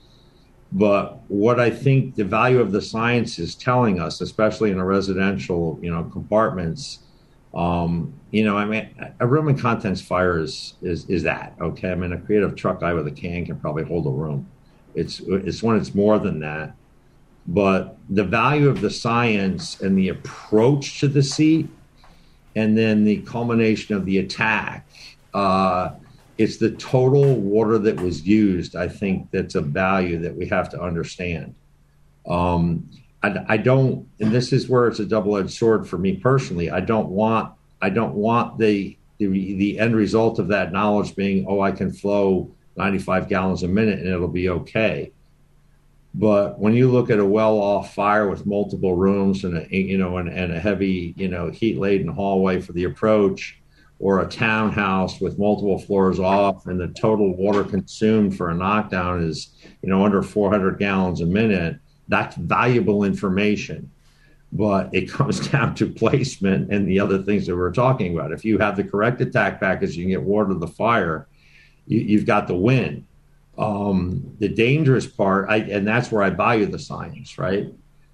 But 0.72 1.20
what 1.30 1.60
I 1.60 1.70
think 1.70 2.16
the 2.16 2.26
value 2.26 2.60
of 2.60 2.72
the 2.72 2.82
science 2.82 3.40
is 3.40 3.56
telling 3.56 4.00
us, 4.00 4.22
especially 4.22 4.72
in 4.72 4.80
a 4.80 4.86
residential, 4.86 5.80
you 5.82 5.92
know, 5.92 6.04
compartments, 6.04 7.00
um, 7.54 8.14
you 8.32 8.44
know, 8.44 8.58
I 8.58 8.66
mean, 8.66 8.90
a 9.20 9.26
room 9.26 9.48
and 9.48 9.60
contents 9.60 10.02
fire 10.02 10.40
is, 10.40 10.74
is 10.82 11.10
is 11.10 11.24
that 11.24 11.56
okay? 11.62 11.92
I 11.92 11.96
mean, 11.96 12.12
a 12.12 12.20
creative 12.20 12.56
truck 12.56 12.82
guy 12.82 12.94
with 12.94 13.08
a 13.08 13.12
can 13.12 13.46
can 13.46 13.58
probably 13.58 13.86
hold 13.86 14.06
a 14.08 14.10
room. 14.10 14.46
It's 14.94 15.22
it's 15.22 15.64
when 15.64 15.78
it's 15.78 15.96
more 15.96 16.20
than 16.20 16.40
that. 16.42 16.76
But 17.48 17.98
the 18.10 18.24
value 18.24 18.70
of 18.70 18.82
the 18.82 18.90
science 18.90 19.80
and 19.82 19.98
the 19.98 20.10
approach 20.10 21.00
to 21.00 21.08
the 21.08 21.22
seat, 21.22 21.70
and 22.56 22.78
then 22.78 23.04
the 23.04 23.18
culmination 23.22 23.96
of 23.96 24.06
the 24.06 24.18
attack, 24.18 24.88
uh, 25.34 25.92
it's 26.38 26.58
the 26.58 26.72
total 26.72 27.36
water 27.36 27.78
that 27.78 28.00
was 28.00 28.26
used. 28.26 28.76
I 28.76 28.88
think 28.88 29.30
that's 29.32 29.56
a 29.56 29.62
value 29.62 30.20
that 30.20 30.36
we 30.36 30.48
have 30.48 30.70
to 30.70 30.82
understand. 30.82 31.56
Um, 32.28 32.90
I, 33.22 33.46
I 33.48 33.58
don't, 33.58 34.08
and 34.20 34.32
this 34.32 34.52
is 34.52 34.68
where 34.68 34.88
it's 34.88 35.00
a 35.00 35.06
double-edged 35.06 35.52
sword 35.52 35.88
for 35.88 35.98
me 35.98 36.16
personally. 36.16 36.72
I 36.72 36.80
don't 36.80 37.10
want, 37.10 37.54
I 37.82 37.90
don't 37.90 38.16
want 38.16 38.58
the 38.58 38.98
the, 39.18 39.28
the 39.28 39.80
end 39.80 39.96
result 39.96 40.40
of 40.40 40.50
that 40.50 40.72
knowledge 40.72 41.16
being, 41.16 41.46
oh, 41.48 41.62
I 41.62 41.72
can 41.72 41.92
flow 41.92 42.52
95 42.78 43.30
gallons 43.30 43.64
a 43.64 43.68
minute 43.68 44.00
and 44.00 44.10
it'll 44.10 44.28
be 44.28 44.50
okay. 44.50 45.12
But 46.18 46.60
when 46.60 46.74
you 46.74 46.90
look 46.90 47.10
at 47.10 47.20
a 47.20 47.26
well-off 47.26 47.94
fire 47.94 48.30
with 48.30 48.46
multiple 48.46 48.96
rooms 48.96 49.44
and 49.44 49.58
a 49.58 49.76
you 49.76 49.98
know 49.98 50.18
and, 50.18 50.30
and 50.30 50.54
a 50.54 50.60
heavy 50.60 51.14
you 51.18 51.28
know 51.28 51.50
heat-laden 51.50 52.08
hallway 52.08 52.62
for 52.62 52.72
the 52.72 52.86
approach, 52.86 53.60
or 54.00 54.22
a 54.22 54.28
townhouse 54.28 55.20
with 55.20 55.38
multiple 55.38 55.78
floors 55.78 56.20
off, 56.20 56.68
and 56.68 56.80
the 56.80 56.88
total 56.90 57.36
water 57.36 57.66
consumed 57.66 58.38
for 58.38 58.50
a 58.50 58.56
knockdown 58.56 59.24
is 59.24 59.56
you 59.82 59.90
know 59.90 60.06
under 60.06 60.24
400 60.24 60.80
gallons 60.80 61.20
a 61.20 61.26
minute, 61.26 61.80
that's 62.08 62.38
valuable 62.38 63.04
information. 63.04 63.92
But 64.54 64.90
it 64.94 65.12
comes 65.12 65.50
down 65.50 65.76
to 65.76 65.90
placement 65.90 66.72
and 66.72 66.88
the 66.88 67.02
other 67.02 67.24
things 67.24 67.46
that 67.48 67.58
we're 67.58 67.74
talking 67.74 68.18
about. 68.18 68.32
If 68.32 68.46
you 68.46 68.58
have 68.60 68.78
the 68.78 68.86
correct 68.86 69.20
attack 69.20 69.60
package, 69.60 69.98
you 69.98 70.04
can 70.04 70.12
get 70.12 70.24
water 70.24 70.54
to 70.54 70.60
the 70.60 70.68
fire, 70.68 71.28
you, 71.88 72.18
have 72.18 72.26
got 72.26 72.48
the 72.48 72.56
win. 72.56 73.06
Um, 73.58 74.36
the 74.40 74.50
dangerous 74.50 75.08
part, 75.08 75.50
I, 75.50 75.58
and 75.58 75.88
that's 75.88 76.12
where 76.12 76.24
I 76.24 76.30
value 76.30 76.66
the 76.66 76.80
science, 76.80 77.38
right? 77.38 77.68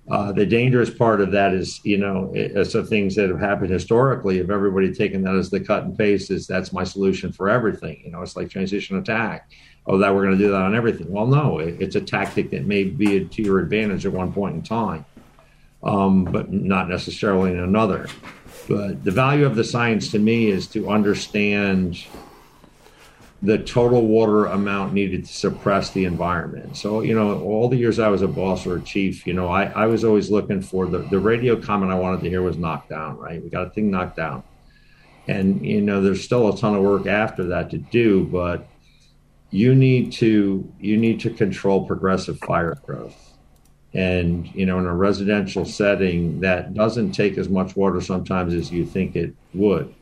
Uh, 0.10 0.32
the 0.32 0.46
dangerous 0.46 0.90
part 0.90 1.22
of 1.22 1.32
that 1.32 1.54
is, 1.54 1.80
you 1.84 1.98
know, 1.98 2.34
some 2.64 2.86
things 2.86 3.16
that 3.16 3.30
have 3.30 3.40
happened 3.40 3.72
historically. 3.72 4.40
If 4.40 4.50
everybody 4.50 4.94
taken 4.94 5.24
that 5.24 5.36
as 5.36 5.50
the 5.50 5.60
cut 5.60 5.84
and 5.84 5.98
paste, 5.98 6.32
is 6.32 6.48
that's 6.48 6.74
my 6.74 6.84
solution 6.84 7.32
for 7.32 7.50
everything. 7.50 8.02
You 8.04 8.12
know, 8.12 8.22
it's 8.22 8.36
like 8.36 8.50
transition 8.50 8.98
attack 8.98 9.50
oh, 9.88 9.98
that 9.98 10.14
we're 10.14 10.24
going 10.24 10.38
to 10.38 10.44
do 10.44 10.52
that 10.52 10.62
on 10.62 10.76
everything. 10.76 11.12
Well, 11.12 11.28
no, 11.28 11.60
it, 11.60 11.82
it's 11.82 11.96
a 11.96 12.02
tactic 12.02 12.52
that 12.52 12.66
may 12.66 12.84
be 12.84 13.26
to 13.26 13.42
your 13.42 13.60
advantage 13.60 14.06
at 14.06 14.14
one 14.14 14.34
point 14.34 14.56
in 14.56 14.64
time, 14.64 15.06
um, 15.84 16.26
but 16.26 16.52
not 16.52 16.90
necessarily 16.90 17.52
in 17.52 17.60
another. 17.60 18.08
But 18.68 19.04
the 19.04 19.12
value 19.12 19.46
of 19.46 19.56
the 19.56 19.64
science 19.64 20.12
to 20.12 20.20
me 20.20 20.48
is 20.48 20.68
to 20.68 20.90
understand 20.90 22.04
the 23.44 23.58
total 23.58 24.06
water 24.06 24.46
amount 24.46 24.94
needed 24.94 25.26
to 25.26 25.34
suppress 25.34 25.90
the 25.90 26.06
environment. 26.06 26.78
So, 26.78 27.02
you 27.02 27.16
know, 27.16 27.42
all 27.42 27.68
the 27.68 27.78
years 27.78 27.98
I 27.98 28.08
was 28.08 28.22
a 28.22 28.28
boss 28.28 28.68
or 28.68 28.78
a 28.78 28.82
chief, 28.82 29.26
you 29.26 29.34
know, 29.34 29.48
I, 29.48 29.64
I 29.66 29.88
was 29.88 30.04
always 30.04 30.30
looking 30.30 30.62
for 30.62 30.86
the, 30.86 31.00
the 31.00 31.20
radio 31.20 31.60
comment 31.60 31.92
I 31.92 31.96
wanted 31.96 32.22
to 32.22 32.30
hear 32.30 32.44
was 32.44 32.58
knocked 32.58 32.90
down, 32.90 33.18
right? 33.18 33.42
We 33.42 33.50
got 33.50 33.66
a 33.66 33.70
thing 33.72 33.90
knocked 33.90 34.16
down. 34.16 34.44
And, 35.28 35.66
you 35.66 35.82
know, 35.82 36.02
there's 36.02 36.24
still 36.24 36.54
a 36.54 36.58
ton 36.58 36.76
of 36.76 36.84
work 36.84 37.08
after 37.08 37.46
that 37.46 37.72
to 37.72 37.78
do, 37.80 38.26
but 38.26 38.68
you 39.52 39.76
need 39.76 40.14
to 40.14 40.74
you 40.80 40.98
need 40.98 41.20
to 41.20 41.30
control 41.30 41.86
progressive 41.86 42.40
fire 42.40 42.78
growth 42.86 43.34
and 43.94 44.48
you 44.56 44.66
know 44.66 44.80
in 44.80 44.86
a 44.86 44.96
residential 44.96 45.66
setting 45.66 46.40
that 46.40 46.74
doesn't 46.74 47.12
take 47.12 47.38
as 47.38 47.50
much 47.50 47.76
water 47.76 48.00
sometimes 48.00 48.54
as 48.54 48.72
you 48.72 48.86
think 48.86 49.16
it 49.16 49.36
would 49.54 49.94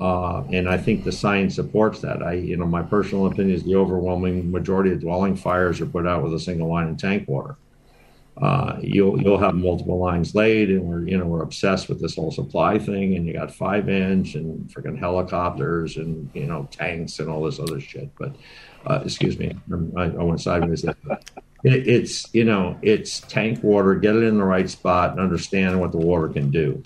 uh, 0.00 0.42
and 0.52 0.68
i 0.68 0.76
think 0.76 1.04
the 1.04 1.12
science 1.12 1.54
supports 1.54 2.00
that 2.00 2.22
i 2.22 2.32
you 2.32 2.56
know 2.56 2.66
my 2.66 2.82
personal 2.82 3.26
opinion 3.26 3.54
is 3.54 3.64
the 3.64 3.74
overwhelming 3.74 4.50
majority 4.50 4.92
of 4.92 5.00
dwelling 5.00 5.36
fires 5.36 5.80
are 5.80 5.86
put 5.86 6.06
out 6.06 6.22
with 6.22 6.34
a 6.34 6.40
single 6.40 6.68
line 6.68 6.88
of 6.88 6.96
tank 6.96 7.28
water 7.28 7.56
uh, 8.36 8.78
you'll 8.82 9.20
you'll 9.22 9.38
have 9.38 9.54
multiple 9.54 9.98
lines 9.98 10.34
laid, 10.34 10.68
and 10.68 10.82
we're 10.82 11.06
you 11.06 11.16
know 11.16 11.24
we're 11.24 11.42
obsessed 11.42 11.88
with 11.88 12.00
this 12.00 12.16
whole 12.16 12.32
supply 12.32 12.78
thing, 12.78 13.14
and 13.14 13.26
you 13.26 13.32
got 13.32 13.54
five 13.54 13.88
inch 13.88 14.34
and 14.34 14.68
freaking 14.68 14.98
helicopters 14.98 15.96
and 15.96 16.28
you 16.34 16.46
know 16.46 16.68
tanks 16.72 17.20
and 17.20 17.28
all 17.28 17.44
this 17.44 17.60
other 17.60 17.80
shit. 17.80 18.10
But 18.18 18.34
uh, 18.86 19.02
excuse 19.04 19.38
me, 19.38 19.56
I, 19.96 20.02
I 20.02 20.22
went 20.24 20.40
sideways. 20.40 20.84
It, 20.84 20.96
it's 21.62 22.34
you 22.34 22.44
know 22.44 22.76
it's 22.82 23.20
tank 23.20 23.62
water. 23.62 23.94
Get 23.94 24.16
it 24.16 24.24
in 24.24 24.36
the 24.36 24.44
right 24.44 24.68
spot 24.68 25.12
and 25.12 25.20
understand 25.20 25.78
what 25.78 25.92
the 25.92 25.98
water 25.98 26.28
can 26.28 26.50
do. 26.50 26.82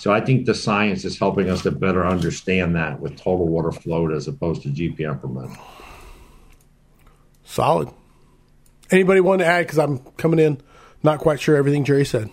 So 0.00 0.10
I 0.10 0.22
think 0.22 0.46
the 0.46 0.54
science 0.54 1.04
is 1.04 1.18
helping 1.18 1.50
us 1.50 1.60
to 1.64 1.70
better 1.70 2.06
understand 2.06 2.74
that 2.74 3.00
with 3.00 3.18
total 3.18 3.46
water 3.46 3.70
flow 3.70 4.10
as 4.10 4.28
opposed 4.28 4.62
to 4.62 4.70
GPM 4.70 5.20
per 5.20 5.28
minute. 5.28 5.58
Solid. 7.44 7.90
Anybody 8.90 9.20
want 9.20 9.40
to 9.40 9.46
add? 9.46 9.66
Because 9.66 9.78
I'm 9.78 9.98
coming 10.16 10.38
in, 10.38 10.62
not 11.02 11.18
quite 11.18 11.38
sure 11.38 11.54
everything 11.54 11.84
Jerry 11.84 12.06
said. 12.06 12.30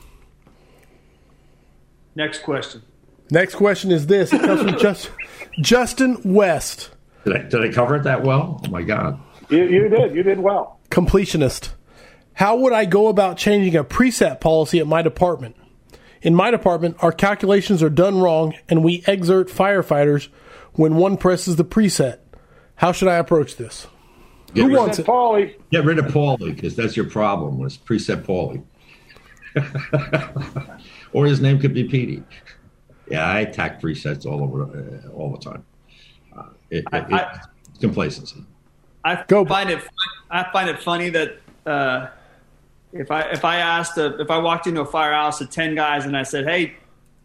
Next 2.15 2.41
question. 2.43 2.83
Next 3.31 3.55
question 3.55 3.91
is 3.91 4.07
this. 4.07 4.31
It 4.31 4.39
comes 4.39 4.61
from 4.61 4.79
just, 4.79 5.11
Justin 5.59 6.21
West. 6.23 6.91
Did 7.25 7.35
I, 7.35 7.41
did 7.49 7.61
I 7.63 7.73
cover 7.73 7.97
it 7.97 8.03
that 8.03 8.23
well? 8.23 8.61
Oh 8.65 8.69
my 8.69 8.81
God. 8.81 9.19
You, 9.49 9.65
you 9.65 9.89
did. 9.89 10.15
You 10.15 10.23
did 10.23 10.39
well. 10.39 10.79
Completionist. 10.89 11.71
How 12.31 12.55
would 12.55 12.71
I 12.71 12.85
go 12.85 13.09
about 13.09 13.35
changing 13.35 13.75
a 13.75 13.83
preset 13.83 14.39
policy 14.39 14.79
at 14.79 14.87
my 14.87 15.01
department? 15.01 15.57
In 16.21 16.35
my 16.35 16.51
department, 16.51 16.97
our 16.99 17.11
calculations 17.11 17.83
are 17.83 17.89
done 17.89 18.19
wrong 18.19 18.53
and 18.69 18.83
we 18.83 19.03
exert 19.07 19.49
firefighters 19.49 20.29
when 20.73 20.95
one 20.95 21.17
presses 21.17 21.55
the 21.55 21.65
preset. 21.65 22.19
How 22.75 22.91
should 22.91 23.07
I 23.07 23.15
approach 23.15 23.55
this? 23.55 23.87
Get 24.53 24.63
Who 24.63 24.67
rid, 24.69 24.77
wants 24.77 24.99
it? 24.99 25.05
Paulie. 25.05 25.55
Get 25.71 25.83
rid 25.85 25.99
of 25.99 26.05
Paulie 26.05 26.55
because 26.55 26.75
that's 26.75 26.95
your 26.95 27.09
problem 27.09 27.57
was 27.59 27.77
preset 27.77 28.23
Paulie. 28.23 28.63
or 31.13 31.25
his 31.25 31.41
name 31.41 31.59
could 31.59 31.73
be 31.73 31.83
Petey. 31.83 32.23
Yeah, 33.09 33.25
I 33.25 33.39
attack 33.41 33.81
presets 33.81 34.25
all 34.25 34.43
over 34.43 34.63
uh, 34.63 35.09
all 35.09 35.31
the 35.31 35.39
time. 35.39 35.65
It, 36.69 36.83
I, 36.91 36.97
it, 36.97 37.13
I, 37.13 37.39
complacency. 37.79 38.43
I 39.03 39.23
Go. 39.27 39.45
find 39.45 39.69
it. 39.69 39.81
I 40.29 40.51
find 40.51 40.69
it 40.69 40.81
funny 40.81 41.09
that 41.09 41.39
uh, 41.65 42.07
if 42.99 43.11
I 43.11 43.21
if 43.31 43.45
I 43.45 43.57
asked 43.57 43.97
a, 43.97 44.19
if 44.19 44.29
I 44.29 44.37
walked 44.37 44.67
into 44.67 44.81
a 44.81 44.85
firehouse 44.85 45.41
of 45.41 45.49
ten 45.49 45.75
guys 45.75 46.05
and 46.05 46.15
I 46.15 46.23
said, 46.23 46.45
"Hey, 46.45 46.75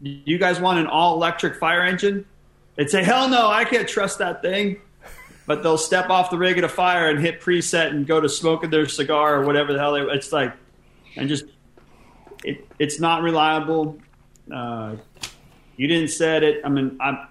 you 0.01 0.37
guys 0.37 0.59
want 0.59 0.79
an 0.79 0.87
all 0.87 1.15
electric 1.15 1.55
fire 1.55 1.81
engine?" 1.81 2.25
They'd 2.75 2.89
say, 2.89 3.03
"Hell 3.03 3.29
no, 3.29 3.47
I 3.47 3.65
can't 3.65 3.87
trust 3.87 4.19
that 4.19 4.41
thing." 4.41 4.81
But 5.45 5.61
they'll 5.61 5.77
step 5.77 6.09
off 6.09 6.29
the 6.29 6.37
rig 6.37 6.57
at 6.57 6.63
a 6.63 6.69
fire 6.69 7.09
and 7.09 7.19
hit 7.19 7.41
preset 7.41 7.89
and 7.89 8.07
go 8.07 8.21
to 8.21 8.29
smoking 8.29 8.69
their 8.69 8.87
cigar 8.87 9.41
or 9.41 9.45
whatever 9.45 9.73
the 9.73 9.79
hell 9.79 9.93
they. 9.93 10.01
It's 10.01 10.31
like, 10.31 10.53
and 11.17 11.27
just 11.27 11.45
it, 12.43 12.65
it's 12.79 12.99
not 12.99 13.23
reliable. 13.23 13.99
Uh, 14.53 14.95
you 15.75 15.87
didn't 15.87 16.09
set 16.09 16.43
it. 16.43 16.61
I 16.63 16.69
mean, 16.69 16.97
I'm 17.01 17.27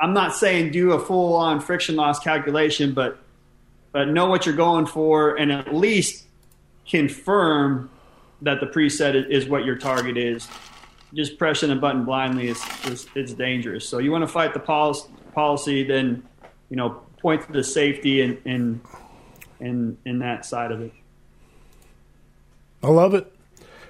I'm 0.00 0.12
not 0.12 0.34
saying 0.34 0.72
do 0.72 0.92
a 0.92 0.98
full 0.98 1.34
on 1.36 1.60
friction 1.60 1.96
loss 1.96 2.18
calculation, 2.18 2.92
but 2.92 3.18
but 3.92 4.08
know 4.08 4.26
what 4.26 4.44
you're 4.44 4.56
going 4.56 4.86
for 4.86 5.36
and 5.36 5.52
at 5.52 5.74
least 5.74 6.23
confirm 6.88 7.90
that 8.42 8.60
the 8.60 8.66
preset 8.66 9.30
is 9.30 9.46
what 9.46 9.64
your 9.64 9.76
target 9.76 10.16
is. 10.16 10.48
Just 11.14 11.38
pressing 11.38 11.70
a 11.70 11.76
button 11.76 12.04
blindly 12.04 12.48
is, 12.48 12.62
is, 12.86 13.06
is 13.14 13.34
dangerous. 13.34 13.88
So 13.88 13.98
you 13.98 14.10
want 14.10 14.22
to 14.22 14.28
fight 14.28 14.52
the 14.52 14.60
policy, 14.60 15.08
policy, 15.32 15.84
then 15.84 16.22
you 16.70 16.76
know 16.76 17.02
point 17.18 17.46
to 17.46 17.52
the 17.52 17.64
safety 17.64 18.20
and 18.20 18.38
and 18.44 18.80
and 19.60 19.96
in 20.04 20.18
that 20.18 20.44
side 20.44 20.72
of 20.72 20.80
it. 20.80 20.92
I 22.82 22.88
love 22.88 23.14
it. 23.14 23.34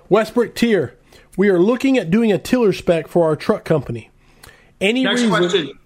Westbrook 0.09 0.55
Tier. 0.55 0.97
We 1.37 1.49
are 1.49 1.59
looking 1.59 1.99
at 1.99 2.11
doing 2.11 2.31
a 2.31 2.39
tiller 2.39 2.73
spec 2.73 3.09
for 3.09 3.25
our 3.25 3.35
truck 3.35 3.65
company. 3.65 4.11
Any 4.81 5.03
Next 5.03 5.23
reason? 5.23 5.31
question. 5.31 5.79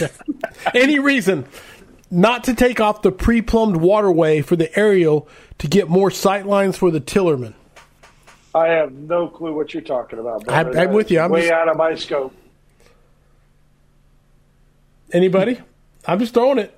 any 0.74 0.98
reason 0.98 1.46
not 2.10 2.44
to 2.44 2.54
take 2.54 2.80
off 2.80 3.02
the 3.02 3.12
pre-plumbed 3.12 3.76
waterway 3.76 4.40
for 4.42 4.56
the 4.56 4.76
aerial 4.78 5.28
to 5.58 5.68
get 5.68 5.88
more 5.88 6.10
sight 6.10 6.46
lines 6.46 6.76
for 6.76 6.90
the 6.90 7.00
tillerman? 7.00 7.54
I 8.54 8.68
have 8.68 8.92
no 8.92 9.26
clue 9.28 9.54
what 9.54 9.74
you're 9.74 9.82
talking 9.82 10.18
about. 10.18 10.48
I'm- 10.48 10.76
I'm 10.76 10.92
with 10.92 11.10
you. 11.10 11.20
I'm 11.20 11.30
way 11.30 11.42
just- 11.42 11.52
out 11.52 11.68
of 11.68 11.76
my 11.76 11.94
scope. 11.96 12.34
Anybody? 15.12 15.60
I'm 16.06 16.18
just 16.18 16.34
throwing 16.34 16.58
it. 16.58 16.76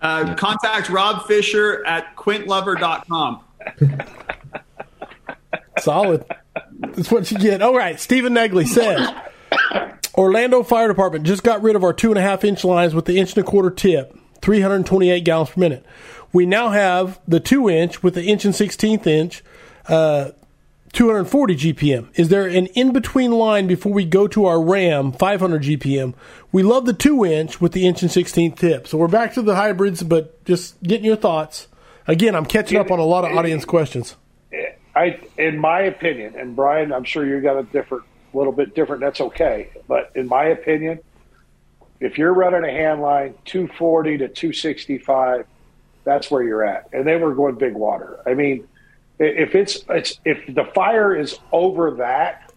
Uh, 0.00 0.34
contact 0.34 0.88
Rob 0.88 1.26
Fisher 1.26 1.84
at 1.86 2.16
quintlover.com. 2.16 3.40
Solid. 5.78 6.24
That's 6.80 7.10
what 7.10 7.30
you 7.30 7.38
get. 7.38 7.62
All 7.62 7.74
right. 7.76 7.98
Stephen 8.00 8.34
Negley 8.34 8.66
says 8.66 9.08
Orlando 10.16 10.62
Fire 10.62 10.88
Department 10.88 11.24
just 11.24 11.42
got 11.42 11.62
rid 11.62 11.76
of 11.76 11.84
our 11.84 11.92
two 11.92 12.10
and 12.10 12.18
a 12.18 12.22
half 12.22 12.44
inch 12.44 12.64
lines 12.64 12.94
with 12.94 13.04
the 13.04 13.18
inch 13.18 13.36
and 13.36 13.44
a 13.44 13.48
quarter 13.48 13.70
tip, 13.70 14.16
328 14.42 15.24
gallons 15.24 15.50
per 15.50 15.60
minute. 15.60 15.86
We 16.32 16.46
now 16.46 16.70
have 16.70 17.20
the 17.26 17.40
two 17.40 17.68
inch 17.68 18.02
with 18.02 18.14
the 18.14 18.24
inch 18.24 18.44
and 18.44 18.54
16th 18.54 19.06
inch, 19.06 19.42
uh, 19.88 20.32
240 20.92 21.56
GPM. 21.56 22.08
Is 22.14 22.28
there 22.28 22.46
an 22.46 22.66
in 22.66 22.92
between 22.92 23.32
line 23.32 23.66
before 23.66 23.92
we 23.92 24.04
go 24.04 24.28
to 24.28 24.44
our 24.44 24.62
RAM 24.62 25.12
500 25.12 25.62
GPM? 25.62 26.14
We 26.50 26.62
love 26.62 26.84
the 26.84 26.92
two 26.92 27.24
inch 27.24 27.60
with 27.60 27.72
the 27.72 27.86
inch 27.86 28.02
and 28.02 28.10
16th 28.10 28.56
tip. 28.56 28.86
So 28.86 28.98
we're 28.98 29.08
back 29.08 29.32
to 29.34 29.42
the 29.42 29.54
hybrids, 29.54 30.02
but 30.02 30.44
just 30.44 30.82
getting 30.82 31.06
your 31.06 31.16
thoughts. 31.16 31.68
Again, 32.06 32.34
I'm 32.34 32.44
catching 32.44 32.78
up 32.78 32.90
on 32.90 32.98
a 32.98 33.04
lot 33.04 33.24
of 33.24 33.36
audience 33.36 33.64
questions. 33.64 34.16
I, 34.94 35.18
in 35.38 35.58
my 35.58 35.80
opinion, 35.80 36.34
and 36.36 36.54
Brian, 36.54 36.92
I'm 36.92 37.04
sure 37.04 37.24
you 37.24 37.40
got 37.40 37.58
a 37.58 37.62
different, 37.62 38.04
little 38.34 38.52
bit 38.52 38.74
different. 38.74 39.00
That's 39.00 39.20
okay, 39.20 39.70
but 39.88 40.10
in 40.14 40.28
my 40.28 40.44
opinion, 40.44 41.00
if 42.02 42.18
you're 42.18 42.34
running 42.34 42.64
a 42.64 42.70
hand 42.70 43.00
line 43.00 43.34
240 43.44 44.18
to 44.18 44.28
265, 44.28 45.46
that's 46.04 46.30
where 46.30 46.42
you're 46.42 46.64
at. 46.64 46.88
And 46.92 47.06
then 47.06 47.20
we're 47.20 47.34
going 47.34 47.54
big 47.54 47.74
water. 47.74 48.18
I 48.26 48.34
mean, 48.34 48.66
if 49.20 49.54
it's 49.54 49.84
it's 49.88 50.18
if 50.24 50.52
the 50.52 50.64
fire 50.64 51.14
is 51.14 51.38
over 51.52 51.92
that, 51.92 52.52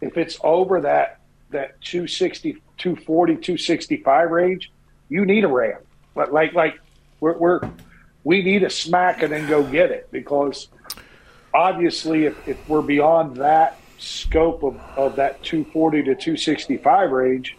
if 0.00 0.16
it's 0.16 0.38
over 0.44 0.82
that 0.82 1.18
that 1.50 1.80
260, 1.80 2.52
240, 2.78 3.32
265 3.34 4.30
range, 4.30 4.70
you 5.08 5.24
need 5.26 5.42
a 5.42 5.48
ram. 5.48 5.80
But 6.14 6.32
like 6.32 6.52
like 6.52 6.78
we're, 7.18 7.36
we're 7.36 7.60
we 8.22 8.42
need 8.44 8.62
a 8.62 8.70
smack 8.70 9.22
and 9.22 9.32
then 9.32 9.48
go 9.48 9.64
get 9.64 9.90
it 9.90 10.08
because 10.12 10.68
obviously 11.52 12.26
if, 12.26 12.48
if 12.48 12.68
we're 12.68 12.80
beyond 12.80 13.38
that 13.38 13.80
scope 13.98 14.62
of, 14.62 14.80
of 14.96 15.16
that 15.16 15.42
240 15.42 15.98
to 15.98 16.14
265 16.14 17.10
range, 17.10 17.56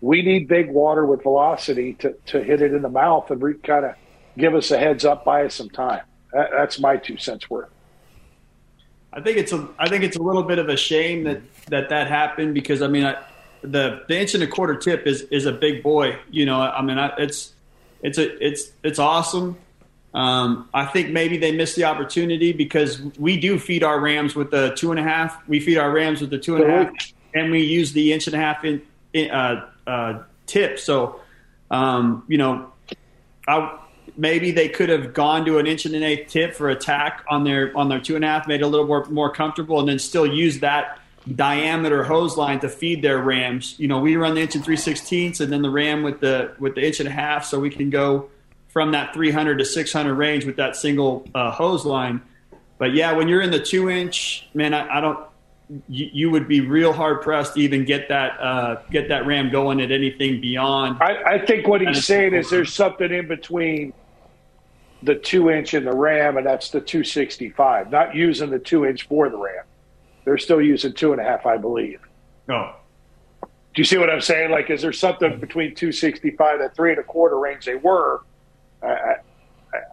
we 0.00 0.22
need 0.22 0.48
big 0.48 0.70
water 0.70 1.04
with 1.04 1.22
velocity 1.22 1.94
to, 1.94 2.14
to 2.26 2.42
hit 2.42 2.62
it 2.62 2.72
in 2.72 2.82
the 2.82 2.88
mouth 2.88 3.30
and 3.30 3.42
re- 3.42 3.54
kind 3.54 3.84
of 3.84 3.94
give 4.36 4.54
us 4.54 4.70
a 4.70 4.78
heads 4.78 5.04
up, 5.04 5.24
buy 5.24 5.44
us 5.44 5.54
some 5.54 5.70
time. 5.70 6.02
That, 6.32 6.50
that's 6.52 6.78
my 6.78 6.96
two 6.96 7.16
cents 7.16 7.48
worth. 7.50 7.70
I 9.12 9.20
think 9.20 9.38
it's 9.38 9.52
a 9.52 9.68
I 9.78 9.88
think 9.88 10.04
it's 10.04 10.16
a 10.16 10.22
little 10.22 10.42
bit 10.42 10.58
of 10.58 10.68
a 10.68 10.76
shame 10.76 11.24
that 11.24 11.40
that 11.66 11.88
that 11.88 12.08
happened 12.08 12.54
because 12.54 12.82
I 12.82 12.88
mean 12.88 13.06
I, 13.06 13.16
the 13.62 14.02
the 14.06 14.18
inch 14.18 14.34
and 14.34 14.42
a 14.42 14.46
quarter 14.46 14.76
tip 14.76 15.06
is 15.06 15.22
is 15.22 15.46
a 15.46 15.52
big 15.52 15.82
boy. 15.82 16.18
You 16.30 16.46
know, 16.46 16.60
I 16.60 16.82
mean 16.82 16.98
I, 16.98 17.14
it's 17.16 17.54
it's 18.02 18.18
a 18.18 18.46
it's 18.46 18.70
it's 18.82 18.98
awesome. 18.98 19.56
Um, 20.14 20.68
I 20.72 20.84
think 20.86 21.10
maybe 21.10 21.36
they 21.36 21.52
missed 21.52 21.76
the 21.76 21.84
opportunity 21.84 22.52
because 22.52 23.00
we 23.18 23.38
do 23.38 23.58
feed 23.58 23.82
our 23.82 24.00
rams 24.00 24.34
with 24.34 24.50
the 24.50 24.74
two 24.76 24.90
and 24.90 24.98
a 24.98 25.02
half. 25.02 25.46
We 25.48 25.60
feed 25.60 25.78
our 25.78 25.90
rams 25.90 26.20
with 26.20 26.30
the 26.30 26.38
two 26.38 26.56
and 26.56 26.64
a 26.64 26.70
half, 26.70 26.92
and 27.34 27.50
we 27.50 27.62
use 27.62 27.92
the 27.92 28.12
inch 28.12 28.26
and 28.26 28.34
a 28.34 28.38
half 28.38 28.64
in, 28.64 28.82
in 29.12 29.30
uh, 29.30 29.68
uh, 29.88 30.22
tip. 30.46 30.78
So, 30.78 31.20
um, 31.70 32.24
you 32.28 32.38
know, 32.38 32.72
I, 33.46 33.78
maybe 34.16 34.50
they 34.50 34.68
could 34.68 34.88
have 34.88 35.14
gone 35.14 35.44
to 35.46 35.58
an 35.58 35.66
inch 35.66 35.86
and 35.86 35.94
an 35.94 36.02
eighth 36.02 36.30
tip 36.30 36.54
for 36.54 36.68
attack 36.68 37.24
on 37.28 37.44
their 37.44 37.76
on 37.76 37.88
their 37.88 38.00
two 38.00 38.16
and 38.16 38.24
a 38.24 38.28
half, 38.28 38.46
made 38.46 38.60
it 38.60 38.64
a 38.64 38.66
little 38.66 38.86
more 38.86 39.04
more 39.06 39.32
comfortable, 39.32 39.80
and 39.80 39.88
then 39.88 39.98
still 39.98 40.26
use 40.26 40.60
that 40.60 41.00
diameter 41.34 42.04
hose 42.04 42.36
line 42.36 42.60
to 42.60 42.68
feed 42.68 43.02
their 43.02 43.18
rams. 43.18 43.74
You 43.78 43.88
know, 43.88 44.00
we 44.00 44.16
run 44.16 44.34
the 44.34 44.42
inch 44.42 44.54
and 44.54 44.64
three 44.64 44.76
sixteenths, 44.76 45.40
and 45.40 45.52
then 45.52 45.62
the 45.62 45.70
ram 45.70 46.02
with 46.02 46.20
the 46.20 46.54
with 46.58 46.74
the 46.74 46.86
inch 46.86 47.00
and 47.00 47.08
a 47.08 47.12
half, 47.12 47.44
so 47.44 47.58
we 47.58 47.70
can 47.70 47.90
go 47.90 48.30
from 48.68 48.92
that 48.92 49.14
300 49.14 49.58
to 49.58 49.64
600 49.64 50.14
range 50.14 50.44
with 50.44 50.56
that 50.56 50.76
single 50.76 51.26
uh, 51.34 51.50
hose 51.50 51.84
line. 51.84 52.20
But 52.76 52.92
yeah, 52.92 53.12
when 53.12 53.26
you're 53.26 53.40
in 53.40 53.50
the 53.50 53.58
two 53.58 53.90
inch, 53.90 54.46
man, 54.54 54.74
I, 54.74 54.98
I 54.98 55.00
don't. 55.00 55.18
You, 55.88 56.08
you 56.12 56.30
would 56.30 56.48
be 56.48 56.60
real 56.62 56.92
hard 56.94 57.20
pressed 57.20 57.54
to 57.54 57.60
even 57.60 57.84
get 57.84 58.08
that 58.08 58.40
uh, 58.40 58.76
get 58.90 59.08
that 59.08 59.26
ram 59.26 59.50
going 59.50 59.80
at 59.82 59.90
anything 59.92 60.40
beyond. 60.40 60.96
I, 61.02 61.34
I 61.34 61.44
think 61.46 61.66
what 61.66 61.82
he's 61.82 62.06
saying 62.06 62.32
is 62.34 62.48
there's 62.48 62.72
something 62.72 63.12
in 63.12 63.28
between 63.28 63.92
the 65.02 65.14
two 65.14 65.50
inch 65.50 65.74
and 65.74 65.86
the 65.86 65.94
ram, 65.94 66.38
and 66.38 66.46
that's 66.46 66.70
the 66.70 66.80
265. 66.80 67.90
Not 67.90 68.14
using 68.14 68.48
the 68.50 68.58
two 68.58 68.86
inch 68.86 69.06
for 69.08 69.28
the 69.28 69.36
ram. 69.36 69.64
They're 70.24 70.38
still 70.38 70.60
using 70.60 70.94
two 70.94 71.12
and 71.12 71.20
a 71.20 71.24
half, 71.24 71.44
I 71.44 71.58
believe. 71.58 72.00
Oh, 72.48 72.74
Do 73.42 73.48
you 73.76 73.84
see 73.84 73.98
what 73.98 74.08
I'm 74.10 74.20
saying? 74.22 74.50
Like, 74.50 74.70
is 74.70 74.80
there 74.82 74.92
something 74.92 75.38
between 75.38 75.74
265 75.74 76.60
and 76.60 76.74
three 76.74 76.90
and 76.92 76.98
a 76.98 77.02
quarter 77.04 77.38
range 77.38 77.66
they 77.66 77.74
were? 77.76 78.22
I, 78.82 78.86
I, 78.88 79.14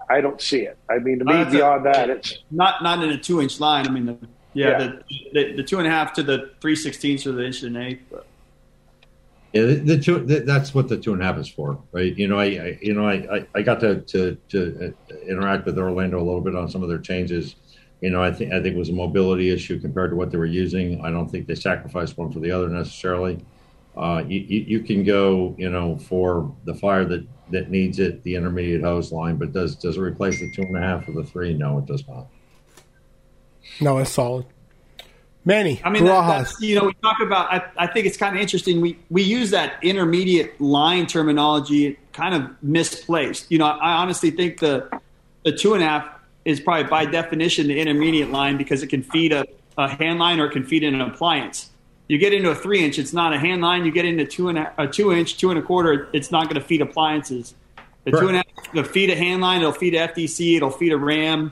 I 0.09 0.21
don't 0.21 0.41
see 0.41 0.61
it. 0.61 0.77
I 0.89 0.99
mean, 0.99 1.19
to 1.19 1.25
me, 1.25 1.33
Uh, 1.33 1.37
that's 1.43 1.53
a- 1.53 1.57
beyond 1.57 1.85
that, 1.85 2.09
it's 2.09 2.39
not 2.49 2.81
not 2.81 3.03
in 3.03 3.09
a 3.09 3.17
two 3.17 3.41
inch 3.41 3.59
line. 3.59 3.85
I 3.87 3.91
mean, 3.91 4.05
the, 4.05 4.17
yeah, 4.55 4.69
Yeah. 4.69 4.77
The, 4.77 5.03
the 5.33 5.53
the 5.57 5.63
two 5.63 5.77
and 5.77 5.87
a 5.87 5.91
half 5.91 6.13
to 6.13 6.23
the 6.23 6.51
three 6.61 6.75
sixteenths 6.75 7.27
or 7.27 7.33
the 7.33 7.45
inch 7.45 7.61
and 7.61 7.75
an 7.75 7.83
eighth. 7.83 8.03
But 8.09 8.25
Yeah, 9.53 9.63
the, 9.63 9.75
the 9.75 9.99
two. 9.99 10.19
The, 10.19 10.39
that's 10.39 10.73
what 10.73 10.87
the 10.87 10.97
two 10.97 11.13
and 11.13 11.21
a 11.21 11.25
half 11.25 11.37
is 11.37 11.47
for, 11.47 11.77
right? 11.91 12.15
You 12.17 12.27
know, 12.27 12.39
I, 12.39 12.45
I 12.45 12.79
you 12.81 12.93
know, 12.93 13.07
I, 13.07 13.45
I, 13.53 13.61
got 13.61 13.79
to, 13.81 14.01
to 14.01 14.35
to 14.49 14.93
uh, 15.11 15.15
interact 15.27 15.65
with 15.65 15.77
Orlando 15.77 16.17
a 16.17 16.23
little 16.23 16.41
bit 16.41 16.55
on 16.55 16.69
some 16.69 16.81
of 16.81 16.89
their 16.89 16.99
changes. 16.99 17.55
You 18.01 18.09
know, 18.09 18.23
I 18.23 18.31
think 18.31 18.53
I 18.53 18.61
think 18.61 18.75
it 18.75 18.79
was 18.79 18.89
a 18.89 18.93
mobility 18.93 19.51
issue 19.51 19.79
compared 19.79 20.11
to 20.11 20.15
what 20.15 20.31
they 20.31 20.37
were 20.37 20.45
using. 20.45 21.01
I 21.01 21.11
don't 21.11 21.29
think 21.29 21.47
they 21.47 21.55
sacrificed 21.55 22.17
one 22.17 22.31
for 22.31 22.39
the 22.39 22.51
other 22.51 22.69
necessarily. 22.69 23.45
Uh, 23.97 24.23
you, 24.27 24.41
you, 24.41 24.59
you 24.67 24.79
can 24.81 25.05
go, 25.05 25.55
you 25.57 25.69
know, 25.69 25.97
for 25.97 26.53
the 26.65 26.73
fire 26.73 27.05
that 27.05 27.25
that 27.51 27.69
needs 27.69 27.99
it, 27.99 28.23
the 28.23 28.35
intermediate 28.35 28.81
hose 28.81 29.11
line, 29.11 29.37
but 29.37 29.53
does 29.53 29.75
does 29.75 29.97
it 29.97 30.01
replace 30.01 30.39
the 30.39 30.51
two 30.51 30.63
and 30.63 30.77
a 30.77 30.81
half 30.81 31.07
or 31.07 31.13
the 31.13 31.23
three? 31.23 31.53
No, 31.53 31.77
it 31.77 31.85
does 31.85 32.07
not. 32.07 32.27
No, 33.81 33.97
it's 33.97 34.11
solid. 34.11 34.45
Manny, 35.47 35.79
I 35.83 35.91
mean, 35.91 36.05
that, 36.05 36.27
that's, 36.27 36.59
you 36.59 36.75
know, 36.75 36.85
we 36.85 36.93
talk 37.03 37.19
about. 37.21 37.53
I, 37.53 37.61
I 37.77 37.87
think 37.87 38.07
it's 38.07 38.17
kind 38.17 38.35
of 38.35 38.41
interesting. 38.41 38.81
We 38.81 38.97
we 39.11 39.21
use 39.21 39.51
that 39.51 39.75
intermediate 39.83 40.59
line 40.59 41.05
terminology 41.05 41.99
kind 42.13 42.33
of 42.33 42.63
misplaced. 42.63 43.51
You 43.51 43.59
know, 43.59 43.65
I 43.65 43.93
honestly 43.93 44.31
think 44.31 44.59
the 44.59 44.89
the 45.43 45.51
two 45.51 45.75
and 45.75 45.83
a 45.83 45.87
half 45.87 46.09
is 46.45 46.59
probably 46.59 46.85
by 46.89 47.05
definition 47.05 47.67
the 47.67 47.79
intermediate 47.79 48.31
line 48.31 48.57
because 48.57 48.81
it 48.81 48.87
can 48.87 49.03
feed 49.03 49.33
a, 49.33 49.45
a 49.77 49.87
hand 49.87 50.17
line 50.17 50.39
or 50.39 50.47
it 50.47 50.51
can 50.51 50.63
feed 50.63 50.83
an 50.83 50.99
appliance. 50.99 51.69
You 52.07 52.17
get 52.17 52.33
into 52.33 52.49
a 52.49 52.55
three 52.55 52.83
inch, 52.83 52.97
it's 52.97 53.13
not 53.13 53.33
a 53.33 53.39
hand 53.39 53.61
line. 53.61 53.85
You 53.85 53.91
get 53.91 54.05
into 54.05 54.25
two 54.25 54.49
and 54.49 54.57
a, 54.57 54.73
a 54.77 54.87
two 54.87 55.11
inch, 55.11 55.37
two 55.37 55.51
and 55.51 55.59
a 55.59 55.61
quarter, 55.61 56.07
it's 56.13 56.31
not 56.31 56.45
going 56.45 56.59
to 56.59 56.67
feed 56.67 56.81
appliances. 56.81 57.53
The 58.03 58.11
two 58.11 58.27
and 58.27 58.37
a 58.37 58.37
half, 58.37 58.73
will 58.73 58.83
feed 58.83 59.09
a 59.09 59.15
hand 59.15 59.41
line, 59.41 59.61
it'll 59.61 59.71
feed 59.71 59.95
a 59.95 60.07
FDC, 60.07 60.57
it'll 60.57 60.69
feed 60.69 60.91
a 60.91 60.97
RAM. 60.97 61.51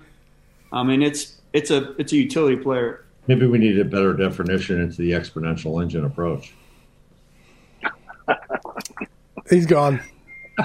I 0.72 0.84
mean, 0.84 1.02
it's 1.02 1.40
it's 1.54 1.72
a 1.72 1.94
it's 2.00 2.12
a 2.12 2.18
utility 2.18 2.58
player. 2.58 3.06
Maybe 3.28 3.46
we 3.48 3.58
need 3.58 3.80
a 3.80 3.86
better 3.86 4.14
definition 4.14 4.82
into 4.82 4.98
the 4.98 5.12
exponential 5.12 5.82
engine 5.82 6.04
approach. 6.04 6.54
He's 9.50 9.66
gone. 9.66 10.02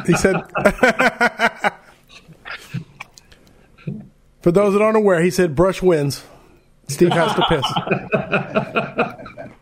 He 0.07 0.15
said, 0.17 0.35
for 4.43 4.51
those 4.53 4.73
that 4.75 4.83
aren't 4.83 4.97
aware, 4.97 5.21
he 5.23 5.31
said 5.31 5.55
brush 5.55 5.83
wins. 5.83 6.25
Steve 6.89 7.13
has 7.13 7.35
to 7.35 7.45
piss. 7.49 7.65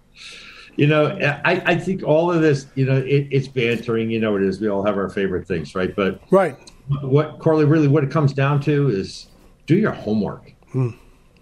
You 0.79 0.87
know, 0.87 1.07
I, 1.47 1.63
I 1.65 1.75
think 1.79 2.03
all 2.03 2.31
of 2.31 2.43
this, 2.43 2.67
you 2.75 2.85
know, 2.85 2.99
it, 2.99 3.29
it's 3.31 3.49
bantering. 3.49 4.11
You 4.11 4.21
know, 4.21 4.37
it 4.37 4.43
is. 4.43 4.61
We 4.61 4.69
all 4.69 4.85
have 4.85 4.99
our 4.99 5.09
favorite 5.09 5.49
things, 5.49 5.75
right? 5.75 5.97
But 5.97 6.21
Right. 6.31 6.55
what 7.01 7.39
Corley 7.39 7.65
really 7.65 7.89
what 7.89 8.05
it 8.05 8.11
comes 8.11 8.35
down 8.35 8.61
to 8.65 8.91
is 8.91 9.29
do 9.65 9.75
your 9.79 9.93
homework. 9.93 10.53
Hmm. 10.73 10.91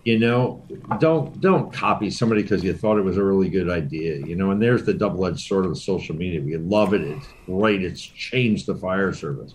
You 0.05 0.19
know, 0.19 0.63
don't 1.01 1.41
don't 1.41 1.73
copy 1.73 2.11
somebody 2.11 2.43
because 2.43 2.63
you 2.63 2.75
thought 2.75 2.99
it 2.99 3.05
was 3.05 3.17
a 3.17 3.25
really 3.25 3.49
good 3.49 3.71
idea. 3.71 4.19
You 4.19 4.37
know, 4.37 4.51
and 4.51 4.61
there's 4.61 4.85
the 4.85 4.95
double 4.95 5.25
edged 5.27 5.41
sword 5.41 5.65
of 5.65 5.79
social 5.79 6.15
media. 6.15 6.41
We 6.43 6.57
love 6.57 6.93
it. 6.93 7.01
It's 7.01 7.27
great. 7.47 7.83
It's 7.83 8.03
changed 8.03 8.67
the 8.67 8.75
fire 8.75 9.13
service. 9.15 9.55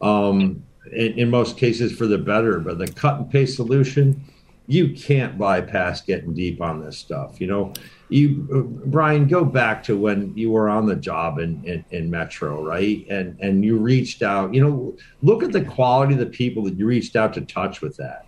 Um, 0.00 0.64
in, 0.92 1.18
in 1.18 1.30
most 1.30 1.56
cases 1.56 1.92
for 1.92 2.06
the 2.06 2.18
better, 2.18 2.60
but 2.60 2.78
the 2.78 2.86
cut 2.86 3.18
and 3.18 3.30
paste 3.30 3.56
solution 3.56 4.24
you 4.66 4.94
can't 4.94 5.36
bypass 5.36 6.00
getting 6.00 6.32
deep 6.32 6.60
on 6.62 6.82
this 6.82 6.96
stuff. 6.96 7.40
You 7.40 7.46
know, 7.48 7.72
you 8.08 8.48
uh, 8.52 8.86
Brian, 8.88 9.26
go 9.26 9.44
back 9.44 9.82
to 9.84 9.96
when 9.96 10.36
you 10.36 10.50
were 10.50 10.68
on 10.68 10.86
the 10.86 10.96
job 10.96 11.38
in, 11.38 11.62
in, 11.64 11.84
in 11.90 12.10
Metro, 12.10 12.64
right? 12.64 13.06
And 13.10 13.38
and 13.40 13.64
you 13.64 13.76
reached 13.76 14.22
out. 14.22 14.54
You 14.54 14.64
know, 14.64 14.96
look 15.22 15.42
at 15.42 15.52
the 15.52 15.64
quality 15.64 16.14
of 16.14 16.20
the 16.20 16.26
people 16.26 16.62
that 16.64 16.78
you 16.78 16.86
reached 16.86 17.16
out 17.16 17.34
to 17.34 17.42
touch 17.42 17.82
with 17.82 17.96
that. 17.98 18.26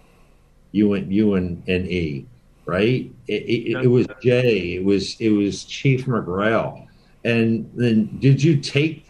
You 0.72 0.94
and 0.94 1.12
you 1.12 1.34
and, 1.34 1.62
and 1.68 1.86
E, 1.86 2.26
right? 2.64 3.10
It, 3.28 3.42
it, 3.42 3.84
it 3.84 3.88
was 3.88 4.06
Jay. 4.22 4.74
It 4.74 4.84
was 4.84 5.20
it 5.20 5.30
was 5.30 5.64
Chief 5.64 6.06
McGrail. 6.06 6.86
And 7.24 7.70
then 7.74 8.18
did 8.18 8.42
you 8.42 8.58
take 8.58 9.08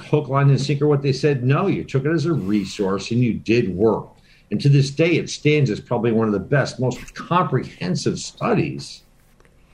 hook, 0.00 0.28
line, 0.28 0.50
and 0.50 0.60
sinker 0.60 0.86
what 0.86 1.02
they 1.02 1.12
said? 1.12 1.44
No, 1.44 1.68
you 1.68 1.84
took 1.84 2.04
it 2.04 2.10
as 2.10 2.26
a 2.26 2.32
resource 2.32 3.10
and 3.10 3.20
you 3.20 3.34
did 3.34 3.74
work. 3.74 4.08
And 4.50 4.60
to 4.60 4.68
this 4.68 4.90
day, 4.90 5.16
it 5.16 5.30
stands 5.30 5.70
as 5.70 5.80
probably 5.80 6.12
one 6.12 6.26
of 6.28 6.32
the 6.32 6.38
best, 6.38 6.78
most 6.78 7.14
comprehensive 7.14 8.18
studies 8.18 9.02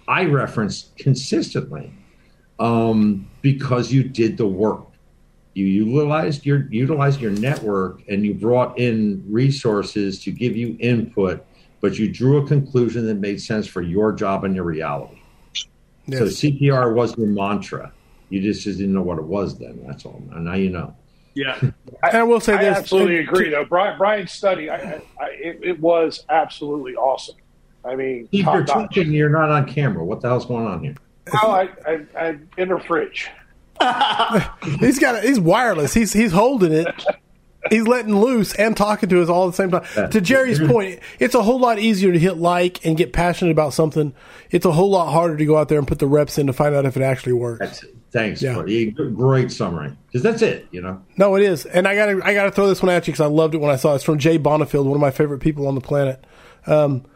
I 0.08 0.24
reference 0.24 0.90
consistently 0.96 1.92
um, 2.58 3.28
because 3.40 3.92
you 3.92 4.04
did 4.04 4.36
the 4.36 4.46
work. 4.46 4.86
You 5.54 5.66
utilized 5.66 6.46
your 6.46 6.66
utilized 6.70 7.20
your 7.20 7.30
network 7.32 8.02
and 8.08 8.24
you 8.24 8.34
brought 8.34 8.78
in 8.78 9.22
resources 9.28 10.22
to 10.24 10.30
give 10.30 10.56
you 10.56 10.76
input, 10.80 11.44
but 11.80 11.98
you 11.98 12.10
drew 12.10 12.38
a 12.38 12.46
conclusion 12.46 13.06
that 13.06 13.16
made 13.16 13.40
sense 13.40 13.66
for 13.66 13.82
your 13.82 14.12
job 14.12 14.44
and 14.44 14.54
your 14.54 14.64
reality. 14.64 15.20
Yes. 16.06 16.18
So 16.18 16.24
CPR 16.26 16.94
was 16.94 17.16
your 17.16 17.26
mantra. 17.26 17.92
You 18.30 18.40
just, 18.40 18.62
just 18.62 18.78
didn't 18.78 18.94
know 18.94 19.02
what 19.02 19.18
it 19.18 19.24
was 19.24 19.58
then. 19.58 19.78
That's 19.86 20.06
all. 20.06 20.22
And 20.32 20.46
now 20.46 20.54
you 20.54 20.70
know. 20.70 20.96
Yeah, 21.34 21.60
I, 22.02 22.10
I 22.18 22.22
will 22.22 22.40
say 22.40 22.54
I 22.54 22.64
this. 22.64 22.78
absolutely 22.78 23.18
agree. 23.18 23.50
Though 23.50 23.64
Brian, 23.64 23.96
Brian's 23.98 24.32
study, 24.32 24.70
I, 24.70 25.02
I, 25.20 25.26
it, 25.30 25.60
it, 25.62 25.80
was 25.80 26.24
absolutely 26.28 26.94
awesome. 26.94 27.36
I 27.84 27.94
mean, 27.94 28.26
Steve, 28.28 28.44
you're 28.44 28.64
talking. 28.64 29.12
You're 29.12 29.30
not 29.30 29.50
on 29.50 29.66
camera. 29.66 30.04
What 30.04 30.20
the 30.20 30.28
hell's 30.28 30.46
going 30.46 30.66
on 30.66 30.82
here? 30.82 30.94
Well, 31.32 31.52
I, 31.52 31.68
I, 31.86 32.00
I'm 32.18 32.48
in 32.58 32.68
the 32.68 32.78
fridge. 32.80 33.30
He's 34.80 34.98
got. 34.98 35.16
A, 35.16 35.20
He's 35.20 35.40
wireless. 35.40 35.94
He's 35.94 36.12
he's 36.12 36.32
holding 36.32 36.72
it. 36.72 36.86
He's 37.70 37.86
letting 37.86 38.18
loose 38.18 38.54
and 38.54 38.76
talking 38.76 39.09
to 39.09 39.22
us 39.22 39.28
all 39.28 39.46
at 39.46 39.54
the 39.54 39.56
same 39.56 39.70
time. 39.70 40.10
To 40.10 40.20
Jerry's 40.20 40.59
point, 40.59 40.98
it's 41.20 41.36
a 41.36 41.42
whole 41.42 41.60
lot 41.60 41.78
easier 41.78 42.12
to 42.12 42.18
hit 42.18 42.36
like 42.36 42.84
and 42.84 42.96
get 42.96 43.12
passionate 43.12 43.52
about 43.52 43.72
something. 43.72 44.12
It's 44.50 44.66
a 44.66 44.72
whole 44.72 44.90
lot 44.90 45.12
harder 45.12 45.36
to 45.36 45.46
go 45.46 45.56
out 45.56 45.68
there 45.68 45.78
and 45.78 45.86
put 45.86 46.00
the 46.00 46.09
reps 46.09 46.38
in 46.38 46.48
to 46.48 46.52
find 46.52 46.74
out 46.74 46.86
if 46.86 46.96
it 46.96 47.02
actually 47.02 47.34
works. 47.34 47.84
Thanks. 48.10 48.42
Yeah. 48.42 48.62
Great 49.14 49.52
summary. 49.52 49.96
Because 50.06 50.22
that's 50.22 50.42
it, 50.42 50.66
you 50.72 50.82
know. 50.82 51.02
No, 51.16 51.36
it 51.36 51.42
is, 51.42 51.64
and 51.64 51.86
I 51.86 51.94
got 51.94 52.06
to 52.06 52.20
I 52.24 52.34
got 52.34 52.44
to 52.44 52.50
throw 52.50 52.66
this 52.66 52.82
one 52.82 52.90
at 52.90 53.06
you 53.06 53.12
because 53.12 53.24
I 53.24 53.28
loved 53.28 53.54
it 53.54 53.59
when 53.59 53.70
I 53.70 53.76
saw 53.76 53.92
it. 53.92 53.96
It's 53.96 54.04
from 54.04 54.18
Jay 54.18 54.38
Bonifield, 54.38 54.84
one 54.84 54.96
of 54.96 55.00
my 55.00 55.12
favorite 55.12 55.38
people 55.38 55.66
on 55.68 55.74
the 55.74 55.80
planet. 55.80 56.22
Um, 56.66 57.06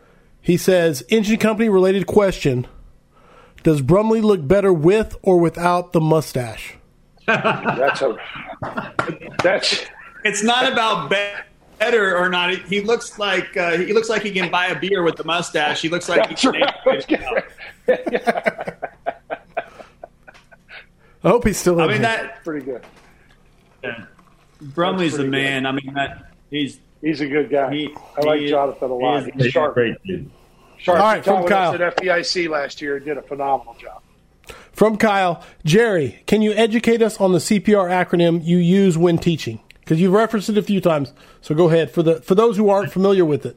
he 0.40 0.56
says, 0.56 1.02
"Engine 1.08 1.38
company 1.38 1.68
related 1.68 2.06
question: 2.06 2.66
Does 3.66 3.82
Brumley 3.82 4.20
look 4.20 4.46
better 4.46 4.72
with 4.72 5.16
or 5.22 5.40
without 5.40 5.92
the 5.92 6.00
mustache?" 6.00 6.76
that's 7.26 8.00
a 8.00 8.16
that's. 9.42 9.84
It's 10.22 10.44
not 10.44 10.72
about 10.72 11.12
better 11.80 12.16
or 12.16 12.28
not. 12.28 12.54
He 12.54 12.80
looks 12.80 13.18
like 13.18 13.56
uh, 13.56 13.76
he 13.78 13.92
looks 13.92 14.08
like 14.08 14.22
he 14.22 14.30
can 14.30 14.52
buy 14.52 14.66
a 14.66 14.78
beer 14.78 15.02
with 15.02 15.16
the 15.16 15.24
mustache. 15.24 15.82
He 15.82 15.88
looks 15.88 16.08
like 16.08 16.28
he 16.28 16.36
can. 16.36 16.52
Right. 16.86 17.44
I 21.24 21.28
hope 21.28 21.44
he's 21.44 21.58
still. 21.58 21.80
I 21.80 21.88
mean, 21.88 22.02
that 22.02 22.44
pretty 22.44 22.64
good. 22.64 22.86
Yeah. 23.82 24.04
Brumley's 24.60 25.16
the 25.16 25.24
man. 25.24 25.64
Good. 25.64 25.68
I 25.68 25.72
mean, 25.72 25.94
that 25.94 26.30
he's 26.52 26.78
he's 27.00 27.20
a 27.20 27.26
good 27.26 27.50
guy. 27.50 27.74
He, 27.74 27.92
I 28.16 28.20
like 28.20 28.42
he, 28.42 28.48
Jonathan 28.48 28.92
a 28.92 28.94
lot. 28.94 29.24
He 29.24 29.32
he's 29.42 29.50
sharp. 29.50 29.74
Great 29.74 30.00
dude. 30.04 30.30
Sharp. 30.78 31.00
All 31.00 31.06
right, 31.06 31.24
from 31.24 31.46
Kyle 31.46 31.74
at 31.74 31.96
FDIC 31.96 32.48
last 32.48 32.80
year 32.80 32.98
did 33.00 33.18
a 33.18 33.22
phenomenal 33.22 33.74
job. 33.74 34.02
From 34.72 34.96
Kyle, 34.96 35.42
Jerry, 35.64 36.22
can 36.26 36.42
you 36.42 36.52
educate 36.52 37.00
us 37.00 37.18
on 37.20 37.32
the 37.32 37.38
CPR 37.38 37.88
acronym 37.90 38.44
you 38.44 38.58
use 38.58 38.98
when 38.98 39.18
teaching? 39.18 39.60
Because 39.80 40.00
you've 40.00 40.12
referenced 40.12 40.48
it 40.48 40.58
a 40.58 40.62
few 40.62 40.80
times. 40.80 41.12
So 41.40 41.54
go 41.54 41.68
ahead 41.68 41.90
for 41.90 42.02
the 42.02 42.20
for 42.20 42.34
those 42.34 42.56
who 42.56 42.68
aren't 42.68 42.92
familiar 42.92 43.24
with 43.24 43.46
it. 43.46 43.56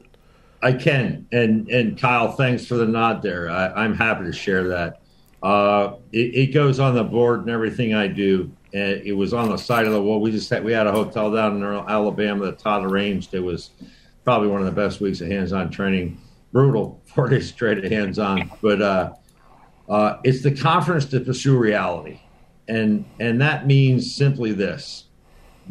I 0.62 0.72
can, 0.72 1.26
and 1.32 1.68
and 1.68 1.98
Kyle, 1.98 2.32
thanks 2.32 2.66
for 2.66 2.74
the 2.74 2.86
nod 2.86 3.22
there. 3.22 3.50
I, 3.50 3.68
I'm 3.68 3.94
happy 3.94 4.24
to 4.24 4.32
share 4.32 4.68
that. 4.68 5.00
Uh, 5.42 5.94
it, 6.12 6.34
it, 6.34 6.46
goes 6.54 6.78
on 6.78 6.94
the 6.94 7.02
board 7.02 7.40
and 7.40 7.50
everything 7.50 7.94
I 7.94 8.08
do. 8.08 8.52
And 8.74 9.00
it 9.02 9.14
was 9.14 9.32
on 9.32 9.48
the 9.48 9.56
side 9.56 9.86
of 9.86 9.92
the 9.92 10.02
wall. 10.02 10.20
We 10.20 10.30
just 10.30 10.50
had 10.50 10.62
we 10.62 10.72
had 10.72 10.86
a 10.86 10.92
hotel 10.92 11.32
down 11.32 11.56
in 11.56 11.62
Alabama 11.62 12.46
that 12.46 12.58
Todd 12.58 12.84
arranged. 12.84 13.34
It 13.34 13.40
was 13.40 13.70
probably 14.22 14.48
one 14.48 14.60
of 14.60 14.66
the 14.66 14.72
best 14.72 15.00
weeks 15.00 15.20
of 15.20 15.28
hands-on 15.28 15.70
training. 15.70 16.20
Brutal, 16.52 17.00
four 17.06 17.28
days 17.28 17.48
straight 17.48 17.84
of 17.84 17.90
hands-on, 17.90 18.50
but 18.62 18.82
uh, 18.82 19.12
uh, 19.88 20.18
it's 20.24 20.42
the 20.42 20.54
confidence 20.54 21.04
to 21.06 21.20
pursue 21.20 21.56
reality, 21.56 22.20
and 22.68 23.04
and 23.18 23.40
that 23.40 23.66
means 23.66 24.14
simply 24.14 24.52
this: 24.52 25.04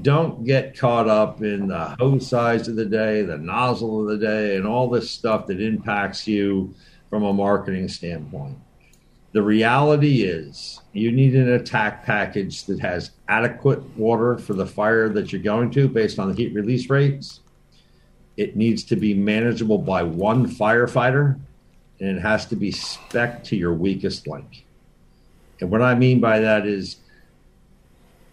don't 0.01 0.43
get 0.43 0.77
caught 0.77 1.07
up 1.07 1.41
in 1.41 1.67
the 1.67 1.95
hose 1.99 2.27
size 2.27 2.67
of 2.67 2.75
the 2.75 2.85
day, 2.85 3.21
the 3.23 3.37
nozzle 3.37 4.01
of 4.01 4.07
the 4.07 4.25
day, 4.25 4.55
and 4.55 4.65
all 4.65 4.89
this 4.89 5.09
stuff 5.09 5.47
that 5.47 5.61
impacts 5.61 6.27
you 6.27 6.73
from 7.09 7.23
a 7.23 7.33
marketing 7.33 7.87
standpoint. 7.87 8.57
The 9.31 9.41
reality 9.43 10.23
is, 10.23 10.81
you 10.91 11.11
need 11.11 11.35
an 11.35 11.49
attack 11.49 12.03
package 12.03 12.65
that 12.65 12.79
has 12.79 13.11
adequate 13.27 13.83
water 13.95 14.37
for 14.37 14.53
the 14.53 14.65
fire 14.65 15.07
that 15.09 15.31
you're 15.31 15.41
going 15.41 15.69
to 15.71 15.87
based 15.87 16.17
on 16.17 16.29
the 16.29 16.35
heat 16.35 16.53
release 16.53 16.89
rates. 16.89 17.41
It 18.39 18.55
needs 18.55 18.85
to 18.85 18.95
be 18.95 19.13
manageable 19.13 19.79
by 19.79 20.01
one 20.01 20.47
firefighter, 20.47 21.37
and 21.99 22.17
it 22.17 22.21
has 22.21 22.45
to 22.45 22.55
be 22.55 22.71
spec 22.71 23.43
to 23.43 23.57
your 23.57 23.73
weakest 23.73 24.29
link. 24.29 24.65
And 25.59 25.69
what 25.69 25.81
I 25.81 25.93
mean 25.93 26.21
by 26.21 26.39
that 26.39 26.65
is 26.65 26.95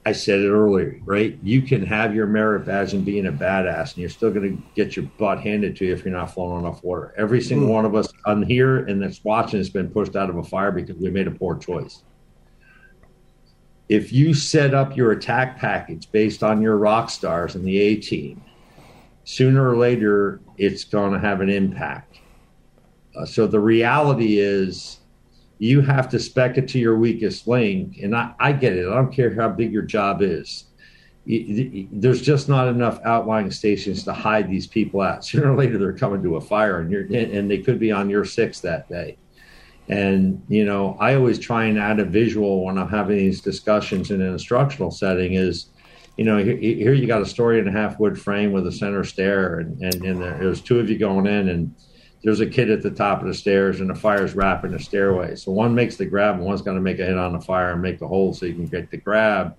I 0.04 0.12
said 0.12 0.38
it 0.38 0.48
earlier, 0.48 1.00
right? 1.04 1.36
You 1.42 1.60
can 1.60 1.84
have 1.84 2.14
your 2.14 2.28
merit 2.28 2.64
badge 2.64 2.94
and 2.94 3.04
being 3.04 3.26
a 3.26 3.32
badass, 3.32 3.94
and 3.94 3.96
you're 3.96 4.08
still 4.08 4.30
going 4.30 4.56
to 4.56 4.62
get 4.76 4.94
your 4.94 5.06
butt 5.18 5.40
handed 5.40 5.74
to 5.78 5.86
you 5.86 5.92
if 5.92 6.04
you're 6.04 6.14
not 6.14 6.32
flowing 6.32 6.60
enough 6.60 6.84
water. 6.84 7.12
Every 7.16 7.40
single 7.40 7.66
mm. 7.66 7.72
one 7.72 7.84
of 7.84 7.96
us 7.96 8.06
on 8.24 8.44
here 8.44 8.86
and 8.86 9.02
that's 9.02 9.24
watching 9.24 9.58
has 9.58 9.70
been 9.70 9.90
pushed 9.90 10.14
out 10.14 10.30
of 10.30 10.36
a 10.36 10.44
fire 10.44 10.70
because 10.70 10.94
we 10.98 11.10
made 11.10 11.26
a 11.26 11.32
poor 11.32 11.56
choice. 11.56 12.04
If 13.88 14.12
you 14.12 14.34
set 14.34 14.72
up 14.72 14.96
your 14.96 15.10
attack 15.10 15.58
package 15.58 16.12
based 16.12 16.44
on 16.44 16.62
your 16.62 16.76
rock 16.76 17.10
stars 17.10 17.56
and 17.56 17.64
the 17.64 17.76
A 17.80 17.96
team, 17.96 18.40
sooner 19.26 19.68
or 19.68 19.76
later 19.76 20.40
it's 20.56 20.84
going 20.84 21.12
to 21.12 21.18
have 21.18 21.42
an 21.42 21.50
impact. 21.50 22.20
Uh, 23.14 23.26
so 23.26 23.46
the 23.46 23.60
reality 23.60 24.38
is 24.38 25.00
you 25.58 25.80
have 25.80 26.08
to 26.08 26.18
spec 26.18 26.56
it 26.56 26.68
to 26.68 26.78
your 26.78 26.96
weakest 26.96 27.48
link. 27.48 27.98
And 28.02 28.14
I, 28.14 28.32
I 28.38 28.52
get 28.52 28.74
it. 28.74 28.88
I 28.88 28.94
don't 28.94 29.12
care 29.12 29.34
how 29.34 29.48
big 29.48 29.72
your 29.72 29.82
job 29.82 30.22
is. 30.22 30.64
There's 31.26 32.22
just 32.22 32.48
not 32.48 32.68
enough 32.68 33.00
outlying 33.04 33.50
stations 33.50 34.04
to 34.04 34.12
hide 34.12 34.48
these 34.48 34.68
people 34.68 35.00
out. 35.00 35.24
Sooner 35.24 35.52
or 35.52 35.56
later, 35.56 35.76
they're 35.76 35.92
coming 35.92 36.22
to 36.22 36.36
a 36.36 36.40
fire, 36.40 36.78
and 36.78 36.90
you're 36.90 37.06
and 37.12 37.50
they 37.50 37.58
could 37.58 37.80
be 37.80 37.90
on 37.90 38.08
your 38.08 38.24
six 38.24 38.60
that 38.60 38.88
day. 38.88 39.16
And 39.88 40.40
you 40.48 40.64
know, 40.64 40.96
I 41.00 41.16
always 41.16 41.40
try 41.40 41.64
and 41.64 41.80
add 41.80 41.98
a 41.98 42.04
visual 42.04 42.64
when 42.64 42.78
I'm 42.78 42.88
having 42.88 43.16
these 43.16 43.40
discussions 43.40 44.12
in 44.12 44.20
an 44.20 44.32
instructional 44.34 44.92
setting. 44.92 45.32
Is 45.32 45.70
you 46.16 46.24
know, 46.24 46.38
here, 46.38 46.56
here 46.56 46.94
you 46.94 47.06
got 47.06 47.22
a 47.22 47.26
story 47.26 47.58
and 47.58 47.68
a 47.68 47.72
half 47.72 47.98
wood 48.00 48.20
frame 48.20 48.52
with 48.52 48.66
a 48.66 48.72
center 48.72 49.04
stair, 49.04 49.60
and 49.60 49.82
and, 49.82 50.04
and 50.04 50.20
there's 50.20 50.60
two 50.60 50.80
of 50.80 50.88
you 50.88 50.98
going 50.98 51.26
in, 51.26 51.48
and 51.48 51.74
there's 52.26 52.40
a 52.40 52.46
kid 52.46 52.70
at 52.70 52.82
the 52.82 52.90
top 52.90 53.20
of 53.20 53.28
the 53.28 53.34
stairs 53.34 53.78
and 53.78 53.88
the 53.88 53.94
fire's 53.94 54.34
wrapping 54.34 54.72
the 54.72 54.80
stairway. 54.80 55.36
So 55.36 55.52
one 55.52 55.74
makes 55.76 55.94
the 55.94 56.06
grab 56.06 56.34
and 56.34 56.44
one's 56.44 56.60
going 56.60 56.76
to 56.76 56.82
make 56.82 56.98
a 56.98 57.04
hit 57.04 57.16
on 57.16 57.32
the 57.32 57.40
fire 57.40 57.70
and 57.70 57.80
make 57.80 58.00
the 58.00 58.08
hole 58.08 58.34
so 58.34 58.46
you 58.46 58.54
can 58.54 58.66
get 58.66 58.90
the 58.90 58.96
grab. 58.96 59.56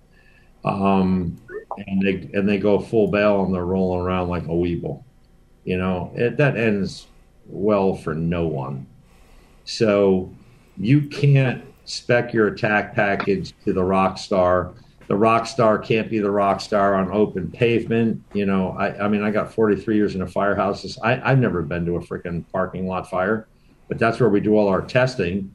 Um, 0.66 1.38
and 1.78 2.02
they 2.02 2.30
and 2.38 2.50
they 2.50 2.58
go 2.58 2.78
full 2.80 3.10
bail 3.10 3.46
and 3.46 3.56
they're 3.56 3.64
rolling 3.64 4.02
around 4.02 4.28
like 4.28 4.44
a 4.44 4.48
weeble. 4.48 5.04
You 5.64 5.78
know, 5.78 6.12
it, 6.14 6.36
that 6.38 6.58
ends 6.58 7.08
well 7.46 7.96
for 7.96 8.14
no 8.14 8.48
one. 8.48 8.86
So 9.64 10.30
you 10.76 11.04
can't 11.04 11.64
spec 11.86 12.34
your 12.34 12.48
attack 12.48 12.94
package 12.96 13.54
to 13.64 13.72
the 13.72 13.84
rock 13.84 14.18
star 14.18 14.74
the 15.08 15.16
rock 15.16 15.48
star 15.48 15.80
can't 15.80 16.10
be 16.10 16.20
the 16.20 16.30
rock 16.30 16.60
star 16.60 16.96
on 16.96 17.12
open 17.12 17.50
pavement. 17.50 18.22
You 18.34 18.46
know, 18.46 18.76
I, 18.78 19.06
I 19.06 19.08
mean, 19.08 19.24
I 19.24 19.32
got 19.32 19.54
43 19.54 19.96
years 19.96 20.16
in 20.16 20.22
a 20.22 20.28
firehouse. 20.28 20.98
I, 21.02 21.22
I've 21.32 21.40
never 21.40 21.62
been 21.62 21.86
to 21.86 21.96
a 21.96 22.02
freaking 22.02 22.44
parking 22.52 22.88
lot 22.88 23.10
fire, 23.10 23.48
but 23.88 24.00
that's 24.00 24.20
where 24.20 24.30
we 24.30 24.42
do 24.42 24.56
all 24.56 24.68
our 24.68 24.82
testing. 24.82 25.54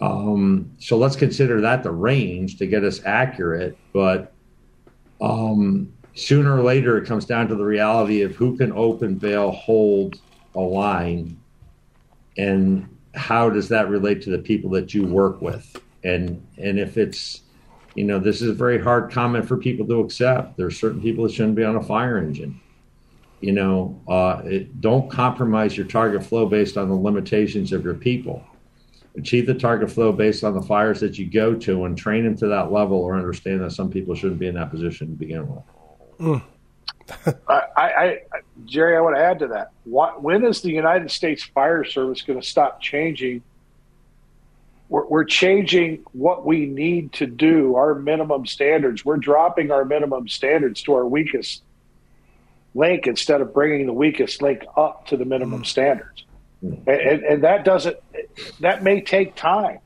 Um, 0.00 0.72
so 0.78 0.98
let's 0.98 1.14
consider 1.14 1.60
that 1.60 1.84
the 1.84 1.92
range 1.92 2.58
to 2.58 2.66
get 2.66 2.82
us 2.82 3.00
accurate. 3.04 3.78
But 3.92 4.32
um, 5.20 5.92
sooner 6.14 6.56
or 6.56 6.62
later, 6.62 6.98
it 6.98 7.06
comes 7.06 7.26
down 7.26 7.46
to 7.48 7.54
the 7.54 7.64
reality 7.64 8.22
of 8.22 8.34
who 8.34 8.56
can 8.56 8.72
open, 8.72 9.14
bail, 9.14 9.52
hold 9.52 10.16
a 10.56 10.60
line, 10.60 11.40
and 12.36 12.88
how 13.14 13.48
does 13.48 13.68
that 13.68 13.88
relate 13.88 14.20
to 14.22 14.30
the 14.30 14.38
people 14.38 14.70
that 14.70 14.92
you 14.92 15.06
work 15.06 15.40
with? 15.40 15.80
And 16.02 16.44
and 16.58 16.78
if 16.78 16.98
it's 16.98 17.43
you 17.94 18.04
know, 18.04 18.18
this 18.18 18.42
is 18.42 18.48
a 18.48 18.54
very 18.54 18.80
hard 18.80 19.10
comment 19.12 19.46
for 19.46 19.56
people 19.56 19.86
to 19.86 20.00
accept. 20.00 20.56
There 20.56 20.66
are 20.66 20.70
certain 20.70 21.00
people 21.00 21.24
that 21.24 21.32
shouldn't 21.32 21.54
be 21.54 21.64
on 21.64 21.76
a 21.76 21.82
fire 21.82 22.18
engine. 22.18 22.60
you 23.40 23.52
know, 23.52 24.00
uh, 24.08 24.40
it, 24.44 24.80
don't 24.80 25.10
compromise 25.10 25.76
your 25.76 25.86
target 25.86 26.24
flow 26.24 26.46
based 26.46 26.76
on 26.76 26.88
the 26.88 26.94
limitations 26.94 27.72
of 27.72 27.84
your 27.84 27.94
people. 27.94 28.42
Achieve 29.16 29.46
the 29.46 29.54
target 29.54 29.90
flow 29.90 30.12
based 30.12 30.42
on 30.42 30.54
the 30.54 30.62
fires 30.62 30.98
that 31.00 31.18
you 31.18 31.26
go 31.26 31.54
to 31.54 31.84
and 31.84 31.96
train 31.96 32.24
them 32.24 32.36
to 32.38 32.48
that 32.48 32.72
level 32.72 32.98
or 32.98 33.16
understand 33.16 33.60
that 33.60 33.70
some 33.70 33.90
people 33.90 34.14
shouldn't 34.14 34.40
be 34.40 34.48
in 34.48 34.54
that 34.54 34.70
position 34.70 35.08
to 35.08 35.12
begin 35.14 35.46
with. 35.46 35.62
Mm. 36.18 36.42
I, 37.48 37.62
I, 37.76 38.18
Jerry, 38.64 38.96
I 38.96 39.00
want 39.00 39.16
to 39.16 39.22
add 39.22 39.38
to 39.40 39.48
that. 39.48 39.72
What, 39.84 40.22
when 40.22 40.44
is 40.44 40.62
the 40.62 40.70
United 40.70 41.10
States 41.10 41.44
Fire 41.44 41.84
Service 41.84 42.22
going 42.22 42.40
to 42.40 42.46
stop 42.46 42.80
changing? 42.80 43.42
We're, 44.94 45.06
we're, 45.06 45.24
changing 45.24 46.04
what 46.12 46.46
we 46.46 46.66
need 46.66 47.14
to 47.14 47.26
do, 47.26 47.74
our 47.74 47.96
minimum 47.96 48.46
standards. 48.46 49.04
We're 49.04 49.16
dropping 49.16 49.72
our 49.72 49.84
minimum 49.84 50.28
standards 50.28 50.82
to 50.82 50.92
our 50.92 51.04
weakest 51.04 51.64
link 52.76 53.08
instead 53.08 53.40
of 53.40 53.52
bringing 53.52 53.86
the 53.86 53.92
weakest 53.92 54.40
link 54.40 54.64
up 54.76 55.08
to 55.08 55.16
the 55.16 55.24
minimum 55.24 55.62
mm. 55.62 55.66
standards. 55.66 56.24
Mm. 56.64 56.86
And, 56.86 57.00
and, 57.00 57.22
and 57.24 57.42
that 57.42 57.64
doesn't, 57.64 57.96
that 58.60 58.84
may 58.84 59.00
take 59.00 59.34
time. 59.34 59.80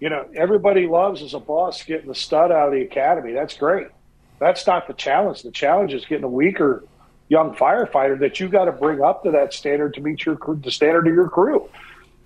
You 0.00 0.10
know, 0.10 0.26
everybody 0.34 0.88
loves 0.88 1.22
as 1.22 1.32
a 1.32 1.38
boss 1.38 1.84
getting 1.84 2.08
the 2.08 2.14
stud 2.16 2.50
out 2.50 2.66
of 2.66 2.74
the 2.74 2.82
academy. 2.82 3.32
That's 3.32 3.56
great. 3.56 3.86
That's 4.40 4.66
not 4.66 4.88
the 4.88 4.94
challenge. 4.94 5.44
The 5.44 5.52
challenge 5.52 5.94
is 5.94 6.04
getting 6.04 6.24
a 6.24 6.28
weaker 6.28 6.82
young 7.28 7.54
firefighter 7.54 8.18
that 8.18 8.40
you 8.40 8.48
got 8.48 8.64
to 8.64 8.72
bring 8.72 9.00
up 9.02 9.22
to 9.22 9.30
that 9.30 9.54
standard 9.54 9.94
to 9.94 10.00
meet 10.00 10.26
your 10.26 10.36
the 10.36 10.72
standard 10.72 11.06
of 11.06 11.14
your 11.14 11.28
crew. 11.28 11.68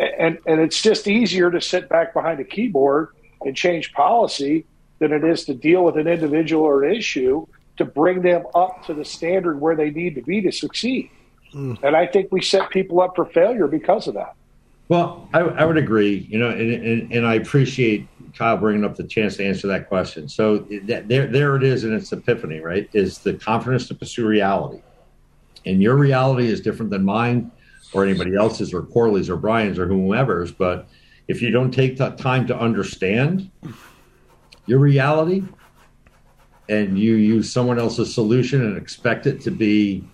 And 0.01 0.39
and 0.47 0.61
it's 0.61 0.81
just 0.81 1.07
easier 1.07 1.51
to 1.51 1.61
sit 1.61 1.91
back 1.91 2.15
behind 2.15 2.41
a 2.41 2.45
keyboard 2.45 3.09
and 3.43 3.55
change 3.55 3.93
policy 3.93 4.65
than 4.99 5.13
it 5.13 5.25
is 5.25 5.45
to 5.45 5.55
deal 5.55 5.85
with 5.85 5.99
an 5.99 6.09
individual 6.09 6.65
or 6.65 6.85
an 6.85 6.95
issue 6.95 7.47
to 7.77 7.85
bring 7.85 8.23
them 8.23 8.45
up 8.55 8.85
to 8.87 8.95
the 8.95 9.05
standard 9.05 9.61
where 9.61 9.77
they 9.77 9.91
need 9.91 10.15
to 10.15 10.23
be 10.23 10.41
to 10.41 10.53
succeed. 10.53 11.11
Mm. 11.55 11.83
And 11.83 11.97
I 11.97 12.07
think 12.07 12.33
we 12.33 12.41
set 12.41 12.71
people 12.71 13.03
up 13.03 13.15
for 13.15 13.27
failure 13.27 13.67
because 13.67 14.09
of 14.09 14.15
that. 14.15 14.35
Well, 14.89 15.29
I, 15.35 15.41
I 15.41 15.65
would 15.67 15.77
agree. 15.77 16.27
You 16.31 16.39
know, 16.39 16.49
and, 16.49 16.73
and, 16.73 17.13
and 17.13 17.27
I 17.27 17.35
appreciate 17.35 18.09
Kyle 18.35 18.57
bringing 18.57 18.85
up 18.85 18.97
the 18.97 19.05
chance 19.05 19.37
to 19.37 19.45
answer 19.45 19.69
that 19.69 19.89
question. 19.89 20.29
So 20.29 20.59
that, 20.85 21.09
there, 21.09 21.27
there 21.27 21.57
it 21.57 21.63
is 21.63 21.85
in 21.85 21.93
its 21.93 22.11
epiphany, 22.11 22.61
right? 22.61 22.89
Is 22.95 23.19
the 23.19 23.35
confidence 23.35 23.87
to 23.89 23.95
pursue 23.95 24.27
reality, 24.27 24.81
and 25.67 25.83
your 25.83 25.97
reality 25.97 26.49
is 26.49 26.63
different 26.63 26.91
than 26.91 27.05
mine, 27.05 27.51
or 27.93 28.05
anybody 28.05 28.37
else's, 28.37 28.73
or 28.73 28.83
Corley's, 28.83 29.29
or 29.29 29.37
Brian's, 29.37 29.79
or 29.79 29.87
whomever's. 29.87 30.53
But 30.53 30.89
if 31.29 31.43
you 31.43 31.51
don't 31.51 31.71
take 31.71 31.97
the 31.97 32.11
time 32.11 32.47
to 32.47 32.59
understand 32.59 33.51
your 34.67 34.79
reality, 34.79 35.43
and 36.69 36.99
you 36.99 37.17
use 37.17 37.53
someone 37.53 37.81
else's 37.81 38.15
solution 38.15 38.63
and 38.63 38.77
expect 38.77 39.27
it 39.27 39.41
to 39.41 39.51
be 39.51 40.05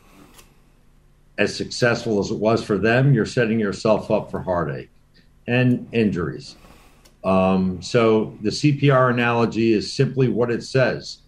as 1.36 1.54
successful 1.54 2.18
as 2.18 2.30
it 2.30 2.38
was 2.38 2.64
for 2.64 2.78
them, 2.78 3.12
you're 3.12 3.26
setting 3.26 3.60
yourself 3.60 4.10
up 4.10 4.30
for 4.30 4.40
heartache 4.40 4.88
and 5.46 5.86
injuries 5.92 6.56
um, 7.26 7.82
so 7.82 8.38
the 8.40 8.50
CPR 8.50 9.10
analogy 9.10 9.72
is 9.72 9.92
simply 9.92 10.28
what 10.28 10.50
it 10.50 10.62
says 10.62 11.18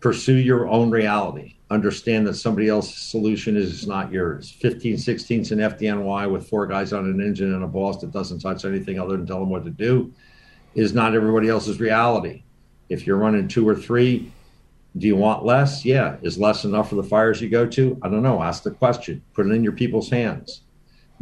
pursue 0.00 0.36
your 0.36 0.68
own 0.68 0.90
reality. 0.90 1.56
Understand 1.74 2.26
that 2.26 2.34
somebody 2.34 2.68
else's 2.68 2.96
solution 2.96 3.56
is 3.56 3.86
not 3.86 4.12
yours. 4.12 4.50
15 4.60 4.94
16ths 4.94 5.50
in 5.50 5.58
FDNY 5.58 6.30
with 6.30 6.48
four 6.48 6.66
guys 6.66 6.92
on 6.92 7.04
an 7.06 7.20
engine 7.20 7.52
and 7.52 7.64
a 7.64 7.66
boss 7.66 8.00
that 8.00 8.12
doesn't 8.12 8.38
touch 8.38 8.64
anything 8.64 9.00
other 9.00 9.16
than 9.16 9.26
tell 9.26 9.40
them 9.40 9.50
what 9.50 9.64
to 9.64 9.70
do 9.70 10.12
is 10.74 10.94
not 10.94 11.14
everybody 11.14 11.48
else's 11.48 11.80
reality. 11.80 12.44
If 12.88 13.06
you're 13.06 13.16
running 13.16 13.48
two 13.48 13.68
or 13.68 13.74
three, 13.74 14.32
do 14.96 15.06
you 15.08 15.16
want 15.16 15.44
less? 15.44 15.84
Yeah. 15.84 16.16
Is 16.22 16.38
less 16.38 16.64
enough 16.64 16.90
for 16.90 16.94
the 16.94 17.02
fires 17.02 17.40
you 17.42 17.48
go 17.48 17.66
to? 17.66 17.98
I 18.02 18.08
don't 18.08 18.22
know. 18.22 18.40
Ask 18.40 18.62
the 18.62 18.70
question. 18.70 19.22
Put 19.34 19.46
it 19.46 19.50
in 19.50 19.64
your 19.64 19.72
people's 19.72 20.10
hands 20.10 20.62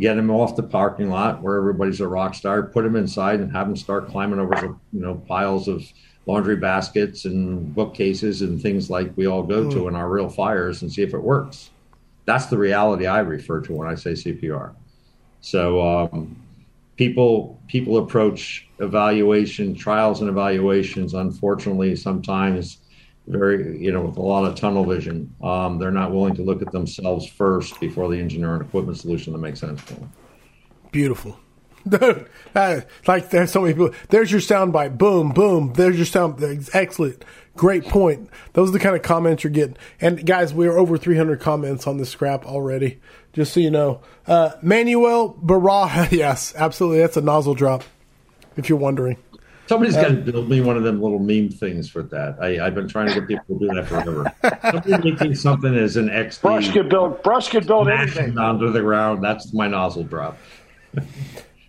get 0.01 0.15
them 0.15 0.31
off 0.31 0.57
the 0.57 0.63
parking 0.63 1.11
lot 1.11 1.43
where 1.43 1.57
everybody's 1.57 2.01
a 2.01 2.09
rock 2.09 2.35
star, 2.35 2.63
put 2.65 2.85
them 2.85 2.97
inside 2.97 3.41
and 3.41 3.53
have 3.53 3.67
them 3.67 3.77
start 3.77 4.09
climbing 4.09 4.39
over 4.39 4.57
some, 4.57 4.81
you 4.93 5.01
know, 5.01 5.15
piles 5.15 5.69
of 5.69 5.85
laundry 6.27 6.57
baskets 6.57 7.25
and 7.25 7.75
bookcases 7.75 8.43
and 8.43 8.61
things 8.61 8.89
like 8.89 9.13
we 9.17 9.27
all 9.27 9.43
go 9.43 9.65
mm. 9.65 9.73
to 9.73 9.81
hmm. 9.81 9.89
in 9.89 9.97
our 9.97 10.09
real 10.09 10.29
fires 10.29 10.83
and 10.83 10.93
see 10.93 11.03
if 11.03 11.15
it 11.15 11.23
works. 11.23 11.71
That's 12.25 12.47
the 12.47 12.59
reality 12.59 13.07
I 13.07 13.21
refer 13.21 13.61
to 13.63 13.73
when 13.73 13.89
I 13.89 13.97
say 13.97 14.13
CPR. 14.13 14.75
So 15.41 15.81
um, 15.81 16.37
people 16.97 17.61
people 17.67 17.99
approach 17.99 18.69
evaluation 18.79 19.75
trials 19.75 20.21
and 20.21 20.31
evaluations. 20.31 21.15
Unfortunately, 21.15 21.97
sometimes 21.97 22.79
very, 23.27 23.79
you 23.79 23.93
know, 23.93 24.03
with 24.03 24.17
a 24.17 24.23
lot 24.23 24.45
of 24.45 24.55
tunnel 24.55 24.85
vision. 24.85 25.35
Um, 25.43 25.79
they're 25.79 25.91
not 25.91 26.13
willing 26.13 26.35
to 26.37 26.43
look 26.43 26.63
at 26.63 26.73
themselves 26.73 27.27
first 27.27 27.79
before 27.81 28.09
the 28.09 28.19
engineer 28.19 28.55
and 28.55 28.63
equipment 28.63 28.99
solution 28.99 29.33
that 29.33 29.39
makes 29.39 29.61
sense 29.61 29.81
for 29.81 29.95
them. 29.95 30.13
Beautiful. 30.91 31.39
like 32.55 33.31
there's 33.31 33.51
so 33.51 33.63
many 33.63 33.75
people. 33.75 33.91
There's 34.09 34.31
your 34.31 34.41
soundbite. 34.41 34.99
Boom, 34.99 35.31
boom. 35.31 35.73
There's 35.75 35.97
your 35.97 36.07
sound. 36.07 36.43
Excellent. 36.73 37.25
Great 37.57 37.85
point. 37.85 38.31
Those 38.55 38.71
are 38.71 38.73
the 38.73 38.79
kind 38.79 38.97
of 38.97 39.03
comments 39.03 39.45
you're 39.45 39.51
getting. 39.51 39.77
And 40.01 40.25
guys, 40.25 40.55
we 40.55 40.67
are 40.67 40.79
over 40.79 40.97
300 40.97 41.41
comments 41.41 41.87
on 41.87 41.99
this 41.99 42.11
scrap 42.11 42.47
already. 42.47 43.01
Just 43.33 43.53
so 43.53 43.61
you 43.61 43.71
know. 43.71 44.01
Uh, 44.27 44.53
Manuel 44.63 45.35
Baraja. 45.35 46.11
Yes, 46.23 46.55
absolutely. 46.57 47.01
That's 47.01 47.17
a 47.17 47.23
nozzle 47.23 47.55
drop. 47.55 47.85
If 48.57 48.69
you're 48.69 48.79
wondering. 48.79 49.17
Somebody's 49.67 49.95
got 49.95 50.09
to 50.09 50.09
um, 50.09 50.23
build 50.25 50.49
me 50.51 50.61
one 50.61 50.77
of 50.77 50.83
them 50.83 51.01
little 51.01 51.19
meme 51.19 51.49
things 51.49 51.89
for 51.89 52.03
that. 52.03 52.37
I, 52.41 52.65
have 52.65 52.75
been 52.75 52.89
trying 52.89 53.09
to 53.09 53.15
get 53.15 53.27
people 53.27 53.59
to 53.59 53.69
do 53.69 53.75
that 53.75 53.87
forever. 53.87 54.33
Somebody 54.61 55.11
making 55.11 55.35
something 55.35 55.75
as 55.75 55.97
an 55.97 56.09
XD. 56.09 56.43
Brush 56.43 56.71
could 56.73 56.89
build. 56.89 57.23
Brush 57.23 57.49
could 57.49 57.67
build 57.67 57.89
anything. 57.89 58.37
Onto 58.37 58.71
the 58.71 58.81
ground. 58.81 59.25
That's 59.25 59.53
my 59.55 59.69
nozzle 59.69 60.03
drop. 60.03 60.37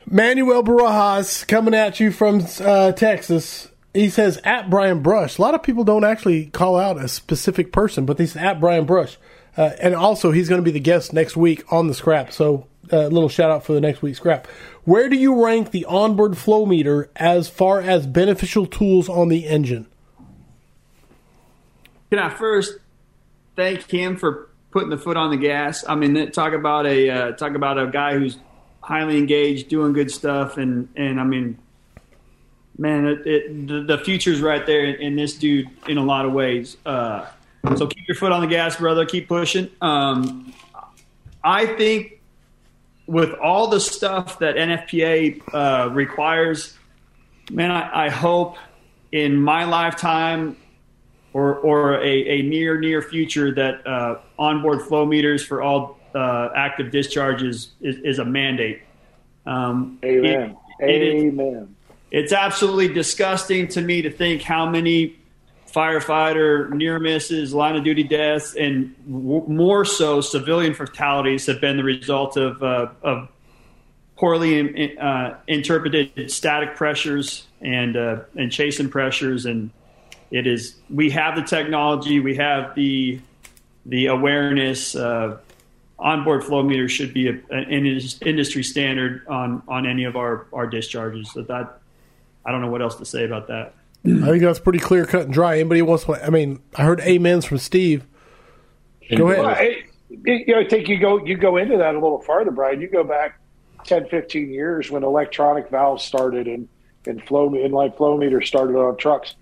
Manuel 0.09 0.63
Barajas 0.63 1.47
coming 1.47 1.73
at 1.73 1.99
you 1.99 2.11
from 2.11 2.45
uh, 2.59 2.91
Texas. 2.91 3.69
He 3.93 4.09
says 4.09 4.39
at 4.43 4.69
Brian 4.69 5.01
Brush. 5.01 5.37
A 5.37 5.41
lot 5.41 5.53
of 5.53 5.63
people 5.63 5.83
don't 5.83 6.03
actually 6.03 6.47
call 6.47 6.77
out 6.77 6.97
a 6.97 7.07
specific 7.07 7.71
person, 7.71 8.05
but 8.05 8.19
he's 8.19 8.35
at 8.35 8.59
Brian 8.59 8.85
Brush. 8.85 9.17
Uh, 9.55 9.71
and 9.79 9.93
also, 9.93 10.31
he's 10.31 10.49
going 10.49 10.59
to 10.59 10.65
be 10.65 10.71
the 10.71 10.79
guest 10.79 11.13
next 11.13 11.37
week 11.37 11.71
on 11.71 11.87
the 11.87 11.93
scrap. 11.93 12.31
So, 12.31 12.67
a 12.91 13.05
uh, 13.05 13.07
little 13.07 13.29
shout 13.29 13.51
out 13.51 13.63
for 13.63 13.73
the 13.73 13.81
next 13.81 14.01
week's 14.01 14.17
scrap. 14.17 14.47
Where 14.83 15.07
do 15.09 15.15
you 15.15 15.45
rank 15.45 15.71
the 15.71 15.85
onboard 15.85 16.37
flow 16.37 16.65
meter 16.65 17.09
as 17.15 17.47
far 17.47 17.79
as 17.79 18.07
beneficial 18.07 18.65
tools 18.65 19.07
on 19.07 19.29
the 19.29 19.47
engine? 19.47 19.85
Can 22.09 22.19
I 22.19 22.29
first 22.29 22.73
thank 23.55 23.89
him 23.89 24.17
for 24.17 24.49
putting 24.71 24.89
the 24.89 24.97
foot 24.97 25.17
on 25.17 25.29
the 25.29 25.37
gas? 25.37 25.85
I 25.87 25.95
mean, 25.95 26.31
talk 26.31 26.53
about 26.53 26.87
a 26.87 27.09
uh, 27.09 27.31
talk 27.33 27.53
about 27.55 27.77
a 27.77 27.87
guy 27.87 28.17
who's 28.17 28.37
highly 28.83 29.17
engaged, 29.17 29.69
doing 29.69 29.93
good 29.93 30.11
stuff, 30.11 30.57
and 30.57 30.89
and 30.95 31.19
I 31.19 31.23
mean, 31.23 31.57
man, 32.77 33.07
it, 33.07 33.25
it, 33.25 33.67
the, 33.67 33.81
the 33.81 33.97
future's 33.97 34.41
right 34.41 34.65
there 34.65 34.85
in, 34.85 35.01
in, 35.01 35.15
this 35.15 35.35
dude 35.35 35.67
in 35.87 35.97
a 35.97 36.03
lot 36.03 36.25
of 36.25 36.33
ways. 36.33 36.77
Uh, 36.85 37.25
so 37.75 37.87
keep 37.87 38.07
your 38.07 38.15
foot 38.15 38.31
on 38.31 38.41
the 38.41 38.47
gas, 38.47 38.75
brother. 38.75 39.05
Keep 39.05 39.29
pushing. 39.29 39.69
Um, 39.81 40.53
I 41.43 41.65
think 41.65 42.21
with 43.07 43.33
all 43.33 43.67
the 43.67 43.79
stuff 43.79 44.39
that 44.39 44.55
NFPA 44.55 45.41
uh, 45.53 45.89
requires, 45.91 46.77
man, 47.51 47.71
I, 47.71 48.07
I, 48.07 48.09
hope 48.09 48.57
in 49.11 49.35
my 49.35 49.65
lifetime 49.65 50.57
or 51.33 51.55
or 51.55 52.01
a, 52.01 52.05
a 52.05 52.41
near 52.41 52.79
near 52.79 53.01
future 53.01 53.53
that 53.53 53.85
uh, 53.87 54.19
onboard 54.37 54.83
flow 54.83 55.05
meters 55.05 55.45
for 55.45 55.61
all 55.61 55.99
uh, 56.15 56.49
active 56.55 56.91
discharges 56.91 57.71
is, 57.81 57.97
is 57.97 58.19
a 58.19 58.25
mandate. 58.25 58.81
Um, 59.45 59.99
Amen. 60.03 60.57
It, 60.79 61.01
Amen. 61.25 61.75
it's 62.11 62.33
absolutely 62.33 62.93
disgusting 62.93 63.67
to 63.69 63.81
me 63.81 64.01
to 64.01 64.11
think 64.11 64.41
how 64.41 64.69
many 64.69 65.17
firefighter 65.73 66.69
near 66.71 66.99
misses, 66.99 67.53
line 67.53 67.75
of 67.75 67.83
duty 67.83 68.03
deaths, 68.03 68.55
and 68.55 68.95
w- 69.05 69.45
more 69.47 69.83
so 69.83 70.21
civilian 70.21 70.73
fatalities 70.73 71.47
have 71.47 71.59
been 71.59 71.77
the 71.77 71.83
result 71.83 72.37
of, 72.37 72.61
uh, 72.61 72.89
of 73.01 73.27
poorly 74.15 74.59
in, 74.59 74.97
uh, 74.99 75.37
interpreted 75.47 76.31
static 76.31 76.75
pressures 76.75 77.47
and 77.61 77.97
uh, 77.97 78.19
and 78.35 78.51
chasing 78.51 78.89
pressures. 78.89 79.45
And 79.45 79.71
it 80.31 80.45
is 80.47 80.75
we 80.89 81.09
have 81.09 81.35
the 81.35 81.41
technology, 81.41 82.19
we 82.19 82.35
have 82.35 82.75
the 82.75 83.19
the 83.85 84.07
awareness. 84.07 84.95
Uh, 84.95 85.37
onboard 86.03 86.43
flow 86.43 86.61
meter 86.61 86.87
should 86.89 87.13
be 87.13 87.29
a, 87.29 87.39
an 87.49 87.85
industry 88.21 88.63
standard 88.63 89.25
on 89.27 89.63
on 89.67 89.87
any 89.87 90.03
of 90.03 90.15
our 90.15 90.47
our 90.53 90.67
discharges. 90.67 91.31
So 91.31 91.41
that 91.43 91.79
I 92.45 92.51
don't 92.51 92.61
know 92.61 92.69
what 92.69 92.81
else 92.81 92.95
to 92.95 93.05
say 93.05 93.23
about 93.25 93.47
that. 93.47 93.73
I 94.05 94.09
think 94.27 94.43
that's 94.43 94.59
pretty 94.59 94.79
clear 94.79 95.05
cut 95.05 95.23
and 95.23 95.33
dry. 95.33 95.55
Anybody 95.55 95.81
wants 95.81 96.03
to? 96.03 96.23
I 96.23 96.29
mean, 96.29 96.61
I 96.75 96.83
heard 96.83 96.99
amens 96.99 97.45
from 97.45 97.57
Steve. 97.57 98.05
Go 99.15 99.29
ahead. 99.29 99.45
Well, 99.45 99.55
I, 99.55 99.83
you 100.09 100.45
know, 100.47 100.59
I 100.59 100.67
think 100.67 100.89
you 100.89 100.99
go 100.99 101.25
you 101.25 101.37
go 101.37 101.55
into 101.55 101.77
that 101.77 101.95
a 101.95 101.99
little 101.99 102.21
farther, 102.21 102.51
Brian. 102.51 102.81
You 102.81 102.89
go 102.89 103.05
back 103.05 103.39
10, 103.85 104.09
15 104.09 104.51
years 104.51 104.91
when 104.91 105.03
electronic 105.03 105.69
valves 105.69 106.03
started 106.03 106.47
and 106.47 106.67
and 107.05 107.23
flow 107.23 107.49
inline 107.49 107.95
flow 107.95 108.17
meters 108.17 108.47
started 108.47 108.75
on 108.75 108.97
trucks. 108.97 109.35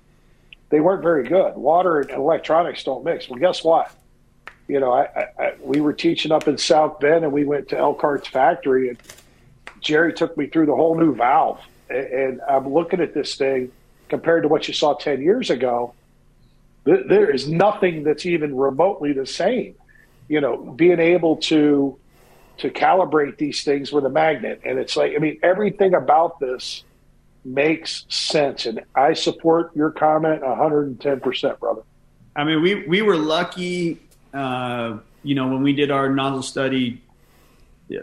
They 0.69 0.79
weren't 0.79 1.03
very 1.03 1.27
good. 1.27 1.55
Water 1.55 1.99
and 1.99 2.11
electronics 2.11 2.83
don't 2.83 3.03
mix. 3.03 3.29
Well, 3.29 3.39
guess 3.39 3.63
what? 3.63 3.93
You 4.71 4.79
know, 4.79 4.93
I, 4.93 5.27
I, 5.37 5.53
we 5.61 5.81
were 5.81 5.91
teaching 5.91 6.31
up 6.31 6.47
in 6.47 6.57
South 6.57 7.01
Bend, 7.01 7.25
and 7.25 7.33
we 7.33 7.43
went 7.43 7.67
to 7.69 7.77
Elkhart's 7.77 8.29
factory, 8.29 8.87
and 8.87 8.97
Jerry 9.81 10.13
took 10.13 10.37
me 10.37 10.47
through 10.47 10.67
the 10.67 10.75
whole 10.75 10.97
new 10.97 11.13
valve, 11.13 11.59
and, 11.89 12.05
and 12.07 12.41
I'm 12.49 12.73
looking 12.73 13.01
at 13.01 13.13
this 13.13 13.35
thing 13.35 13.73
compared 14.07 14.43
to 14.43 14.47
what 14.47 14.69
you 14.69 14.73
saw 14.73 14.93
ten 14.93 15.21
years 15.21 15.49
ago. 15.49 15.93
Th- 16.85 17.05
there 17.05 17.29
is 17.29 17.49
nothing 17.49 18.03
that's 18.03 18.25
even 18.25 18.55
remotely 18.55 19.11
the 19.11 19.25
same. 19.25 19.75
You 20.29 20.39
know, 20.39 20.55
being 20.55 21.01
able 21.01 21.35
to 21.51 21.99
to 22.59 22.69
calibrate 22.69 23.37
these 23.37 23.65
things 23.65 23.91
with 23.91 24.05
a 24.05 24.09
magnet, 24.09 24.61
and 24.63 24.79
it's 24.79 24.95
like, 24.95 25.13
I 25.17 25.17
mean, 25.17 25.37
everything 25.43 25.95
about 25.95 26.39
this 26.39 26.85
makes 27.43 28.05
sense, 28.07 28.65
and 28.65 28.79
I 28.95 29.15
support 29.15 29.75
your 29.75 29.91
comment 29.91 30.43
110 30.43 31.19
percent, 31.19 31.59
brother. 31.59 31.81
I 32.37 32.45
mean, 32.45 32.61
we 32.61 32.87
we 32.87 33.01
were 33.01 33.17
lucky 33.17 33.99
uh, 34.33 34.97
you 35.23 35.35
know, 35.35 35.47
when 35.47 35.61
we 35.61 35.73
did 35.73 35.91
our 35.91 36.09
nozzle 36.09 36.43
study 36.43 37.01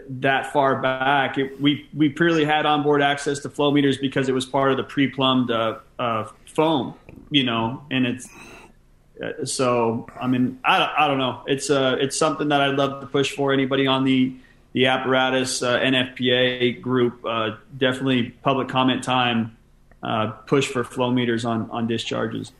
that 0.09 0.53
far 0.53 0.81
back, 0.81 1.37
it, 1.37 1.59
we 1.59 1.87
we 1.93 2.09
purely 2.09 2.45
had 2.45 2.65
onboard 2.65 3.01
access 3.01 3.39
to 3.39 3.49
flow 3.49 3.71
meters 3.71 3.97
because 3.97 4.29
it 4.29 4.33
was 4.33 4.45
part 4.45 4.71
of 4.71 4.77
the 4.77 4.83
pre-plumbed 4.83 5.51
uh, 5.51 5.79
uh, 5.97 6.27
foam, 6.53 6.93
you 7.29 7.43
know, 7.43 7.83
and 7.89 8.05
it's 8.05 8.29
uh, 9.23 9.45
so. 9.45 10.07
I 10.19 10.27
mean, 10.27 10.59
I, 10.63 10.93
I 10.97 11.07
don't 11.07 11.17
know. 11.17 11.43
It's 11.47 11.69
uh 11.69 11.97
it's 11.99 12.17
something 12.17 12.49
that 12.49 12.61
I'd 12.61 12.75
love 12.75 13.01
to 13.01 13.07
push 13.07 13.31
for 13.31 13.51
anybody 13.51 13.87
on 13.87 14.03
the 14.03 14.35
the 14.73 14.85
apparatus 14.85 15.63
uh, 15.63 15.79
NFPA 15.79 16.81
group. 16.81 17.23
Definitely 17.77 18.29
public 18.29 18.69
comment 18.69 19.03
time. 19.03 19.57
push 20.45 20.67
for 20.67 20.83
flow 20.83 21.11
meters 21.11 21.45
on 21.45 21.69
on 21.71 21.87
discharges. 21.87 22.51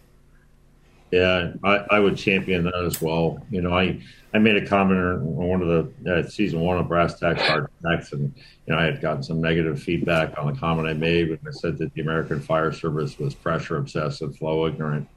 Yeah, 1.11 1.53
I, 1.63 1.85
I 1.89 1.99
would 1.99 2.17
champion 2.17 2.63
that 2.65 2.83
as 2.85 3.01
well. 3.01 3.43
You 3.49 3.61
know, 3.61 3.75
I, 3.75 3.99
I 4.33 4.37
made 4.37 4.57
a 4.57 4.65
comment 4.65 4.99
on 4.99 5.23
one 5.23 5.61
of 5.61 5.67
the 6.03 6.19
uh, 6.19 6.27
season 6.27 6.59
one 6.59 6.77
of 6.77 6.87
Brass 6.87 7.19
Tacks 7.19 7.41
Hard 7.41 7.67
and 7.83 8.11
you 8.11 8.31
know 8.67 8.77
I 8.77 8.83
had 8.83 9.01
gotten 9.01 9.23
some 9.23 9.41
negative 9.41 9.81
feedback 9.81 10.37
on 10.37 10.53
the 10.53 10.59
comment 10.59 10.87
I 10.87 10.93
made 10.93 11.29
when 11.29 11.39
I 11.47 11.51
said 11.51 11.79
that 11.79 11.93
the 11.95 12.01
American 12.01 12.39
Fire 12.39 12.71
Service 12.71 13.17
was 13.17 13.33
pressure 13.33 13.77
obsessed 13.77 14.21
and 14.21 14.37
flow 14.37 14.67
ignorant. 14.67 15.07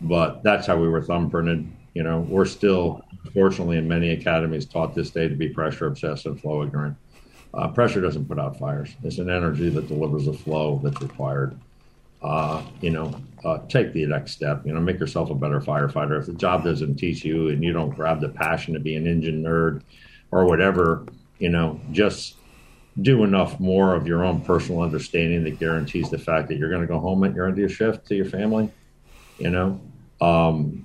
But 0.00 0.42
that's 0.42 0.66
how 0.66 0.78
we 0.78 0.88
were 0.88 1.02
thumbprinted. 1.02 1.68
You 1.92 2.04
know, 2.04 2.20
we're 2.20 2.46
still, 2.46 3.04
unfortunately, 3.24 3.76
in 3.76 3.86
many 3.86 4.10
academies 4.10 4.64
taught 4.64 4.94
this 4.94 5.10
day 5.10 5.28
to 5.28 5.34
be 5.34 5.48
pressure 5.48 5.86
obsessed 5.86 6.24
and 6.24 6.40
flow 6.40 6.62
ignorant. 6.62 6.96
Uh, 7.52 7.68
pressure 7.68 8.00
doesn't 8.00 8.26
put 8.26 8.38
out 8.38 8.58
fires; 8.58 8.94
it's 9.02 9.18
an 9.18 9.28
energy 9.28 9.68
that 9.68 9.88
delivers 9.88 10.26
a 10.26 10.32
flow 10.32 10.80
that's 10.82 11.02
required 11.02 11.58
uh, 12.22 12.62
you 12.80 12.90
know, 12.90 13.14
uh, 13.44 13.58
take 13.68 13.92
the 13.92 14.06
next 14.06 14.32
step. 14.32 14.64
You 14.64 14.72
know, 14.72 14.80
make 14.80 14.98
yourself 14.98 15.30
a 15.30 15.34
better 15.34 15.60
firefighter. 15.60 16.18
If 16.18 16.26
the 16.26 16.34
job 16.34 16.64
doesn't 16.64 16.96
teach 16.96 17.24
you 17.24 17.48
and 17.48 17.62
you 17.62 17.72
don't 17.72 17.90
grab 17.90 18.20
the 18.20 18.28
passion 18.28 18.74
to 18.74 18.80
be 18.80 18.96
an 18.96 19.06
engine 19.06 19.42
nerd 19.42 19.82
or 20.30 20.46
whatever, 20.46 21.06
you 21.38 21.48
know, 21.48 21.80
just 21.92 22.36
do 23.02 23.22
enough 23.22 23.60
more 23.60 23.94
of 23.94 24.06
your 24.06 24.24
own 24.24 24.40
personal 24.40 24.82
understanding 24.82 25.44
that 25.44 25.58
guarantees 25.58 26.10
the 26.10 26.18
fact 26.18 26.48
that 26.48 26.58
you're 26.58 26.70
going 26.70 26.80
to 26.80 26.86
go 26.86 26.98
home 26.98 27.22
at 27.24 27.34
your 27.34 27.46
end 27.46 27.54
of 27.54 27.58
your 27.58 27.68
shift 27.68 28.06
to 28.08 28.14
your 28.14 28.24
family. 28.24 28.70
You 29.38 29.50
know, 29.50 29.80
um, 30.20 30.84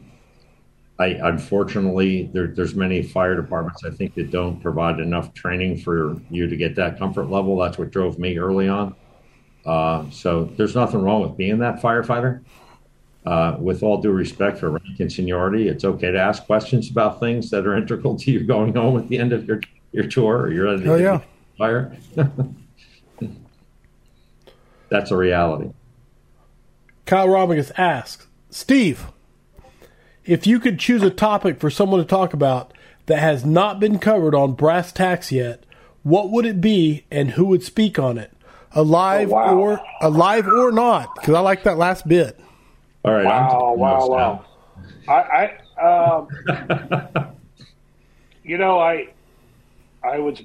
I 1.00 1.08
unfortunately 1.08 2.30
there, 2.34 2.48
there's 2.48 2.76
many 2.76 3.02
fire 3.02 3.36
departments 3.36 3.84
I 3.84 3.90
think 3.90 4.14
that 4.16 4.30
don't 4.30 4.62
provide 4.62 5.00
enough 5.00 5.34
training 5.34 5.78
for 5.78 6.22
you 6.30 6.48
to 6.48 6.56
get 6.56 6.76
that 6.76 7.00
comfort 7.00 7.32
level. 7.32 7.58
That's 7.58 7.80
what 7.80 7.90
drove 7.90 8.20
me 8.20 8.38
early 8.38 8.68
on. 8.68 8.96
Uh, 9.66 10.10
so 10.10 10.46
there's 10.58 10.76
nothing 10.76 11.02
wrong 11.02 11.22
with 11.22 11.38
being 11.38 11.60
that 11.60 11.82
firefighter. 11.82 12.44
Uh, 13.26 13.56
with 13.58 13.84
all 13.84 14.02
due 14.02 14.12
respect 14.12 14.58
for 14.58 14.72
rank 14.72 15.00
and 15.00 15.10
seniority, 15.10 15.70
it's 15.70 15.86
okay 15.86 16.12
to 16.12 16.20
ask 16.20 16.46
questions 16.46 16.90
about 16.90 17.22
things 17.22 17.50
that 17.50 17.66
are 17.66 17.78
integral 17.78 18.18
to 18.20 18.32
you 18.32 18.44
going 18.44 18.76
home 18.76 19.00
at 19.00 19.08
the 19.08 19.18
end 19.18 19.32
of 19.32 19.46
your, 19.46 19.62
your 19.94 20.06
tour 20.08 20.42
or 20.42 20.52
your 20.52 20.68
oh, 20.68 20.96
yeah. 20.98 21.22
fire. 21.58 21.96
That's 24.90 25.10
a 25.10 25.16
reality. 25.16 25.72
Kyle 27.06 27.28
Robigus 27.28 27.72
asks, 27.78 28.28
Steve, 28.50 29.08
if 30.26 30.46
you 30.46 30.60
could 30.60 30.78
choose 30.78 31.02
a 31.02 31.10
topic 31.10 31.60
for 31.60 31.70
someone 31.70 32.00
to 32.00 32.06
talk 32.06 32.34
about 32.34 32.74
that 33.06 33.20
has 33.20 33.46
not 33.46 33.80
been 33.80 34.00
covered 34.00 34.36
on 34.36 34.54
Brass 34.54 34.92
Tacks 34.92 35.32
yet, 35.32 35.66
what 36.04 36.30
would 36.30 36.46
it 36.46 36.62
be 36.62 37.06
and 37.10 37.32
who 37.32 37.46
would 37.46 37.64
speak 37.64 37.98
on 37.98 38.18
it? 38.18 38.32
Alive 38.76 39.30
oh, 39.30 39.36
wow. 39.36 39.58
or 39.58 39.82
alive 40.02 40.48
or 40.48 40.72
not? 40.72 41.14
Because 41.16 41.34
I 41.34 41.40
like 41.40 41.64
that 41.64 41.78
last 41.78 42.08
bit. 42.08 42.40
All 43.06 43.14
right. 43.14 43.26
Wow! 43.26 43.74
Wow! 43.76 44.08
Wow! 44.08 44.46
I, 45.08 45.14
I 45.14 45.60
um, 45.82 46.28
you 48.44 48.58
know, 48.58 48.80
I, 48.80 49.10
I 50.04 50.20
was 50.20 50.42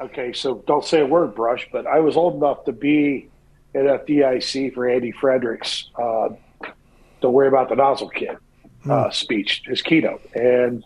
okay. 0.00 0.32
So 0.32 0.64
don't 0.66 0.84
say 0.84 1.00
a 1.00 1.06
word, 1.06 1.34
brush. 1.34 1.68
But 1.70 1.86
I 1.86 2.00
was 2.00 2.16
old 2.16 2.36
enough 2.36 2.64
to 2.64 2.72
be 2.72 3.28
at 3.74 3.82
FDIC 3.82 4.74
for 4.74 4.88
Andy 4.88 5.12
Fredericks. 5.12 5.90
Uh, 5.96 6.30
don't 7.20 7.32
worry 7.32 7.48
about 7.48 7.68
the 7.68 7.76
nozzle 7.76 8.08
kid 8.08 8.36
uh, 8.88 9.04
hmm. 9.04 9.10
speech, 9.10 9.62
his 9.66 9.82
keynote, 9.82 10.22
and 10.34 10.84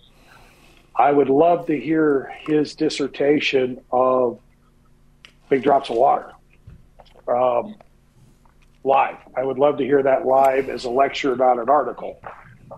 I 0.96 1.12
would 1.12 1.28
love 1.28 1.66
to 1.66 1.78
hear 1.78 2.32
his 2.46 2.74
dissertation 2.74 3.80
of 3.92 4.40
big 5.48 5.62
drops 5.62 5.90
of 5.90 5.96
water 5.96 6.32
um, 7.28 7.76
live. 8.84 9.16
I 9.36 9.42
would 9.42 9.58
love 9.58 9.78
to 9.78 9.84
hear 9.84 10.02
that 10.02 10.26
live 10.26 10.68
as 10.68 10.84
a 10.84 10.90
lecture, 10.90 11.34
not 11.36 11.58
an 11.58 11.68
article. 11.68 12.20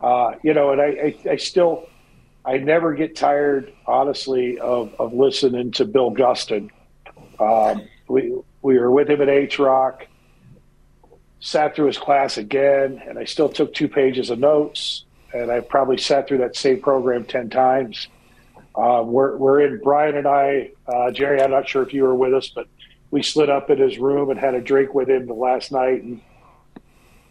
Uh, 0.03 0.33
you 0.43 0.55
know, 0.55 0.73
and 0.73 0.81
I, 0.81 0.87
I, 0.87 1.31
I, 1.33 1.37
still, 1.37 1.89
I 2.45 2.59
never 2.59 2.95
get 2.95 3.17
tired, 3.17 3.73
honestly, 3.87 4.59
of, 4.59 4.95
of 4.99 5.13
listening 5.13 5.73
to 5.73 5.85
Bill 5.85 6.11
Gustin. 6.11 6.71
Um, 7.41 7.83
we 8.09 8.35
we 8.63 8.79
were 8.79 8.91
with 8.91 9.11
him 9.11 9.21
at 9.21 9.29
H 9.29 9.59
Rock, 9.59 10.07
sat 11.41 11.75
through 11.75 11.87
his 11.87 11.99
class 11.99 12.39
again, 12.39 13.03
and 13.07 13.19
I 13.19 13.25
still 13.25 13.49
took 13.49 13.75
two 13.75 13.89
pages 13.89 14.31
of 14.31 14.39
notes. 14.39 15.05
And 15.35 15.51
I 15.51 15.61
probably 15.61 15.99
sat 15.99 16.29
through 16.29 16.39
that 16.39 16.57
same 16.57 16.81
program 16.81 17.25
ten 17.25 17.51
times. 17.51 18.09
Uh, 18.75 19.03
we're 19.05 19.37
we're 19.37 19.61
in 19.61 19.81
Brian 19.83 20.17
and 20.17 20.27
I, 20.27 20.71
uh, 20.87 21.11
Jerry. 21.11 21.43
I'm 21.43 21.51
not 21.51 21.69
sure 21.69 21.83
if 21.83 21.93
you 21.93 22.05
were 22.05 22.15
with 22.15 22.35
us, 22.35 22.49
but 22.49 22.67
we 23.11 23.23
slid 23.23 23.51
up 23.51 23.71
in 23.71 23.79
his 23.79 23.99
room 23.99 24.31
and 24.31 24.39
had 24.39 24.55
a 24.55 24.61
drink 24.61 24.95
with 24.95 25.09
him 25.09 25.27
the 25.27 25.35
last 25.35 25.73
night, 25.73 26.03
and 26.03 26.21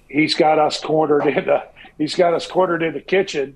he's 0.07 0.35
got 0.35 0.59
us 0.59 0.79
cornered 0.79 1.27
in 1.27 1.45
the 1.45 1.63
he's 1.97 2.15
got 2.15 2.33
us 2.33 2.47
cornered 2.47 2.83
in 2.83 2.93
the 2.93 3.01
kitchen. 3.01 3.55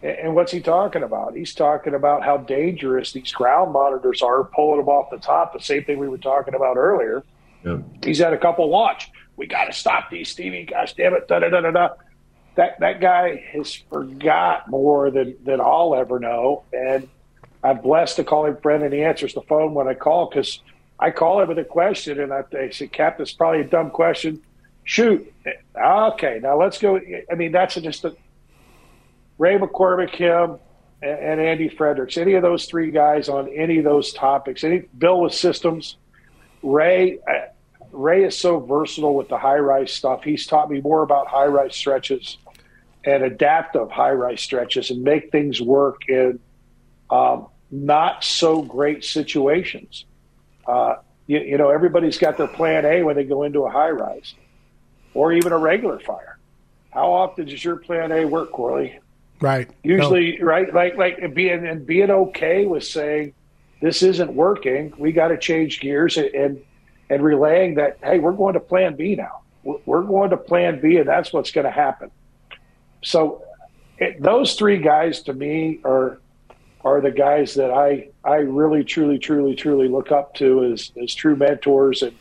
And 0.00 0.36
what's 0.36 0.52
he 0.52 0.60
talking 0.60 1.02
about? 1.02 1.34
He's 1.34 1.52
talking 1.54 1.92
about 1.92 2.22
how 2.22 2.36
dangerous 2.36 3.12
these 3.12 3.32
ground 3.32 3.72
monitors 3.72 4.22
are, 4.22 4.44
pulling 4.44 4.78
them 4.78 4.88
off 4.88 5.10
the 5.10 5.18
top. 5.18 5.52
The 5.52 5.60
same 5.60 5.82
thing 5.82 5.98
we 5.98 6.08
were 6.08 6.18
talking 6.18 6.54
about 6.54 6.76
earlier. 6.76 7.24
He's 8.04 8.18
had 8.18 8.32
a 8.32 8.38
couple 8.38 8.70
launch. 8.70 9.10
We 9.36 9.48
got 9.48 9.64
to 9.64 9.72
stop 9.72 10.08
these, 10.08 10.28
Stevie. 10.28 10.64
Gosh 10.64 10.94
damn 10.94 11.14
it! 11.14 11.26
Da 11.26 11.40
da 11.40 11.48
da 11.48 11.60
da 11.60 11.70
da. 11.72 11.88
That 12.54 12.78
that 12.80 13.00
guy 13.00 13.44
has 13.52 13.74
forgot 13.74 14.68
more 14.68 15.10
than 15.10 15.36
than 15.44 15.60
I'll 15.60 15.94
ever 15.96 16.20
know, 16.20 16.64
and 16.72 17.08
I'm 17.62 17.80
blessed 17.80 18.16
to 18.16 18.24
call 18.24 18.46
him 18.46 18.56
friend, 18.58 18.84
and 18.84 18.92
he 18.92 19.02
answers 19.02 19.34
the 19.34 19.42
phone 19.42 19.74
when 19.74 19.88
I 19.88 19.94
call 19.94 20.28
because 20.28 20.60
I 21.00 21.10
call 21.10 21.40
him 21.40 21.48
with 21.48 21.58
a 21.58 21.64
question, 21.64 22.20
and 22.20 22.32
I, 22.32 22.42
I 22.58 22.70
say, 22.70 22.88
Captain, 22.88 23.22
it's 23.22 23.32
probably 23.32 23.60
a 23.60 23.64
dumb 23.64 23.90
question. 23.90 24.42
Shoot. 24.84 25.32
Okay, 25.76 26.40
now 26.42 26.58
let's 26.58 26.78
go. 26.78 26.98
I 27.30 27.34
mean, 27.34 27.52
that's 27.52 27.74
just 27.74 28.04
a 28.04 28.16
Ray 29.38 29.56
McCormack, 29.58 30.14
him, 30.14 30.58
and, 31.02 31.18
and 31.18 31.40
Andy 31.40 31.68
Fredericks. 31.68 32.16
Any 32.16 32.34
of 32.34 32.42
those 32.42 32.66
three 32.66 32.90
guys 32.90 33.28
on 33.28 33.48
any 33.48 33.78
of 33.78 33.84
those 33.84 34.12
topics. 34.12 34.64
Any 34.64 34.84
Bill 34.96 35.20
with 35.20 35.34
systems. 35.34 35.96
Ray, 36.62 37.18
uh, 37.18 37.52
Ray 37.92 38.24
is 38.24 38.36
so 38.36 38.58
versatile 38.58 39.14
with 39.14 39.28
the 39.28 39.38
high 39.38 39.58
rise 39.58 39.92
stuff. 39.92 40.24
He's 40.24 40.46
taught 40.46 40.70
me 40.70 40.80
more 40.80 41.02
about 41.02 41.28
high 41.28 41.46
rise 41.46 41.76
stretches 41.76 42.38
and 43.04 43.22
adaptive 43.22 43.90
high 43.90 44.10
rise 44.10 44.40
stretches 44.40 44.90
and 44.90 45.02
make 45.02 45.30
things 45.30 45.60
work 45.60 46.08
in 46.08 46.40
um, 47.10 47.46
not 47.70 48.24
so 48.24 48.62
great 48.62 49.04
situations. 49.04 50.04
Uh, 50.68 50.96
you, 51.26 51.40
you, 51.40 51.58
know, 51.58 51.70
everybody's 51.70 52.18
got 52.18 52.36
their 52.36 52.46
plan 52.46 52.84
A 52.84 53.02
when 53.02 53.16
they 53.16 53.24
go 53.24 53.42
into 53.42 53.64
a 53.64 53.70
high 53.70 53.90
rise 53.90 54.34
or 55.14 55.32
even 55.32 55.52
a 55.52 55.58
regular 55.58 55.98
fire. 55.98 56.38
How 56.90 57.10
often 57.10 57.46
does 57.46 57.64
your 57.64 57.76
plan 57.76 58.12
A 58.12 58.26
work, 58.26 58.52
Corley? 58.52 58.98
Right. 59.40 59.70
Usually, 59.82 60.36
no. 60.38 60.44
right? 60.44 60.72
Like, 60.72 60.96
like 60.96 61.34
being 61.34 61.66
and 61.66 61.86
being 61.86 62.10
okay 62.10 62.66
with 62.66 62.84
saying 62.84 63.34
this 63.80 64.02
isn't 64.02 64.32
working. 64.34 64.92
We 64.98 65.12
got 65.12 65.28
to 65.28 65.38
change 65.38 65.80
gears 65.80 66.16
and, 66.16 66.28
and 66.34 66.62
and 67.10 67.22
relaying 67.22 67.76
that. 67.76 67.98
Hey, 68.02 68.18
we're 68.18 68.32
going 68.32 68.54
to 68.54 68.60
Plan 68.60 68.96
B 68.96 69.14
now. 69.14 69.40
We're 69.62 70.02
going 70.02 70.30
to 70.30 70.36
Plan 70.36 70.80
B, 70.80 70.96
and 70.96 71.08
that's 71.08 71.32
what's 71.32 71.50
going 71.50 71.66
to 71.66 71.70
happen. 71.70 72.10
So, 73.02 73.44
it, 73.98 74.20
those 74.22 74.54
three 74.54 74.78
guys 74.78 75.22
to 75.22 75.32
me 75.32 75.80
are 75.84 76.20
are 76.84 77.00
the 77.00 77.10
guys 77.10 77.54
that 77.54 77.70
I 77.70 78.08
I 78.24 78.36
really 78.36 78.84
truly 78.84 79.18
truly 79.18 79.54
truly 79.54 79.88
look 79.88 80.12
up 80.12 80.34
to 80.34 80.64
as 80.64 80.92
as 81.02 81.14
true 81.14 81.36
mentors 81.36 82.02
and 82.02 82.14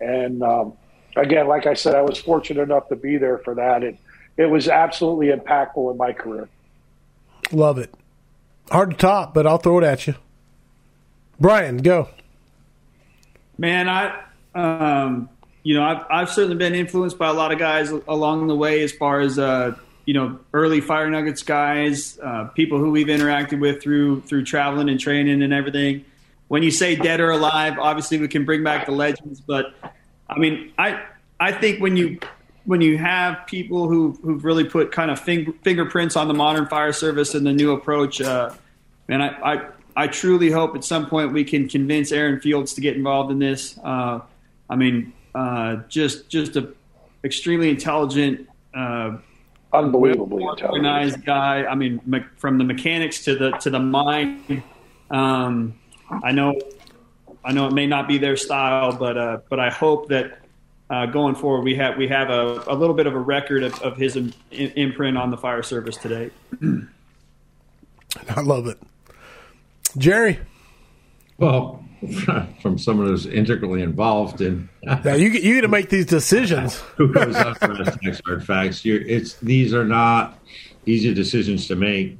and 0.00 0.42
um, 0.42 0.72
again 1.16 1.46
like 1.46 1.66
I 1.66 1.74
said 1.74 1.94
I 1.94 2.02
was 2.02 2.18
fortunate 2.18 2.62
enough 2.62 2.88
to 2.88 2.96
be 2.96 3.18
there 3.18 3.38
for 3.38 3.54
that 3.56 3.82
and 3.82 3.98
it 4.36 4.46
was 4.46 4.68
absolutely 4.68 5.28
impactful 5.28 5.90
in 5.90 5.96
my 5.96 6.12
career. 6.12 6.48
Love 7.50 7.78
it, 7.78 7.92
Hard 8.70 8.90
to 8.90 8.96
top, 8.96 9.34
but 9.34 9.46
I'll 9.46 9.58
throw 9.58 9.78
it 9.78 9.84
at 9.84 10.06
you. 10.06 10.14
Brian, 11.40 11.78
go. 11.78 12.08
Man, 13.56 13.88
I, 13.88 14.22
um, 14.54 15.28
you 15.62 15.74
know, 15.74 15.82
I've, 15.82 16.04
I've 16.10 16.30
certainly 16.30 16.56
been 16.56 16.74
influenced 16.74 17.18
by 17.18 17.28
a 17.28 17.32
lot 17.32 17.50
of 17.52 17.58
guys 17.58 17.90
along 17.90 18.46
the 18.46 18.56
way 18.56 18.82
as 18.82 18.92
far 18.92 19.20
as, 19.20 19.38
uh, 19.38 19.74
you 20.08 20.14
know, 20.14 20.38
early 20.54 20.80
Fire 20.80 21.10
Nuggets 21.10 21.42
guys, 21.42 22.18
uh, 22.22 22.44
people 22.44 22.78
who 22.78 22.90
we've 22.90 23.08
interacted 23.08 23.60
with 23.60 23.82
through 23.82 24.22
through 24.22 24.42
traveling 24.42 24.88
and 24.88 24.98
training 24.98 25.42
and 25.42 25.52
everything. 25.52 26.02
When 26.46 26.62
you 26.62 26.70
say 26.70 26.96
dead 26.96 27.20
or 27.20 27.30
alive, 27.30 27.78
obviously 27.78 28.16
we 28.16 28.26
can 28.26 28.46
bring 28.46 28.64
back 28.64 28.86
the 28.86 28.92
legends, 28.92 29.38
but 29.42 29.74
I 30.26 30.38
mean, 30.38 30.72
I 30.78 31.02
I 31.38 31.52
think 31.52 31.82
when 31.82 31.98
you 31.98 32.20
when 32.64 32.80
you 32.80 32.96
have 32.96 33.46
people 33.46 33.86
who 33.86 34.18
who've 34.22 34.42
really 34.46 34.64
put 34.64 34.92
kind 34.92 35.10
of 35.10 35.20
fing- 35.20 35.52
fingerprints 35.62 36.16
on 36.16 36.26
the 36.26 36.32
modern 36.32 36.64
fire 36.68 36.94
service 36.94 37.34
and 37.34 37.46
the 37.46 37.52
new 37.52 37.72
approach, 37.72 38.22
uh, 38.22 38.54
man, 39.08 39.20
I, 39.20 39.28
I 39.52 39.68
I 39.94 40.06
truly 40.06 40.50
hope 40.50 40.74
at 40.74 40.84
some 40.84 41.06
point 41.06 41.34
we 41.34 41.44
can 41.44 41.68
convince 41.68 42.12
Aaron 42.12 42.40
Fields 42.40 42.72
to 42.72 42.80
get 42.80 42.96
involved 42.96 43.30
in 43.30 43.40
this. 43.40 43.78
Uh, 43.84 44.20
I 44.70 44.76
mean, 44.76 45.12
uh, 45.34 45.82
just 45.90 46.30
just 46.30 46.56
a 46.56 46.72
extremely 47.22 47.68
intelligent, 47.68 48.48
uh, 48.72 49.18
unbelievably 49.72 50.44
organized 50.44 51.24
guy. 51.24 51.64
I 51.64 51.74
mean, 51.74 52.00
me- 52.06 52.24
from 52.36 52.58
the 52.58 52.64
mechanics 52.64 53.24
to 53.24 53.34
the 53.36 53.50
to 53.58 53.70
the 53.70 53.78
mind. 53.80 54.62
Um, 55.10 55.78
I 56.22 56.32
know, 56.32 56.58
I 57.44 57.52
know 57.52 57.66
it 57.66 57.72
may 57.72 57.86
not 57.86 58.08
be 58.08 58.18
their 58.18 58.36
style, 58.36 58.92
but 58.92 59.16
uh, 59.16 59.38
but 59.48 59.60
I 59.60 59.70
hope 59.70 60.08
that 60.08 60.38
uh, 60.90 61.06
going 61.06 61.34
forward 61.34 61.62
we 61.64 61.74
have 61.76 61.96
we 61.96 62.08
have 62.08 62.30
a, 62.30 62.64
a 62.66 62.74
little 62.74 62.94
bit 62.94 63.06
of 63.06 63.14
a 63.14 63.18
record 63.18 63.62
of, 63.62 63.80
of 63.82 63.96
his 63.96 64.16
Im- 64.16 64.32
imprint 64.50 65.18
on 65.18 65.30
the 65.30 65.36
fire 65.36 65.62
service 65.62 65.96
today. 65.96 66.30
I 68.30 68.40
love 68.40 68.66
it, 68.66 68.78
Jerry. 69.96 70.38
Well, 71.36 71.84
from 72.62 72.78
someone 72.78 73.08
who's 73.08 73.26
integrally 73.26 73.82
involved 73.82 74.40
in 74.40 74.68
now 74.82 75.14
you 75.14 75.30
you 75.30 75.54
get 75.54 75.60
to 75.62 75.68
make 75.68 75.88
these 75.88 76.06
decisions. 76.06 76.76
who 76.96 77.12
goes 77.12 77.34
up 77.34 77.58
for 77.58 77.68
the 77.68 77.84
tax 78.02 78.20
facts? 78.46 78.84
You're, 78.84 79.02
it's 79.02 79.34
these 79.34 79.74
are 79.74 79.84
not 79.84 80.38
easy 80.86 81.12
decisions 81.12 81.66
to 81.68 81.76
make. 81.76 82.18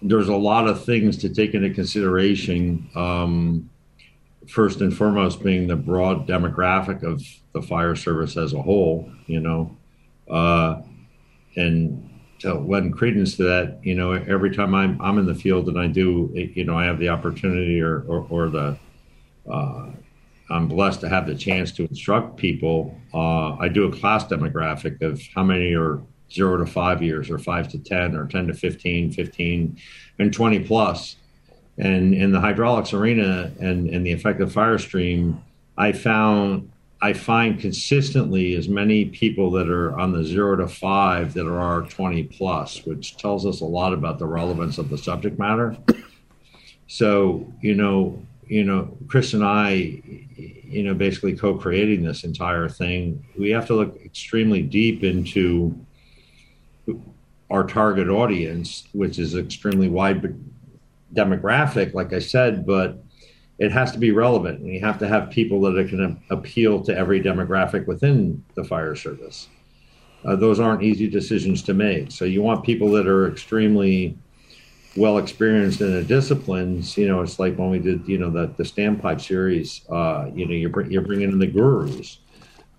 There's 0.00 0.28
a 0.28 0.36
lot 0.36 0.68
of 0.68 0.84
things 0.84 1.16
to 1.18 1.28
take 1.28 1.54
into 1.54 1.70
consideration. 1.70 2.88
Um, 2.94 3.70
first 4.48 4.80
and 4.80 4.96
foremost, 4.96 5.42
being 5.42 5.66
the 5.66 5.76
broad 5.76 6.26
demographic 6.26 7.02
of 7.02 7.22
the 7.52 7.62
fire 7.62 7.94
service 7.94 8.36
as 8.36 8.52
a 8.52 8.62
whole, 8.62 9.10
you 9.26 9.40
know, 9.40 9.76
uh, 10.30 10.80
and 11.56 12.11
to 12.42 12.54
lend 12.54 12.92
credence 12.96 13.36
to 13.36 13.44
that, 13.44 13.78
you 13.82 13.94
know, 13.94 14.12
every 14.12 14.54
time 14.54 14.74
I'm 14.74 15.00
I'm 15.00 15.18
in 15.18 15.26
the 15.26 15.34
field 15.34 15.68
and 15.68 15.78
I 15.78 15.86
do, 15.86 16.30
you 16.34 16.64
know, 16.64 16.76
I 16.76 16.84
have 16.84 16.98
the 16.98 17.08
opportunity 17.08 17.80
or 17.80 18.02
or, 18.02 18.26
or 18.28 18.48
the 18.50 18.76
uh, 19.50 19.90
I'm 20.50 20.68
blessed 20.68 21.00
to 21.00 21.08
have 21.08 21.26
the 21.26 21.34
chance 21.34 21.72
to 21.72 21.84
instruct 21.84 22.36
people. 22.36 22.98
Uh, 23.14 23.54
I 23.54 23.68
do 23.68 23.84
a 23.84 23.96
class 23.96 24.24
demographic 24.24 25.00
of 25.02 25.22
how 25.34 25.44
many 25.44 25.72
are 25.74 26.00
zero 26.32 26.56
to 26.56 26.66
five 26.66 27.02
years, 27.02 27.30
or 27.30 27.38
five 27.38 27.68
to 27.68 27.78
ten, 27.78 28.16
or 28.16 28.26
ten 28.26 28.48
to 28.48 28.54
15, 28.54 29.12
15, 29.12 29.78
and 30.18 30.32
20 30.32 30.60
plus. 30.60 31.16
And 31.78 32.14
in 32.14 32.32
the 32.32 32.40
hydraulics 32.40 32.92
arena 32.92 33.52
and, 33.60 33.88
and 33.88 34.04
the 34.04 34.12
effective 34.12 34.52
fire 34.52 34.78
stream, 34.78 35.42
I 35.78 35.92
found 35.92 36.71
I 37.02 37.12
find 37.12 37.58
consistently 37.58 38.54
as 38.54 38.68
many 38.68 39.06
people 39.06 39.50
that 39.50 39.68
are 39.68 39.98
on 39.98 40.12
the 40.12 40.22
zero 40.22 40.54
to 40.54 40.68
five 40.68 41.34
that 41.34 41.48
are 41.48 41.82
20 41.82 42.22
plus, 42.24 42.86
which 42.86 43.16
tells 43.16 43.44
us 43.44 43.60
a 43.60 43.64
lot 43.64 43.92
about 43.92 44.20
the 44.20 44.26
relevance 44.26 44.78
of 44.78 44.88
the 44.88 44.96
subject 44.96 45.36
matter. 45.36 45.76
So, 46.86 47.52
you 47.60 47.74
know, 47.74 48.24
you 48.46 48.62
know, 48.62 48.96
Chris 49.08 49.34
and 49.34 49.44
I, 49.44 50.00
you 50.36 50.84
know, 50.84 50.94
basically 50.94 51.36
co-creating 51.36 52.04
this 52.04 52.22
entire 52.22 52.68
thing, 52.68 53.24
we 53.36 53.50
have 53.50 53.66
to 53.66 53.74
look 53.74 54.00
extremely 54.04 54.62
deep 54.62 55.02
into 55.02 55.76
our 57.50 57.64
target 57.64 58.08
audience, 58.08 58.86
which 58.92 59.18
is 59.18 59.34
extremely 59.34 59.88
wide 59.88 60.38
demographic, 61.12 61.94
like 61.94 62.12
I 62.12 62.20
said, 62.20 62.64
but 62.64 63.02
it 63.58 63.70
has 63.70 63.92
to 63.92 63.98
be 63.98 64.10
relevant 64.10 64.60
and 64.60 64.68
you 64.68 64.80
have 64.80 64.98
to 64.98 65.08
have 65.08 65.30
people 65.30 65.60
that 65.60 65.88
can 65.88 66.20
appeal 66.30 66.82
to 66.82 66.96
every 66.96 67.20
demographic 67.20 67.86
within 67.86 68.42
the 68.54 68.64
fire 68.64 68.94
service. 68.94 69.48
Uh, 70.24 70.36
those 70.36 70.60
aren't 70.60 70.82
easy 70.82 71.08
decisions 71.08 71.62
to 71.62 71.74
make. 71.74 72.10
So 72.12 72.24
you 72.24 72.42
want 72.42 72.64
people 72.64 72.90
that 72.92 73.06
are 73.06 73.28
extremely 73.28 74.16
well 74.96 75.18
experienced 75.18 75.80
in 75.80 75.90
the 75.92 76.02
disciplines 76.02 76.96
you 76.96 77.08
know 77.08 77.22
it's 77.22 77.38
like 77.38 77.56
when 77.56 77.70
we 77.70 77.78
did 77.78 78.06
you 78.06 78.18
know 78.18 78.30
the, 78.30 78.52
the 78.58 78.62
standpipe 78.62 79.20
series 79.20 79.82
uh, 79.88 80.28
you 80.34 80.46
know 80.46 80.52
you're, 80.52 80.82
you're 80.86 81.02
bringing 81.02 81.30
in 81.30 81.38
the 81.38 81.46
gurus 81.46 82.18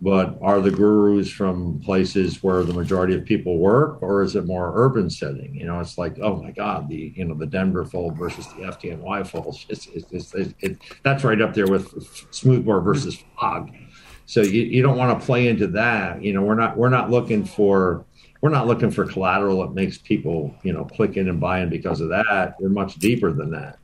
but 0.01 0.37
are 0.41 0.59
the 0.59 0.71
gurus 0.71 1.31
from 1.31 1.79
places 1.79 2.43
where 2.43 2.63
the 2.63 2.73
majority 2.73 3.15
of 3.15 3.23
people 3.23 3.57
work 3.57 4.01
or 4.01 4.21
is 4.21 4.35
it 4.35 4.45
more 4.45 4.73
urban 4.75 5.09
setting? 5.09 5.55
You 5.55 5.65
know 5.65 5.79
it's 5.79 5.97
like 5.97 6.17
oh 6.21 6.35
my 6.35 6.51
god 6.51 6.89
the 6.89 7.13
you 7.15 7.25
know 7.25 7.35
the 7.35 7.45
denver 7.45 7.85
fold 7.85 8.17
versus 8.17 8.47
the 8.47 8.63
FDNY 8.63 9.25
fold 9.27 9.57
it's, 9.69 9.87
it's, 9.87 10.11
it's, 10.11 10.33
it, 10.33 10.55
it, 10.59 10.77
that's 11.03 11.23
right 11.23 11.41
up 11.41 11.53
there 11.53 11.67
with 11.67 11.93
smoothbore 12.31 12.81
versus 12.81 13.23
fog 13.39 13.71
so 14.25 14.41
you, 14.41 14.63
you 14.63 14.81
don't 14.81 14.97
want 14.97 15.19
to 15.19 15.25
play 15.25 15.47
into 15.47 15.67
that. 15.67 16.21
You 16.21 16.33
know 16.33 16.41
we're 16.41 16.55
not 16.55 16.77
we're 16.77 16.89
not 16.89 17.09
looking 17.09 17.45
for 17.45 18.05
we're 18.41 18.49
not 18.49 18.67
looking 18.67 18.91
for 18.91 19.05
collateral 19.05 19.61
that 19.61 19.73
makes 19.73 19.97
people 19.97 20.55
you 20.63 20.73
know 20.73 20.85
click 20.85 21.17
in 21.17 21.29
and 21.29 21.39
buy 21.39 21.61
in 21.61 21.69
because 21.69 22.01
of 22.01 22.09
that. 22.09 22.55
We're 22.59 22.69
much 22.69 22.95
deeper 22.95 23.31
than 23.31 23.51
that. 23.51 23.77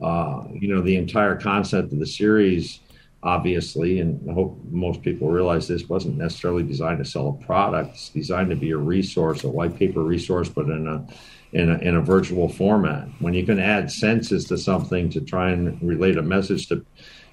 Uh, 0.00 0.44
you 0.52 0.68
know 0.68 0.80
the 0.80 0.96
entire 0.96 1.36
concept 1.36 1.92
of 1.92 1.98
the 1.98 2.06
series 2.06 2.80
obviously, 3.24 4.00
and 4.00 4.20
I 4.30 4.34
hope 4.34 4.60
most 4.70 5.02
people 5.02 5.30
realize 5.30 5.66
this 5.66 5.88
wasn't 5.88 6.18
necessarily 6.18 6.62
designed 6.62 6.98
to 6.98 7.10
sell 7.10 7.28
a 7.28 7.44
product. 7.44 7.94
It's 7.94 8.10
designed 8.10 8.50
to 8.50 8.56
be 8.56 8.70
a 8.70 8.76
resource, 8.76 9.42
a 9.44 9.48
white 9.48 9.76
paper 9.76 10.02
resource, 10.02 10.48
but 10.48 10.66
in 10.66 10.86
a 10.86 11.06
in 11.54 11.70
a, 11.70 11.78
in 11.78 11.96
a 11.96 12.00
virtual 12.02 12.48
format. 12.48 13.08
When 13.20 13.32
you 13.32 13.46
can 13.46 13.58
add 13.58 13.90
senses 13.90 14.44
to 14.46 14.58
something 14.58 15.08
to 15.10 15.20
try 15.20 15.52
and 15.52 15.80
relate 15.82 16.18
a 16.18 16.22
message 16.22 16.68
to 16.68 16.84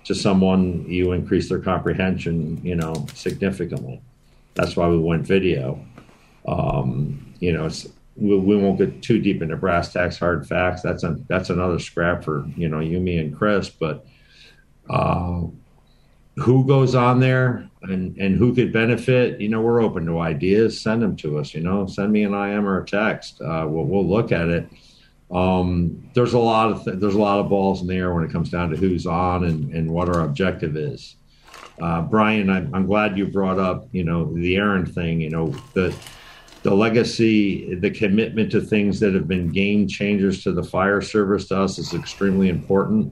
to 0.05 0.15
someone, 0.15 0.85
you 0.89 1.11
increase 1.11 1.49
their 1.49 1.59
comprehension, 1.59 2.59
you 2.63 2.76
know, 2.76 3.05
significantly. 3.13 4.01
That's 4.55 4.76
why 4.76 4.88
we 4.88 4.97
went 4.97 5.27
video. 5.27 5.85
Um, 6.47 7.35
you 7.39 7.51
know, 7.51 7.69
we, 8.15 8.35
we, 8.38 8.55
won't 8.55 8.80
get 8.80 9.03
too 9.03 9.19
deep 9.19 9.43
into 9.43 9.55
brass 9.55 9.93
tacks, 9.93 10.18
hard 10.18 10.47
facts. 10.47 10.81
That's 10.81 11.03
a, 11.03 11.18
that's 11.27 11.51
another 11.51 11.77
scrap 11.77 12.23
for 12.23 12.47
you 12.55 12.68
know 12.68 12.80
you, 12.80 12.99
me, 12.99 13.18
and 13.18 13.35
Chris. 13.35 13.69
But 13.69 14.05
uh, 14.89 15.43
who 16.36 16.66
goes 16.66 16.95
on 16.95 17.20
there 17.20 17.70
and 17.84 18.18
and 18.18 18.38
who 18.38 18.53
could 18.53 18.72
benefit 18.72 19.41
you 19.41 19.49
know 19.49 19.62
we're 19.62 19.82
open 19.82 20.06
to 20.06 20.20
ideas. 20.20 20.80
Send 20.80 21.02
them 21.02 21.16
to 21.18 21.40
us 21.40 21.53
you 21.53 21.62
know 21.62 21.88
send 21.88 22.12
me 22.12 22.24
an 22.24 22.34
im 22.34 22.68
or 22.68 22.82
a 22.82 22.86
text. 22.86 23.41
Uh, 23.41 23.66
we'll, 23.68 23.86
we'll 23.86 24.08
look 24.08 24.32
at 24.32 24.48
it. 24.48 24.68
Um, 25.32 26.10
there's 26.14 26.34
a 26.34 26.40
lot 26.40 26.72
of 26.72 26.84
th- 26.84 26.98
there's 26.99 27.16
a 27.16 27.20
lot 27.20 27.40
of 27.40 27.49
balls 27.49 27.82
in 27.82 27.88
the 27.88 27.95
air 27.95 28.14
when 28.14 28.24
it 28.24 28.32
comes 28.32 28.49
down 28.49 28.70
to 28.72 28.78
who's 28.78 29.06
on 29.06 29.45
and, 29.45 29.74
and 29.74 29.90
what 29.90 30.10
our 30.10 30.22
objective 30.22 30.76
is. 30.76 31.16
Uh, 31.82 32.02
brian 32.02 32.49
I'm, 32.49 32.74
I'm 32.76 32.86
glad 32.86 33.18
you 33.18 33.26
brought 33.26 33.58
up 33.58 33.88
you 33.91 34.03
know 34.03 34.32
the 34.34 34.56
aaron 34.56 34.86
thing 34.86 35.20
you 35.20 35.32
know 35.32 35.48
the 35.74 35.95
the 36.64 36.74
legacy 36.74 37.74
the 37.76 37.90
commitment 37.90 38.52
to 38.52 38.62
things 38.62 38.99
that 38.99 39.16
have 39.16 39.28
been 39.28 39.49
game 39.49 39.88
changers 39.88 40.44
to 40.44 40.52
the 40.52 40.64
fire 40.64 41.02
service 41.02 41.48
to 41.48 41.60
us 41.60 41.80
is 41.80 41.94
extremely 41.94 42.49
important 42.49 43.12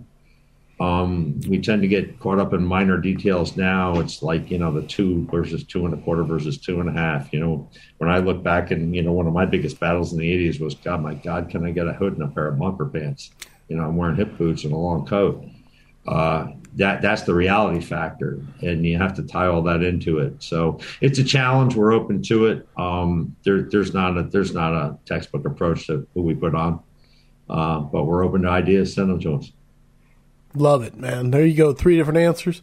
um, 0.80 1.40
we 1.48 1.60
tend 1.60 1.82
to 1.82 1.88
get 1.88 2.20
caught 2.20 2.40
up 2.40 2.54
in 2.54 2.66
minor 2.66 2.98
details 2.98 3.58
now. 3.58 4.00
It's 4.00 4.24
like, 4.24 4.50
you 4.50 4.58
know, 4.58 4.72
the 4.72 4.84
two 4.84 5.28
versus 5.30 5.66
two 5.66 5.86
and 5.86 5.94
a 5.94 5.98
quarter 5.98 6.24
versus 6.24 6.58
two 6.58 6.80
and 6.80 6.88
a 6.88 6.94
half. 6.94 7.34
You 7.34 7.42
know, 7.42 7.70
when 7.98 8.10
I 8.10 8.20
look 8.20 8.44
back 8.44 8.72
and, 8.72 8.96
you 8.96 9.02
know, 9.02 9.12
one 9.12 9.28
of 9.28 9.34
my 9.34 9.46
biggest 9.46 9.80
battles 9.80 10.14
in 10.14 10.20
the 10.20 10.50
80s 10.50 10.62
was, 10.62 10.76
God, 10.76 11.02
my 11.02 11.16
God, 11.16 11.50
can 11.50 11.66
I 11.66 11.72
get 11.72 11.88
a 11.88 11.94
hood 11.94 12.14
and 12.14 12.24
a 12.24 12.28
pair 12.28 12.48
of 12.48 12.58
bumper 12.58 12.86
pants? 12.86 13.32
You 13.68 13.76
know, 13.76 13.84
I'm 13.84 13.98
wearing 13.98 14.16
hip 14.16 14.38
boots 14.38 14.64
and 14.64 14.72
a 14.72 14.78
long 14.78 15.06
coat. 15.06 15.44
Uh, 16.08 16.48
that 16.76 17.02
that's 17.02 17.24
the 17.24 17.34
reality 17.34 17.82
factor, 17.82 18.40
and 18.62 18.86
you 18.86 18.98
have 18.98 19.14
to 19.16 19.24
tie 19.24 19.48
all 19.48 19.62
that 19.64 19.84
into 19.84 20.20
it. 20.20 20.42
So 20.42 20.80
it's 21.02 21.20
a 21.20 21.24
challenge. 21.24 21.76
We're 21.76 21.92
open 21.92 22.22
to 22.24 22.46
it. 22.46 22.68
Um, 22.78 23.36
there, 23.44 23.64
there's 23.64 23.94
not 23.94 24.18
a 24.18 24.24
there's 24.24 24.54
not 24.54 24.74
a 24.74 24.98
textbook 25.06 25.46
approach 25.46 25.88
to 25.88 26.08
who 26.14 26.22
we 26.22 26.36
put 26.36 26.56
on, 26.56 26.80
uh, 27.50 27.80
but 27.80 28.06
we're 28.06 28.24
open 28.24 28.44
to 28.44 28.50
ideas. 28.50 28.94
Send 28.94 29.10
them 29.10 29.20
to 29.22 29.36
us. 29.36 29.52
Love 30.56 30.84
it, 30.84 30.96
man. 30.98 31.32
There 31.32 31.46
you 31.46 31.56
go. 31.56 31.74
Three 31.74 31.98
different 31.98 32.20
answers 32.20 32.62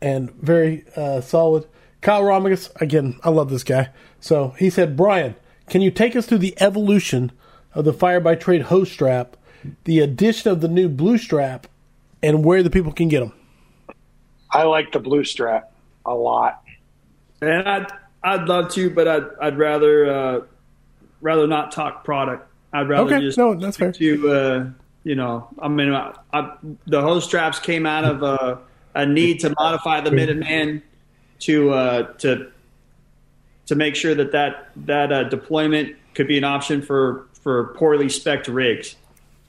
and 0.00 0.30
very 0.32 0.84
uh, 0.96 1.20
solid. 1.20 1.66
Kyle 2.00 2.22
Romagus, 2.22 2.70
again, 2.80 3.18
I 3.24 3.30
love 3.30 3.50
this 3.50 3.64
guy. 3.64 3.90
So 4.20 4.54
he 4.58 4.70
said, 4.70 4.96
Brian, 4.96 5.34
can 5.68 5.80
you 5.80 5.90
take 5.90 6.14
us 6.16 6.26
through 6.26 6.38
the 6.38 6.54
evolution 6.60 7.32
of 7.74 7.84
the 7.84 7.92
Fire 7.92 8.20
by 8.20 8.34
Trade 8.36 8.62
hose 8.62 8.90
strap, 8.90 9.36
the 9.84 10.00
addition 10.00 10.50
of 10.50 10.60
the 10.60 10.68
new 10.68 10.88
blue 10.88 11.18
strap, 11.18 11.66
and 12.22 12.44
where 12.44 12.62
the 12.62 12.70
people 12.70 12.92
can 12.92 13.08
get 13.08 13.20
them? 13.20 13.32
I 14.50 14.62
like 14.62 14.92
the 14.92 15.00
blue 15.00 15.24
strap 15.24 15.72
a 16.06 16.14
lot. 16.14 16.62
And 17.42 17.68
I'd, 17.68 17.86
I'd 18.22 18.48
love 18.48 18.72
to, 18.72 18.90
but 18.90 19.06
I'd, 19.06 19.24
I'd 19.42 19.58
rather, 19.58 20.10
uh, 20.10 20.40
rather 21.20 21.46
not 21.46 21.72
talk 21.72 22.04
product. 22.04 22.48
I'd 22.72 22.88
rather 22.88 23.14
Okay, 23.14 23.24
just 23.24 23.38
no, 23.38 23.54
that's 23.54 23.76
fair. 23.76 23.92
to 23.92 24.30
uh, 24.30 24.70
you 25.08 25.14
know. 25.14 25.48
I 25.58 25.68
mean, 25.68 25.94
I, 25.94 26.14
I, 26.34 26.52
the 26.86 27.00
hose 27.00 27.24
straps 27.24 27.58
came 27.58 27.86
out 27.86 28.04
of 28.04 28.22
a, 28.22 28.58
a 28.94 29.06
need 29.06 29.40
to 29.40 29.54
modify 29.58 30.02
the 30.02 30.10
Minuteman 30.10 30.82
to 31.40 31.70
uh, 31.70 32.12
to 32.18 32.52
to 33.66 33.74
make 33.74 33.96
sure 33.96 34.14
that 34.14 34.32
that 34.32 34.68
that 34.76 35.10
uh, 35.10 35.24
deployment 35.24 35.96
could 36.12 36.28
be 36.28 36.36
an 36.36 36.44
option 36.44 36.82
for 36.82 37.26
for 37.40 37.68
poorly 37.68 38.10
spec 38.10 38.46
rigs, 38.48 38.96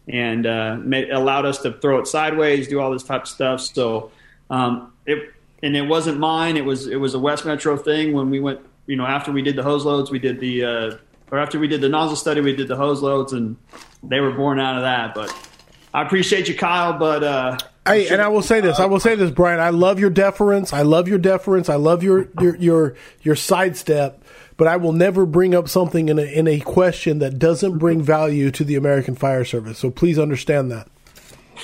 and 0.07 0.47
uh, 0.47 0.77
made, 0.77 1.09
allowed 1.09 1.45
us 1.45 1.57
to 1.63 1.73
throw 1.73 1.99
it 1.99 2.07
sideways, 2.07 2.69
do 2.69 2.79
all 2.79 2.91
this 2.91 3.03
type 3.03 3.23
of 3.23 3.27
stuff. 3.27 3.59
So 3.59 4.11
um, 4.49 4.93
it 5.05 5.33
and 5.61 5.75
it 5.75 5.81
wasn't 5.81 6.19
mine. 6.19 6.55
It 6.55 6.63
was 6.63 6.87
it 6.87 7.01
was 7.01 7.15
a 7.15 7.19
West 7.19 7.45
Metro 7.45 7.75
thing 7.75 8.13
when 8.13 8.29
we 8.29 8.39
went. 8.39 8.61
You 8.85 8.95
know, 8.95 9.05
after 9.05 9.33
we 9.33 9.41
did 9.41 9.57
the 9.57 9.63
hose 9.63 9.83
loads, 9.83 10.09
we 10.09 10.19
did 10.19 10.39
the 10.39 10.63
uh, 10.63 10.97
or 11.31 11.37
after 11.37 11.59
we 11.59 11.67
did 11.67 11.81
the 11.81 11.89
nozzle 11.89 12.15
study, 12.15 12.39
we 12.39 12.55
did 12.55 12.69
the 12.69 12.77
hose 12.77 13.01
loads, 13.01 13.33
and 13.33 13.57
they 14.01 14.21
were 14.21 14.31
born 14.31 14.57
out 14.57 14.77
of 14.77 14.83
that. 14.83 15.13
But 15.13 15.48
I 15.93 16.03
appreciate 16.03 16.47
you, 16.47 16.55
Kyle. 16.55 16.97
But 16.97 17.23
uh, 17.23 17.57
Hey, 17.89 18.07
and 18.09 18.21
I 18.21 18.27
will 18.27 18.43
say 18.43 18.61
this. 18.61 18.79
I 18.79 18.85
will 18.85 18.99
say 18.99 19.15
this, 19.15 19.31
Brian. 19.31 19.59
I 19.59 19.69
love 19.69 19.99
your 19.99 20.11
deference. 20.11 20.73
I 20.73 20.83
love 20.83 21.07
your 21.07 21.17
deference. 21.17 21.69
I 21.69 21.75
love 21.75 22.03
your 22.03 22.27
your 22.39 22.55
your, 22.57 22.95
your 23.21 23.35
sidestep. 23.35 24.23
But 24.57 24.67
I 24.67 24.75
will 24.75 24.91
never 24.91 25.25
bring 25.25 25.55
up 25.55 25.67
something 25.69 26.09
in 26.09 26.19
a 26.19 26.23
in 26.23 26.47
a 26.47 26.59
question 26.59 27.19
that 27.19 27.39
doesn't 27.39 27.77
bring 27.79 28.01
value 28.01 28.51
to 28.51 28.63
the 28.63 28.75
American 28.75 29.15
Fire 29.15 29.43
Service. 29.45 29.79
So 29.79 29.89
please 29.89 30.19
understand 30.19 30.71
that. 30.71 30.87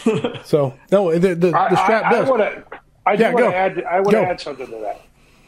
so 0.46 0.74
no, 0.92 1.12
the 1.12 1.36
the, 1.36 1.52
the 1.52 1.76
strap 1.76 2.06
I, 2.06 2.12
does. 2.12 2.28
I, 2.28 2.32
want 2.32 2.42
to. 2.42 2.80
I 3.06 3.14
Yeah, 3.14 3.28
want 3.32 3.38
go. 3.38 3.52
to 3.52 3.56
add. 3.56 3.84
I 3.84 4.00
want 4.00 4.12
to 4.12 4.22
add 4.22 4.42
something 4.42 4.66
to 4.66 4.80
that. 4.80 5.02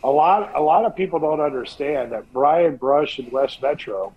A 0.03 0.11
lot. 0.11 0.55
A 0.55 0.61
lot 0.61 0.85
of 0.85 0.95
people 0.95 1.19
don't 1.19 1.41
understand 1.41 2.11
that 2.11 2.31
Brian 2.33 2.75
Brush 2.75 3.17
and 3.17 3.31
West 3.31 3.61
Metro 3.63 4.13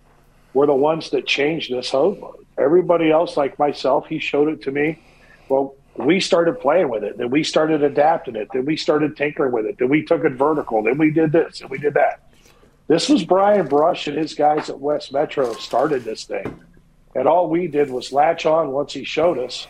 were 0.53 0.67
the 0.67 0.75
ones 0.75 1.11
that 1.11 1.27
changed 1.27 1.73
this 1.73 1.91
hose 1.91 2.19
load. 2.19 2.45
Everybody 2.61 3.11
else, 3.11 3.37
like 3.37 3.59
myself, 3.59 4.07
he 4.07 4.19
showed 4.19 4.49
it 4.49 4.63
to 4.63 4.71
me. 4.71 4.99
Well, 5.49 5.75
we 5.97 6.21
started 6.21 6.61
playing 6.61 6.89
with 6.89 7.03
it. 7.03 7.19
Then 7.19 7.31
we 7.31 7.43
started 7.43 7.83
adapting 7.83 8.37
it. 8.37 8.49
Then 8.53 8.65
we 8.65 8.77
started 8.77 9.17
tinkering 9.17 9.53
with 9.53 9.67
it. 9.67 9.79
Then 9.79 9.89
we 9.89 10.05
took 10.05 10.25
it 10.25 10.33
vertical. 10.33 10.83
Then 10.83 10.99
we 10.99 11.11
did 11.11 11.33
this 11.33 11.61
and 11.61 11.71
we 11.71 11.79
did 11.79 11.95
that. 11.95 12.21
This 12.87 13.09
was 13.09 13.25
Brian 13.25 13.67
Brush 13.67 14.07
and 14.09 14.17
his 14.17 14.35
guys 14.35 14.69
at 14.69 14.79
West 14.79 15.13
Metro 15.13 15.53
started 15.55 16.03
this 16.03 16.25
thing, 16.25 16.61
and 17.15 17.29
all 17.29 17.49
we 17.49 17.69
did 17.69 17.89
was 17.89 18.13
latch 18.13 18.47
on 18.47 18.73
once 18.73 18.93
he 18.93 19.05
showed 19.05 19.39
us 19.39 19.69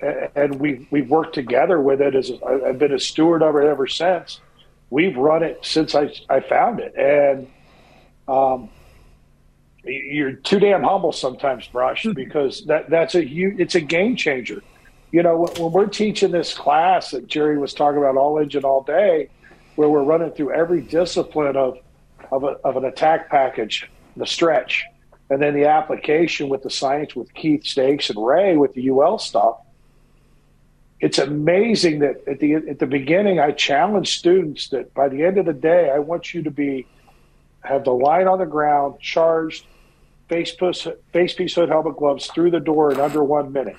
and 0.00 0.58
we 0.60 0.86
we've 0.90 1.10
worked 1.10 1.34
together 1.34 1.80
with 1.80 2.00
it 2.00 2.14
as 2.14 2.30
I- 2.46 2.68
I've 2.68 2.78
been 2.78 2.92
a 2.92 2.98
steward 3.00 3.42
of 3.42 3.56
it 3.56 3.64
ever 3.64 3.86
since. 3.86 4.40
We've 4.90 5.16
run 5.16 5.42
it 5.42 5.58
since 5.62 5.94
I 5.94 6.12
I 6.28 6.40
found 6.40 6.80
it, 6.80 6.94
and 6.96 7.48
um, 8.26 8.68
you're 9.88 10.32
too 10.32 10.58
damn 10.58 10.82
humble 10.82 11.12
sometimes, 11.12 11.66
Brush, 11.66 12.04
hmm. 12.04 12.12
because 12.12 12.64
that 12.66 12.90
that's 12.90 13.14
a 13.14 13.22
huge 13.22 13.58
it's 13.58 13.74
a 13.74 13.80
game 13.80 14.16
changer. 14.16 14.62
You 15.10 15.22
know, 15.22 15.38
when, 15.38 15.52
when 15.54 15.72
we're 15.72 15.86
teaching 15.86 16.30
this 16.30 16.54
class 16.54 17.12
that 17.12 17.26
Jerry 17.26 17.58
was 17.58 17.72
talking 17.72 17.98
about 17.98 18.16
all 18.16 18.38
engine 18.38 18.64
all 18.64 18.82
day, 18.82 19.30
where 19.76 19.88
we're 19.88 20.02
running 20.02 20.30
through 20.32 20.52
every 20.52 20.80
discipline 20.80 21.56
of 21.56 21.78
of, 22.30 22.44
a, 22.44 22.58
of 22.64 22.76
an 22.76 22.84
attack 22.84 23.30
package, 23.30 23.90
the 24.16 24.26
stretch, 24.26 24.84
and 25.30 25.40
then 25.40 25.54
the 25.54 25.64
application 25.64 26.48
with 26.48 26.62
the 26.62 26.70
science 26.70 27.16
with 27.16 27.32
Keith 27.34 27.64
Stakes 27.64 28.10
and 28.10 28.24
Ray 28.24 28.56
with 28.56 28.74
the 28.74 28.90
UL 28.90 29.18
stuff 29.18 29.58
it's 31.00 31.18
amazing 31.18 32.00
that 32.00 32.26
at 32.26 32.40
the 32.40 32.54
at 32.54 32.78
the 32.80 32.86
beginning 32.86 33.38
I 33.38 33.52
challenge 33.52 34.18
students 34.18 34.68
that 34.70 34.92
by 34.94 35.08
the 35.08 35.22
end 35.22 35.38
of 35.38 35.46
the 35.46 35.52
day 35.52 35.90
I 35.90 36.00
want 36.00 36.34
you 36.34 36.42
to 36.42 36.50
be 36.50 36.86
have 37.62 37.84
the 37.84 37.92
line 37.92 38.26
on 38.26 38.38
the 38.38 38.46
ground, 38.46 39.00
charged, 39.00 39.64
face 40.28 40.52
piece, 40.52 40.86
face 41.12 41.34
piece 41.34 41.54
hood 41.54 41.68
helmet 41.68 41.96
gloves 41.96 42.26
through 42.26 42.50
the 42.50 42.60
door 42.60 42.92
in 42.92 43.00
under 43.00 43.22
one 43.22 43.52
minute. 43.52 43.76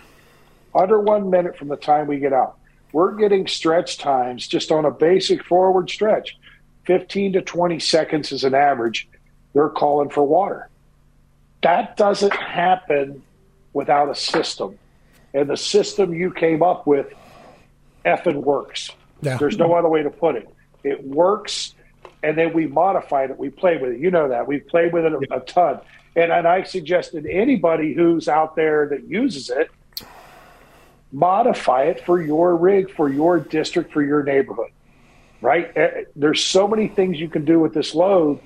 Under 0.73 0.99
one 0.99 1.29
minute 1.29 1.57
from 1.57 1.67
the 1.67 1.77
time 1.77 2.07
we 2.07 2.19
get 2.19 2.33
out. 2.33 2.57
We're 2.91 3.13
getting 3.13 3.47
stretch 3.47 3.97
times 3.97 4.47
just 4.47 4.71
on 4.71 4.85
a 4.85 4.91
basic 4.91 5.43
forward 5.43 5.89
stretch. 5.89 6.37
15 6.85 7.33
to 7.33 7.41
20 7.41 7.79
seconds 7.79 8.31
is 8.31 8.43
an 8.43 8.55
average. 8.55 9.07
They're 9.53 9.69
calling 9.69 10.09
for 10.09 10.23
water. 10.23 10.69
That 11.61 11.97
doesn't 11.97 12.33
happen 12.33 13.21
without 13.73 14.09
a 14.09 14.15
system 14.15 14.79
and 15.33 15.49
the 15.49 15.57
system 15.57 16.13
you 16.13 16.31
came 16.31 16.63
up 16.63 16.87
with 16.87 17.07
effing 18.05 18.43
works. 18.43 18.91
Yeah. 19.21 19.37
There's 19.37 19.57
no 19.57 19.73
other 19.73 19.89
way 19.89 20.03
to 20.03 20.09
put 20.09 20.35
it. 20.35 20.49
It 20.83 21.03
works, 21.03 21.75
and 22.23 22.37
then 22.37 22.53
we 22.53 22.67
modified 22.67 23.31
it. 23.31 23.37
We 23.37 23.49
played 23.49 23.81
with 23.81 23.93
it. 23.93 23.99
You 23.99 24.11
know 24.11 24.29
that. 24.29 24.47
We've 24.47 24.65
played 24.65 24.93
with 24.93 25.05
it 25.05 25.13
a, 25.13 25.35
a 25.35 25.39
ton. 25.41 25.79
And, 26.15 26.31
and 26.31 26.47
I 26.47 26.63
suggested 26.63 27.25
anybody 27.25 27.93
who's 27.93 28.27
out 28.27 28.55
there 28.55 28.87
that 28.89 29.03
uses 29.07 29.49
it, 29.49 29.69
modify 31.11 31.83
it 31.83 32.05
for 32.05 32.21
your 32.21 32.55
rig, 32.55 32.91
for 32.91 33.09
your 33.09 33.39
district, 33.39 33.91
for 33.93 34.01
your 34.01 34.23
neighborhood. 34.23 34.71
Right? 35.41 35.71
Eh, 35.75 36.03
There's 36.15 36.43
so 36.43 36.67
many 36.67 36.87
things 36.87 37.19
you 37.19 37.29
can 37.29 37.45
do 37.45 37.59
with 37.59 37.73
this 37.73 37.95
load. 37.95 38.39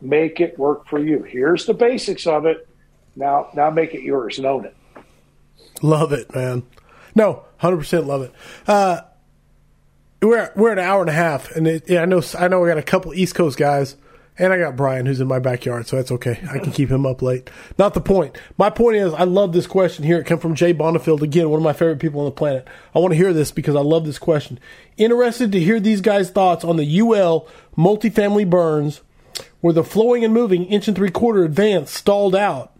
Make 0.00 0.40
it 0.40 0.58
work 0.58 0.86
for 0.86 0.98
you. 0.98 1.22
Here's 1.22 1.64
the 1.64 1.74
basics 1.74 2.26
of 2.26 2.44
it. 2.44 2.68
Now, 3.16 3.48
now 3.54 3.70
make 3.70 3.94
it 3.94 4.02
yours 4.02 4.38
and 4.38 4.46
own 4.46 4.66
it. 4.66 4.76
Love 5.82 6.12
it, 6.12 6.34
man. 6.34 6.64
No, 7.14 7.44
hundred 7.58 7.78
percent 7.78 8.06
love 8.06 8.22
it. 8.22 8.32
Uh, 8.66 9.02
we're 10.20 10.50
we're 10.56 10.72
an 10.72 10.78
hour 10.78 11.00
and 11.00 11.10
a 11.10 11.14
half, 11.14 11.50
and 11.52 11.66
it, 11.66 11.88
yeah, 11.88 12.02
I 12.02 12.04
know 12.06 12.22
I 12.38 12.48
know 12.48 12.60
we 12.60 12.68
got 12.68 12.78
a 12.78 12.82
couple 12.82 13.14
East 13.14 13.34
Coast 13.34 13.56
guys, 13.56 13.96
and 14.36 14.52
I 14.52 14.58
got 14.58 14.76
Brian 14.76 15.06
who's 15.06 15.20
in 15.20 15.28
my 15.28 15.38
backyard, 15.38 15.86
so 15.86 15.96
that's 15.96 16.10
okay. 16.10 16.40
I 16.50 16.58
can 16.58 16.72
keep 16.72 16.90
him 16.90 17.06
up 17.06 17.22
late. 17.22 17.48
Not 17.78 17.94
the 17.94 18.00
point. 18.00 18.36
My 18.58 18.68
point 18.68 18.96
is, 18.96 19.12
I 19.12 19.24
love 19.24 19.52
this 19.52 19.66
question 19.66 20.04
here. 20.04 20.18
It 20.18 20.24
come 20.24 20.40
from 20.40 20.56
Jay 20.56 20.74
Bonifield 20.74 21.22
again, 21.22 21.50
one 21.50 21.60
of 21.60 21.64
my 21.64 21.72
favorite 21.72 22.00
people 22.00 22.20
on 22.20 22.26
the 22.26 22.32
planet. 22.32 22.66
I 22.94 22.98
want 22.98 23.12
to 23.12 23.16
hear 23.16 23.32
this 23.32 23.52
because 23.52 23.76
I 23.76 23.80
love 23.80 24.04
this 24.04 24.18
question. 24.18 24.58
Interested 24.96 25.52
to 25.52 25.60
hear 25.60 25.78
these 25.78 26.00
guys' 26.00 26.30
thoughts 26.30 26.64
on 26.64 26.76
the 26.76 27.00
UL 27.00 27.46
multifamily 27.76 28.48
burns, 28.48 29.02
where 29.60 29.72
the 29.72 29.84
flowing 29.84 30.24
and 30.24 30.34
moving 30.34 30.64
inch 30.66 30.88
and 30.88 30.96
three 30.96 31.10
quarter 31.10 31.44
advance 31.44 31.92
stalled 31.92 32.34
out 32.34 32.72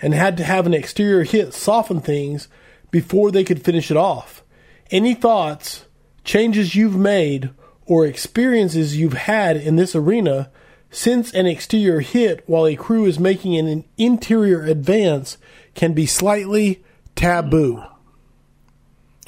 and 0.00 0.14
had 0.14 0.36
to 0.36 0.44
have 0.44 0.66
an 0.66 0.74
exterior 0.74 1.24
hit 1.24 1.52
soften 1.52 2.00
things 2.00 2.48
before 2.90 3.30
they 3.30 3.44
could 3.44 3.64
finish 3.64 3.90
it 3.90 3.96
off. 3.96 4.42
Any 4.90 5.14
thoughts, 5.14 5.86
changes 6.24 6.76
you've 6.76 6.96
made, 6.96 7.50
or 7.86 8.06
experiences 8.06 8.96
you've 8.96 9.14
had 9.14 9.56
in 9.56 9.76
this 9.76 9.96
arena 9.96 10.50
since 10.92 11.32
an 11.32 11.46
exterior 11.46 12.00
hit 12.00 12.44
while 12.46 12.66
a 12.66 12.76
crew 12.76 13.06
is 13.06 13.18
making 13.18 13.56
an 13.56 13.84
interior 13.98 14.62
advance 14.64 15.38
can 15.74 15.92
be 15.94 16.06
slightly 16.06 16.84
taboo? 17.16 17.82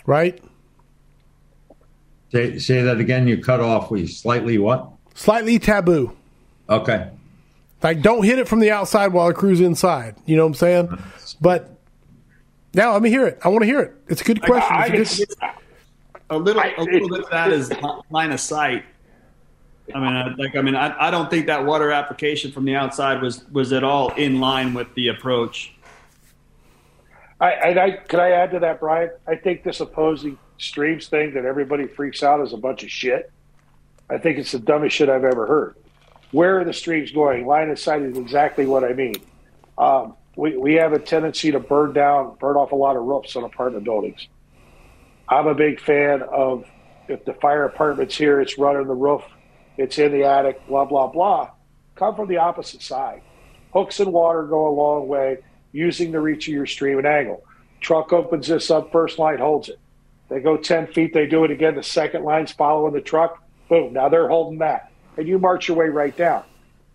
Right? 0.07 0.41
Say, 2.31 2.59
say 2.59 2.83
that 2.83 2.99
again. 2.99 3.27
You 3.27 3.39
cut 3.43 3.61
off. 3.61 3.91
We 3.91 4.07
slightly 4.07 4.59
what? 4.59 4.89
Slightly 5.15 5.59
taboo. 5.59 6.15
Okay. 6.69 7.11
Like, 7.83 8.03
don't 8.03 8.23
hit 8.25 8.39
it 8.39 8.49
from 8.49 8.61
the 8.61 8.71
outside 8.71 9.09
while 9.13 9.29
the 9.29 9.35
crew's 9.35 9.61
inside. 9.61 10.17
You 10.27 10.37
know 10.37 10.43
what 10.45 10.49
I'm 10.49 10.55
saying? 10.55 10.99
But 11.41 11.71
now 12.73 12.93
let 12.93 13.03
me 13.03 13.11
hear 13.11 13.27
it. 13.27 13.39
I 13.45 13.49
want 13.49 13.63
to 13.63 13.67
hear 13.67 13.81
it. 13.81 13.93
It's 14.09 14.21
a 14.21 14.25
good 14.25 14.43
question. 14.43 14.75
I, 14.77 14.87
It's 14.89 15.19
a 15.21 15.27
good- 15.27 15.35
I, 15.43 15.55
a 16.31 16.39
little 16.39 16.61
I- 16.63 16.75
a 16.79 16.83
little 16.83 17.09
bit 17.09 17.21
of 17.25 17.31
that 17.31 17.53
is 17.53 17.71
line 18.11 18.33
of 18.33 18.41
sight. 18.41 18.85
I 19.93 19.99
mean, 19.99 20.13
I, 20.13 20.35
like 20.37 20.57
I 20.57 20.63
mean, 20.63 20.77
I, 20.77 21.09
I 21.09 21.11
don't 21.11 21.29
think 21.29 21.47
that 21.47 21.65
water 21.65 21.91
application 21.91 22.53
from 22.53 22.65
the 22.65 22.75
outside 22.75 23.21
was 23.21 23.45
was 23.51 23.73
at 23.73 23.85
all 23.85 24.11
in 24.15 24.41
line 24.41 24.73
with 24.73 24.93
the 24.95 25.09
approach. 25.09 25.75
I, 27.41 27.53
I, 27.53 27.85
I 27.85 27.91
could 27.91 28.21
I 28.21 28.31
add 28.31 28.53
to 28.53 28.61
that, 28.61 28.81
Brian? 28.81 29.11
I 29.27 29.37
think 29.37 29.63
this 29.63 29.81
opposing 29.81 30.39
streams 30.59 31.09
thing 31.09 31.35
that 31.35 31.45
everybody 31.45 31.87
freaks 31.87 32.23
out 32.23 32.41
is 32.41 32.53
a 32.53 32.57
bunch 32.57 32.83
of 32.83 32.91
shit. 32.91 33.31
I 34.09 34.19
think 34.19 34.39
it's 34.39 34.53
the 34.53 34.59
dumbest 34.59 34.97
shit 34.97 35.09
I've 35.09 35.25
ever 35.25 35.47
heard. 35.47 35.77
Where 36.31 36.61
are 36.61 36.65
the 36.65 36.73
streams 36.73 37.11
going? 37.13 37.47
Line 37.47 37.71
of 37.71 37.79
sight 37.79 38.03
is 38.03 38.17
exactly 38.17 38.67
what 38.67 38.85
I 38.85 38.93
mean. 38.93 39.17
Um, 39.77 40.17
we, 40.37 40.57
we 40.57 40.75
have 40.75 40.93
a 40.93 40.99
tendency 40.99 41.53
to 41.53 41.61
burn 41.61 41.93
down, 41.93 42.37
burn 42.41 42.57
off 42.57 42.73
a 42.73 42.77
lot 42.77 42.97
of 42.97 43.03
roofs 43.03 43.37
on 43.37 43.45
apartment 43.45 43.85
buildings. 43.85 44.27
I'm 45.29 45.47
a 45.47 45.55
big 45.55 45.81
fan 45.81 46.23
of 46.23 46.65
if 47.09 47.25
the 47.25 47.35
fire 47.35 47.69
department's 47.69 48.17
here, 48.17 48.41
it's 48.41 48.59
running 48.59 48.87
the 48.87 48.95
roof, 48.95 49.23
it's 49.77 49.99
in 49.99 50.13
the 50.13 50.25
attic, 50.25 50.67
blah, 50.67 50.85
blah, 50.85 51.09
blah. 51.09 51.51
Come 51.97 52.15
from 52.15 52.29
the 52.29 52.39
opposite 52.39 52.83
side. 52.83 53.23
Hooks 53.73 54.01
and 54.01 54.13
water 54.13 54.45
go 54.45 54.69
a 54.69 54.75
long 54.75 55.09
way 55.09 55.39
using 55.73 56.13
the 56.13 56.21
reach 56.21 56.47
of 56.49 56.55
your 56.55 56.67
stream 56.67 56.99
and 56.99 57.07
angle. 57.07 57.43
Truck 57.81 58.13
opens 58.13 58.47
this 58.47 58.71
up, 58.71 58.93
first 58.93 59.19
line 59.19 59.39
holds 59.39 59.69
it. 59.69 59.79
They 60.29 60.41
go 60.41 60.57
10 60.57 60.89
feet, 60.89 61.13
they 61.13 61.27
do 61.27 61.45
it 61.45 61.51
again, 61.51 61.75
the 61.75 61.83
second 61.83 62.25
line's 62.25 62.53
following 62.53 62.95
the 62.95 63.01
truck, 63.01 63.43
boom, 63.69 63.93
now 63.93 64.09
they're 64.09 64.29
holding 64.29 64.61
that. 64.61 64.91
And 65.17 65.29
you 65.29 65.39
march 65.39 65.69
your 65.69 65.77
way 65.77 65.89
right 65.89 66.17
down. 66.17 66.45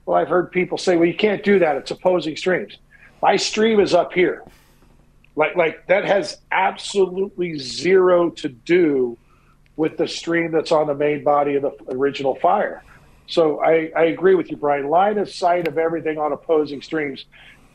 Well, 0.06 0.18
I've 0.18 0.30
heard 0.30 0.52
people 0.52 0.78
say, 0.78 0.98
well, 0.98 1.06
you 1.06 1.16
can't 1.16 1.44
do 1.44 1.60
that, 1.60 1.76
it's 1.76 1.92
opposing 1.92 2.36
streams. 2.36 2.78
My 3.22 3.36
stream 3.36 3.80
is 3.80 3.94
up 3.94 4.14
here. 4.14 4.44
Like, 5.36 5.56
like 5.56 5.88
that 5.88 6.06
has 6.06 6.38
absolutely 6.52 7.58
zero 7.60 8.30
to 8.32 8.50
do 8.50 9.18
with 9.80 9.96
the 9.96 10.10
stream 10.10 10.52
that's 10.52 10.74
on 10.74 10.88
the 10.88 10.94
main 10.94 11.24
body 11.24 11.56
of 11.56 11.62
the 11.62 11.72
original 11.92 12.36
fire. 12.36 12.84
So 13.28 13.64
I, 13.64 13.90
I 13.96 14.04
agree 14.08 14.36
with 14.36 14.52
you, 14.52 14.58
Brian. 14.58 14.90
Line 14.90 15.18
of 15.18 15.30
sight 15.30 15.70
of 15.70 15.78
everything 15.78 16.18
on 16.18 16.34
opposing 16.34 16.82
streams 16.82 17.24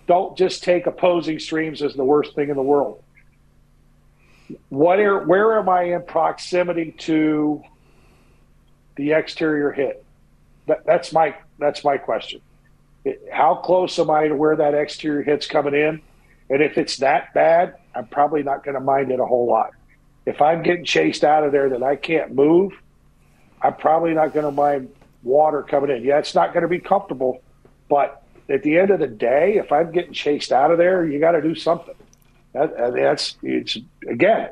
don't 0.06 0.36
just 0.36 0.62
take 0.62 0.86
opposing 0.86 1.38
streams 1.38 1.80
as 1.80 1.94
the 1.94 2.04
worst 2.04 2.34
thing 2.34 2.50
in 2.50 2.56
the 2.56 2.62
world. 2.62 3.02
What 4.68 5.00
are, 5.00 5.24
where 5.24 5.58
am 5.58 5.70
I 5.70 5.94
in 5.94 6.02
proximity 6.02 6.94
to 6.98 7.62
the 8.96 9.12
exterior 9.12 9.72
hit? 9.72 10.04
That, 10.66 10.84
that's 10.84 11.10
my 11.10 11.34
that's 11.58 11.84
my 11.84 11.96
question. 11.96 12.42
How 13.32 13.54
close 13.54 13.98
am 13.98 14.10
I 14.10 14.28
to 14.28 14.36
where 14.36 14.56
that 14.56 14.74
exterior 14.74 15.22
hit's 15.22 15.46
coming 15.46 15.72
in? 15.72 16.02
And 16.50 16.62
if 16.62 16.76
it's 16.76 16.98
that 16.98 17.32
bad, 17.32 17.76
I'm 17.94 18.08
probably 18.08 18.42
not 18.42 18.62
going 18.62 18.74
to 18.74 18.80
mind 18.80 19.10
it 19.10 19.20
a 19.20 19.24
whole 19.24 19.46
lot. 19.46 19.70
If 20.26 20.40
I'm 20.40 20.62
getting 20.62 20.84
chased 20.84 21.24
out 21.24 21.44
of 21.44 21.52
there 21.52 21.68
that 21.70 21.82
I 21.82 21.96
can't 21.96 22.34
move, 22.34 22.72
I'm 23.60 23.74
probably 23.74 24.14
not 24.14 24.32
going 24.32 24.46
to 24.46 24.52
mind 24.52 24.94
water 25.22 25.62
coming 25.62 25.90
in. 25.90 26.02
Yeah, 26.02 26.18
it's 26.18 26.34
not 26.34 26.52
going 26.52 26.62
to 26.62 26.68
be 26.68 26.78
comfortable, 26.78 27.42
but 27.88 28.22
at 28.48 28.62
the 28.62 28.78
end 28.78 28.90
of 28.90 29.00
the 29.00 29.06
day, 29.06 29.56
if 29.56 29.72
I'm 29.72 29.90
getting 29.90 30.12
chased 30.12 30.52
out 30.52 30.70
of 30.70 30.78
there, 30.78 31.04
you 31.04 31.18
got 31.18 31.32
to 31.32 31.42
do 31.42 31.54
something. 31.54 31.94
That, 32.52 32.74
uh, 32.74 32.90
that's 32.90 33.36
it's 33.42 33.76
again 34.08 34.50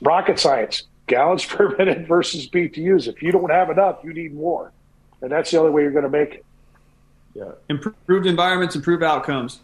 rocket 0.00 0.38
science. 0.38 0.84
Gallons 1.06 1.44
per 1.46 1.76
minute 1.76 2.08
versus 2.08 2.48
BTUs. 2.48 3.06
If 3.06 3.22
you 3.22 3.30
don't 3.30 3.50
have 3.50 3.70
enough, 3.70 3.98
you 4.02 4.12
need 4.12 4.34
more, 4.34 4.72
and 5.22 5.30
that's 5.30 5.50
the 5.50 5.58
only 5.58 5.70
way 5.70 5.82
you're 5.82 5.92
going 5.92 6.04
to 6.04 6.10
make 6.10 6.34
it. 6.34 6.44
Yeah, 7.34 7.52
improved 7.68 8.26
environments, 8.26 8.74
improved 8.74 9.02
outcomes. 9.02 9.60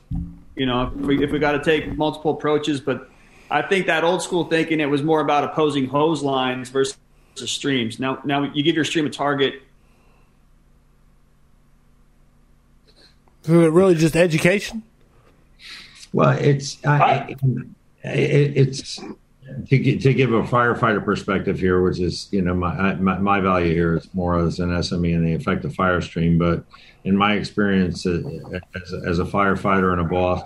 You 0.54 0.66
know, 0.66 0.92
if 0.94 0.94
we, 0.94 1.24
if 1.24 1.30
we 1.30 1.38
got 1.38 1.52
to 1.52 1.64
take 1.64 1.96
multiple 1.96 2.32
approaches, 2.32 2.80
but 2.80 3.08
I 3.52 3.62
think 3.62 3.86
that 3.86 4.02
old 4.02 4.22
school 4.22 4.44
thinking 4.44 4.80
it 4.80 4.86
was 4.86 5.02
more 5.02 5.20
about 5.20 5.44
opposing 5.44 5.86
hose 5.86 6.22
lines 6.22 6.70
versus 6.70 6.96
streams. 7.36 7.98
Now, 8.00 8.20
now 8.24 8.44
you 8.52 8.62
give 8.62 8.74
your 8.74 8.84
stream 8.84 9.06
a 9.06 9.10
target 9.10 9.62
So 13.42 13.68
really 13.68 13.94
just 13.96 14.16
education? 14.16 14.82
Well, 16.12 16.30
it's 16.38 16.84
I, 16.84 17.34
it, 18.04 18.56
it's 18.56 18.98
to, 18.98 19.98
to 19.98 20.14
give 20.14 20.32
a 20.32 20.42
firefighter 20.42 21.04
perspective 21.04 21.58
here, 21.58 21.82
which 21.82 21.98
is 21.98 22.28
you 22.30 22.42
know 22.42 22.54
my, 22.54 22.94
my, 22.94 23.18
my 23.18 23.40
value 23.40 23.74
here 23.74 23.96
is 23.96 24.08
more 24.14 24.38
as 24.38 24.60
an 24.60 24.70
SME 24.70 25.16
and 25.16 25.26
the 25.26 25.32
effective 25.32 25.74
fire 25.74 26.00
stream. 26.00 26.38
But 26.38 26.64
in 27.04 27.16
my 27.16 27.34
experience 27.34 28.06
uh, 28.06 28.22
as, 28.74 28.92
as 29.06 29.18
a 29.18 29.24
firefighter 29.24 29.92
and 29.92 30.02
a 30.02 30.04
boss, 30.04 30.42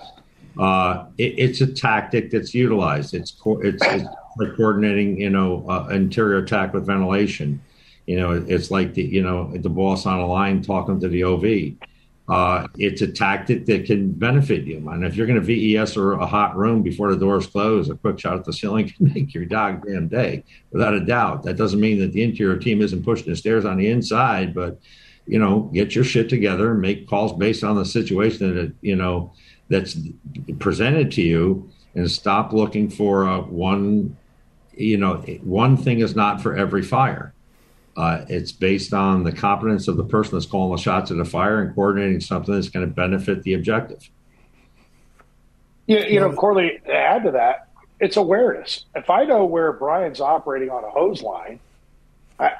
uh, 0.59 1.07
it, 1.19 1.35
it's 1.39 1.61
a 1.61 1.67
tactic 1.67 2.31
that's 2.31 2.55
utilized. 2.55 3.15
It's 3.15 3.37
it's, 3.45 3.83
it's 3.85 4.05
like 4.39 4.57
coordinating 4.57 5.21
you 5.21 5.31
know 5.31 5.69
uh, 5.69 5.89
interior 5.89 6.39
attack 6.39 6.75
with 6.75 6.87
ventilation. 6.87 7.61
You 8.07 8.21
know, 8.21 8.45
it's 8.47 8.71
like 8.71 8.95
the 8.95 9.03
you 9.03 9.23
know 9.23 9.53
the 9.57 9.69
boss 9.69 10.07
on 10.07 10.19
a 10.19 10.27
line 10.27 10.63
talking 10.63 11.01
to 11.01 11.09
the 11.09 11.25
OV 11.25 11.77
uh, 12.29 12.67
it's 12.77 13.03
a 13.03 13.07
tactic 13.07 13.67
that 13.67 13.85
can 13.85 14.11
benefit 14.11 14.65
you. 14.65 14.89
And 14.89 15.05
if 15.05 15.17
you're 15.17 15.29
going 15.29 15.41
to 15.41 15.47
VES 15.47 15.97
or 15.97 16.15
a 16.15 16.27
hot 16.27 16.57
room 16.57 16.83
before 16.83 17.13
the 17.13 17.19
doors 17.19 17.47
close, 17.47 17.89
a 17.89 17.95
quick 17.95 18.19
shot 18.19 18.37
at 18.37 18.45
the 18.45 18.53
ceiling 18.53 18.89
can 18.89 19.13
make 19.15 19.33
your 19.33 19.45
dog 19.45 19.87
damn 19.87 20.09
day, 20.09 20.43
without 20.73 20.95
a 20.95 21.01
doubt. 21.01 21.45
That 21.45 21.57
doesn't 21.57 21.81
mean 21.81 22.01
that 22.01 22.13
the 22.13 22.23
interior 22.23 22.59
team 22.59 22.83
isn't 22.83 23.05
pushing 23.05 23.29
the 23.29 23.37
stairs 23.37 23.65
on 23.65 23.77
the 23.77 23.89
inside, 23.89 24.55
but 24.55 24.81
you 25.29 25.39
know, 25.39 25.71
get 25.73 25.95
your 25.95 26.05
shit 26.05 26.29
together 26.29 26.73
and 26.73 26.81
make 26.81 27.09
calls 27.09 27.33
based 27.33 27.65
on 27.65 27.77
the 27.77 27.85
situation 27.85 28.55
that 28.55 28.73
you 28.81 28.95
know 28.95 29.33
that's 29.69 29.97
presented 30.59 31.13
to 31.13 31.23
you, 31.23 31.71
and 31.95 32.11
stop 32.11 32.53
looking 32.53 32.89
for 32.89 33.27
a 33.27 33.41
one. 33.41 34.17
You 34.73 34.99
know, 34.99 35.17
one 35.43 35.77
thing 35.77 36.01
is 36.01 36.15
not 36.15 36.43
for 36.43 36.55
every 36.57 36.83
fire 36.83 37.33
uh, 37.97 38.25
it's 38.29 38.53
based 38.53 38.93
on 38.93 39.25
the 39.25 39.33
competence 39.33 39.89
of 39.89 39.97
the 39.97 40.05
person 40.05 40.35
that's 40.35 40.47
calling 40.47 40.75
the 40.75 40.81
shots 40.81 41.11
at 41.11 41.19
a 41.19 41.25
fire 41.25 41.61
and 41.61 41.75
coordinating 41.75 42.21
something 42.21 42.55
that's 42.55 42.69
going 42.69 42.87
to 42.87 42.93
benefit 42.93 43.43
the 43.43 43.55
objective. 43.55 44.11
You, 45.87 45.99
you 46.01 46.21
know, 46.21 46.33
Corley, 46.33 46.81
add 46.93 47.25
to 47.25 47.31
that, 47.33 47.69
it's 47.99 48.17
awareness. 48.17 48.85
If 48.95 49.09
I 49.09 49.25
know 49.25 49.47
where 49.47 49.73
Brian's 49.73 50.21
operating 50.21 50.69
on 50.69 50.85
a 50.85 50.91
hose 50.91 51.23
line, 51.23 51.59
I, 52.39 52.53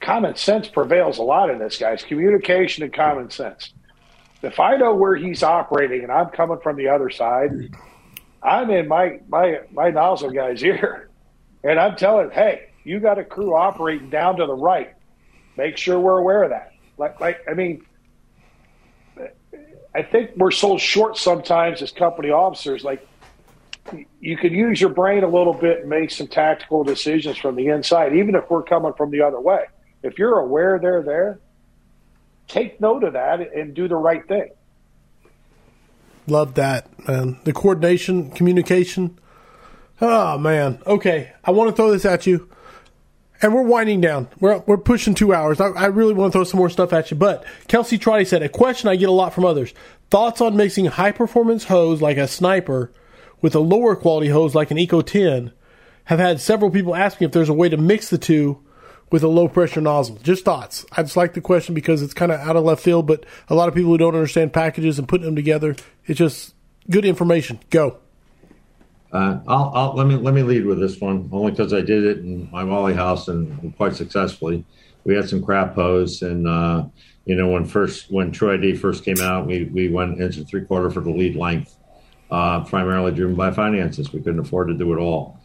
common 0.00 0.34
sense 0.34 0.66
prevails 0.66 1.18
a 1.18 1.22
lot 1.22 1.48
in 1.48 1.58
this, 1.58 1.78
guys. 1.78 2.02
Communication 2.02 2.82
and 2.82 2.92
common 2.92 3.30
sense. 3.30 3.72
If 4.42 4.60
I 4.60 4.76
know 4.76 4.94
where 4.94 5.16
he's 5.16 5.42
operating 5.42 6.02
and 6.02 6.12
I'm 6.12 6.28
coming 6.28 6.58
from 6.62 6.76
the 6.76 6.88
other 6.88 7.10
side, 7.10 7.50
I'm 8.42 8.70
in 8.70 8.86
my 8.88 9.20
my 9.28 9.60
my 9.72 9.90
nozzle 9.90 10.30
guy's 10.30 10.62
ear, 10.64 11.10
and 11.64 11.78
I'm 11.78 11.96
telling, 11.96 12.30
hey, 12.30 12.68
you 12.84 13.00
got 13.00 13.18
a 13.18 13.24
crew 13.24 13.54
operating 13.54 14.10
down 14.10 14.36
to 14.36 14.46
the 14.46 14.54
right. 14.54 14.94
Make 15.56 15.76
sure 15.76 15.98
we're 15.98 16.18
aware 16.18 16.44
of 16.44 16.50
that. 16.50 16.72
Like, 16.98 17.20
like 17.20 17.40
I 17.50 17.54
mean, 17.54 17.84
I 19.94 20.02
think 20.02 20.32
we're 20.36 20.50
so 20.50 20.76
short 20.76 21.16
sometimes 21.16 21.80
as 21.80 21.90
company 21.90 22.30
officers. 22.30 22.84
Like, 22.84 23.06
you 24.20 24.36
can 24.36 24.52
use 24.52 24.80
your 24.80 24.90
brain 24.90 25.24
a 25.24 25.28
little 25.28 25.54
bit 25.54 25.80
and 25.80 25.88
make 25.88 26.10
some 26.10 26.26
tactical 26.26 26.84
decisions 26.84 27.38
from 27.38 27.56
the 27.56 27.68
inside, 27.68 28.14
even 28.14 28.34
if 28.34 28.50
we're 28.50 28.62
coming 28.62 28.92
from 28.92 29.10
the 29.10 29.22
other 29.22 29.40
way. 29.40 29.64
If 30.02 30.18
you're 30.18 30.38
aware 30.38 30.78
they're 30.78 31.02
there, 31.02 31.40
take 32.48 32.80
note 32.80 33.04
of 33.04 33.14
that 33.14 33.40
and 33.54 33.74
do 33.74 33.88
the 33.88 33.96
right 33.96 34.26
thing. 34.26 34.50
Love 36.26 36.54
that, 36.54 36.86
man. 37.06 37.38
The 37.44 37.52
coordination, 37.52 38.30
communication. 38.30 39.18
Oh 40.00 40.38
man. 40.38 40.82
Okay, 40.86 41.32
I 41.44 41.52
want 41.52 41.70
to 41.70 41.76
throw 41.76 41.90
this 41.90 42.04
at 42.04 42.26
you 42.26 42.50
and 43.42 43.54
we're 43.54 43.62
winding 43.62 44.00
down. 44.00 44.28
We're 44.40 44.58
we're 44.66 44.78
pushing 44.78 45.14
two 45.14 45.34
hours. 45.34 45.60
I, 45.60 45.68
I, 45.68 45.86
really 45.86 46.14
want 46.14 46.32
to 46.32 46.38
throw 46.38 46.44
some 46.44 46.58
more 46.58 46.70
stuff 46.70 46.92
at 46.92 47.10
you, 47.10 47.16
but 47.16 47.44
Kelsey 47.68 47.98
Trotty 47.98 48.24
said 48.24 48.42
a 48.42 48.48
question 48.48 48.88
I 48.88 48.96
get 48.96 49.08
a 49.08 49.12
lot 49.12 49.34
from 49.34 49.44
others: 49.44 49.74
thoughts 50.10 50.40
on 50.40 50.56
mixing 50.56 50.86
high 50.86 51.12
performance 51.12 51.64
hose 51.64 52.00
like 52.00 52.16
a 52.16 52.28
sniper 52.28 52.92
with 53.40 53.54
a 53.54 53.60
lower 53.60 53.94
quality 53.94 54.28
hose 54.28 54.54
like 54.54 54.70
an 54.70 54.78
Eco 54.78 55.02
10. 55.02 55.52
Have 56.04 56.18
had 56.18 56.40
several 56.40 56.70
people 56.70 56.94
ask 56.94 57.20
me 57.20 57.26
if 57.26 57.32
there's 57.32 57.48
a 57.48 57.54
way 57.54 57.68
to 57.68 57.76
mix 57.76 58.08
the 58.10 58.18
two 58.18 58.62
with 59.10 59.22
a 59.22 59.28
low 59.28 59.48
pressure 59.48 59.80
nozzle. 59.80 60.16
Just 60.22 60.44
thoughts. 60.44 60.84
I 60.92 61.02
just 61.02 61.16
like 61.16 61.34
the 61.34 61.40
question 61.40 61.74
because 61.74 62.02
it's 62.02 62.14
kind 62.14 62.32
of 62.32 62.40
out 62.40 62.56
of 62.56 62.64
left 62.64 62.82
field, 62.82 63.06
but 63.06 63.24
a 63.48 63.54
lot 63.54 63.68
of 63.68 63.74
people 63.74 63.90
who 63.90 63.98
don't 63.98 64.14
understand 64.14 64.52
packages 64.52 64.98
and 64.98 65.08
putting 65.08 65.24
them 65.24 65.36
together, 65.36 65.76
it's 66.06 66.18
just 66.18 66.54
good 66.90 67.04
information. 67.04 67.60
Go. 67.70 67.98
Uh, 69.12 69.40
I'll, 69.46 69.72
I'll, 69.74 69.94
let 69.94 70.06
me 70.06 70.16
let 70.16 70.34
me 70.34 70.42
lead 70.42 70.66
with 70.66 70.80
this 70.80 71.00
one 71.00 71.28
only 71.32 71.52
because 71.52 71.72
I 71.72 71.80
did 71.80 72.04
it 72.04 72.18
in 72.18 72.50
my 72.50 72.64
Wally 72.64 72.92
house 72.92 73.28
and 73.28 73.74
quite 73.76 73.94
successfully. 73.94 74.64
We 75.04 75.14
had 75.14 75.28
some 75.28 75.42
crap 75.42 75.74
hose, 75.76 76.22
and 76.22 76.48
uh, 76.48 76.84
you 77.24 77.36
know 77.36 77.48
when 77.48 77.64
first 77.64 78.10
when 78.10 78.32
True 78.32 78.52
ID 78.52 78.76
first 78.76 79.04
came 79.04 79.20
out, 79.20 79.46
we 79.46 79.64
we 79.64 79.88
went 79.88 80.20
into 80.20 80.44
three 80.44 80.64
quarter 80.64 80.90
for 80.90 81.00
the 81.00 81.10
lead 81.10 81.36
length, 81.36 81.76
uh, 82.32 82.64
primarily 82.64 83.12
driven 83.12 83.36
by 83.36 83.52
finances. 83.52 84.12
We 84.12 84.20
couldn't 84.20 84.40
afford 84.40 84.68
to 84.68 84.74
do 84.74 84.92
it 84.92 84.98
all. 84.98 85.38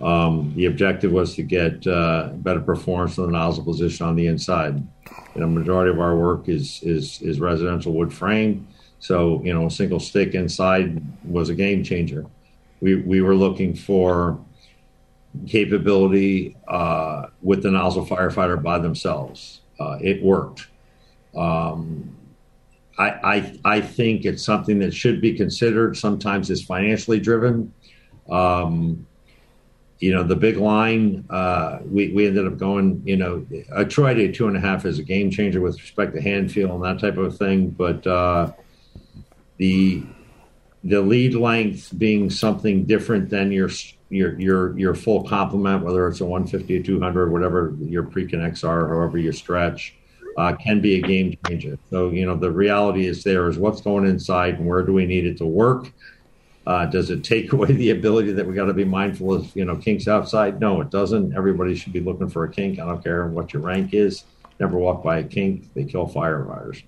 Um, 0.00 0.52
the 0.56 0.66
objective 0.66 1.12
was 1.12 1.34
to 1.36 1.42
get 1.42 1.86
uh, 1.86 2.30
better 2.34 2.60
performance 2.60 3.16
in 3.16 3.26
the 3.26 3.30
nozzle 3.30 3.64
position 3.64 4.06
on 4.06 4.16
the 4.16 4.26
inside. 4.26 4.76
You 5.34 5.40
know, 5.40 5.46
majority 5.46 5.92
of 5.92 6.00
our 6.00 6.16
work 6.16 6.48
is 6.48 6.80
is 6.82 7.22
is 7.22 7.40
residential 7.40 7.92
wood 7.92 8.12
frame, 8.12 8.66
so 8.98 9.40
you 9.44 9.54
know 9.54 9.66
a 9.66 9.70
single 9.70 10.00
stick 10.00 10.34
inside 10.34 11.00
was 11.24 11.48
a 11.48 11.54
game 11.54 11.84
changer 11.84 12.26
we, 12.84 12.96
we 12.96 13.22
were 13.22 13.34
looking 13.34 13.74
for 13.74 14.38
capability 15.48 16.54
uh, 16.68 17.28
with 17.40 17.62
the 17.62 17.70
nozzle 17.70 18.04
firefighter 18.04 18.62
by 18.62 18.78
themselves. 18.78 19.62
Uh, 19.80 19.96
it 20.02 20.22
worked. 20.22 20.68
Um, 21.34 22.14
I, 22.98 23.08
I, 23.08 23.58
I 23.64 23.80
think 23.80 24.26
it's 24.26 24.44
something 24.44 24.78
that 24.80 24.92
should 24.92 25.22
be 25.22 25.32
considered. 25.32 25.96
Sometimes 25.96 26.50
it's 26.50 26.62
financially 26.62 27.18
driven. 27.18 27.72
Um, 28.30 29.06
you 30.04 30.12
know, 30.12 30.22
the 30.22 30.36
big 30.36 30.58
line, 30.58 31.24
uh, 31.30 31.78
we, 31.86 32.12
we 32.12 32.26
ended 32.26 32.46
up 32.46 32.58
going, 32.58 33.00
you 33.06 33.16
know, 33.16 33.46
I 33.74 33.84
tried 33.84 34.18
a 34.18 34.30
two 34.30 34.46
and 34.48 34.54
a 34.54 34.60
half 34.60 34.84
as 34.84 34.98
a 34.98 35.02
game 35.02 35.30
changer 35.30 35.62
with 35.62 35.80
respect 35.80 36.14
to 36.14 36.20
hand 36.20 36.52
feel 36.52 36.74
and 36.74 36.84
that 36.84 37.00
type 37.00 37.16
of 37.16 37.38
thing. 37.38 37.70
But 37.70 38.06
uh, 38.06 38.52
the 39.56 40.02
the 40.82 41.00
lead 41.00 41.34
length 41.34 41.96
being 41.96 42.28
something 42.28 42.84
different 42.84 43.30
than 43.30 43.50
your 43.50 43.70
your 44.10 44.38
your 44.38 44.78
your 44.78 44.94
full 44.94 45.26
complement, 45.26 45.82
whether 45.82 46.06
it's 46.06 46.20
a 46.20 46.26
150, 46.26 46.76
a 46.76 46.82
200, 46.82 47.32
whatever 47.32 47.74
your 47.80 48.02
pre-connects 48.02 48.62
are, 48.62 48.86
however 48.88 49.16
you 49.16 49.32
stretch, 49.32 49.96
uh, 50.36 50.54
can 50.56 50.82
be 50.82 50.98
a 50.98 51.00
game 51.00 51.34
changer. 51.46 51.78
So 51.88 52.10
you 52.10 52.26
know 52.26 52.36
the 52.36 52.50
reality 52.50 53.06
is 53.06 53.24
there 53.24 53.48
is 53.48 53.56
what's 53.56 53.80
going 53.80 54.04
inside 54.04 54.58
and 54.58 54.66
where 54.66 54.82
do 54.82 54.92
we 54.92 55.06
need 55.06 55.24
it 55.24 55.38
to 55.38 55.46
work. 55.46 55.90
Uh, 56.66 56.86
does 56.86 57.10
it 57.10 57.22
take 57.24 57.52
away 57.52 57.72
the 57.72 57.90
ability 57.90 58.32
that 58.32 58.46
we 58.46 58.54
got 58.54 58.66
to 58.66 58.74
be 58.74 58.84
mindful 58.84 59.34
of 59.34 59.54
you 59.56 59.64
know 59.64 59.76
kinks 59.76 60.08
outside? 60.08 60.60
No, 60.60 60.80
it 60.80 60.90
doesn't. 60.90 61.36
Everybody 61.36 61.74
should 61.74 61.92
be 61.92 62.00
looking 62.00 62.28
for 62.28 62.44
a 62.44 62.50
kink. 62.50 62.78
I 62.78 62.86
don't 62.86 63.02
care 63.02 63.26
what 63.26 63.52
your 63.52 63.62
rank 63.62 63.94
is. 63.94 64.24
Never 64.60 64.78
walk 64.78 65.02
by 65.02 65.18
a 65.18 65.24
kink. 65.24 65.72
They 65.74 65.84
kill 65.84 66.08
firefighters. 66.08 66.82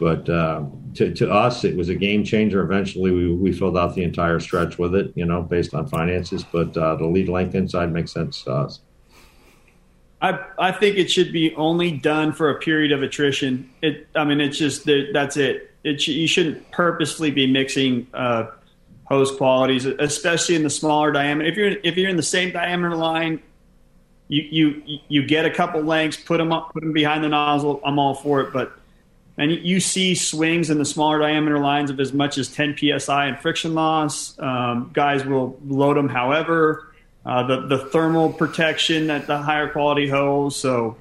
But 0.00 0.28
uh, 0.28 0.64
to, 0.94 1.14
to 1.14 1.30
us, 1.30 1.62
it 1.62 1.76
was 1.76 1.88
a 1.88 1.94
game 1.94 2.24
changer. 2.24 2.60
Eventually, 2.62 3.12
we, 3.12 3.32
we 3.32 3.52
filled 3.52 3.76
out 3.76 3.94
the 3.94 4.02
entire 4.02 4.40
stretch 4.40 4.76
with 4.76 4.96
it, 4.96 5.12
you 5.14 5.24
know, 5.24 5.42
based 5.42 5.74
on 5.74 5.86
finances. 5.86 6.42
But 6.42 6.76
uh, 6.76 6.96
the 6.96 7.06
lead 7.06 7.28
length 7.28 7.54
inside 7.54 7.92
makes 7.92 8.10
sense 8.10 8.42
to 8.42 8.52
us. 8.52 8.80
I 10.20 10.38
I 10.58 10.72
think 10.72 10.96
it 10.96 11.10
should 11.10 11.32
be 11.32 11.54
only 11.56 11.92
done 11.92 12.32
for 12.32 12.50
a 12.50 12.58
period 12.58 12.92
of 12.92 13.02
attrition. 13.02 13.70
It 13.82 14.08
I 14.14 14.24
mean 14.24 14.40
it's 14.40 14.56
just 14.56 14.88
that's 15.12 15.36
it. 15.36 15.74
It 15.84 16.00
sh- 16.00 16.08
you 16.08 16.28
shouldn't 16.28 16.70
purposely 16.70 17.30
be 17.30 17.46
mixing 17.46 18.06
uh, 18.14 18.46
hose 19.12 19.30
qualities, 19.36 19.84
especially 19.84 20.54
in 20.54 20.62
the 20.62 20.70
smaller 20.70 21.12
diameter. 21.12 21.48
If 21.48 21.56
you're 21.56 21.76
if 21.82 21.96
you're 21.96 22.08
in 22.08 22.16
the 22.16 22.22
same 22.22 22.50
diameter 22.50 22.96
line, 22.96 23.42
you 24.28 24.42
you 24.42 24.98
you 25.08 25.26
get 25.26 25.44
a 25.44 25.50
couple 25.50 25.82
lengths, 25.82 26.16
put 26.16 26.38
them 26.38 26.50
up, 26.50 26.72
put 26.72 26.82
them 26.82 26.92
behind 26.92 27.22
the 27.22 27.28
nozzle. 27.28 27.80
I'm 27.84 27.98
all 27.98 28.14
for 28.14 28.40
it, 28.40 28.52
but 28.52 28.72
and 29.36 29.52
you 29.52 29.80
see 29.80 30.14
swings 30.14 30.70
in 30.70 30.78
the 30.78 30.84
smaller 30.84 31.18
diameter 31.18 31.58
lines 31.58 31.90
of 31.90 32.00
as 32.00 32.12
much 32.12 32.38
as 32.38 32.48
10 32.48 32.76
psi 32.78 33.26
in 33.26 33.36
friction 33.36 33.74
loss. 33.74 34.38
Um, 34.38 34.90
guys 34.92 35.24
will 35.24 35.58
load 35.66 35.96
them 35.96 36.08
however. 36.08 36.88
Uh, 37.24 37.46
the 37.46 37.66
the 37.66 37.78
thermal 37.78 38.32
protection 38.32 39.10
at 39.10 39.26
the 39.26 39.38
higher 39.38 39.68
quality 39.68 40.08
hose. 40.08 40.56
So 40.56 40.96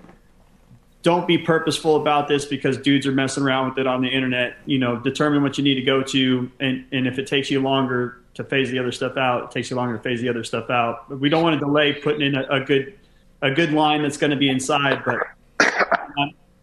don't 1.03 1.27
be 1.27 1.37
purposeful 1.37 1.95
about 1.95 2.27
this 2.27 2.45
because 2.45 2.77
dudes 2.77 3.07
are 3.07 3.11
messing 3.11 3.43
around 3.43 3.69
with 3.69 3.79
it 3.79 3.87
on 3.87 4.01
the 4.01 4.09
internet. 4.09 4.57
You 4.65 4.77
know, 4.77 4.97
determine 4.97 5.41
what 5.41 5.57
you 5.57 5.63
need 5.63 5.75
to 5.75 5.81
go 5.81 6.03
to, 6.03 6.51
and 6.59 6.85
and 6.91 7.07
if 7.07 7.17
it 7.17 7.27
takes 7.27 7.49
you 7.49 7.59
longer 7.59 8.21
to 8.35 8.43
phase 8.43 8.69
the 8.69 8.79
other 8.79 8.91
stuff 8.91 9.17
out, 9.17 9.45
it 9.45 9.51
takes 9.51 9.69
you 9.69 9.75
longer 9.75 9.97
to 9.97 10.03
phase 10.03 10.21
the 10.21 10.29
other 10.29 10.43
stuff 10.43 10.69
out. 10.69 11.09
But 11.09 11.19
we 11.19 11.29
don't 11.29 11.43
want 11.43 11.59
to 11.59 11.65
delay 11.65 11.93
putting 11.93 12.21
in 12.21 12.35
a, 12.35 12.43
a 12.49 12.59
good 12.59 12.97
a 13.41 13.51
good 13.51 13.73
line 13.73 14.03
that's 14.03 14.17
going 14.17 14.31
to 14.31 14.37
be 14.37 14.49
inside, 14.49 15.03
but. 15.05 15.17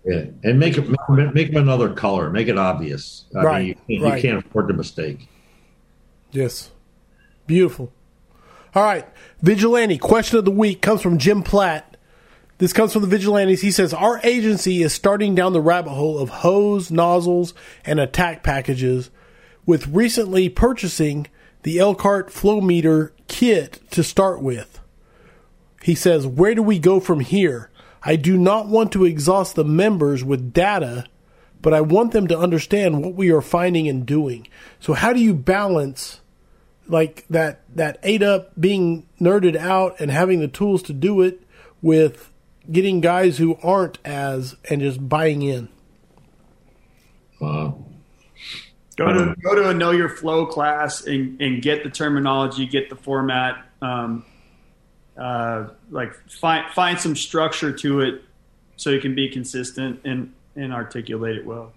yeah, 0.05 0.25
and 0.45 0.59
make 0.59 0.79
it 0.79 0.89
make, 1.09 1.35
make 1.35 1.53
them 1.53 1.63
another 1.63 1.93
color. 1.93 2.31
Make 2.31 2.49
it 2.49 2.59
obvious. 2.59 3.25
I 3.35 3.43
right, 3.43 3.59
mean, 3.59 3.69
you, 3.87 3.99
can't, 3.99 4.11
right. 4.11 4.23
you 4.23 4.31
can't 4.31 4.47
afford 4.47 4.69
the 4.69 4.75
mistake. 4.75 5.29
Yes, 6.31 6.71
beautiful. 7.47 7.93
All 8.75 8.85
right, 8.85 9.07
vigilante 9.43 9.99
question 9.99 10.39
of 10.39 10.45
the 10.45 10.51
week 10.51 10.81
comes 10.81 11.03
from 11.03 11.19
Jim 11.19 11.43
Platt. 11.43 11.88
This 12.59 12.73
comes 12.73 12.93
from 12.93 13.03
the 13.03 13.09
vigilantes. 13.09 13.63
He 13.63 13.71
says 13.71 13.95
our 13.95 14.21
agency 14.25 14.83
is 14.83 14.93
starting 14.93 15.35
down 15.35 15.53
the 15.53 15.61
rabbit 15.61 15.91
hole 15.91 16.19
of 16.19 16.29
hose, 16.29 16.91
nozzles, 16.91 17.55
and 17.85 18.01
attack 18.01 18.43
packages, 18.43 19.11
with 19.65 19.87
recently 19.87 20.49
purchasing 20.49 21.29
the 21.63 21.79
Elkhart 21.79 22.33
flow 22.33 22.61
meter 22.61 23.13
kit 23.29 23.81
to 23.93 24.03
start 24.03 24.43
with. 24.43 24.81
He 25.83 25.95
says, 25.95 26.27
Where 26.27 26.55
do 26.55 26.63
we 26.63 26.79
go 26.81 26.99
from 26.99 27.21
here? 27.21 27.71
I 28.03 28.17
do 28.17 28.37
not 28.37 28.67
want 28.67 28.93
to 28.93 29.05
exhaust 29.05 29.55
the 29.55 29.65
members 29.65 30.25
with 30.25 30.53
data, 30.53 31.05
but 31.63 31.75
I 31.75 31.81
want 31.81 32.13
them 32.13 32.27
to 32.29 32.39
understand 32.39 33.03
what 33.03 33.15
we 33.15 33.31
are 33.31 33.41
finding 33.41 33.89
and 33.89 34.05
doing. 34.05 34.49
So, 34.81 34.95
how 34.95 35.13
do 35.13 35.21
you 35.21 35.35
balance 35.35 36.21
like 36.89 37.25
that, 37.29 37.63
that 37.77 37.99
eight 38.03 38.23
up 38.23 38.59
being 38.59 39.07
nerded 39.21 39.57
out 39.57 40.01
and 40.01 40.11
having 40.11 40.41
the 40.41 40.49
tools 40.49 40.83
to 40.85 40.93
do 40.93 41.21
it 41.21 41.43
with 41.83 42.33
getting 42.71 43.01
guys 43.01 43.39
who 43.39 43.57
aren't 43.63 43.99
as 44.05 44.57
and 44.71 44.81
just 44.81 45.09
buying 45.09 45.43
in? 45.43 45.69
Wow. 47.41 47.85
Go 48.97 49.13
to 49.13 49.35
go 49.43 49.55
to 49.55 49.69
a 49.69 49.75
know 49.75 49.93
your 49.93 50.09
flow 50.09 50.45
class 50.47 51.07
and, 51.07 51.41
and 51.41 51.63
get 51.63 51.85
the 51.85 51.91
terminology, 51.91 52.67
get 52.67 52.91
the 52.91 52.97
format. 52.97 53.65
Um, 53.81 54.25
uh, 55.17 55.69
like 55.91 56.15
find 56.31 56.69
find 56.73 56.99
some 56.99 57.15
structure 57.15 57.73
to 57.73 58.01
it 58.01 58.23
so 58.77 58.91
you 58.91 59.01
can 59.01 59.15
be 59.15 59.29
consistent 59.29 60.01
and 60.05 60.33
and 60.57 60.73
articulate 60.73 61.37
it 61.37 61.47
well. 61.47 61.73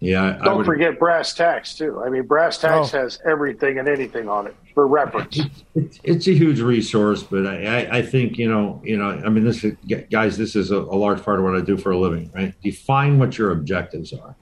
Yeah, 0.00 0.22
I, 0.22 0.40
I 0.40 0.44
Don't 0.44 0.56
would, 0.58 0.66
forget 0.66 0.98
brass 0.98 1.32
tacks 1.32 1.74
too. 1.76 2.02
I 2.04 2.10
mean, 2.10 2.24
brass 2.26 2.58
tacks 2.58 2.92
Oh. 2.92 2.98
has 2.98 3.18
everything 3.24 3.78
and 3.78 3.88
anything 3.88 4.28
on 4.28 4.46
it 4.48 4.56
for 4.74 4.86
reference. 4.86 5.40
it's, 5.74 6.00
it's 6.02 6.26
a 6.26 6.32
huge 6.32 6.60
resource, 6.60 7.22
but 7.22 7.46
I, 7.46 7.84
I, 7.84 7.98
I 7.98 8.02
think 8.02 8.38
you 8.38 8.48
know, 8.48 8.80
you 8.84 8.96
know, 8.96 9.10
I 9.24 9.28
mean, 9.28 9.44
this 9.44 9.64
is, 9.64 9.74
guys, 10.10 10.36
this 10.36 10.56
is 10.56 10.70
a, 10.70 10.78
a 10.78 10.96
large 10.96 11.22
part 11.22 11.38
of 11.38 11.44
what 11.44 11.54
I 11.54 11.60
do 11.60 11.76
for 11.76 11.92
a 11.92 11.98
living, 11.98 12.30
right? 12.34 12.54
Define 12.62 13.18
what 13.18 13.38
your 13.38 13.50
objectives 13.52 14.12
are. 14.12 14.34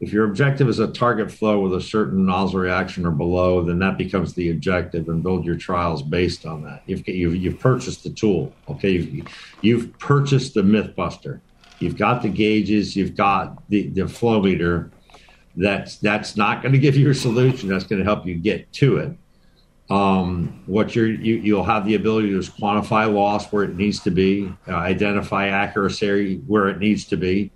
If 0.00 0.12
your 0.12 0.24
objective 0.24 0.68
is 0.68 0.80
a 0.80 0.88
target 0.88 1.30
flow 1.30 1.60
with 1.60 1.74
a 1.74 1.80
certain 1.80 2.26
nozzle 2.26 2.58
reaction 2.58 3.06
or 3.06 3.12
below, 3.12 3.62
then 3.62 3.78
that 3.78 3.96
becomes 3.96 4.34
the 4.34 4.50
objective, 4.50 5.08
and 5.08 5.22
build 5.22 5.44
your 5.44 5.56
trials 5.56 6.02
based 6.02 6.44
on 6.44 6.64
that. 6.64 6.82
You've 6.86 7.06
you've, 7.06 7.36
you've 7.36 7.60
purchased 7.60 8.02
the 8.02 8.10
tool, 8.10 8.52
okay? 8.68 8.90
You've, 8.90 9.28
you've 9.60 9.98
purchased 9.98 10.54
the 10.54 10.62
MythBuster. 10.62 11.40
You've 11.78 11.96
got 11.96 12.22
the 12.22 12.28
gauges. 12.28 12.96
You've 12.96 13.16
got 13.16 13.62
the 13.68 13.88
the 13.88 14.08
flow 14.08 14.42
meter. 14.42 14.90
That's 15.54 15.98
that's 15.98 16.36
not 16.36 16.62
going 16.62 16.72
to 16.72 16.78
give 16.78 16.96
you 16.96 17.10
a 17.10 17.14
solution. 17.14 17.68
That's 17.68 17.84
going 17.84 18.00
to 18.00 18.04
help 18.04 18.26
you 18.26 18.34
get 18.34 18.72
to 18.74 18.96
it 18.96 19.16
um, 19.92 20.62
what 20.64 20.96
you're, 20.96 21.08
you, 21.08 21.34
you'll 21.34 21.64
have 21.64 21.84
the 21.84 21.96
ability 21.96 22.30
to 22.30 22.38
quantify 22.38 23.12
loss 23.12 23.52
where 23.52 23.62
it 23.62 23.76
needs 23.76 24.00
to 24.00 24.10
be, 24.10 24.50
uh, 24.66 24.74
identify 24.74 25.48
accuracy 25.48 26.36
where 26.46 26.70
it 26.70 26.78
needs 26.78 27.04
to 27.04 27.18
be. 27.18 27.50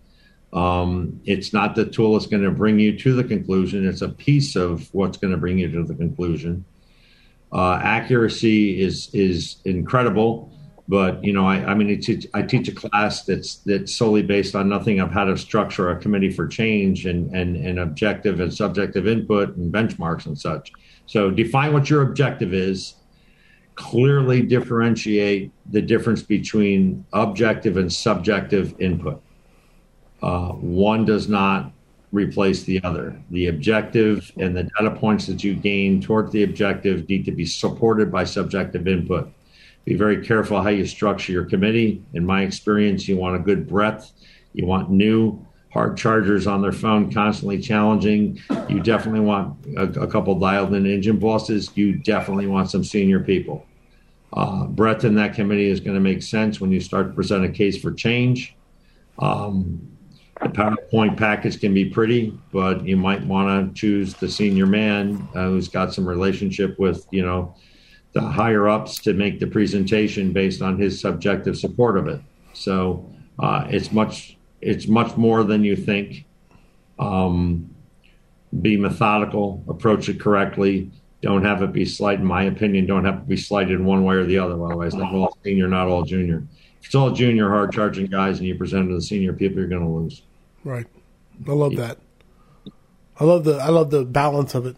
Um, 0.52 1.18
it's 1.24 1.54
not 1.54 1.74
the 1.74 1.86
tool 1.86 2.12
that's 2.12 2.26
going 2.26 2.42
to 2.42 2.50
bring 2.50 2.78
you 2.78 2.98
to 2.98 3.14
the 3.14 3.24
conclusion. 3.24 3.88
It's 3.88 4.02
a 4.02 4.10
piece 4.10 4.54
of 4.54 4.92
what's 4.92 5.16
going 5.16 5.30
to 5.30 5.38
bring 5.38 5.58
you 5.58 5.70
to 5.72 5.82
the 5.82 5.94
conclusion. 5.94 6.66
Uh, 7.52 7.80
accuracy 7.82 8.82
is 8.82 9.08
is 9.14 9.56
incredible, 9.64 10.52
but 10.88 11.24
you 11.24 11.32
know, 11.32 11.46
I, 11.46 11.56
I 11.64 11.74
mean, 11.74 11.88
it's, 11.88 12.26
I 12.34 12.42
teach 12.42 12.68
a 12.68 12.74
class 12.74 13.24
that's 13.24 13.56
that's 13.64 13.94
solely 13.94 14.22
based 14.22 14.54
on 14.54 14.68
nothing 14.68 15.00
of 15.00 15.10
how 15.10 15.24
to 15.24 15.38
structure 15.38 15.90
a 15.90 15.96
committee 15.96 16.30
for 16.30 16.46
change 16.46 17.06
and 17.06 17.34
and, 17.34 17.56
and 17.56 17.78
objective 17.78 18.40
and 18.40 18.52
subjective 18.52 19.06
input 19.06 19.56
and 19.56 19.72
benchmarks 19.72 20.26
and 20.26 20.38
such. 20.38 20.72
So 21.06 21.30
define 21.30 21.72
what 21.72 21.88
your 21.88 22.02
objective 22.02 22.52
is. 22.52 22.96
Clearly 23.74 24.42
differentiate 24.42 25.52
the 25.70 25.82
difference 25.82 26.22
between 26.22 27.04
objective 27.12 27.76
and 27.76 27.92
subjective 27.92 28.74
input. 28.80 29.22
Uh, 30.22 30.52
one 30.52 31.04
does 31.04 31.28
not 31.28 31.72
replace 32.12 32.62
the 32.62 32.82
other. 32.82 33.20
The 33.30 33.48
objective 33.48 34.32
and 34.38 34.56
the 34.56 34.64
data 34.78 34.90
points 34.90 35.26
that 35.26 35.44
you 35.44 35.54
gain 35.54 36.00
towards 36.00 36.32
the 36.32 36.42
objective 36.42 37.08
need 37.08 37.24
to 37.26 37.32
be 37.32 37.44
supported 37.44 38.10
by 38.10 38.24
subjective 38.24 38.88
input. 38.88 39.30
Be 39.84 39.94
very 39.94 40.24
careful 40.26 40.60
how 40.62 40.70
you 40.70 40.86
structure 40.86 41.32
your 41.32 41.44
committee. 41.44 42.02
In 42.14 42.24
my 42.24 42.42
experience, 42.42 43.06
you 43.06 43.16
want 43.16 43.36
a 43.36 43.38
good 43.38 43.68
breadth. 43.68 44.12
You 44.52 44.66
want 44.66 44.90
new 44.90 45.45
hard 45.76 45.94
chargers 45.96 46.46
on 46.46 46.62
their 46.62 46.72
phone, 46.72 47.12
constantly 47.12 47.60
challenging. 47.60 48.40
You 48.66 48.80
definitely 48.80 49.20
want 49.20 49.58
a, 49.76 49.82
a 50.00 50.06
couple 50.06 50.38
dialed 50.38 50.72
in 50.72 50.86
engine 50.86 51.18
bosses. 51.18 51.70
You 51.74 51.96
definitely 51.96 52.46
want 52.46 52.70
some 52.70 52.82
senior 52.82 53.20
people. 53.20 53.66
Uh, 54.32 54.64
breadth 54.66 55.04
in 55.04 55.14
that 55.16 55.34
committee 55.34 55.68
is 55.68 55.80
going 55.80 55.94
to 55.94 56.00
make 56.00 56.22
sense 56.22 56.60
when 56.62 56.72
you 56.72 56.80
start 56.80 57.08
to 57.08 57.12
present 57.12 57.44
a 57.44 57.50
case 57.50 57.76
for 57.78 57.92
change. 57.92 58.56
Um, 59.18 59.86
the 60.40 60.48
PowerPoint 60.48 61.18
package 61.18 61.60
can 61.60 61.74
be 61.74 61.84
pretty, 61.84 62.38
but 62.52 62.86
you 62.86 62.96
might 62.96 63.22
want 63.26 63.74
to 63.74 63.74
choose 63.78 64.14
the 64.14 64.30
senior 64.30 64.66
man 64.66 65.28
uh, 65.34 65.48
who's 65.48 65.68
got 65.68 65.92
some 65.92 66.08
relationship 66.08 66.78
with, 66.78 67.06
you 67.10 67.22
know, 67.22 67.54
the 68.12 68.20
higher 68.22 68.66
ups 68.66 68.98
to 69.00 69.12
make 69.12 69.40
the 69.40 69.46
presentation 69.46 70.32
based 70.32 70.62
on 70.62 70.78
his 70.78 70.98
subjective 70.98 71.56
support 71.58 71.98
of 71.98 72.08
it. 72.08 72.20
So 72.54 73.10
uh, 73.38 73.66
it's 73.68 73.92
much 73.92 74.35
it's 74.60 74.86
much 74.86 75.16
more 75.16 75.44
than 75.44 75.64
you 75.64 75.76
think. 75.76 76.24
Um, 76.98 77.74
be 78.60 78.76
methodical, 78.76 79.62
approach 79.68 80.08
it 80.08 80.20
correctly. 80.20 80.90
Don't 81.20 81.44
have 81.44 81.62
it 81.62 81.72
be 81.72 81.84
slight. 81.84 82.20
In 82.20 82.24
my 82.24 82.44
opinion, 82.44 82.86
don't 82.86 83.04
have 83.04 83.20
to 83.20 83.26
be 83.26 83.36
slighted 83.36 83.72
in 83.72 83.84
one 83.84 84.04
way 84.04 84.16
or 84.16 84.24
the 84.24 84.38
other. 84.38 84.54
Otherwise, 84.64 84.94
not 84.94 85.12
all 85.12 85.36
senior, 85.42 85.68
not 85.68 85.88
all 85.88 86.04
junior. 86.04 86.44
If 86.80 86.86
it's 86.86 86.94
all 86.94 87.10
junior, 87.10 87.48
hard 87.48 87.72
charging 87.72 88.06
guys, 88.06 88.38
and 88.38 88.46
you 88.46 88.54
present 88.54 88.88
to 88.88 88.94
the 88.94 89.02
senior 89.02 89.32
people, 89.32 89.58
you're 89.58 89.68
going 89.68 89.82
to 89.82 89.88
lose. 89.88 90.22
Right. 90.64 90.86
I 91.46 91.52
love 91.52 91.76
that. 91.76 91.98
I 93.18 93.24
love 93.24 93.44
the 93.44 93.56
I 93.56 93.68
love 93.68 93.90
the 93.90 94.04
balance 94.04 94.54
of 94.54 94.66
it. 94.66 94.76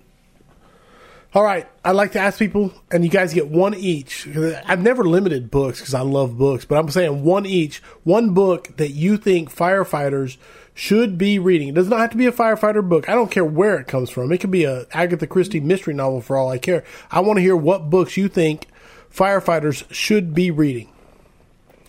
All 1.34 1.42
right, 1.42 1.68
I'd 1.84 1.92
like 1.92 2.12
to 2.12 2.18
ask 2.18 2.38
people, 2.38 2.72
and 2.90 3.04
you 3.04 3.10
guys 3.10 3.34
get 3.34 3.48
one 3.48 3.74
each. 3.74 4.26
I've 4.64 4.80
never 4.80 5.04
limited 5.04 5.50
books 5.50 5.78
because 5.78 5.92
I 5.92 6.00
love 6.00 6.38
books, 6.38 6.64
but 6.64 6.78
I'm 6.78 6.90
saying 6.90 7.22
one 7.22 7.44
each. 7.44 7.82
One 8.02 8.32
book 8.32 8.76
that 8.78 8.92
you 8.92 9.18
think 9.18 9.54
firefighters 9.54 10.38
should 10.72 11.18
be 11.18 11.38
reading. 11.38 11.68
It 11.68 11.74
does 11.74 11.88
not 11.88 12.00
have 12.00 12.10
to 12.12 12.16
be 12.16 12.26
a 12.26 12.32
firefighter 12.32 12.88
book. 12.88 13.10
I 13.10 13.14
don't 13.14 13.30
care 13.30 13.44
where 13.44 13.78
it 13.78 13.86
comes 13.86 14.08
from. 14.08 14.32
It 14.32 14.38
could 14.38 14.50
be 14.50 14.64
a 14.64 14.86
Agatha 14.92 15.26
Christie 15.26 15.60
mystery 15.60 15.92
novel 15.92 16.22
for 16.22 16.36
all 16.36 16.48
I 16.48 16.56
care. 16.56 16.82
I 17.10 17.20
want 17.20 17.36
to 17.36 17.42
hear 17.42 17.56
what 17.56 17.90
books 17.90 18.16
you 18.16 18.28
think 18.28 18.66
firefighters 19.12 19.84
should 19.92 20.34
be 20.34 20.50
reading. 20.50 20.90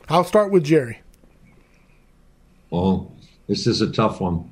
I'll 0.10 0.26
start 0.26 0.52
with 0.52 0.66
Jerry. 0.66 1.02
Well, 2.72 3.16
this 3.48 3.68
is 3.68 3.80
a 3.80 3.92
tough 3.92 4.20
one. 4.20 4.50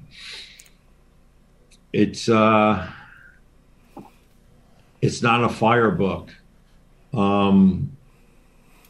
It's 1.91 2.30
uh, 2.30 2.89
it's 5.02 5.22
not 5.22 5.44
a 5.44 5.49
fire 5.49 5.91
book. 5.91 6.34
Um, 7.14 7.95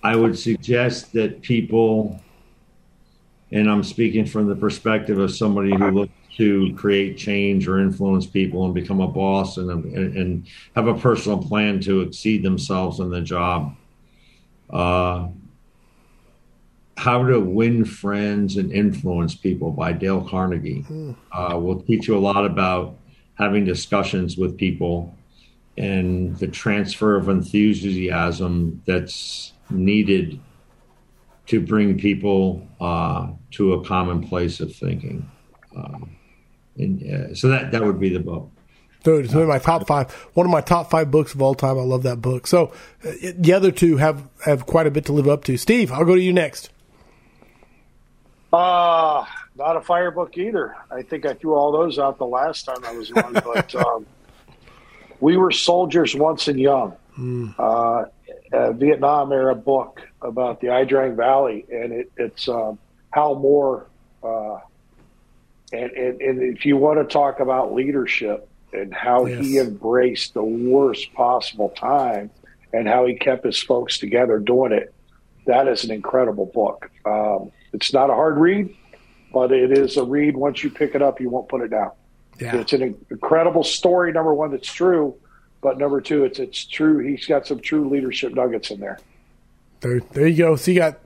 I 0.03 0.15
would 0.15 0.37
suggest 0.37 1.13
that 1.13 1.41
people, 1.41 2.21
and 3.51 3.69
I'm 3.69 3.83
speaking 3.83 4.25
from 4.25 4.47
the 4.47 4.55
perspective 4.55 5.17
of 5.17 5.35
somebody 5.35 5.75
who 5.75 5.91
looks 5.91 6.13
to 6.37 6.73
create 6.75 7.17
change 7.17 7.67
or 7.67 7.79
influence 7.79 8.27
people 8.27 8.65
and 8.65 8.73
become 8.73 9.01
a 9.01 9.07
boss 9.07 9.57
and, 9.57 9.71
and, 9.71 10.15
and 10.15 10.47
have 10.75 10.87
a 10.87 10.93
personal 10.93 11.41
plan 11.41 11.79
to 11.81 12.01
exceed 12.01 12.43
themselves 12.43 12.99
in 12.99 13.09
the 13.09 13.21
job. 13.21 13.75
Uh, 14.69 15.29
How 16.95 17.25
to 17.25 17.39
Win 17.39 17.85
Friends 17.85 18.57
and 18.57 18.71
Influence 18.71 19.33
People 19.33 19.71
by 19.71 19.93
Dale 19.93 20.21
Carnegie. 20.21 20.85
Uh, 21.31 21.57
will 21.57 21.81
teach 21.81 22.07
you 22.07 22.15
a 22.15 22.19
lot 22.19 22.45
about 22.45 22.97
having 23.33 23.65
discussions 23.65 24.37
with 24.37 24.57
people 24.57 25.16
and 25.77 26.35
the 26.37 26.47
transfer 26.47 27.15
of 27.15 27.29
enthusiasm 27.29 28.81
that's 28.85 29.53
needed 29.69 30.39
to 31.47 31.61
bring 31.61 31.97
people 31.97 32.67
uh, 32.81 33.27
to 33.51 33.73
a 33.73 33.85
common 33.85 34.27
place 34.27 34.59
of 34.59 34.75
thinking. 34.75 35.29
Um, 35.75 36.15
and 36.77 37.03
uh, 37.03 37.35
so 37.35 37.49
that 37.49 37.71
that 37.71 37.83
would 37.83 37.99
be 37.99 38.09
the 38.09 38.19
book. 38.19 38.49
Dude, 39.03 39.25
it's 39.25 39.33
one 39.33 39.43
of 39.43 39.49
my 39.49 39.59
top 39.59 39.87
five. 39.87 40.11
One 40.33 40.45
of 40.45 40.51
my 40.51 40.61
top 40.61 40.89
five 40.89 41.11
books 41.11 41.33
of 41.33 41.41
all 41.41 41.55
time. 41.55 41.77
I 41.77 41.83
love 41.83 42.03
that 42.03 42.21
book. 42.21 42.47
So 42.47 42.73
uh, 43.03 43.11
the 43.35 43.53
other 43.53 43.71
two 43.71 43.97
have 43.97 44.27
have 44.45 44.65
quite 44.65 44.87
a 44.87 44.91
bit 44.91 45.05
to 45.05 45.13
live 45.13 45.27
up 45.27 45.43
to. 45.45 45.57
Steve, 45.57 45.91
I'll 45.91 46.05
go 46.05 46.15
to 46.15 46.21
you 46.21 46.33
next. 46.33 46.69
Uh, 48.51 49.25
not 49.55 49.75
a 49.75 49.81
fire 49.81 50.11
book 50.11 50.37
either. 50.37 50.75
I 50.91 51.01
think 51.01 51.25
I 51.25 51.33
threw 51.33 51.53
all 51.53 51.71
those 51.71 51.99
out 51.99 52.17
the 52.17 52.25
last 52.25 52.63
time 52.63 52.83
I 52.83 52.91
was 52.91 53.11
on. 53.11 53.33
but 53.33 53.75
um, 53.75 54.05
we 55.19 55.37
were 55.37 55.51
soldiers 55.51 56.15
once 56.15 56.47
and 56.47 56.59
young. 56.59 56.95
Mm. 57.17 57.55
Uh, 57.57 58.05
a 58.53 58.73
Vietnam 58.73 59.31
era 59.31 59.55
book 59.55 60.01
about 60.21 60.61
the 60.61 60.67
Ia 60.67 60.85
Drang 60.85 61.15
Valley, 61.15 61.65
and 61.71 61.91
it, 61.91 62.11
it's 62.17 62.47
um, 62.47 62.77
Hal 63.11 63.35
Moore. 63.35 63.87
Uh, 64.23 64.59
and, 65.73 65.91
and, 65.91 66.21
and 66.21 66.41
if 66.57 66.65
you 66.65 66.77
want 66.77 66.97
to 66.99 67.05
talk 67.11 67.39
about 67.39 67.73
leadership 67.73 68.47
and 68.71 68.93
how 68.93 69.25
Yes. 69.25 69.45
he 69.45 69.57
embraced 69.59 70.33
the 70.33 70.43
worst 70.43 71.13
possible 71.13 71.69
time 71.69 72.29
and 72.73 72.87
how 72.87 73.05
he 73.05 73.15
kept 73.15 73.43
his 73.45 73.61
folks 73.61 73.97
together 73.97 74.39
doing 74.39 74.71
it, 74.71 74.93
that 75.45 75.67
is 75.67 75.83
an 75.83 75.91
incredible 75.91 76.45
book. 76.45 76.89
Um, 77.05 77.51
it's 77.73 77.93
not 77.93 78.09
a 78.09 78.13
hard 78.13 78.37
read, 78.37 78.73
but 79.33 79.51
it 79.51 79.77
is 79.77 79.97
a 79.97 80.03
read. 80.03 80.37
Once 80.37 80.63
you 80.63 80.69
pick 80.69 80.95
it 80.95 81.01
up, 81.01 81.19
you 81.19 81.29
won't 81.29 81.49
put 81.49 81.61
it 81.61 81.69
down. 81.69 81.91
Yeah. 82.39 82.57
It's 82.57 82.73
an 82.73 82.95
incredible 83.09 83.63
story. 83.63 84.11
Number 84.11 84.33
one, 84.33 84.51
that's 84.51 84.71
true, 84.71 85.15
but 85.61 85.77
number 85.77 86.01
two, 86.01 86.23
it's 86.23 86.39
it's 86.39 86.65
true. 86.65 86.99
He's 86.99 87.25
got 87.25 87.47
some 87.47 87.59
true 87.59 87.89
leadership 87.89 88.33
nuggets 88.33 88.69
in 88.71 88.79
there. 88.79 88.99
There, 89.81 89.99
there 89.99 90.27
you 90.27 90.37
go. 90.37 90.55
So 90.55 90.71
you 90.71 90.79
got 90.79 90.99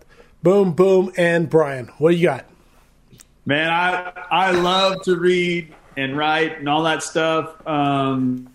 boom, 0.44 0.74
boom, 0.74 1.12
and 1.18 1.50
Brian. 1.50 1.90
What 1.98 2.12
do 2.12 2.18
you 2.18 2.28
got? 2.28 2.46
Man, 3.46 3.70
I 3.70 4.12
I 4.30 4.52
love 4.52 5.02
to 5.04 5.16
read 5.16 5.74
and 5.98 6.18
write 6.18 6.60
and 6.60 6.70
all 6.70 6.84
that 6.84 7.04
stuff. 7.04 7.66
Um, 7.68 8.50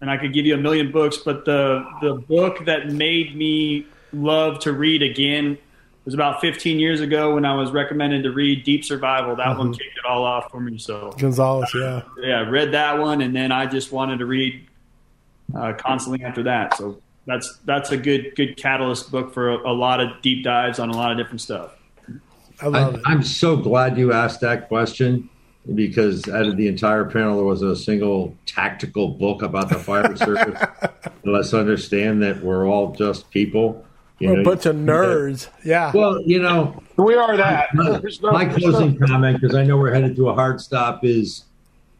and 0.00 0.10
I 0.10 0.16
could 0.16 0.32
give 0.32 0.46
you 0.46 0.54
a 0.54 0.58
million 0.58 0.92
books, 0.92 1.18
but 1.18 1.44
the 1.44 1.86
the 2.00 2.14
book 2.14 2.64
that 2.66 2.88
made 2.90 3.36
me 3.36 3.86
love 4.12 4.58
to 4.60 4.72
read 4.72 5.02
again 5.02 5.58
was 6.06 6.14
about 6.14 6.40
15 6.40 6.78
years 6.78 7.00
ago 7.00 7.34
when 7.34 7.44
I 7.44 7.54
was 7.54 7.72
recommended 7.72 8.22
to 8.22 8.30
read 8.30 8.64
Deep 8.64 8.84
Survival. 8.84 9.36
That 9.36 9.58
one 9.58 9.72
kicked 9.72 9.98
it 9.98 10.06
all 10.08 10.24
off 10.24 10.50
for 10.50 10.60
me. 10.60 10.78
So 10.78 11.12
Gonzales, 11.18 11.74
yeah. 11.74 12.02
yeah, 12.22 12.48
read 12.48 12.72
that 12.72 12.98
one, 12.98 13.20
and 13.20 13.34
then 13.34 13.52
I 13.52 13.66
just 13.66 13.92
wanted 13.92 14.20
to 14.20 14.26
read 14.26 14.66
uh, 15.54 15.72
constantly 15.74 16.24
after 16.24 16.44
that. 16.44 16.76
So 16.76 17.02
that's 17.26 17.58
that's 17.64 17.90
a 17.90 17.96
good 17.96 18.34
good 18.36 18.56
catalyst 18.56 19.10
book 19.10 19.34
for 19.34 19.50
a, 19.50 19.70
a 19.70 19.74
lot 19.74 20.00
of 20.00 20.22
deep 20.22 20.44
dives 20.44 20.78
on 20.78 20.90
a 20.90 20.96
lot 20.96 21.10
of 21.10 21.18
different 21.18 21.40
stuff. 21.40 21.72
I 22.60 22.68
love 22.68 22.94
I, 22.94 22.98
it. 22.98 23.02
I'm 23.04 23.22
so 23.24 23.56
glad 23.56 23.98
you 23.98 24.12
asked 24.12 24.40
that 24.40 24.68
question 24.68 25.28
because 25.74 26.28
out 26.28 26.46
of 26.46 26.56
the 26.56 26.68
entire 26.68 27.04
panel, 27.04 27.36
there 27.36 27.44
was 27.44 27.62
a 27.62 27.74
single 27.74 28.36
tactical 28.46 29.08
book 29.08 29.42
about 29.42 29.68
the 29.68 29.78
fire 29.78 30.14
service. 30.16 30.62
Let's 31.24 31.52
understand 31.52 32.22
that 32.22 32.42
we're 32.42 32.68
all 32.68 32.92
just 32.92 33.28
people. 33.30 33.84
You 34.18 34.30
We're 34.30 34.34
know, 34.36 34.40
a 34.40 34.44
bunch 34.44 34.66
of 34.66 34.76
nerds. 34.76 35.48
Yeah. 35.64 35.92
Well, 35.94 36.22
you 36.22 36.40
know, 36.40 36.82
We 36.96 37.14
are 37.14 37.36
that. 37.36 37.74
my, 37.74 37.84
no- 37.84 37.92
my 37.92 37.98
there's 37.98 38.22
no- 38.22 38.30
closing 38.70 38.98
comment, 38.98 39.40
because 39.40 39.54
I 39.54 39.62
know 39.64 39.76
we're 39.76 39.92
headed 39.92 40.16
to 40.16 40.30
a 40.30 40.34
hard 40.34 40.60
stop, 40.60 41.04
is 41.04 41.44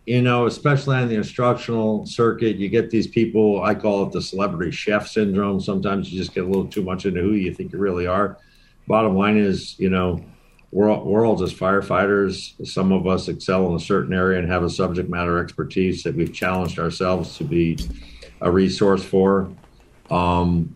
you 0.06 0.22
know, 0.22 0.46
especially 0.46 0.96
on 0.96 1.08
the 1.08 1.16
instructional 1.16 2.06
circuit, 2.06 2.56
you 2.56 2.68
get 2.68 2.90
these 2.90 3.08
people. 3.08 3.62
I 3.64 3.74
call 3.74 4.04
it 4.06 4.12
the 4.12 4.22
celebrity 4.22 4.70
chef 4.70 5.08
syndrome. 5.08 5.60
Sometimes 5.60 6.12
you 6.12 6.18
just 6.18 6.32
get 6.32 6.44
a 6.44 6.46
little 6.46 6.66
too 6.68 6.82
much 6.82 7.06
into 7.06 7.20
who 7.20 7.32
you 7.32 7.52
think 7.52 7.72
you 7.72 7.80
really 7.80 8.06
are. 8.06 8.38
Bottom 8.86 9.16
line 9.16 9.36
is, 9.36 9.76
you 9.80 9.90
know, 9.90 10.24
we're 10.70 10.88
all, 10.88 11.04
we're 11.04 11.26
all 11.26 11.34
just 11.34 11.56
firefighters. 11.58 12.54
Some 12.66 12.92
of 12.92 13.08
us 13.08 13.26
excel 13.26 13.66
in 13.68 13.74
a 13.74 13.80
certain 13.80 14.14
area 14.14 14.38
and 14.38 14.48
have 14.48 14.62
a 14.62 14.70
subject 14.70 15.10
matter 15.10 15.38
expertise 15.42 16.04
that 16.04 16.14
we've 16.14 16.32
challenged 16.32 16.78
ourselves 16.78 17.36
to 17.38 17.44
be 17.44 17.76
a 18.42 18.50
resource 18.50 19.02
for. 19.02 19.50
Um, 20.08 20.72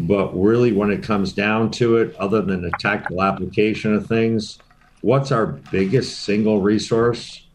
but 0.00 0.32
really, 0.38 0.72
when 0.72 0.90
it 0.90 1.02
comes 1.02 1.32
down 1.32 1.70
to 1.72 1.98
it, 1.98 2.14
other 2.16 2.40
than 2.42 2.62
the 2.62 2.70
tactical 2.78 3.22
application 3.22 3.94
of 3.94 4.06
things, 4.06 4.58
what's 5.02 5.30
our 5.30 5.46
biggest 5.46 6.20
single 6.20 6.60
resource? 6.60 7.46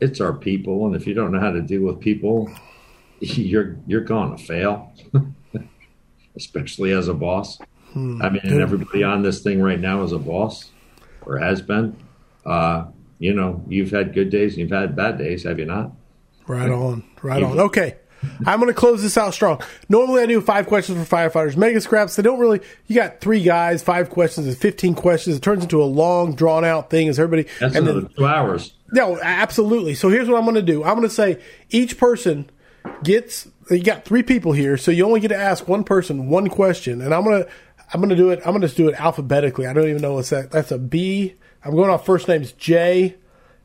It's 0.00 0.20
our 0.20 0.32
people, 0.32 0.86
and 0.86 0.94
if 0.94 1.06
you 1.06 1.14
don't 1.14 1.32
know 1.32 1.40
how 1.40 1.50
to 1.52 1.62
deal 1.62 1.82
with 1.82 2.00
people, 2.00 2.50
you're 3.20 3.76
you're 3.86 4.02
going 4.02 4.36
to 4.36 4.42
fail, 4.42 4.92
especially 6.36 6.92
as 6.92 7.08
a 7.08 7.14
boss. 7.14 7.58
I 7.94 8.28
mean, 8.28 8.40
and 8.44 8.60
everybody 8.60 9.02
on 9.02 9.22
this 9.22 9.42
thing 9.42 9.60
right 9.60 9.80
now 9.80 10.04
is 10.04 10.12
a 10.12 10.18
boss 10.18 10.70
or 11.22 11.38
has 11.38 11.60
been. 11.60 11.96
Uh, 12.46 12.86
you 13.18 13.34
know, 13.34 13.62
you've 13.68 13.90
had 13.90 14.14
good 14.14 14.30
days 14.30 14.52
and 14.52 14.60
you've 14.60 14.70
had 14.70 14.94
bad 14.94 15.18
days, 15.18 15.42
have 15.44 15.58
you 15.58 15.66
not? 15.66 15.92
Right 16.46 16.70
on. 16.70 17.04
Right 17.22 17.42
on. 17.42 17.58
Okay. 17.58 17.96
I'm 18.46 18.60
going 18.60 18.72
to 18.72 18.78
close 18.78 19.02
this 19.02 19.16
out 19.16 19.34
strong. 19.34 19.62
Normally, 19.88 20.22
I 20.22 20.26
do 20.26 20.40
five 20.40 20.66
questions 20.66 20.98
for 21.06 21.16
firefighters. 21.16 21.56
Mega 21.56 21.80
scraps, 21.80 22.16
they 22.16 22.22
don't 22.22 22.38
really, 22.38 22.60
you 22.86 22.94
got 22.94 23.20
three 23.20 23.42
guys, 23.42 23.82
five 23.82 24.10
questions, 24.10 24.46
and 24.46 24.56
15 24.56 24.94
questions. 24.94 25.36
It 25.36 25.42
turns 25.42 25.62
into 25.62 25.82
a 25.82 25.84
long, 25.84 26.34
drawn 26.34 26.64
out 26.64 26.90
thing 26.90 27.08
as 27.08 27.18
everybody. 27.18 27.48
That's 27.58 27.74
and 27.74 27.88
another 27.88 28.08
two 28.08 28.26
hours. 28.26 28.74
No, 28.92 29.20
absolutely. 29.20 29.94
So 29.94 30.08
here's 30.08 30.28
what 30.28 30.36
I'm 30.36 30.44
going 30.44 30.56
to 30.56 30.62
do. 30.62 30.84
I'm 30.84 30.96
going 30.96 31.08
to 31.08 31.14
say 31.14 31.40
each 31.70 31.98
person 31.98 32.50
gets. 33.02 33.48
You 33.70 33.82
got 33.82 34.04
three 34.04 34.22
people 34.22 34.52
here, 34.52 34.76
so 34.76 34.90
you 34.90 35.06
only 35.06 35.20
get 35.20 35.28
to 35.28 35.36
ask 35.36 35.68
one 35.68 35.84
person 35.84 36.28
one 36.28 36.48
question, 36.48 37.00
and 37.00 37.14
I'm 37.14 37.22
gonna 37.22 37.46
I'm 37.92 38.00
gonna 38.00 38.16
do 38.16 38.30
it. 38.30 38.40
I'm 38.40 38.52
gonna 38.52 38.66
just 38.66 38.76
do 38.76 38.88
it 38.88 39.00
alphabetically. 39.00 39.66
I 39.66 39.72
don't 39.72 39.88
even 39.88 40.02
know 40.02 40.14
what's 40.14 40.30
that. 40.30 40.50
That's 40.50 40.72
a 40.72 40.78
B. 40.78 41.36
I'm 41.64 41.76
going 41.76 41.90
off 41.90 42.04
first 42.04 42.26
names 42.26 42.52
J 42.52 43.16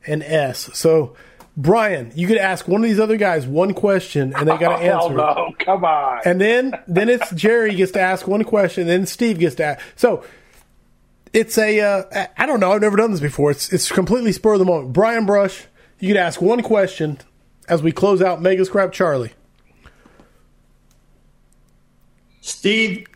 and 0.06 0.22
S. 0.22 0.70
So 0.74 1.16
Brian, 1.56 2.12
you 2.14 2.26
could 2.26 2.36
ask 2.36 2.68
one 2.68 2.82
of 2.82 2.88
these 2.88 3.00
other 3.00 3.16
guys 3.16 3.46
one 3.46 3.72
question, 3.72 4.34
and 4.36 4.46
they 4.46 4.58
got 4.58 4.76
to 4.76 4.84
Hell 4.84 5.04
answer. 5.06 5.14
it. 5.14 5.16
no! 5.16 5.54
Come 5.58 5.84
on. 5.86 6.20
And 6.24 6.38
then 6.40 6.74
then 6.86 7.08
it's 7.08 7.30
Jerry 7.30 7.74
gets 7.74 7.92
to 7.92 8.00
ask 8.00 8.26
one 8.28 8.44
question, 8.44 8.86
then 8.86 9.06
Steve 9.06 9.38
gets 9.38 9.54
to 9.56 9.64
ask. 9.64 9.80
So 9.96 10.22
it's 11.32 11.56
a 11.56 11.80
uh, 11.80 12.26
I 12.36 12.44
don't 12.44 12.60
know. 12.60 12.72
I've 12.72 12.82
never 12.82 12.96
done 12.98 13.10
this 13.10 13.20
before. 13.20 13.50
It's 13.50 13.72
it's 13.72 13.90
completely 13.90 14.32
spur 14.32 14.52
of 14.52 14.58
the 14.58 14.64
moment. 14.66 14.92
Brian 14.92 15.24
Brush, 15.24 15.64
you 15.98 16.08
could 16.08 16.18
ask 16.18 16.42
one 16.42 16.62
question 16.62 17.18
as 17.70 17.82
we 17.82 17.90
close 17.90 18.20
out 18.20 18.42
Mega 18.42 18.64
Scrap 18.66 18.92
Charlie. 18.92 19.32
Steve, 22.42 23.06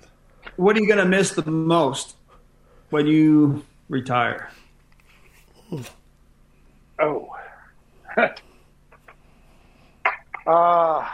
what 0.57 0.77
are 0.77 0.81
you 0.81 0.87
going 0.89 0.99
to 0.99 1.05
miss 1.05 1.33
the 1.33 1.49
most 1.49 2.17
when 2.89 3.07
you 3.07 3.65
retire? 3.89 4.51
Oh. 6.99 7.29
Uh, 8.17 8.31
I 10.47 11.07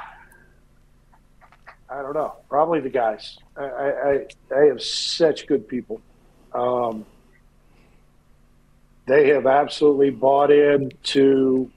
don't 1.90 2.14
know. 2.14 2.36
Probably 2.48 2.80
the 2.80 2.90
guys. 2.90 3.38
I, 3.56 3.64
I, 3.64 4.26
I, 4.54 4.64
have 4.66 4.82
such 4.82 5.46
good 5.46 5.68
people. 5.68 6.00
Um, 6.52 7.04
they 9.06 9.28
have 9.28 9.46
absolutely 9.46 10.10
bought 10.10 10.50
in 10.50 10.90
to 11.04 11.70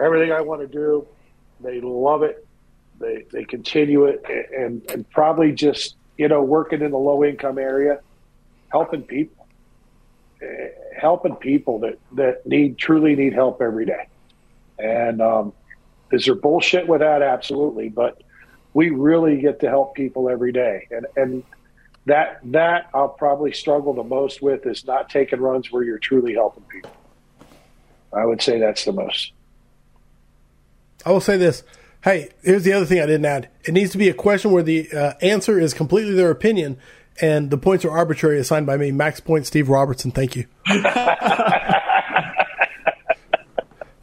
everything 0.00 0.32
I 0.32 0.40
want 0.40 0.62
to 0.62 0.66
do. 0.66 1.06
They 1.60 1.80
love 1.80 2.22
it. 2.22 2.46
They 3.00 3.24
they 3.32 3.44
continue 3.44 4.04
it, 4.04 4.24
and 4.56 4.88
and 4.90 5.08
probably 5.10 5.52
just 5.52 5.96
you 6.16 6.28
know 6.28 6.42
working 6.42 6.80
in 6.80 6.90
the 6.90 6.98
low 6.98 7.24
income 7.24 7.58
area, 7.58 8.00
helping 8.70 9.02
people 9.02 9.46
helping 10.96 11.36
people 11.36 11.80
that, 11.80 11.98
that 12.12 12.46
need 12.46 12.78
truly 12.78 13.14
need 13.16 13.32
help 13.32 13.60
every 13.60 13.86
day. 13.86 14.08
And 14.78 15.20
um, 15.20 15.52
is 16.12 16.24
there 16.24 16.34
bullshit 16.34 16.86
with 16.86 17.00
that? 17.00 17.22
Absolutely. 17.22 17.88
But 17.88 18.22
we 18.72 18.90
really 18.90 19.40
get 19.40 19.60
to 19.60 19.68
help 19.68 19.94
people 19.94 20.28
every 20.28 20.52
day. 20.52 20.88
And, 20.90 21.06
and 21.16 21.44
that, 22.06 22.40
that 22.52 22.90
I'll 22.92 23.08
probably 23.08 23.52
struggle 23.52 23.94
the 23.94 24.02
most 24.02 24.42
with 24.42 24.66
is 24.66 24.84
not 24.84 25.08
taking 25.08 25.40
runs 25.40 25.70
where 25.70 25.82
you're 25.82 25.98
truly 25.98 26.34
helping 26.34 26.64
people. 26.64 26.90
I 28.12 28.24
would 28.24 28.42
say 28.42 28.58
that's 28.58 28.84
the 28.84 28.92
most. 28.92 29.32
I 31.04 31.10
will 31.10 31.20
say 31.20 31.36
this. 31.36 31.62
Hey, 32.02 32.30
here's 32.42 32.64
the 32.64 32.72
other 32.72 32.84
thing 32.84 33.00
I 33.00 33.06
didn't 33.06 33.24
add. 33.24 33.48
It 33.64 33.72
needs 33.72 33.92
to 33.92 33.98
be 33.98 34.08
a 34.08 34.14
question 34.14 34.50
where 34.50 34.62
the 34.62 34.90
uh, 34.92 35.14
answer 35.22 35.58
is 35.58 35.72
completely 35.72 36.14
their 36.14 36.30
opinion, 36.30 36.78
and 37.20 37.50
the 37.50 37.58
points 37.58 37.84
are 37.84 37.90
arbitrary, 37.90 38.38
assigned 38.38 38.66
by 38.66 38.76
me. 38.76 38.90
Max 38.92 39.20
point, 39.20 39.46
Steve 39.46 39.68
Robertson. 39.68 40.10
Thank 40.10 40.36
you. 40.36 40.46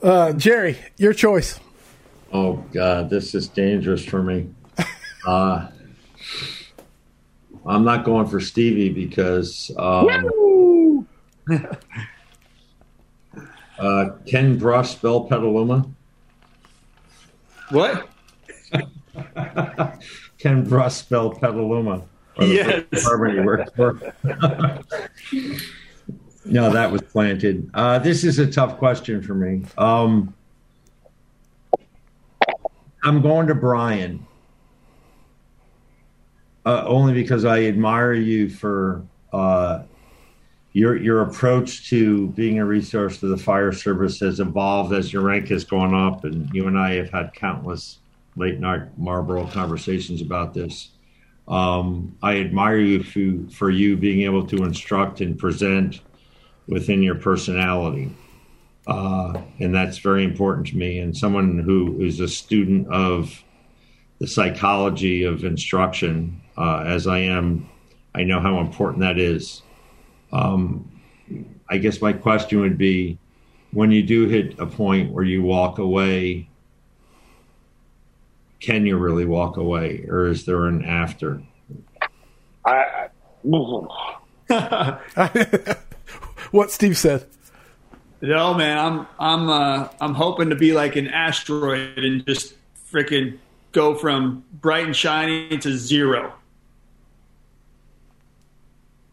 uh, 0.01 0.33
Jerry, 0.33 0.77
your 0.97 1.13
choice. 1.13 1.59
Oh 2.33 2.53
God, 2.73 3.09
this 3.09 3.35
is 3.35 3.47
dangerous 3.49 4.05
for 4.05 4.23
me. 4.23 4.49
Uh, 5.25 5.67
I'm 7.65 7.83
not 7.83 8.05
going 8.05 8.27
for 8.27 8.39
Stevie 8.39 8.89
because 8.89 9.69
um, 9.77 11.07
uh, 13.79 14.09
Ken 14.25 14.57
Brush 14.57 14.91
spell 14.91 15.25
Petaluma. 15.25 15.85
What? 17.69 18.09
Ken 20.39 20.63
Brush 20.63 20.95
spell 20.95 21.31
Petaluma. 21.31 22.03
Yes. 22.39 22.85
department 22.89 23.33
he 23.33 23.39
works 23.41 23.71
for. 23.75 23.93
no, 26.45 26.71
that 26.71 26.91
was 26.91 27.01
planted. 27.01 27.69
Uh, 27.73 27.99
this 27.99 28.23
is 28.23 28.39
a 28.39 28.49
tough 28.49 28.77
question 28.77 29.21
for 29.21 29.33
me. 29.33 29.63
Um, 29.77 30.33
I'm 33.03 33.21
going 33.21 33.47
to 33.47 33.55
Brian. 33.55 34.25
Uh, 36.63 36.83
only 36.85 37.13
because 37.13 37.43
I 37.43 37.63
admire 37.63 38.13
you 38.13 38.47
for 38.47 39.03
uh, 39.33 39.81
your 40.73 40.95
your 40.95 41.21
approach 41.21 41.89
to 41.89 42.27
being 42.29 42.59
a 42.59 42.65
resource 42.65 43.19
to 43.19 43.27
the 43.27 43.37
fire 43.37 43.71
service 43.71 44.19
has 44.19 44.39
evolved 44.39 44.93
as 44.93 45.11
your 45.11 45.23
rank 45.23 45.47
has 45.47 45.63
gone 45.63 45.95
up, 45.95 46.23
and 46.23 46.49
you 46.53 46.67
and 46.67 46.77
I 46.77 46.93
have 46.93 47.09
had 47.09 47.33
countless 47.33 47.97
late 48.35 48.59
night 48.59 48.95
Marlboro 48.97 49.47
conversations 49.47 50.21
about 50.21 50.53
this. 50.53 50.90
Um, 51.51 52.17
I 52.23 52.39
admire 52.39 52.77
you 52.77 53.03
for, 53.03 53.53
for 53.53 53.69
you 53.69 53.97
being 53.97 54.21
able 54.21 54.47
to 54.47 54.63
instruct 54.63 55.19
and 55.19 55.37
present 55.37 55.99
within 56.67 57.03
your 57.03 57.15
personality. 57.15 58.15
Uh, 58.87 59.41
and 59.59 59.75
that's 59.75 59.97
very 59.97 60.23
important 60.23 60.67
to 60.67 60.77
me. 60.77 60.99
And 60.99 61.15
someone 61.15 61.59
who 61.59 62.01
is 62.01 62.21
a 62.21 62.27
student 62.27 62.87
of 62.87 63.43
the 64.19 64.27
psychology 64.27 65.23
of 65.23 65.43
instruction, 65.43 66.41
uh, 66.57 66.83
as 66.85 67.05
I 67.05 67.19
am, 67.19 67.69
I 68.15 68.23
know 68.23 68.39
how 68.39 68.59
important 68.59 69.01
that 69.01 69.19
is. 69.19 69.61
Um, 70.31 70.89
I 71.69 71.77
guess 71.77 72.01
my 72.01 72.13
question 72.13 72.61
would 72.61 72.77
be 72.77 73.17
when 73.71 73.91
you 73.91 74.03
do 74.03 74.27
hit 74.27 74.57
a 74.59 74.65
point 74.65 75.11
where 75.11 75.23
you 75.23 75.43
walk 75.43 75.79
away, 75.79 76.49
can 78.61 78.85
you 78.85 78.95
really 78.97 79.25
walk 79.25 79.57
away 79.57 80.05
or 80.07 80.27
is 80.27 80.45
there 80.45 80.65
an 80.67 80.85
after? 80.85 81.41
I, 82.63 82.71
I 82.71 83.09
what 86.51 86.71
Steve 86.71 86.97
said. 86.97 87.25
No, 88.21 88.53
man, 88.53 88.77
I'm 88.77 89.07
I'm 89.19 89.49
uh, 89.49 89.87
I'm 89.99 90.13
hoping 90.13 90.51
to 90.51 90.55
be 90.55 90.73
like 90.73 90.95
an 90.95 91.07
asteroid 91.07 91.97
and 91.97 92.25
just 92.25 92.53
freaking 92.91 93.39
go 93.71 93.95
from 93.95 94.43
bright 94.53 94.85
and 94.85 94.95
shiny 94.95 95.57
to 95.57 95.75
zero. 95.75 96.33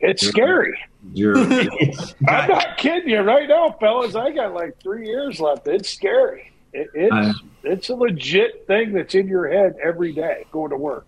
it's 0.01 0.27
scary. 0.27 0.79
You're, 1.15 1.39
I'm 2.29 2.49
not 2.49 2.77
kidding 2.77 3.09
you 3.09 3.21
right 3.21 3.49
now, 3.49 3.75
fellas. 3.81 4.15
I 4.15 4.31
got 4.33 4.53
like 4.53 4.79
three 4.83 5.07
years 5.07 5.41
left. 5.41 5.67
It's 5.69 5.89
scary. 5.89 6.53
It, 6.73 6.89
it's 6.95 7.13
I- 7.15 7.33
it's 7.65 7.89
a 7.89 7.95
legit 7.95 8.67
thing 8.67 8.93
that's 8.93 9.15
in 9.15 9.27
your 9.27 9.49
head 9.49 9.77
every 9.83 10.13
day 10.13 10.47
going 10.53 10.71
to 10.71 10.77
work. 10.77 11.07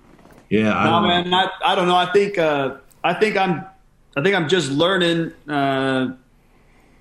yeah, 0.48 0.76
I 0.76 0.84
No, 0.84 0.90
don't 0.90 1.02
know. 1.02 1.08
man, 1.08 1.34
I, 1.34 1.48
I 1.64 1.74
don't 1.74 1.86
know. 1.88 1.96
I 1.96 2.06
think 2.12 2.38
uh, 2.38 2.76
I 3.04 3.14
think 3.14 3.36
I'm 3.36 3.64
I 4.16 4.22
think 4.22 4.34
I'm 4.34 4.48
just 4.48 4.70
learning 4.70 5.32
uh, 5.48 6.08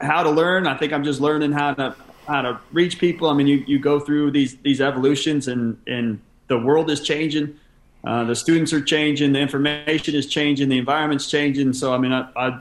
how 0.01 0.23
to 0.23 0.29
learn. 0.29 0.67
I 0.67 0.77
think 0.77 0.93
I'm 0.93 1.03
just 1.03 1.19
learning 1.19 1.51
how 1.51 1.73
to 1.73 1.95
how 2.27 2.41
to 2.43 2.59
reach 2.71 2.99
people. 2.99 3.27
I 3.29 3.33
mean, 3.33 3.47
you, 3.47 3.63
you 3.67 3.79
go 3.79 3.99
through 3.99 4.31
these 4.31 4.55
these 4.57 4.81
evolutions, 4.81 5.47
and 5.47 5.77
and 5.87 6.21
the 6.47 6.59
world 6.59 6.89
is 6.91 7.01
changing. 7.01 7.57
Uh, 8.03 8.23
the 8.25 8.35
students 8.35 8.71
are 8.71 8.81
changing. 8.81 9.33
The 9.33 9.39
information 9.39 10.15
is 10.15 10.27
changing. 10.27 10.69
The 10.69 10.77
environment's 10.77 11.29
changing. 11.29 11.73
So 11.73 11.91
I 11.93 11.97
mean, 11.97 12.13
I, 12.13 12.29
I 12.35 12.59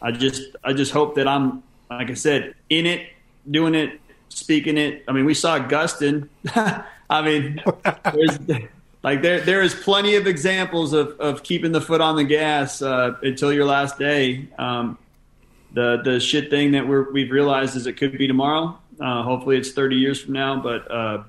I 0.00 0.12
just 0.12 0.42
I 0.64 0.72
just 0.72 0.92
hope 0.92 1.16
that 1.16 1.26
I'm 1.26 1.62
like 1.90 2.10
I 2.10 2.14
said 2.14 2.54
in 2.70 2.86
it, 2.86 3.08
doing 3.50 3.74
it, 3.74 4.00
speaking 4.36 4.78
it. 4.78 5.04
I 5.08 5.12
mean, 5.12 5.24
we 5.24 5.34
saw 5.34 5.58
Gustin. 5.58 6.28
I 7.10 7.22
mean, 7.22 7.62
like 9.02 9.22
there 9.22 9.40
there 9.40 9.62
is 9.62 9.74
plenty 9.74 10.16
of 10.16 10.26
examples 10.26 10.92
of, 10.92 11.18
of 11.20 11.42
keeping 11.42 11.72
the 11.72 11.80
foot 11.80 12.00
on 12.00 12.16
the 12.16 12.24
gas 12.24 12.82
uh, 12.82 13.16
until 13.22 13.52
your 13.52 13.64
last 13.64 13.98
day. 13.98 14.48
Um, 14.58 14.98
the 15.72 16.00
the 16.04 16.20
shit 16.20 16.50
thing 16.50 16.72
that 16.72 16.86
we're 16.86 17.10
we've 17.12 17.30
realized 17.30 17.76
is 17.76 17.86
it 17.86 17.94
could 17.94 18.16
be 18.16 18.26
tomorrow. 18.26 18.78
Uh, 19.00 19.22
hopefully, 19.22 19.56
it's 19.56 19.72
thirty 19.72 19.96
years 19.96 20.20
from 20.22 20.34
now. 20.34 20.60
But 20.60 20.90
uh, 20.90 21.24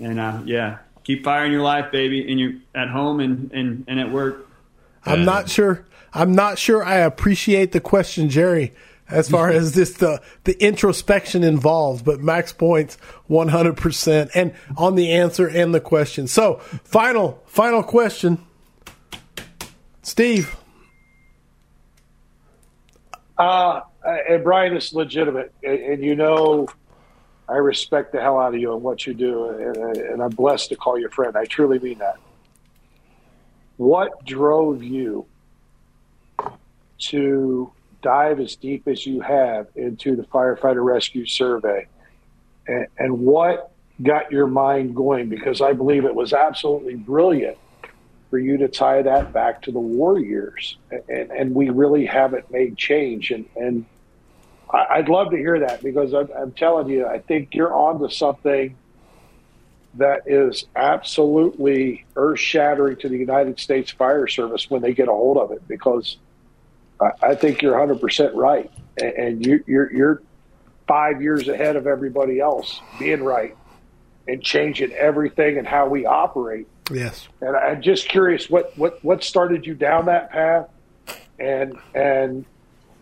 and 0.00 0.18
uh, 0.18 0.40
yeah, 0.44 0.78
keep 1.04 1.24
firing 1.24 1.52
your 1.52 1.62
life, 1.62 1.90
baby, 1.90 2.30
and 2.30 2.40
you're 2.40 2.52
at 2.74 2.88
home 2.88 3.20
and, 3.20 3.50
and, 3.52 3.84
and 3.88 4.00
at 4.00 4.10
work. 4.10 4.48
I'm 5.04 5.24
not 5.24 5.48
sure. 5.48 5.84
I'm 6.12 6.34
not 6.34 6.58
sure 6.58 6.84
I 6.84 6.96
appreciate 6.96 7.72
the 7.72 7.80
question, 7.80 8.28
Jerry, 8.28 8.72
as 9.10 9.28
far 9.28 9.50
as 9.50 9.72
this 9.72 9.94
the 9.94 10.22
the 10.44 10.62
introspection 10.62 11.42
involved. 11.42 12.04
But 12.04 12.20
max 12.20 12.52
points 12.52 12.96
100 13.26 13.76
percent, 13.76 14.30
and 14.34 14.54
on 14.76 14.94
the 14.94 15.12
answer 15.12 15.46
and 15.46 15.74
the 15.74 15.80
question. 15.80 16.26
So 16.26 16.56
final 16.84 17.42
final 17.46 17.82
question, 17.82 18.44
Steve. 20.02 20.56
Uh, 23.38 23.80
and 24.04 24.44
Brian, 24.44 24.76
it's 24.76 24.92
legitimate, 24.92 25.52
and, 25.62 25.78
and 25.78 26.04
you 26.04 26.14
know, 26.14 26.68
I 27.48 27.54
respect 27.54 28.12
the 28.12 28.20
hell 28.20 28.38
out 28.38 28.54
of 28.54 28.60
you 28.60 28.72
and 28.74 28.82
what 28.82 29.06
you 29.06 29.14
do, 29.14 29.48
and, 29.48 29.96
and 29.96 30.22
I'm 30.22 30.30
blessed 30.30 30.68
to 30.68 30.76
call 30.76 30.98
you 30.98 31.06
a 31.06 31.10
friend. 31.10 31.36
I 31.36 31.46
truly 31.46 31.78
mean 31.78 31.98
that. 31.98 32.18
What 33.76 34.24
drove 34.26 34.82
you 34.84 35.26
to 36.98 37.72
dive 38.02 38.40
as 38.40 38.56
deep 38.56 38.88
as 38.88 39.06
you 39.06 39.20
have 39.20 39.68
into 39.74 40.16
the 40.16 40.22
firefighter 40.22 40.84
rescue 40.84 41.26
survey, 41.26 41.86
and, 42.66 42.86
and 42.98 43.18
what 43.18 43.72
got 44.02 44.32
your 44.32 44.46
mind 44.46 44.94
going? 44.94 45.28
Because 45.28 45.60
I 45.60 45.72
believe 45.72 46.04
it 46.04 46.14
was 46.14 46.32
absolutely 46.32 46.94
brilliant 46.94 47.58
for 48.30 48.38
you 48.38 48.56
to 48.58 48.68
tie 48.68 49.02
that 49.02 49.32
back 49.32 49.62
to 49.62 49.72
the 49.72 49.80
war 49.80 50.18
years, 50.18 50.76
and, 51.08 51.30
and 51.30 51.54
we 51.54 51.70
really 51.70 52.06
haven't 52.06 52.50
made 52.50 52.76
change. 52.76 53.30
And, 53.32 53.44
and 53.56 53.84
I'd 54.72 55.08
love 55.08 55.30
to 55.32 55.36
hear 55.36 55.58
that 55.60 55.82
because 55.82 56.14
I'm, 56.14 56.28
I'm 56.38 56.52
telling 56.52 56.88
you, 56.88 57.06
I 57.06 57.18
think 57.18 57.54
you're 57.54 57.74
onto 57.74 58.08
something 58.08 58.76
that 59.94 60.22
is 60.26 60.66
absolutely 60.76 62.04
earth 62.14 62.38
shattering 62.38 62.96
to 62.98 63.08
the 63.08 63.18
United 63.18 63.58
States 63.58 63.90
Fire 63.90 64.28
Service 64.28 64.70
when 64.70 64.80
they 64.80 64.94
get 64.94 65.08
a 65.08 65.12
hold 65.12 65.36
of 65.36 65.50
it. 65.50 65.66
Because 65.66 66.18
I, 67.00 67.30
I 67.30 67.34
think 67.34 67.62
you're 67.62 67.78
100 67.78 68.00
percent 68.00 68.34
right, 68.34 68.70
and, 69.00 69.12
and 69.12 69.46
you, 69.46 69.64
you're 69.66 69.92
you're 69.92 70.22
five 70.86 71.22
years 71.22 71.46
ahead 71.48 71.76
of 71.76 71.86
everybody 71.86 72.40
else 72.40 72.80
being 72.98 73.22
right 73.22 73.56
and 74.26 74.42
changing 74.42 74.92
everything 74.92 75.56
and 75.56 75.66
how 75.66 75.86
we 75.86 76.04
operate. 76.04 76.66
Yes. 76.90 77.28
And 77.40 77.56
I'm 77.56 77.80
just 77.80 78.08
curious 78.08 78.50
what, 78.50 78.76
what, 78.76 79.02
what 79.04 79.22
started 79.22 79.66
you 79.66 79.74
down 79.74 80.06
that 80.06 80.30
path 80.30 80.68
and 81.38 81.78
and 81.94 82.44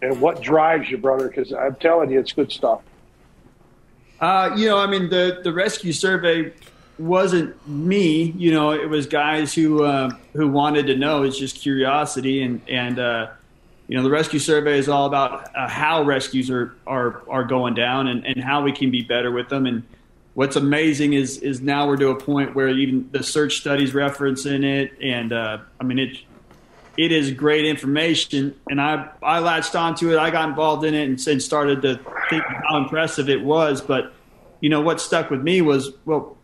and 0.00 0.20
what 0.20 0.40
drives 0.40 0.88
you, 0.88 0.98
brother, 0.98 1.28
because 1.28 1.52
I'm 1.52 1.74
telling 1.76 2.10
you 2.10 2.20
it's 2.20 2.32
good 2.32 2.52
stuff. 2.52 2.82
Uh, 4.20 4.54
you 4.56 4.68
know, 4.68 4.78
I 4.78 4.86
mean, 4.86 5.08
the, 5.08 5.40
the 5.42 5.52
rescue 5.52 5.92
survey 5.92 6.52
wasn't 6.98 7.66
me. 7.66 8.32
You 8.36 8.52
know, 8.52 8.70
it 8.72 8.88
was 8.88 9.06
guys 9.06 9.54
who 9.54 9.82
uh, 9.82 10.10
who 10.34 10.48
wanted 10.48 10.86
to 10.86 10.96
know. 10.96 11.24
It's 11.24 11.38
just 11.38 11.56
curiosity, 11.56 12.42
and 12.42 12.60
and 12.68 12.98
uh, 13.00 13.28
you 13.88 13.96
know, 13.96 14.02
the 14.02 14.10
rescue 14.10 14.38
survey 14.38 14.78
is 14.78 14.88
all 14.88 15.06
about 15.06 15.48
uh, 15.56 15.66
how 15.66 16.02
rescues 16.02 16.50
are 16.50 16.74
are 16.86 17.22
are 17.28 17.44
going 17.44 17.74
down 17.74 18.06
and, 18.06 18.24
and 18.24 18.42
how 18.44 18.62
we 18.62 18.70
can 18.70 18.90
be 18.90 19.02
better 19.02 19.32
with 19.32 19.48
them. 19.48 19.64
And 19.64 19.82
what's 20.34 20.56
amazing 20.56 21.14
is 21.14 21.38
is 21.38 21.62
now 21.62 21.88
we're 21.88 21.96
to 21.96 22.10
a 22.10 22.20
point 22.20 22.54
where 22.54 22.68
even 22.68 23.08
the 23.12 23.22
search 23.22 23.56
studies 23.56 23.94
reference 23.94 24.44
in 24.44 24.62
it, 24.62 24.92
and 25.02 25.32
uh, 25.32 25.58
I 25.80 25.84
mean 25.84 25.98
it. 25.98 26.18
It 26.98 27.12
is 27.12 27.30
great 27.30 27.64
information, 27.64 28.56
and 28.68 28.80
I 28.80 29.08
I 29.22 29.38
latched 29.38 29.76
onto 29.76 30.12
it. 30.12 30.18
I 30.18 30.30
got 30.30 30.48
involved 30.48 30.84
in 30.84 30.94
it 30.94 31.04
and, 31.08 31.28
and 31.28 31.40
started 31.40 31.80
to 31.82 32.00
think 32.28 32.42
how 32.44 32.76
impressive 32.76 33.28
it 33.28 33.40
was. 33.40 33.80
But 33.80 34.12
you 34.60 34.68
know 34.68 34.80
what 34.80 35.00
stuck 35.00 35.30
with 35.30 35.40
me 35.40 35.62
was 35.62 35.92
well, 36.04 36.36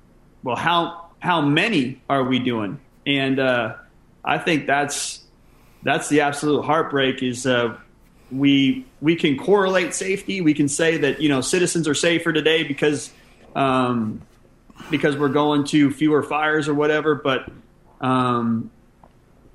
well 0.45 0.55
how 0.55 1.11
how 1.19 1.41
many 1.41 2.01
are 2.09 2.23
we 2.23 2.39
doing? 2.39 2.81
And 3.05 3.41
uh, 3.41 3.75
I 4.25 4.39
think 4.39 4.69
that's 4.69 5.24
that's 5.85 6.09
the 6.09 6.23
absolute 6.23 6.62
heartbreak. 6.62 7.23
Is 7.23 7.47
uh, 7.47 7.77
we 8.32 8.85
we 9.01 9.15
can 9.15 9.36
correlate 9.36 9.94
safety. 9.94 10.40
We 10.40 10.55
can 10.55 10.69
say 10.69 10.97
that 10.98 11.20
you 11.20 11.28
know 11.28 11.40
citizens 11.40 11.86
are 11.86 11.94
safer 11.94 12.32
today 12.32 12.65
because 12.65 13.12
um, 13.55 14.23
because 14.90 15.16
we're 15.16 15.28
going 15.28 15.65
to 15.65 15.90
fewer 15.93 16.23
fires 16.23 16.69
or 16.69 16.74
whatever. 16.74 17.15
But 17.15 17.48
um, 18.01 18.70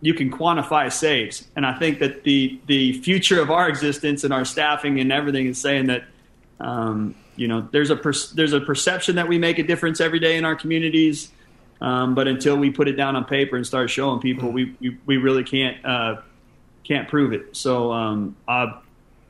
you 0.02 0.14
can 0.14 0.32
quantify 0.32 0.92
saves, 0.92 1.48
and 1.56 1.66
I 1.66 1.78
think 1.78 2.00
that 2.00 2.24
the 2.24 2.60
the 2.68 2.94
future 3.02 3.42
of 3.42 3.52
our 3.52 3.68
existence 3.68 4.24
and 4.24 4.34
our 4.34 4.46
staffing 4.46 5.00
and 5.00 5.12
everything 5.12 5.48
is 5.48 5.60
saying 5.60 5.88
that 5.88 6.06
um, 6.60 7.16
you 7.36 7.48
know 7.48 7.68
there's 7.72 7.90
a 7.90 7.96
per- 7.96 8.14
there's 8.36 8.54
a 8.54 8.62
perception 8.62 9.16
that 9.16 9.28
we 9.28 9.38
make 9.38 9.60
a 9.60 9.64
difference 9.64 10.00
every 10.00 10.20
day 10.20 10.38
in 10.38 10.46
our 10.46 10.56
communities, 10.56 11.32
Um, 11.82 12.14
but 12.14 12.28
until 12.28 12.58
we 12.58 12.72
put 12.72 12.88
it 12.88 12.94
down 12.94 13.16
on 13.16 13.26
paper 13.26 13.56
and 13.56 13.66
start 13.66 13.90
showing 13.90 14.20
people, 14.20 14.52
we 14.52 14.76
we, 14.80 14.98
we 15.06 15.18
really 15.18 15.44
can't 15.44 15.84
uh, 15.86 16.22
can't 16.84 17.08
prove 17.08 17.34
it. 17.34 17.56
So 17.56 17.92
um, 17.92 18.36
I 18.48 18.80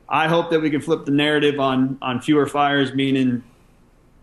I 0.08 0.26
hope 0.26 0.50
that 0.50 0.60
we 0.60 0.70
can 0.70 0.80
flip 0.80 1.04
the 1.04 1.12
narrative 1.12 1.60
on 1.60 1.98
on 2.02 2.20
fewer 2.20 2.46
fires, 2.46 2.92
meaning 2.92 3.44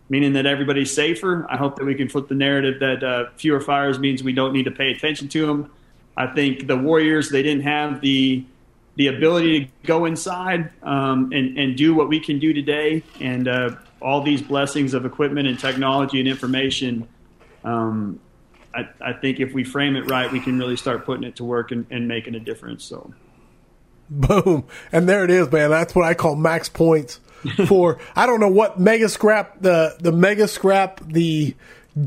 meaning 0.10 0.34
that 0.34 0.46
everybody's 0.46 0.94
safer. 0.94 1.46
I 1.50 1.58
hope 1.58 1.78
that 1.78 1.86
we 1.86 1.96
can 1.96 2.10
flip 2.10 2.28
the 2.28 2.36
narrative 2.36 2.80
that 2.80 3.04
uh, 3.04 3.26
fewer 3.36 3.62
fires 3.62 4.00
means 4.00 4.24
we 4.24 4.34
don't 4.34 4.54
need 4.54 4.64
to 4.64 4.72
pay 4.72 4.92
attention 4.92 5.28
to 5.30 5.46
them. 5.46 5.72
I 6.16 6.28
think 6.28 6.68
the 6.68 6.78
Warriors 6.78 7.30
they 7.30 7.44
didn't 7.44 7.64
have 7.64 8.02
the 8.02 8.44
the 8.96 9.08
ability 9.08 9.66
to 9.66 9.72
go 9.86 10.06
inside 10.06 10.72
um, 10.84 11.32
and 11.32 11.58
and 11.58 11.78
do 11.78 11.94
what 11.94 12.10
we 12.10 12.20
can 12.20 12.40
do 12.40 12.52
today, 12.52 13.04
and 13.22 13.48
uh, 13.48 13.76
all 14.02 14.22
these 14.22 14.42
blessings 14.42 14.94
of 14.94 15.06
equipment 15.06 15.48
and 15.48 15.58
technology 15.58 16.20
and 16.20 16.28
information. 16.28 17.08
Um, 17.68 18.20
I, 18.74 18.88
I, 19.02 19.14
think 19.14 19.42
if 19.42 19.54
we 19.54 19.66
frame 19.66 19.98
it 19.98 20.10
right, 20.10 20.32
we 20.32 20.40
can 20.40 20.58
really 20.58 20.78
start 20.78 21.06
putting 21.06 21.26
it 21.26 21.36
to 21.38 21.44
work 21.44 21.72
and, 21.72 21.86
and 21.90 22.08
making 22.08 22.34
a 22.36 22.40
difference. 22.40 22.86
So, 22.86 23.14
boom, 24.10 24.66
and 24.92 25.10
there 25.10 25.26
it 25.26 25.32
is, 25.32 25.52
man. 25.52 25.70
That's 25.70 25.94
what 25.94 26.06
I 26.06 26.14
call 26.14 26.38
max 26.38 26.70
points 26.70 27.20
for. 27.68 28.00
I 28.16 28.26
don't 28.26 28.40
know 28.40 28.48
what 28.48 28.80
mega 28.80 29.10
scrap 29.10 29.62
the 29.62 29.98
the 30.00 30.14
mega 30.14 30.48
scrap 30.48 31.02
the 31.06 31.56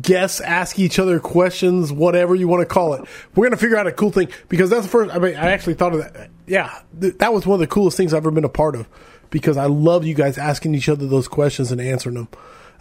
guests 0.01 0.41
ask 0.41 0.78
each 0.78 0.99
other 0.99 1.20
questions, 1.20 1.93
whatever 1.93 2.35
you 2.35 2.49
want 2.49 2.61
to 2.62 2.66
call 2.66 2.95
it. 2.95 3.05
We're 3.35 3.47
gonna 3.47 3.59
figure 3.59 3.77
out 3.77 3.87
a 3.87 3.93
cool 3.93 4.11
thing 4.11 4.28
because 4.49 4.70
that's 4.70 4.85
the 4.85 4.91
first. 4.91 5.15
I 5.15 5.19
mean, 5.19 5.37
I 5.37 5.51
actually 5.51 5.74
thought 5.74 5.93
of 5.93 5.99
that. 5.99 6.31
Yeah, 6.47 6.81
th- 6.99 7.19
that 7.19 7.35
was 7.35 7.47
one 7.47 7.57
of 7.57 7.61
the 7.61 7.66
coolest 7.66 7.99
things 7.99 8.15
I've 8.15 8.23
ever 8.23 8.31
been 8.31 8.45
a 8.45 8.49
part 8.49 8.77
of 8.77 8.89
because 9.28 9.59
I 9.59 9.66
love 9.66 10.07
you 10.07 10.15
guys 10.15 10.39
asking 10.39 10.74
each 10.74 10.89
other 10.89 11.07
those 11.07 11.28
questions 11.28 11.70
and 11.70 11.82
answering 11.82 12.15
them. 12.15 12.28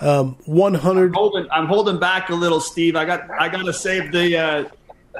Um, 0.01 0.37
One 0.45 0.73
hundred. 0.73 1.07
I'm 1.07 1.13
holding, 1.13 1.47
I'm 1.51 1.65
holding 1.65 1.99
back 1.99 2.29
a 2.29 2.35
little, 2.35 2.61
Steve. 2.61 2.95
I 2.95 3.05
got 3.05 3.29
I 3.31 3.49
got 3.49 3.63
to 3.63 3.73
save 3.73 4.11
the. 4.11 4.37
Uh, 4.37 4.63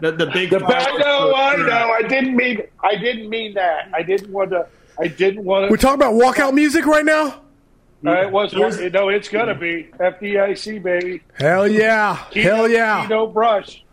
the, 0.01 0.11
the 0.11 0.27
big. 0.27 0.51
The, 0.51 0.64
I 0.64 0.97
know, 0.97 1.34
I 1.35 1.56
know. 1.57 1.91
I 1.91 2.01
didn't 2.03 2.35
mean. 2.35 2.61
I 2.81 2.95
didn't 2.95 3.30
mean 3.30 3.53
that. 3.56 3.89
I 3.93 4.01
didn't 4.01 4.31
want 4.31 4.51
to. 4.51 4.68
I 4.99 5.07
didn't 5.07 5.43
want 5.43 5.65
to. 5.65 5.72
We're 5.72 5.77
talking 5.77 5.95
about 5.95 6.14
walkout 6.14 6.53
music 6.53 6.85
right 6.85 7.03
now. 7.03 7.41
Uh, 8.06 8.11
it 8.22 8.31
was. 8.31 8.53
No, 8.53 9.10
it's 9.10 9.27
gonna 9.27 9.56
be 9.56 9.89
FDIC, 9.99 10.81
baby. 10.81 11.22
Hell 11.38 11.68
yeah! 11.68 12.26
Keno, 12.31 12.56
Hell 12.56 12.69
yeah! 12.69 13.01
Keno 13.03 13.27
brush. 13.27 13.84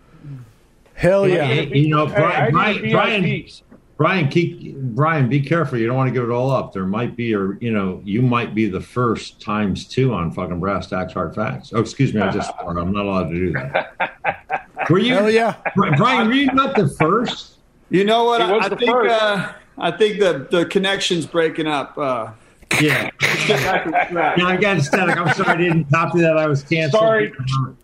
Hell 0.94 1.26
yeah! 1.26 1.50
You 1.50 1.88
know, 1.88 2.06
Brian, 2.06 2.52
Brian, 2.52 2.90
Brian, 2.92 3.50
Brian, 3.96 4.28
keep 4.28 4.76
Brian, 4.76 5.28
be 5.28 5.40
careful. 5.40 5.78
You 5.78 5.86
don't 5.86 5.96
want 5.96 6.08
to 6.08 6.12
give 6.12 6.28
it 6.28 6.32
all 6.32 6.50
up. 6.50 6.72
There 6.72 6.84
might 6.84 7.16
be, 7.16 7.34
or 7.34 7.56
you 7.60 7.72
know, 7.72 8.02
you 8.04 8.20
might 8.20 8.54
be 8.54 8.68
the 8.68 8.80
first 8.80 9.40
times 9.40 9.86
two 9.86 10.12
on 10.12 10.30
fucking 10.32 10.60
brass 10.60 10.88
tacks, 10.88 11.14
hard 11.14 11.34
facts. 11.34 11.72
Oh, 11.74 11.80
excuse 11.80 12.12
me, 12.12 12.20
I 12.20 12.30
just 12.30 12.50
swore. 12.60 12.78
I'm 12.78 12.92
not 12.92 13.06
allowed 13.06 13.30
to 13.30 13.34
do 13.34 13.52
that. 13.52 14.66
Were 14.90 14.98
you? 14.98 15.14
Hell 15.14 15.30
yeah, 15.30 15.56
Brian. 15.96 16.28
Were 16.28 16.34
you 16.34 16.52
not 16.52 16.76
the 16.76 16.88
first? 16.88 17.54
You 17.88 18.04
know 18.04 18.24
what? 18.24 18.42
I, 18.42 18.58
I 18.58 18.68
think 18.68 18.90
uh, 18.90 19.52
I 19.78 19.90
think 19.90 20.18
the 20.20 20.46
the 20.50 20.66
connection's 20.66 21.26
breaking 21.26 21.66
up. 21.66 21.96
Uh, 21.96 22.32
yeah. 22.80 23.10
yeah, 23.48 24.34
I 24.38 24.56
got 24.56 24.82
static. 24.82 25.16
I'm 25.16 25.32
sorry, 25.34 25.48
I 25.48 25.56
didn't 25.56 25.84
copy 25.86 26.20
that. 26.20 26.36
I 26.36 26.46
was 26.46 26.62
canceled. 26.62 27.00
Sorry. 27.00 27.32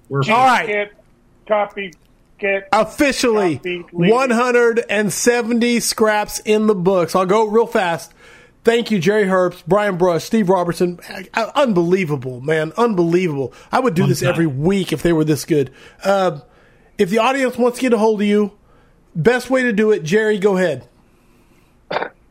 We're, 0.08 0.22
all 0.30 0.46
right. 0.46 0.66
Can't 0.66 0.92
copy 1.46 1.92
get 2.42 2.68
officially 2.72 3.56
170 3.92 5.80
scraps 5.80 6.40
in 6.40 6.66
the 6.66 6.74
books. 6.74 7.14
I'll 7.14 7.24
go 7.24 7.46
real 7.46 7.66
fast. 7.66 8.12
Thank 8.64 8.90
you, 8.90 8.98
Jerry 8.98 9.24
Herbst, 9.24 9.64
Brian 9.66 9.96
Brush, 9.96 10.24
Steve 10.24 10.48
Robertson. 10.48 11.00
Unbelievable, 11.34 12.40
man. 12.40 12.72
Unbelievable. 12.76 13.52
I 13.72 13.80
would 13.80 13.94
do 13.94 14.06
this 14.06 14.22
every 14.22 14.46
week 14.46 14.92
if 14.92 15.02
they 15.02 15.12
were 15.12 15.24
this 15.24 15.44
good. 15.44 15.72
Uh, 16.04 16.40
if 16.98 17.10
the 17.10 17.18
audience 17.18 17.56
wants 17.56 17.78
to 17.78 17.82
get 17.82 17.92
a 17.92 17.98
hold 17.98 18.20
of 18.20 18.26
you, 18.26 18.52
best 19.16 19.50
way 19.50 19.62
to 19.64 19.72
do 19.72 19.90
it, 19.90 20.04
Jerry, 20.04 20.38
go 20.38 20.56
ahead. 20.56 20.88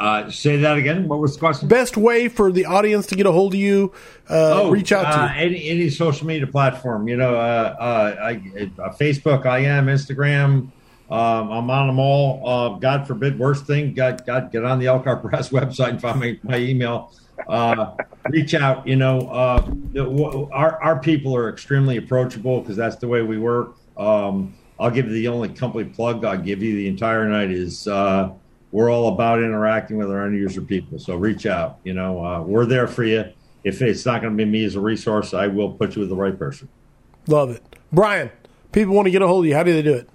Uh, 0.00 0.30
say 0.30 0.56
that 0.56 0.78
again. 0.78 1.06
What 1.08 1.18
was 1.18 1.34
the 1.34 1.40
question? 1.40 1.68
Best 1.68 1.94
way 1.94 2.28
for 2.28 2.50
the 2.50 2.64
audience 2.64 3.06
to 3.08 3.14
get 3.14 3.26
a 3.26 3.32
hold 3.32 3.52
of 3.52 3.60
you, 3.60 3.92
uh, 4.30 4.62
oh, 4.62 4.70
reach 4.70 4.92
out 4.92 5.02
to 5.02 5.20
uh, 5.20 5.32
any, 5.36 5.68
any 5.68 5.90
social 5.90 6.26
media 6.26 6.46
platform. 6.46 7.06
You 7.06 7.18
know, 7.18 7.34
uh, 7.34 7.76
uh, 7.78 8.16
I, 8.24 8.34
Facebook, 8.98 9.44
I 9.44 9.58
am 9.58 9.88
Instagram. 9.88 10.70
Um, 11.10 11.50
I'm 11.50 11.70
on 11.70 11.88
them 11.88 11.98
all. 11.98 12.78
God 12.78 13.06
forbid, 13.06 13.38
worst 13.38 13.66
thing, 13.66 13.92
God, 13.92 14.24
God, 14.24 14.50
get 14.50 14.64
on 14.64 14.78
the 14.78 14.86
Elkhart 14.86 15.20
Brass 15.20 15.48
website 15.50 15.90
and 15.90 16.00
find 16.00 16.18
my, 16.18 16.40
my 16.44 16.56
email. 16.56 17.12
reach 18.30 18.54
out. 18.54 18.86
You 18.86 18.96
know, 18.96 19.28
our 20.50 20.82
our 20.82 20.98
people 20.98 21.36
are 21.36 21.50
extremely 21.50 21.98
approachable 21.98 22.62
because 22.62 22.76
that's 22.76 22.96
the 22.96 23.08
way 23.08 23.20
we 23.20 23.36
work. 23.36 23.76
Um, 23.98 24.54
I'll 24.78 24.90
give 24.90 25.08
you 25.08 25.12
the 25.12 25.28
only 25.28 25.50
company 25.50 25.90
plug 25.90 26.24
I'll 26.24 26.38
give 26.38 26.62
you 26.62 26.74
the 26.74 26.88
entire 26.88 27.28
night 27.28 27.50
is 27.50 27.86
we're 28.72 28.90
all 28.90 29.08
about 29.08 29.38
interacting 29.38 29.96
with 29.96 30.10
our 30.10 30.26
end 30.26 30.36
user 30.36 30.60
people. 30.60 30.98
So 30.98 31.16
reach 31.16 31.46
out. 31.46 31.78
You 31.84 31.94
know, 31.94 32.24
uh, 32.24 32.42
we're 32.42 32.66
there 32.66 32.86
for 32.86 33.04
you. 33.04 33.24
If 33.64 33.82
it's 33.82 34.06
not 34.06 34.22
going 34.22 34.36
to 34.36 34.44
be 34.44 34.50
me 34.50 34.64
as 34.64 34.76
a 34.76 34.80
resource, 34.80 35.34
I 35.34 35.46
will 35.46 35.72
put 35.72 35.96
you 35.96 36.00
with 36.00 36.08
the 36.08 36.16
right 36.16 36.38
person. 36.38 36.68
Love 37.26 37.50
it, 37.50 37.62
Brian. 37.92 38.30
People 38.72 38.94
want 38.94 39.06
to 39.06 39.10
get 39.10 39.22
a 39.22 39.26
hold 39.26 39.44
of 39.44 39.48
you. 39.48 39.54
How 39.54 39.62
do 39.62 39.72
they 39.72 39.82
do 39.82 39.94
it? 39.94 40.08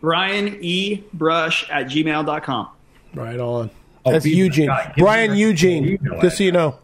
Brian 0.00 0.58
E. 0.60 1.04
Brush 1.12 1.68
at 1.70 1.86
gmail.com. 1.86 2.68
Right 3.14 3.38
on. 3.38 3.70
Oh, 4.04 4.12
That's 4.12 4.24
Eugene. 4.26 4.70
Brian 4.96 5.36
Eugene. 5.36 5.98
Just 6.20 6.38
so 6.38 6.44
you 6.44 6.52
know. 6.52 6.78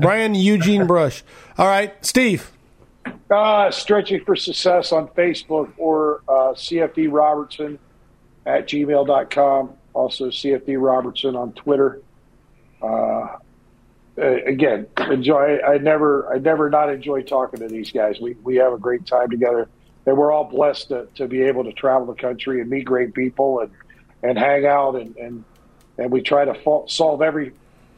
Brian 0.00 0.34
Eugene 0.34 0.86
Brush. 0.86 1.22
All 1.56 1.66
right, 1.66 1.94
Steve. 2.04 2.50
Uh, 3.30 3.70
stretching 3.70 4.24
for 4.24 4.36
success 4.36 4.92
on 4.92 5.08
Facebook 5.08 5.72
or 5.76 6.22
uh, 6.28 6.52
CFD 6.54 7.10
Robertson 7.10 7.78
at 8.46 8.66
gmail.com 8.66 9.74
also 9.98 10.28
CFD 10.28 10.80
Robertson 10.80 11.34
on 11.34 11.52
Twitter. 11.52 12.00
Uh, 12.80 13.36
again, 14.16 14.86
enjoy. 15.10 15.58
I 15.58 15.78
never, 15.78 16.32
I 16.32 16.38
never 16.38 16.70
not 16.70 16.90
enjoy 16.90 17.22
talking 17.22 17.60
to 17.60 17.68
these 17.68 17.90
guys. 17.90 18.20
We 18.20 18.34
we 18.42 18.56
have 18.56 18.72
a 18.72 18.78
great 18.78 19.06
time 19.06 19.30
together, 19.30 19.68
and 20.06 20.16
we're 20.16 20.32
all 20.32 20.44
blessed 20.44 20.88
to, 20.88 21.08
to 21.16 21.26
be 21.26 21.42
able 21.42 21.64
to 21.64 21.72
travel 21.72 22.06
the 22.06 22.20
country 22.20 22.60
and 22.60 22.70
meet 22.70 22.84
great 22.84 23.12
people 23.12 23.60
and 23.60 23.70
and 24.22 24.38
hang 24.38 24.66
out 24.66 24.94
and 24.94 25.16
and 25.16 25.44
and 25.98 26.12
we 26.12 26.22
try 26.22 26.44
to 26.44 26.54
fo- 26.62 26.86
solve 26.86 27.20
every 27.20 27.52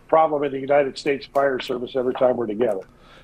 problem 0.08 0.42
in 0.42 0.52
the 0.52 0.58
United 0.58 0.98
States 0.98 1.26
Fire 1.26 1.60
Service 1.60 1.94
every 1.94 2.14
time 2.14 2.36
we're 2.36 2.46
together. 2.46 2.80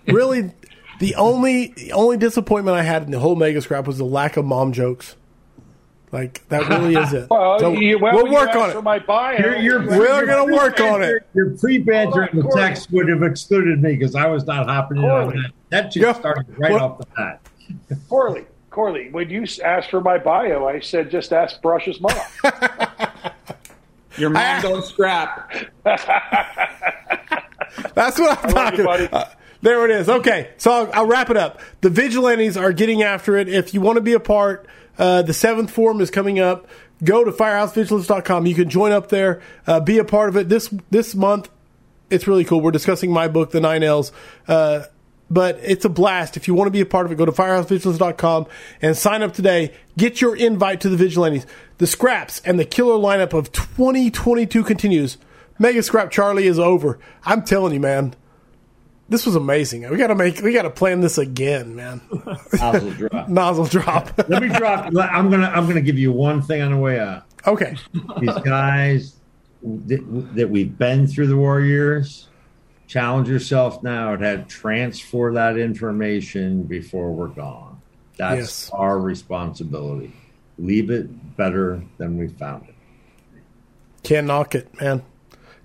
Really, 0.06 0.52
the 1.00 1.14
only 1.16 1.68
the 1.68 1.92
only 1.92 2.18
disappointment 2.18 2.76
I 2.76 2.82
had 2.82 3.04
in 3.04 3.10
the 3.10 3.20
whole 3.20 3.36
mega 3.36 3.62
scrap 3.62 3.86
was 3.86 3.96
the 3.96 4.04
lack 4.04 4.36
of 4.36 4.44
mom 4.44 4.72
jokes. 4.72 5.16
Like 6.12 6.46
that 6.48 6.68
really 6.68 6.94
is 6.94 7.12
it. 7.12 7.26
well, 7.30 7.58
so 7.58 7.72
you, 7.72 7.98
well, 7.98 8.14
we'll 8.14 8.32
work 8.32 8.54
on 8.54 8.70
it. 8.70 8.82
My 8.82 8.98
bio, 8.98 9.38
you're, 9.38 9.56
you're, 9.56 9.86
we're 9.86 10.24
going 10.24 10.48
to 10.48 10.54
work 10.54 10.80
on 10.80 11.02
it. 11.02 11.26
Your 11.34 11.50
pre-banter 11.50 12.26
in 12.26 12.38
the 12.38 12.52
text 12.54 12.90
would 12.92 13.08
have 13.08 13.22
excluded 13.22 13.82
me 13.82 13.96
because 13.96 14.14
I 14.14 14.26
was 14.26 14.46
not 14.46 14.66
hopping 14.66 14.98
in 14.98 15.04
on 15.04 15.28
that. 15.30 15.52
That 15.70 15.92
just 15.92 16.20
started 16.20 16.46
right 16.58 16.72
well, 16.72 16.84
off 16.84 16.98
the 16.98 17.06
bat. 17.16 17.40
Corley, 18.08 18.46
Corley, 18.70 19.10
when 19.10 19.30
you 19.30 19.46
asked 19.64 19.90
for 19.90 20.00
my 20.00 20.18
bio, 20.18 20.68
I 20.68 20.80
said 20.80 21.10
just 21.10 21.32
ask 21.32 21.60
Brush's 21.60 22.00
mom. 22.00 22.12
Your 24.16 24.30
mom 24.30 24.62
don't 24.62 24.84
scrap. 24.84 25.52
That's 25.84 26.06
what 28.18 28.44
I'm 28.44 28.50
talking 28.50 28.80
about. 28.80 29.12
Uh, 29.12 29.26
there 29.60 29.84
it 29.84 29.90
is. 29.90 30.08
Okay, 30.08 30.52
so 30.56 30.70
I'll, 30.70 30.90
I'll 30.92 31.06
wrap 31.06 31.30
it 31.30 31.36
up. 31.36 31.60
The 31.80 31.90
vigilantes 31.90 32.56
are 32.56 32.72
getting 32.72 33.02
after 33.02 33.36
it. 33.36 33.48
If 33.48 33.74
you 33.74 33.80
want 33.80 33.96
to 33.96 34.02
be 34.02 34.12
a 34.12 34.20
part 34.20 34.68
uh, 34.98 35.22
the 35.22 35.34
seventh 35.34 35.70
forum 35.70 36.00
is 36.00 36.10
coming 36.10 36.38
up. 36.38 36.66
Go 37.04 37.24
to 37.24 37.30
firehousevigilance.com. 37.30 38.46
You 38.46 38.54
can 38.54 38.70
join 38.70 38.92
up 38.92 39.08
there, 39.08 39.42
uh, 39.66 39.80
be 39.80 39.98
a 39.98 40.04
part 40.04 40.28
of 40.28 40.36
it. 40.36 40.48
This 40.48 40.72
this 40.90 41.14
month, 41.14 41.50
it's 42.10 42.26
really 42.26 42.44
cool. 42.44 42.60
We're 42.60 42.70
discussing 42.70 43.12
my 43.12 43.28
book, 43.28 43.50
The 43.50 43.60
Nine 43.60 43.82
L's. 43.82 44.12
Uh, 44.48 44.84
but 45.28 45.58
it's 45.60 45.84
a 45.84 45.88
blast. 45.88 46.36
If 46.36 46.46
you 46.46 46.54
want 46.54 46.68
to 46.68 46.72
be 46.72 46.80
a 46.80 46.86
part 46.86 47.04
of 47.04 47.12
it, 47.12 47.16
go 47.16 47.24
to 47.24 47.32
firehousevigilance.com 47.32 48.46
and 48.80 48.96
sign 48.96 49.22
up 49.22 49.34
today. 49.34 49.74
Get 49.98 50.20
your 50.20 50.36
invite 50.36 50.80
to 50.82 50.88
the 50.88 50.96
Vigilantes. 50.96 51.46
The 51.78 51.86
scraps 51.86 52.40
and 52.44 52.60
the 52.60 52.64
killer 52.64 52.94
lineup 52.94 53.32
of 53.32 53.50
2022 53.50 54.62
continues. 54.62 55.18
Mega 55.58 55.82
Scrap 55.82 56.10
Charlie 56.10 56.46
is 56.46 56.58
over. 56.58 56.98
I'm 57.24 57.42
telling 57.42 57.74
you, 57.74 57.80
man 57.80 58.14
this 59.08 59.24
was 59.24 59.36
amazing. 59.36 59.88
We 59.88 59.96
got 59.96 60.08
to 60.08 60.14
make, 60.14 60.40
we 60.40 60.52
got 60.52 60.62
to 60.62 60.70
plan 60.70 61.00
this 61.00 61.18
again, 61.18 61.76
man. 61.76 62.00
Nozzle 62.52 62.90
drop. 62.90 63.28
Nozzle 63.28 63.66
drop. 63.66 64.10
Let 64.28 64.42
me 64.42 64.48
drop. 64.48 64.86
I'm 64.86 65.30
gonna, 65.30 65.46
I'm 65.46 65.66
gonna 65.66 65.80
give 65.80 65.98
you 65.98 66.12
one 66.12 66.42
thing 66.42 66.62
on 66.62 66.72
the 66.72 66.76
way 66.76 66.98
out. 66.98 67.24
Okay. 67.46 67.76
These 68.20 68.34
guys 68.44 69.16
that, 69.62 70.34
that 70.34 70.50
we've 70.50 70.76
been 70.76 71.06
through 71.06 71.28
the 71.28 71.36
war 71.36 71.60
years, 71.60 72.26
challenge 72.88 73.28
yourself 73.28 73.82
now 73.82 74.16
to 74.16 74.44
transfer 74.48 75.32
that 75.34 75.56
information 75.56 76.64
before 76.64 77.12
we're 77.12 77.28
gone. 77.28 77.80
That's 78.16 78.38
yes. 78.38 78.70
our 78.72 78.98
responsibility. 78.98 80.12
Leave 80.58 80.90
it 80.90 81.36
better 81.36 81.82
than 81.98 82.18
we 82.18 82.28
found 82.28 82.68
it. 82.68 82.74
Can't 84.02 84.26
knock 84.26 84.54
it, 84.54 84.80
man. 84.80 85.02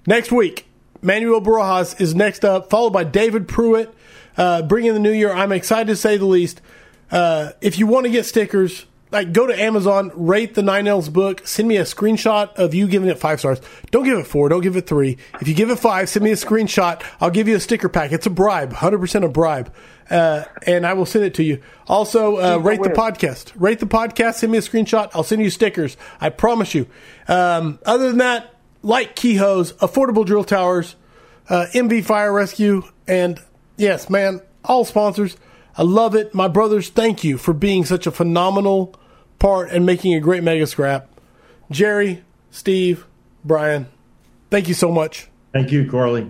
Next 0.06 0.32
week, 0.32 0.66
Manuel 1.02 1.42
Barajas 1.42 2.00
is 2.00 2.14
next 2.14 2.46
up, 2.46 2.70
followed 2.70 2.92
by 2.92 3.04
David 3.04 3.48
Pruitt. 3.48 3.94
Uh, 4.38 4.62
bringing 4.62 4.94
the 4.94 5.00
new 5.00 5.12
year, 5.12 5.32
I'm 5.32 5.52
excited 5.52 5.88
to 5.88 5.96
say 5.96 6.18
the 6.18 6.26
least. 6.26 6.62
Uh, 7.10 7.52
if 7.60 7.78
you 7.78 7.88
want 7.88 8.06
to 8.06 8.12
get 8.12 8.26
stickers, 8.26 8.86
like 9.12 9.34
go 9.34 9.46
to 9.46 9.62
Amazon, 9.62 10.12
rate 10.16 10.56
the 10.56 10.62
Nine 10.62 10.88
L's 10.88 11.10
book, 11.10 11.46
send 11.46 11.68
me 11.68 11.78
a 11.78 11.84
screenshot 11.84 12.54
of 12.56 12.74
you 12.74 12.88
giving 12.88 13.10
it 13.10 13.20
five 13.20 13.40
stars. 13.40 13.60
Don't 13.92 14.06
give 14.06 14.18
it 14.18 14.26
four, 14.26 14.48
don't 14.48 14.62
give 14.62 14.78
it 14.78 14.88
three. 14.88 15.18
If 15.42 15.48
you 15.48 15.54
give 15.54 15.70
it 15.70 15.80
five, 15.80 16.08
send 16.08 16.24
me 16.24 16.32
a 16.32 16.36
screenshot. 16.36 17.04
I'll 17.20 17.30
give 17.30 17.48
you 17.48 17.56
a 17.56 17.60
sticker 17.60 17.90
pack. 17.90 18.12
It's 18.14 18.26
a 18.26 18.30
bribe, 18.30 18.72
100% 18.74 19.26
a 19.26 19.28
bribe. 19.28 19.74
Uh, 20.10 20.46
and 20.66 20.86
I 20.86 20.94
will 20.94 21.06
send 21.06 21.26
it 21.26 21.34
to 21.36 21.44
you. 21.44 21.62
Also, 21.88 22.38
uh, 22.38 22.58
rate 22.58 22.82
the 22.82 22.90
podcast. 22.90 23.52
Rate 23.56 23.80
the 23.80 23.86
podcast, 23.86 24.36
send 24.36 24.52
me 24.52 24.58
a 24.58 24.62
screenshot. 24.62 25.10
I'll 25.14 25.24
send 25.24 25.42
you 25.42 25.50
stickers. 25.50 25.98
I 26.20 26.30
promise 26.30 26.74
you. 26.74 26.88
Um, 27.28 27.80
other 27.86 28.08
than 28.08 28.18
that, 28.20 28.56
like 28.84 29.16
Key 29.16 29.36
Hose, 29.36 29.74
affordable 29.74 30.26
drill 30.26 30.44
towers, 30.44 30.96
uh, 31.50 31.68
MV 31.74 32.04
Fire 32.06 32.32
Rescue, 32.34 32.84
and 33.08 33.40
yes, 33.78 34.10
man, 34.10 34.42
all 34.64 34.86
sponsors. 34.86 35.38
I 35.78 35.84
love 35.84 36.16
it. 36.16 36.34
My 36.34 36.48
brothers, 36.48 36.90
thank 36.90 37.24
you 37.24 37.38
for 37.38 37.54
being 37.54 37.86
such 37.86 38.06
a 38.06 38.12
phenomenal 38.12 38.96
part 39.40 39.72
and 39.72 39.86
making 39.86 40.14
a 40.14 40.20
great 40.20 40.44
mega 40.44 40.68
scrap. 40.68 41.08
Jerry, 41.70 42.24
Steve, 42.52 43.06
Brian, 43.46 43.88
thank 44.50 44.68
you 44.68 44.74
so 44.74 44.92
much. 44.92 45.28
Thank 45.54 45.72
you, 45.72 45.90
Corley. 45.90 46.24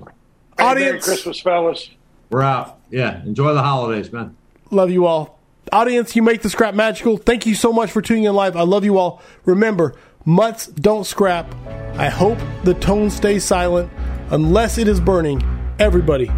Hey, 0.57 0.63
Audience, 0.63 0.91
Merry 0.91 1.01
Christmas, 1.01 1.39
fellas. 1.39 1.89
We're 2.29 2.43
out. 2.43 2.79
Yeah. 2.89 3.23
Enjoy 3.23 3.53
the 3.53 3.61
holidays, 3.63 4.11
man. 4.11 4.35
love 4.69 4.91
you 4.91 5.05
all. 5.05 5.39
Audience, 5.71 6.15
you 6.15 6.21
make 6.21 6.41
the 6.41 6.49
scrap 6.49 6.75
magical. 6.75 7.17
Thank 7.17 7.45
you 7.45 7.55
so 7.55 7.71
much 7.71 7.91
for 7.91 8.01
tuning 8.01 8.25
in 8.25 8.33
live. 8.33 8.55
I 8.55 8.63
love 8.63 8.83
you 8.83 8.97
all. 8.97 9.21
Remember, 9.45 9.95
mutts 10.25 10.67
don't 10.67 11.05
scrap. 11.05 11.53
I 11.95 12.09
hope 12.09 12.37
the 12.63 12.73
tone 12.73 13.09
stays 13.09 13.43
silent 13.43 13.91
unless 14.31 14.77
it 14.77 14.87
is 14.87 14.99
burning. 14.99 15.41
Everybody, 15.79 16.31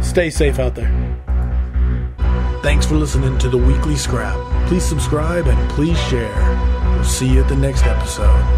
stay 0.00 0.30
safe 0.30 0.58
out 0.58 0.74
there. 0.74 0.92
Thanks 2.62 2.86
for 2.86 2.96
listening 2.96 3.38
to 3.38 3.48
the 3.48 3.58
Weekly 3.58 3.96
Scrap. 3.96 4.36
Please 4.66 4.84
subscribe 4.84 5.46
and 5.46 5.70
please 5.70 6.00
share. 6.08 6.34
We'll 6.94 7.04
see 7.04 7.28
you 7.32 7.42
at 7.42 7.48
the 7.48 7.56
next 7.56 7.84
episode. 7.84 8.55